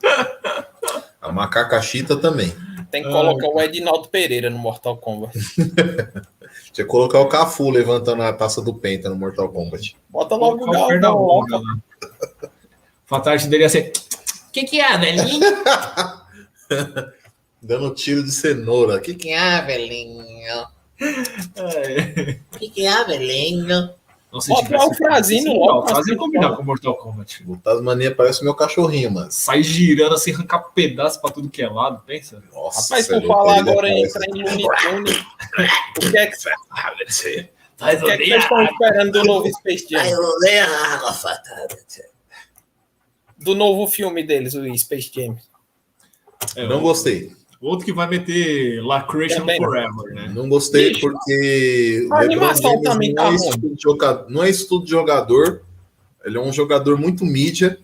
A 1.22 1.32
macaca 1.32 1.82
Chita 1.82 2.16
também. 2.16 2.54
Tem 2.92 3.02
que 3.02 3.10
Ah, 3.10 3.12
colocar 3.12 3.48
o 3.48 3.62
Edinaldo 3.62 4.10
Pereira 4.10 4.50
no 4.50 4.60
Mortal 4.60 4.98
Kombat. 4.98 5.38
Tinha 6.74 6.86
que 6.86 6.92
colocar 6.92 7.20
o 7.22 7.28
Cafu 7.30 7.70
levantando 7.70 8.22
a 8.24 8.34
taça 8.34 8.62
do 8.62 8.74
Penta 8.74 9.10
no 9.10 9.16
Mortal 9.16 9.50
Kombat. 9.50 9.96
Bota 10.10 10.36
logo 10.36 10.66
o 10.66 11.46
né? 11.46 11.78
Fatality 13.06 13.48
dele 13.48 13.64
ia 13.64 13.70
ser. 13.70 13.92
Que 14.52 14.64
que 14.64 14.82
é, 14.82 14.98
velhinho? 14.98 15.40
Dando 17.62 17.94
tiro 17.94 18.24
de 18.24 18.32
cenoura. 18.32 19.00
Que 19.00 19.14
que 19.14 19.28
que 19.28 19.30
é, 19.32 19.62
velhinho? 19.62 20.68
É. 21.56 22.38
Que 22.60 22.70
que 22.70 22.86
é, 22.86 23.04
velhinho? 23.06 23.90
Bota 24.32 24.64
tivesse- 24.66 24.86
o 24.88 24.94
Frazinho 24.94 25.42
Sim, 25.44 25.58
logo, 25.60 25.72
ó, 25.72 25.80
O 25.80 25.82
Frazinho 25.88 26.02
assim, 26.04 26.16
combinar 26.18 26.56
com 26.56 26.64
Mortal 26.64 26.96
Kombat. 26.96 27.44
o 27.46 27.58
Tasmania 27.58 28.16
parece 28.16 28.44
meu 28.44 28.56
cachorrinho, 28.56 29.12
mano. 29.12 29.32
Sai 29.32 29.62
girando 29.62 30.16
assim, 30.16 30.34
arrancar 30.34 30.60
pedaço 30.74 31.20
pra 31.20 31.30
tudo 31.32 31.50
que 31.50 31.62
é 31.62 31.68
lado, 31.70 32.02
pensa? 32.06 32.42
Nossa, 32.54 32.82
Rapaz, 32.96 33.10
é 33.10 33.20
por 33.20 33.28
falar 33.28 33.60
agora 33.60 33.90
em 33.90 34.04
entrar 34.06 34.26
em 34.26 34.32
Tunes, 34.32 35.18
o 35.98 36.12
que 36.12 36.18
é 36.18 36.28
que, 36.28 36.38
Faz 37.78 38.02
o 38.02 38.06
que, 38.06 38.12
é 38.12 38.18
que 38.18 38.26
vocês 38.28 38.44
estão 38.44 38.64
esperando 38.64 39.12
do 39.12 39.24
novo 39.24 39.50
Space 39.54 39.88
Jam? 39.90 40.06
eu 40.06 40.20
odeio 40.20 40.64
a 40.66 40.94
água 40.94 41.14
fatada. 41.14 41.78
Do 43.38 43.56
novo 43.56 43.88
filme 43.88 44.24
deles, 44.24 44.54
o 44.54 44.78
Space 44.78 45.12
Jam. 45.14 45.36
É, 46.56 46.68
Não 46.68 46.80
gostei. 46.80 47.36
Outro 47.62 47.86
que 47.86 47.94
vai 47.94 48.08
meter 48.08 48.82
Lacration 48.84 49.46
não. 49.46 49.56
Forever, 49.56 50.14
né? 50.16 50.32
Não 50.34 50.50
gostei 50.50 50.90
Bicho, 50.94 51.02
porque 51.02 52.08
o 52.10 52.14
a 52.14 52.20
LeBron 52.22 52.34
animação 52.46 52.72
James 52.72 52.84
também 52.90 53.14
não, 53.14 53.16
tá 53.16 53.24
é 53.24 53.28
ruim. 53.30 53.36
estudo 53.50 53.76
de 53.76 53.82
joga- 53.84 54.26
não 54.30 54.44
é 54.44 54.50
estudo 54.50 54.86
de 54.86 54.92
jogador. 54.92 55.62
Ele 56.26 56.38
é 56.38 56.42
um 56.42 56.52
jogador 56.52 56.98
muito 56.98 57.24
mídia, 57.24 57.80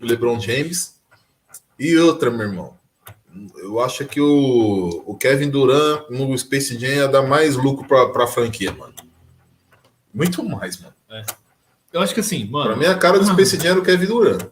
o 0.00 0.04
LeBron 0.04 0.38
James. 0.38 1.00
E 1.78 1.96
outra, 1.96 2.30
meu 2.30 2.46
irmão. 2.46 2.74
Eu 3.58 3.80
acho 3.80 4.04
que 4.04 4.20
o, 4.20 5.02
o 5.06 5.16
Kevin 5.16 5.48
Durant 5.50 6.08
no 6.10 6.36
Space 6.38 6.78
Jam 6.78 6.90
ia 6.90 7.08
dar 7.08 7.22
mais 7.22 7.56
lucro 7.56 7.86
pra, 7.88 8.08
pra 8.10 8.26
franquia, 8.26 8.72
mano. 8.72 8.92
Muito 10.12 10.44
mais, 10.44 10.78
mano. 10.80 10.94
Eu 11.92 12.00
acho 12.00 12.12
que 12.14 12.20
assim, 12.20 12.46
Pra 12.46 12.58
mano, 12.60 12.76
mim, 12.76 12.84
a 12.86 12.94
cara 12.96 13.18
do 13.18 13.24
Space 13.26 13.56
Jam 13.58 13.70
era 13.72 13.80
o 13.80 13.82
Kevin 13.82 14.06
Durant. 14.06 14.42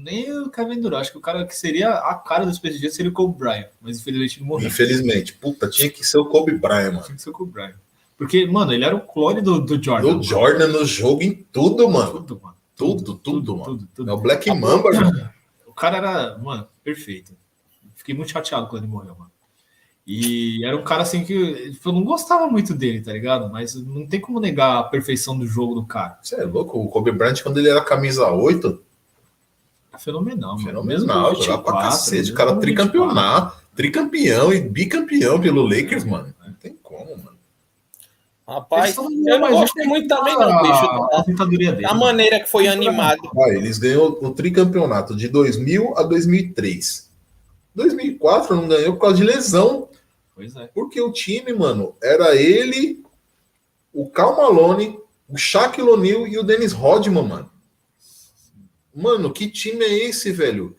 Nem 0.00 0.32
o 0.32 0.50
Kevin 0.50 0.80
Durant. 0.80 1.00
Acho 1.00 1.12
que 1.12 1.18
o 1.18 1.20
cara 1.20 1.46
que 1.46 1.56
seria 1.56 1.90
a 1.90 2.14
cara 2.14 2.44
do 2.44 2.54
Space 2.54 2.78
Jam 2.78 2.90
seria 2.90 3.10
o 3.10 3.14
Kobe 3.14 3.38
Bryant. 3.38 3.68
Mas 3.80 3.98
infelizmente 3.98 4.40
não 4.40 4.46
morreu. 4.46 4.68
Infelizmente. 4.68 5.34
Puta, 5.34 5.68
tinha 5.68 5.90
que 5.90 6.04
ser 6.04 6.18
o 6.18 6.26
Kobe 6.26 6.52
Bryant, 6.52 6.92
mano. 6.92 7.04
Tinha 7.04 7.16
que 7.16 7.22
ser 7.22 7.30
o 7.30 7.32
Kobe 7.32 7.52
Bryant. 7.52 7.74
Porque, 8.16 8.46
mano, 8.46 8.72
ele 8.72 8.84
era 8.84 8.96
o 8.96 9.00
clone 9.00 9.40
do, 9.40 9.60
do 9.60 9.82
Jordan. 9.82 10.18
O 10.18 10.22
Jordan 10.22 10.68
no 10.68 10.84
jogo 10.84 11.22
em 11.22 11.32
tudo, 11.52 11.88
mano. 11.88 12.12
Tudo, 12.12 12.40
mano. 12.42 12.56
Tudo, 12.74 13.14
tudo, 13.14 13.56
mano. 13.56 13.64
tudo, 13.64 13.88
tudo. 13.94 14.10
É 14.10 14.12
o 14.12 14.18
Black 14.18 14.48
Mamba, 14.52 14.90
mano. 14.90 15.30
O 15.66 15.72
cara 15.72 15.98
era, 15.98 16.38
mano, 16.38 16.66
perfeito. 16.82 17.32
Fiquei 17.94 18.14
muito 18.14 18.32
chateado 18.32 18.66
quando 18.66 18.82
ele 18.82 18.92
morreu, 18.92 19.14
mano. 19.16 19.30
E 20.10 20.64
era 20.64 20.74
um 20.74 20.82
cara 20.82 21.02
assim 21.02 21.22
que 21.22 21.70
tipo, 21.70 21.90
eu 21.90 21.92
não 21.92 22.02
gostava 22.02 22.46
muito 22.46 22.74
dele, 22.74 23.02
tá 23.02 23.12
ligado? 23.12 23.50
Mas 23.52 23.74
não 23.74 24.06
tem 24.06 24.18
como 24.18 24.40
negar 24.40 24.78
a 24.78 24.84
perfeição 24.84 25.38
do 25.38 25.46
jogo 25.46 25.74
do 25.74 25.84
cara. 25.84 26.18
Você 26.22 26.40
é 26.40 26.44
louco? 26.44 26.78
O 26.78 26.88
Kobe 26.88 27.12
Bryant, 27.12 27.42
quando 27.42 27.58
ele 27.58 27.68
era 27.68 27.84
camisa 27.84 28.26
8, 28.26 28.68
É 28.68 28.87
fenomenal, 29.98 30.52
mano. 30.56 30.64
fenomenal, 30.66 31.30
Mesmo 31.30 31.42
jogava 31.44 31.62
pra 31.62 31.72
24, 31.72 31.90
cacete. 31.90 32.32
O 32.32 32.34
cara 32.34 32.56
tricampeonato, 32.56 33.56
tricampeão 33.74 34.52
e 34.52 34.60
bicampeão 34.60 35.40
pelo 35.40 35.62
Lakers, 35.62 36.04
mano. 36.04 36.34
Não 36.44 36.52
tem 36.54 36.76
como, 36.82 37.10
mano. 37.16 37.36
Rapaz, 38.46 38.96
eu 38.96 39.38
não 39.38 39.50
gostei 39.50 39.84
muito 39.86 40.08
também, 40.08 40.32
a- 40.34 40.38
não, 40.38 40.58
A 40.58 40.62
bicho. 40.62 40.84
aposentadoria 41.12 41.72
dele. 41.72 41.86
A 41.86 41.92
maneira 41.92 42.40
que 42.40 42.48
foi 42.48 42.66
animado. 42.66 43.18
Ah, 43.36 43.50
eles 43.50 43.76
ganhou 43.76 44.18
o 44.22 44.30
tricampeonato 44.30 45.14
de 45.14 45.28
2000 45.28 45.92
a 45.98 46.02
2003. 46.02 47.10
2004 47.74 48.56
não 48.56 48.66
ganhou 48.66 48.94
por 48.94 49.00
causa 49.02 49.16
de 49.16 49.24
lesão, 49.24 49.88
Pois 50.34 50.56
é. 50.56 50.66
porque 50.74 50.98
o 51.00 51.12
time, 51.12 51.52
mano, 51.52 51.94
era 52.02 52.34
ele, 52.34 53.04
o 53.92 54.08
Cal 54.08 54.34
Malone, 54.36 54.98
o 55.28 55.36
Shaquille 55.36 55.88
O'Neal 55.90 56.26
e 56.26 56.38
o 56.38 56.42
Dennis 56.42 56.72
Rodman, 56.72 57.24
mano. 57.24 57.50
Mano, 59.02 59.32
que 59.32 59.48
time 59.50 59.84
é 59.84 60.06
esse, 60.08 60.32
velho? 60.32 60.76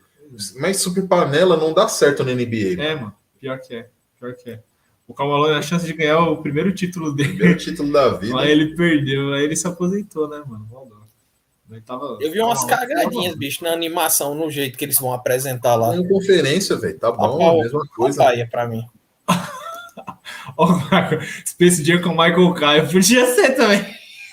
Mas 0.60 0.78
super 0.82 1.08
panela 1.08 1.58
não 1.58 1.74
dá 1.74 1.88
certo 1.88 2.24
na 2.24 2.34
NBA. 2.34 2.82
É, 2.82 2.96
mano. 2.96 3.14
Pior 3.40 3.60
que 3.60 3.76
é. 3.76 3.90
Pior 4.20 4.34
que 4.36 4.50
é. 4.52 4.60
O 5.08 5.14
Camalone, 5.14 5.56
a 5.56 5.62
chance 5.62 5.86
de 5.86 5.94
ganhar 5.94 6.20
o 6.20 6.38
primeiro 6.38 6.72
título 6.74 7.12
dele. 7.16 7.30
Primeiro 7.30 7.58
título 7.58 7.92
da 7.92 8.10
vida. 8.10 8.40
Aí 8.40 8.52
ele 8.52 8.76
perdeu, 8.76 9.34
aí 9.34 9.44
ele 9.44 9.56
se 9.56 9.66
aposentou, 9.68 10.28
né, 10.30 10.44
mano? 10.46 10.68
Maldão. 10.72 11.00
Tava- 11.86 12.18
Eu 12.20 12.32
vi 12.32 12.42
umas 12.42 12.66
tava- 12.66 12.86
cagadinhas, 12.88 13.36
bicho, 13.36 13.64
na 13.64 13.72
animação, 13.72 14.34
no 14.36 14.50
jeito 14.52 14.78
que 14.78 14.84
eles 14.86 15.00
vão 15.00 15.14
apresentar 15.14 15.76
lá. 15.76 15.96
Em 15.96 16.08
conferência, 16.08 16.76
velho. 16.76 16.98
Tá 17.00 17.12
bom, 17.12 17.38
Rapaz, 17.40 17.64
mesma 17.64 17.88
coisa. 17.96 18.18
Papaia 18.18 18.48
pra 18.50 18.68
mim. 18.68 18.84
Ó, 20.58 20.66
o 20.66 20.90
Marco, 20.92 21.16
Space 21.46 21.84
Jam 21.84 22.02
com 22.02 22.10
o 22.10 22.12
Michael 22.18 22.54
Caio. 22.54 22.90
Podia 22.92 23.26
ser 23.36 23.56
também. 23.56 23.86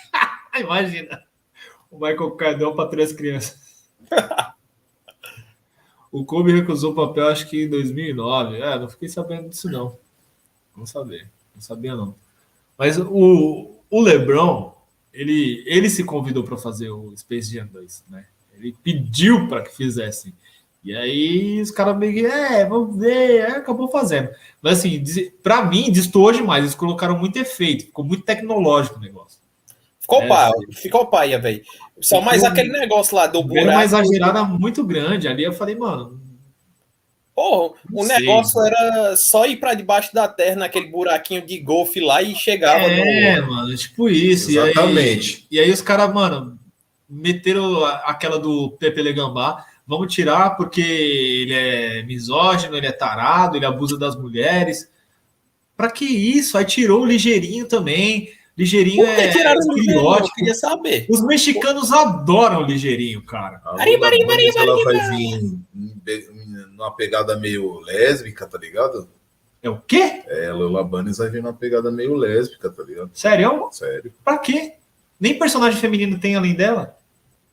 Imagina. 0.59 1.23
O 1.91 1.97
Michael 1.99 2.31
Caio 2.33 2.59
deu 2.59 2.75
para 2.75 2.89
três 2.89 3.13
crianças. 3.13 3.66
O 6.11 6.25
Kobe 6.25 6.53
recusou 6.53 6.93
o 6.93 6.95
papel, 6.95 7.29
acho 7.29 7.49
que 7.49 7.65
em 7.65 7.69
2009. 7.69 8.57
É, 8.57 8.79
não 8.79 8.89
fiquei 8.89 9.09
sabendo 9.09 9.49
disso, 9.49 9.71
não. 9.71 9.99
Não 10.77 10.87
sabia. 10.87 11.31
Não 11.55 11.63
sabia, 11.63 11.95
não. 11.95 12.15
Mas 12.77 12.99
o, 12.99 13.81
o 13.91 14.01
LeBron, 14.01 14.75
ele, 15.13 15.63
ele 15.67 15.89
se 15.89 16.05
convidou 16.05 16.45
para 16.45 16.57
fazer 16.57 16.91
o 16.91 17.17
Space 17.17 17.53
Jam 17.53 17.67
2, 17.67 18.05
né? 18.11 18.27
Ele 18.55 18.75
pediu 18.83 19.49
para 19.49 19.63
que 19.63 19.75
fizessem. 19.75 20.33
E 20.83 20.95
aí 20.95 21.61
os 21.61 21.71
caras 21.71 21.97
meio 21.97 22.13
que, 22.13 22.25
é, 22.25 22.65
vamos 22.65 22.97
ver, 22.97 23.45
acabou 23.47 23.89
fazendo. 23.89 24.31
Mas 24.63 24.79
assim, 24.79 25.03
pra 25.43 25.65
mim, 25.65 25.91
destoou 25.91 26.31
demais. 26.31 26.63
Eles 26.63 26.75
colocaram 26.75 27.19
muito 27.19 27.39
efeito, 27.39 27.87
ficou 27.87 28.05
muito 28.05 28.25
tecnológico 28.25 28.97
o 28.97 29.01
negócio. 29.01 29.36
Ficou 30.07 30.23
É, 30.23 30.51
ficou 30.73 31.07
paia, 31.07 31.39
velho. 31.39 31.63
Só 32.01 32.21
mais 32.21 32.45
aquele 32.45 32.71
negócio 32.71 33.17
lá 33.17 33.27
do 33.27 33.39
Era 33.39 33.47
uma 33.47 33.61
buraco. 33.63 33.83
exagerada 33.83 34.45
muito 34.45 34.85
grande. 34.85 35.27
Ali 35.27 35.43
eu 35.43 35.53
falei, 35.53 35.75
mano, 35.75 36.21
Porra, 37.35 37.75
o 37.93 38.05
sei. 38.05 38.17
negócio 38.19 38.61
era 38.65 39.17
só 39.17 39.45
ir 39.47 39.57
pra 39.57 39.75
debaixo 39.75 40.15
da 40.15 40.27
terra, 40.27 40.57
naquele 40.57 40.87
buraquinho 40.87 41.45
de 41.45 41.59
golfe 41.59 42.01
lá 42.01 42.23
e 42.23 42.35
chegava 42.35 42.85
é, 42.85 43.41
no. 43.41 43.51
mano, 43.51 43.77
tipo 43.77 44.09
isso. 44.09 44.51
E 44.51 44.59
aí- 44.59 44.71
Exatamente. 44.71 45.47
E 45.51 45.59
aí, 45.61 45.71
os 45.71 45.83
caras, 45.83 46.13
mano, 46.15 46.59
meteram 47.09 47.85
a- 47.85 47.97
aquela 48.07 48.39
do 48.39 48.71
Pepe 48.79 49.03
Legambá. 49.03 49.67
Vamos 49.87 50.13
tirar 50.13 50.57
porque 50.57 50.81
ele 50.81 51.53
é 51.55 52.03
misógino, 52.05 52.77
ele 52.77 52.87
é 52.87 52.93
tarado, 52.93 53.57
ele 53.57 53.67
abusa 53.67 53.99
das 53.99 54.17
mulheres. 54.17 54.91
Pra 55.77 55.91
que 55.91 56.05
isso? 56.07 56.57
Aí 56.57 56.65
tirou 56.65 57.03
o 57.03 57.07
ligeirinho 57.07 57.67
também. 57.69 58.31
Ligeirinho 58.57 59.05
Por 59.05 59.15
que 59.15 59.21
é 59.21 59.29
tiraram 59.33 59.61
o 59.61 59.75
vídeo? 59.75 60.01
Eu 60.01 60.29
queria 60.35 60.55
saber. 60.55 61.07
Os 61.11 61.21
mexicanos 61.23 61.93
adoram 61.93 62.63
o 62.63 62.65
ligeirinho, 62.65 63.23
cara. 63.23 63.61
A 63.65 63.81
Ari, 63.83 63.97
Lola 63.97 64.01
Mari, 64.11 64.25
Bunny, 64.25 64.27
Mari, 64.27 64.53
ela 64.57 65.11
vir 65.11 65.21
em- 65.21 65.63
em- 66.09 66.67
numa 66.75 66.91
pegada 66.97 67.39
meio 67.39 67.81
lésbica, 67.81 68.47
tá 68.47 68.57
ligado? 68.57 69.09
É 69.63 69.69
o 69.69 69.79
quê? 69.81 70.23
É, 70.27 70.47
a 70.47 70.55
Lola 70.55 70.83
Bunny 70.83 71.13
vai 71.13 71.29
vir 71.29 71.43
numa 71.43 71.53
pegada 71.53 71.91
meio 71.91 72.15
lésbica, 72.15 72.71
tá 72.71 72.83
ligado? 72.83 73.11
Sério? 73.13 73.69
Sério. 73.73 74.13
Pra 74.25 74.39
quê? 74.39 74.75
Nem 75.21 75.39
personagem 75.39 75.79
feminino 75.79 76.19
tem 76.19 76.35
além 76.37 76.55
dela. 76.55 76.97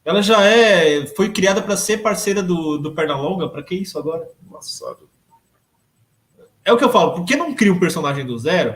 Ela 0.05 0.21
já 0.21 0.41
é. 0.45 1.05
Foi 1.07 1.29
criada 1.31 1.61
pra 1.61 1.75
ser 1.75 1.97
parceira 1.97 2.41
do, 2.43 2.77
do 2.77 2.93
Pernalonga. 2.93 3.49
Pra 3.49 3.63
que 3.63 3.75
isso 3.75 3.97
agora? 3.97 4.27
Embaçado. 4.45 5.09
É 6.63 6.71
o 6.71 6.77
que 6.77 6.83
eu 6.83 6.89
falo. 6.91 7.13
Por 7.13 7.25
que 7.25 7.35
não 7.35 7.53
cria 7.53 7.73
um 7.73 7.79
personagem 7.79 8.25
do 8.25 8.37
zero 8.37 8.75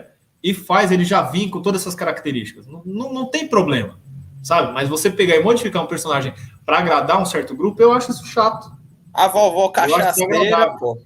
e 0.50 0.54
faz 0.54 0.92
ele 0.92 1.04
já 1.04 1.22
vir 1.24 1.50
com 1.50 1.62
todas 1.62 1.82
essas 1.82 1.96
características? 1.96 2.68
Não, 2.68 2.82
não, 2.86 3.14
não 3.14 3.26
tem 3.26 3.48
problema, 3.48 4.00
sabe? 4.44 4.72
Mas 4.74 4.88
você 4.88 5.10
pegar 5.10 5.36
e 5.36 5.44
modificar 5.44 5.84
um 5.84 5.88
personagem 5.88 6.34
pra 6.66 6.80
agradar 6.80 7.22
um 7.22 7.26
certo 7.26 7.56
grupo, 7.56 7.82
eu 7.82 7.92
acho 7.92 8.12
isso 8.12 8.26
chato. 8.26 8.72
A 9.14 9.28
vovó 9.28 9.70
cachaceira, 9.70 10.78
pô. 10.78 10.98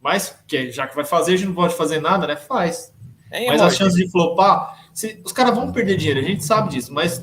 Mas 0.00 0.36
que, 0.46 0.70
já 0.70 0.86
que 0.86 0.94
vai 0.94 1.04
fazer, 1.04 1.34
a 1.34 1.36
gente 1.36 1.48
não 1.48 1.54
pode 1.54 1.74
fazer 1.74 2.00
nada, 2.00 2.26
né? 2.26 2.36
Faz. 2.36 2.92
Hein, 3.32 3.48
Mas 3.48 3.60
a 3.60 3.70
chance 3.70 3.96
de 3.96 4.10
flopar, 4.10 4.78
se- 4.94 5.20
os 5.24 5.32
caras 5.32 5.54
vão 5.54 5.72
perder 5.72 5.96
dinheiro, 5.96 6.20
a 6.20 6.22
gente 6.22 6.44
sabe 6.44 6.70
disso, 6.70 6.92
mas 6.94 7.20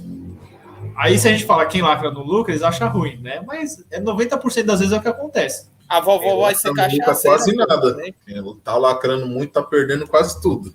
aí 0.98 1.18
se 1.18 1.28
a 1.28 1.32
gente 1.32 1.46
falar 1.46 1.66
quem 1.68 1.82
lacra 1.82 2.12
no 2.12 2.24
lucro, 2.24 2.52
eles 2.52 2.62
acham 2.64 2.90
ruim, 2.90 3.18
né? 3.18 3.42
Mas 3.48 3.84
é 3.90 4.00
90% 4.02 4.66
das 4.66 4.80
vezes 4.80 4.94
é 4.94 4.98
o 4.98 5.02
que 5.02 5.08
acontece. 5.08 5.72
A 5.88 6.00
vovó 6.00 6.42
vai 6.42 6.56
ser 6.56 6.70
Ela 6.70 6.76
não 6.78 6.84
luta 6.86 6.98
cachaceira. 7.06 7.38
quase 7.38 7.52
pô, 7.52 7.58
nada. 7.66 7.96
né? 7.96 8.10
Ela 8.28 8.56
tá 8.64 8.78
lacrando 8.78 9.26
muito, 9.28 9.52
tá 9.54 9.62
perdendo 9.64 10.08
quase 10.08 10.42
tudo. 10.42 10.74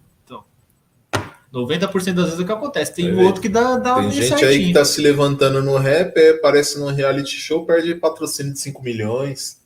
90% 1.52 2.12
das 2.12 2.24
vezes 2.26 2.38
é 2.40 2.42
o 2.42 2.46
que 2.46 2.52
acontece. 2.52 2.94
Tem 2.94 3.08
É, 3.08 3.12
um 3.12 3.24
outro 3.24 3.40
que 3.40 3.48
dá, 3.48 3.78
dá 3.78 3.94
Tem 3.94 4.10
gente 4.10 4.34
aí 4.34 4.38
certinho. 4.38 4.66
que 4.68 4.72
tá 4.74 4.84
se 4.84 5.00
levantando 5.00 5.62
no 5.62 5.78
rap, 5.78 6.14
é, 6.18 6.30
aparece 6.32 6.78
num 6.78 6.88
reality 6.92 7.36
show, 7.36 7.64
perde 7.64 7.94
patrocínio 7.94 8.52
de 8.52 8.60
5 8.60 8.82
milhões. 8.82 9.58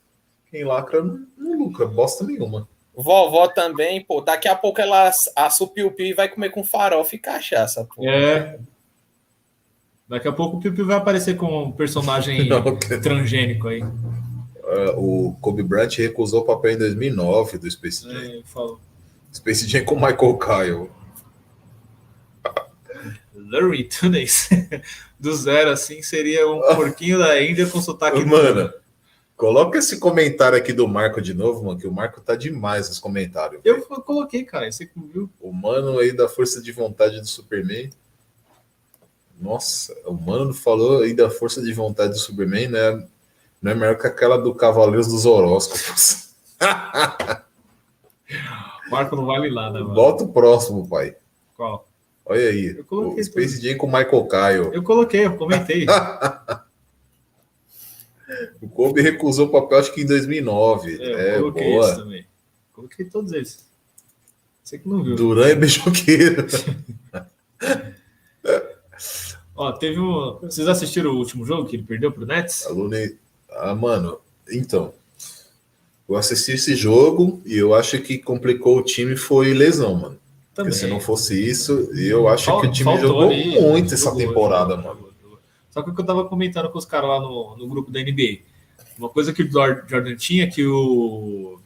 Quem 0.49 0.63
lacra 0.63 1.03
não, 1.03 1.19
não 1.37 1.57
lucra, 1.59 1.85
bosta 1.85 2.23
nenhuma. 2.23 2.69
Vovó 2.95 3.47
também, 3.49 3.99
pô. 4.01 4.21
Daqui 4.21 4.47
a 4.47 4.55
pouco 4.55 4.79
ela 4.79 5.09
assa 5.35 5.63
o 5.63 5.67
piu-piu 5.67 6.05
e 6.05 6.13
vai 6.13 6.29
comer 6.29 6.51
com 6.51 6.63
farofa 6.63 7.15
e 7.15 7.19
cachaça, 7.19 7.85
pô. 7.93 8.07
É. 8.07 8.57
Daqui 10.07 10.27
a 10.27 10.31
pouco 10.31 10.57
o 10.57 10.59
Piu 10.61 10.73
Piu 10.73 10.85
vai 10.85 10.97
aparecer 10.97 11.35
com 11.35 11.63
um 11.63 11.71
personagem 11.71 12.47
transgênico 13.01 13.67
aí. 13.67 13.83
É, 14.73 14.93
o 14.97 15.35
Kobe 15.39 15.63
Bryant 15.63 15.95
recusou 15.97 16.41
o 16.41 16.45
papel 16.45 16.71
em 16.71 16.77
2009 16.77 17.57
do 17.57 17.69
Space 17.69 18.03
Jam. 18.03 18.21
É. 18.21 18.43
Space 19.33 19.67
Jam 19.67 19.85
com 19.85 19.95
Michael 19.95 20.37
Kyle. 20.37 20.89
Larry 23.35 23.83
Tunis. 23.83 24.49
Do 25.19 25.33
zero, 25.33 25.69
assim, 25.69 26.01
seria 26.01 26.47
um 26.49 26.59
porquinho 26.75 27.19
da 27.19 27.41
Índia 27.41 27.67
com 27.67 27.79
sotaque. 27.79 28.25
Mano, 28.25 28.73
coloca 29.37 29.77
esse 29.77 29.99
comentário 29.99 30.57
aqui 30.57 30.73
do 30.73 30.87
Marco 30.87 31.21
de 31.21 31.33
novo, 31.33 31.63
mano, 31.63 31.79
que 31.79 31.87
o 31.87 31.91
Marco 31.91 32.19
tá 32.19 32.35
demais 32.35 32.89
nos 32.89 32.99
comentários. 32.99 33.61
Eu 33.63 33.81
coloquei, 34.01 34.43
cara. 34.43 34.69
Você 34.71 34.89
viu? 34.95 35.29
O 35.39 35.53
mano 35.53 35.99
aí 35.99 36.11
da 36.11 36.27
força 36.27 36.61
de 36.61 36.71
vontade 36.71 37.21
do 37.21 37.27
Superman. 37.27 37.89
Nossa, 39.39 39.95
o 40.05 40.13
mano 40.13 40.53
falou 40.53 41.03
aí 41.03 41.13
da 41.13 41.29
força 41.29 41.61
de 41.61 41.73
vontade 41.73 42.13
do 42.13 42.19
Superman, 42.19 42.69
né? 42.69 43.07
Não 43.63 43.71
é 43.71 43.75
melhor 43.75 43.97
que 43.97 44.05
aquela 44.05 44.37
do 44.37 44.53
Cavaleiros 44.53 45.07
dos 45.07 45.25
Horóscopos. 45.25 46.35
Marco 48.91 49.15
não 49.15 49.25
vale 49.25 49.49
nada, 49.49 49.79
mano. 49.79 49.93
Bota 49.95 50.25
o 50.25 50.33
próximo, 50.33 50.85
pai. 50.87 51.15
Qual? 51.55 51.87
Olha 52.25 52.49
aí. 52.49 52.75
Eu 52.77 52.83
coloquei 52.83 53.21
O 53.21 53.25
Space 53.25 53.61
Jam 53.61 53.77
com 53.77 53.87
Michael 53.87 54.27
Kyle. 54.27 54.73
Eu 54.73 54.83
coloquei, 54.83 55.25
eu 55.25 55.37
comentei. 55.37 55.85
O 58.61 58.67
Kobe 58.67 58.99
recusou 59.01 59.45
o 59.45 59.49
papel, 59.51 59.77
acho 59.77 59.93
que 59.93 60.01
em 60.01 60.05
2009. 60.07 60.97
É, 60.99 61.05
eu 61.05 61.19
É, 61.19 61.37
coloquei 61.39 61.67
isso 61.67 61.77
boa. 61.77 61.95
também. 61.95 62.25
Coloquei 62.73 63.05
todos 63.05 63.31
esses. 63.33 63.63
Você 64.63 64.79
que 64.79 64.89
não 64.89 65.03
viu. 65.03 65.15
Duran 65.15 65.49
é 65.49 65.55
beijoqueiro. 65.55 66.47
Ó, 69.55 69.71
teve 69.73 69.99
um. 69.99 70.39
Vocês 70.41 70.67
assistiram 70.67 71.11
o 71.11 71.17
último 71.17 71.45
jogo 71.45 71.67
que 71.67 71.75
ele 71.75 71.83
perdeu 71.83 72.11
pro 72.11 72.25
Nets? 72.25 72.65
Aluno... 72.65 72.89
Ah, 73.57 73.75
mano, 73.75 74.19
então. 74.51 74.93
Eu 76.07 76.15
assisti 76.17 76.51
esse 76.51 76.75
jogo 76.75 77.41
e 77.45 77.55
eu 77.57 77.73
acho 77.73 77.97
que 77.99 78.17
complicou 78.17 78.77
o 78.77 78.83
time 78.83 79.15
foi 79.15 79.53
lesão, 79.53 79.95
mano. 79.95 80.17
Também. 80.53 80.71
Porque 80.71 80.85
se 80.85 80.87
não 80.87 80.99
fosse 80.99 81.49
isso, 81.49 81.89
eu 81.97 82.27
acho 82.27 82.45
Fal- 82.45 82.61
que 82.61 82.67
o 82.67 82.71
time 82.71 82.97
jogou 82.99 83.23
ali, 83.23 83.59
muito 83.59 83.93
essa 83.93 84.05
jogou, 84.05 84.19
temporada, 84.19 84.75
jogou, 84.75 84.83
mano. 84.95 85.07
jogou. 85.23 85.39
Só 85.71 85.81
que 85.81 85.89
o 85.89 85.95
que 85.95 86.01
eu 86.01 86.05
tava 86.05 86.25
comentando 86.25 86.69
com 86.69 86.77
os 86.77 86.85
caras 86.85 87.09
lá 87.09 87.19
no, 87.19 87.55
no 87.57 87.67
grupo 87.67 87.89
da 87.89 87.99
NBA. 88.01 88.39
Uma 88.99 89.09
coisa 89.09 89.33
que 89.33 89.41
o 89.41 89.51
Jor- 89.51 89.85
Jordan 89.87 90.15
tinha 90.15 90.47
que 90.47 90.65
o 90.65 91.57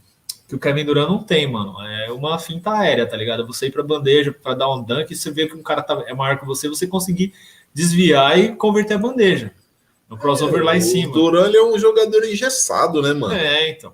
que 0.47 0.55
o 0.55 0.59
Kevin 0.59 0.85
Durant 0.85 1.09
não 1.09 1.21
tem, 1.21 1.45
mano. 1.51 1.75
É 1.81 2.09
uma 2.13 2.39
finta 2.39 2.71
aérea, 2.71 3.05
tá 3.05 3.17
ligado? 3.17 3.45
Você 3.47 3.67
ir 3.67 3.71
pra 3.71 3.83
bandeja 3.83 4.31
pra 4.31 4.53
dar 4.53 4.73
um 4.73 4.81
dunk 4.81 5.11
e 5.11 5.15
você 5.15 5.29
vê 5.29 5.45
que 5.45 5.55
um 5.57 5.61
cara 5.63 5.81
tá, 5.81 6.01
é 6.07 6.13
maior 6.13 6.39
que 6.39 6.45
você, 6.45 6.69
você 6.69 6.87
conseguir 6.87 7.33
desviar 7.73 8.39
e 8.39 8.55
converter 8.55 8.93
a 8.93 8.97
bandeja. 8.97 9.51
No 10.09 10.17
crossover 10.17 10.63
lá 10.63 10.75
em 10.75 10.79
O 10.79 10.81
cima. 10.81 11.11
Duran 11.13 11.47
ele 11.47 11.57
é 11.57 11.63
um 11.63 11.77
jogador 11.77 12.23
engessado, 12.23 13.01
né, 13.01 13.13
mano? 13.13 13.33
É, 13.33 13.69
então. 13.69 13.93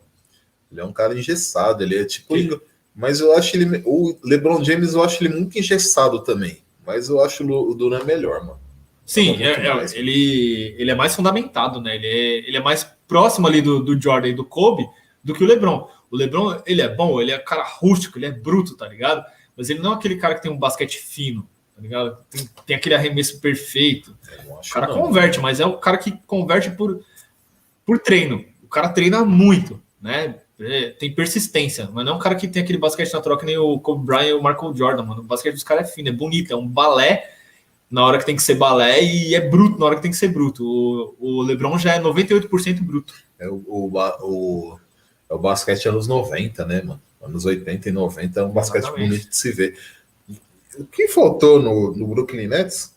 Ele 0.71 0.81
é 0.81 0.85
um 0.85 0.93
cara 0.93 1.17
engessado, 1.17 1.83
ele 1.83 1.97
é 1.97 2.05
tipo. 2.05 2.33
Mas 2.95 3.19
eu 3.19 3.35
acho 3.35 3.55
ele. 3.55 3.81
O 3.85 4.15
LeBron 4.23 4.63
James 4.63 4.93
eu 4.93 5.03
acho 5.03 5.23
ele 5.23 5.33
muito 5.33 5.57
engessado 5.57 6.19
também. 6.23 6.59
Mas 6.85 7.09
eu 7.09 7.23
acho 7.23 7.43
o 7.43 7.73
Duran 7.73 8.03
melhor, 8.03 8.41
mano. 8.45 8.59
Sim, 9.05 9.41
é- 9.41 9.67
é- 9.67 9.85
ele, 9.99 10.75
ele 10.77 10.91
é 10.91 10.95
mais 10.95 11.15
fundamentado, 11.15 11.81
né? 11.81 11.95
Ele 11.95 12.07
é, 12.07 12.37
ele 12.47 12.57
é 12.57 12.61
mais 12.61 12.85
próximo 13.07 13.47
ali 13.47 13.61
do, 13.61 13.81
do 13.83 13.99
Jordan 13.99 14.29
e 14.29 14.33
do 14.33 14.45
Kobe 14.45 14.87
do 15.23 15.33
que 15.33 15.43
o 15.43 15.47
LeBron. 15.47 15.89
O 16.11 16.15
LeBron, 16.15 16.61
ele 16.65 16.81
é 16.81 16.87
bom, 16.87 17.19
ele 17.19 17.31
é 17.31 17.37
cara 17.39 17.63
rústico, 17.63 18.17
ele 18.17 18.27
é 18.27 18.31
bruto, 18.31 18.75
tá 18.77 18.87
ligado? 18.87 19.23
Mas 19.57 19.69
ele 19.69 19.79
não 19.79 19.93
é 19.93 19.95
aquele 19.95 20.15
cara 20.17 20.35
que 20.35 20.41
tem 20.41 20.51
um 20.51 20.57
basquete 20.57 20.97
fino, 20.99 21.47
tá 21.75 21.81
ligado? 21.81 22.17
Tem, 22.29 22.49
tem 22.65 22.75
aquele 22.75 22.95
arremesso 22.95 23.39
perfeito. 23.39 24.15
O 24.47 24.73
cara 24.73 24.87
não. 24.87 25.01
converte, 25.01 25.39
mas 25.39 25.59
é 25.59 25.65
o 25.65 25.77
cara 25.77 25.97
que 25.97 26.11
converte 26.25 26.71
por, 26.71 27.03
por 27.85 27.99
treino. 27.99 28.45
O 28.63 28.67
cara 28.67 28.89
treina 28.89 29.23
muito, 29.23 29.81
né? 30.01 30.35
É, 30.59 30.91
tem 30.91 31.13
persistência, 31.13 31.89
mas 31.91 32.05
não 32.05 32.13
é 32.13 32.15
um 32.15 32.19
cara 32.19 32.35
que 32.35 32.47
tem 32.47 32.61
aquele 32.61 32.77
basquete 32.77 33.11
natural 33.11 33.37
que 33.37 33.45
nem 33.45 33.57
o 33.57 33.79
Kobe 33.79 34.05
Bryant 34.05 34.29
e 34.29 34.33
o 34.33 34.43
Michael 34.43 34.75
Jordan, 34.75 35.03
mano. 35.03 35.21
O 35.21 35.25
basquete 35.25 35.55
dos 35.55 35.63
caras 35.63 35.89
é 35.89 35.91
fino, 35.91 36.09
é 36.09 36.11
bonito, 36.11 36.53
é 36.53 36.55
um 36.55 36.67
balé 36.67 37.29
na 37.89 38.05
hora 38.05 38.17
que 38.17 38.25
tem 38.25 38.35
que 38.35 38.41
ser 38.41 38.55
balé 38.55 39.03
e 39.03 39.35
é 39.35 39.41
bruto 39.41 39.79
na 39.79 39.85
hora 39.85 39.95
que 39.95 40.01
tem 40.01 40.11
que 40.11 40.17
ser 40.17 40.29
bruto. 40.29 40.65
O, 40.65 41.15
o 41.19 41.41
LeBron 41.41 41.77
já 41.77 41.93
é 41.93 41.99
98% 42.01 42.81
bruto. 42.81 43.13
É 43.37 43.47
o, 43.47 43.63
o, 43.67 43.91
o, 44.21 44.79
é 45.29 45.33
o 45.33 45.37
basquete 45.37 45.87
anos 45.87 46.07
90, 46.07 46.65
né, 46.65 46.81
mano? 46.81 47.01
Anos 47.21 47.45
80 47.45 47.89
e 47.89 47.91
90 47.91 48.39
é 48.39 48.43
um 48.43 48.51
basquete 48.51 48.83
Exatamente. 48.83 49.09
bonito 49.09 49.29
de 49.29 49.35
se 49.35 49.51
ver. 49.51 49.77
O 50.77 50.85
que 50.85 51.07
faltou 51.07 51.61
no, 51.61 51.93
no 51.95 52.07
Brooklyn 52.07 52.47
Nets? 52.47 52.93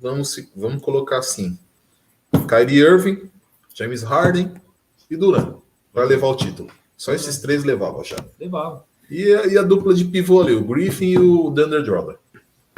Vamos, 0.00 0.36
vamos 0.54 0.82
colocar 0.82 1.18
assim: 1.18 1.58
Kyrie 2.48 2.80
Irving, 2.80 3.30
James 3.74 4.02
Harden 4.02 4.52
e 5.10 5.16
Durant 5.16 5.56
para 5.92 6.04
levar 6.04 6.28
o 6.28 6.36
título. 6.36 6.70
Só 6.96 7.12
esses 7.12 7.38
três 7.38 7.64
levavam 7.64 8.04
já. 8.04 8.16
Levava. 8.38 8.84
E 9.10 9.32
a, 9.32 9.46
e 9.46 9.58
a 9.58 9.62
dupla 9.62 9.94
de 9.94 10.04
pivô 10.04 10.42
ali, 10.42 10.54
o 10.54 10.64
Griffin 10.64 11.06
e 11.06 11.18
o 11.18 11.50
Deandre 11.50 11.84
Jordan. 11.84 12.16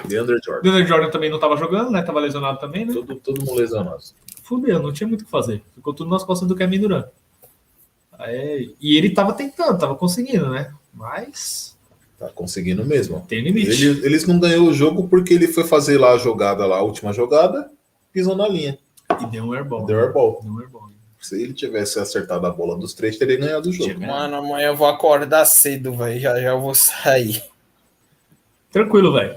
Deandre 0.06 0.38
Jordan. 0.44 0.62
Deandre 0.62 0.86
Jordan 0.86 1.10
também 1.10 1.30
não 1.30 1.38
tava 1.38 1.56
jogando, 1.56 1.90
né? 1.90 2.02
Tava 2.02 2.20
lesionado 2.20 2.60
também, 2.60 2.84
né? 2.84 2.92
Todo, 2.92 3.16
todo 3.16 3.40
mundo 3.40 3.54
lesionado. 3.54 4.02
Fudeu, 4.42 4.80
não 4.80 4.92
tinha 4.92 5.06
muito 5.06 5.22
o 5.22 5.24
que 5.24 5.30
fazer. 5.30 5.62
Ficou 5.74 5.94
tudo 5.94 6.10
nas 6.10 6.24
costas 6.24 6.48
do 6.48 6.56
Kevin 6.56 6.80
Durant. 6.80 7.06
E 8.80 8.96
ele 8.96 9.10
tava 9.10 9.32
tentando, 9.32 9.78
tava 9.78 9.94
conseguindo, 9.94 10.48
né? 10.50 10.72
Mas 10.92 11.77
Tá 12.18 12.28
conseguindo 12.30 12.84
mesmo. 12.84 13.24
tem 13.28 13.40
limite. 13.40 13.70
Ele- 13.70 14.04
eles 14.06 14.26
não 14.26 14.40
ganhou 14.40 14.66
o 14.68 14.74
jogo 14.74 15.06
porque 15.08 15.34
ele 15.34 15.46
foi 15.46 15.62
fazer 15.64 15.98
lá 15.98 16.12
a 16.12 16.18
jogada, 16.18 16.66
lá, 16.66 16.78
a 16.78 16.82
última 16.82 17.12
jogada, 17.12 17.70
pisou 18.12 18.34
na 18.34 18.48
linha. 18.48 18.76
E 19.22 19.26
deu 19.26 19.44
um 19.44 19.52
airball. 19.54 19.86
Deu 19.86 20.00
airball. 20.00 20.40
Deu 20.42 20.52
um 20.52 20.60
airball. 20.60 20.88
Se 21.20 21.40
ele 21.40 21.52
tivesse 21.52 21.98
acertado 21.98 22.46
a 22.46 22.50
bola 22.50 22.76
dos 22.76 22.92
três, 22.94 23.16
teria 23.18 23.36
ganhado 23.36 23.68
o 23.68 23.72
jogo. 23.72 24.00
Mano, 24.00 24.36
amanhã 24.36 24.68
eu 24.68 24.76
vou 24.76 24.86
acordar 24.88 25.44
cedo, 25.44 25.92
velho. 25.92 26.18
Já 26.20 26.40
já 26.40 26.48
eu 26.50 26.60
vou 26.60 26.74
sair. 26.74 27.42
Tranquilo, 28.70 29.12
velho. 29.12 29.36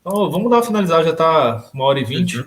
Então, 0.00 0.30
vamos 0.30 0.50
dar 0.50 0.56
uma 0.56 0.62
finalizar, 0.62 1.04
já 1.04 1.12
tá 1.12 1.70
uma 1.74 1.84
hora 1.84 2.00
e 2.00 2.04
vinte. 2.04 2.44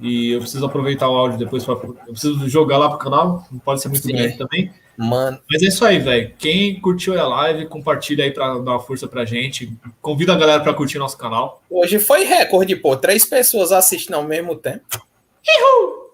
E 0.00 0.32
eu 0.32 0.40
preciso 0.40 0.64
aproveitar 0.64 1.08
o 1.08 1.14
áudio 1.16 1.38
depois 1.38 1.64
para 1.64 1.74
Eu 1.74 1.94
preciso 2.12 2.48
jogar 2.48 2.78
lá 2.78 2.88
pro 2.88 2.98
canal, 2.98 3.46
não 3.50 3.58
pode 3.58 3.82
ser 3.82 3.88
muito 3.88 4.06
Sim. 4.06 4.12
grande 4.12 4.38
também. 4.38 4.72
Mano, 5.00 5.40
Mas 5.48 5.62
é 5.62 5.66
isso 5.66 5.84
aí, 5.84 6.00
velho. 6.00 6.34
Quem 6.36 6.80
curtiu 6.80 7.18
a 7.20 7.24
live, 7.24 7.68
compartilha 7.68 8.24
aí 8.24 8.32
para 8.32 8.58
dar 8.58 8.72
uma 8.72 8.80
força 8.80 9.06
pra 9.06 9.24
gente. 9.24 9.72
Convida 10.02 10.32
a 10.32 10.36
galera 10.36 10.60
para 10.60 10.74
curtir 10.74 10.98
nosso 10.98 11.16
canal. 11.16 11.62
hoje 11.70 12.00
foi 12.00 12.24
recorde, 12.24 12.74
pô. 12.74 12.96
Três 12.96 13.24
pessoas 13.24 13.70
assistindo 13.70 14.14
ao 14.14 14.24
mesmo 14.24 14.56
tempo. 14.56 15.06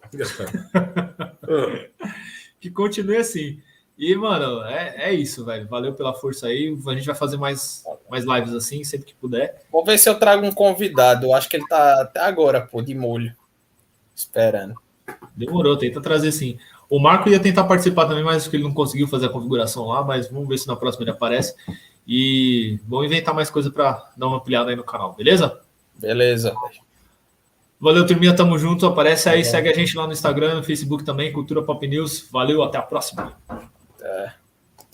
Que 2.61 2.71
continue 2.71 3.19
assim. 3.19 3.61
E, 3.99 4.15
mano, 4.15 4.63
é, 4.65 5.11
é 5.11 5.13
isso, 5.13 5.45
velho. 5.45 5.69
Valeu 5.69 5.93
pela 5.93 6.15
força 6.15 6.47
aí. 6.47 6.75
A 6.87 6.95
gente 6.95 7.07
vai 7.07 7.15
fazer 7.15 7.37
mais, 7.37 7.85
mais 8.09 8.25
lives 8.25 8.55
assim, 8.55 8.83
sempre 8.85 9.07
que 9.07 9.15
puder. 9.15 9.63
Vou 9.71 9.85
ver 9.85 9.99
se 9.99 10.09
eu 10.09 10.19
trago 10.19 10.47
um 10.47 10.53
convidado. 10.53 11.35
Acho 11.35 11.49
que 11.49 11.57
ele 11.57 11.67
tá 11.67 12.03
até 12.03 12.21
agora, 12.21 12.63
pô, 12.63 12.81
de 12.81 12.95
molho. 12.95 13.35
Esperando. 14.15 14.75
Demorou, 15.37 15.77
tenta 15.77 16.01
trazer 16.01 16.33
sim. 16.33 16.59
O 16.89 16.99
Marco 16.99 17.29
ia 17.29 17.41
tentar 17.41 17.65
participar 17.65 18.07
também, 18.07 18.25
mas 18.25 18.47
que 18.47 18.57
ele 18.57 18.65
não 18.65 18.75
conseguiu 18.75 19.09
fazer 19.09 19.27
a 19.27 19.31
configuração 19.31 19.87
lá, 19.87 20.05
mas 20.05 20.31
vamos 20.31 20.49
ver 20.49 20.59
se 20.59 20.67
na 20.67 20.77
próxima 20.77 21.05
ele 21.05 21.11
aparece. 21.11 21.55
E 22.07 22.79
vamos 22.87 23.07
inventar 23.07 23.35
mais 23.35 23.51
coisa 23.51 23.71
para 23.71 24.11
dar 24.17 24.27
uma 24.27 24.41
pilhada 24.41 24.71
aí 24.71 24.77
no 24.77 24.85
canal, 24.85 25.15
beleza? 25.15 25.61
Beleza. 25.99 26.55
Valeu, 27.81 28.07
turminha, 28.07 28.35
tamo 28.35 28.59
junto. 28.59 28.87
Aparece 28.87 29.29
aí, 29.29 29.45
segue 29.45 29.69
a 29.69 29.75
gente 29.75 29.97
lá 29.97 30.07
no 30.07 30.13
Instagram, 30.13 30.57
no 30.57 30.63
Facebook 30.63 31.05
também, 31.05 31.33
Cultura 31.33 31.63
Pop 31.63 31.87
News. 31.87 32.29
Valeu, 32.31 32.63
até 32.63 32.79
a 32.79 32.83
próxima. 32.83 33.33
É. 34.01 34.44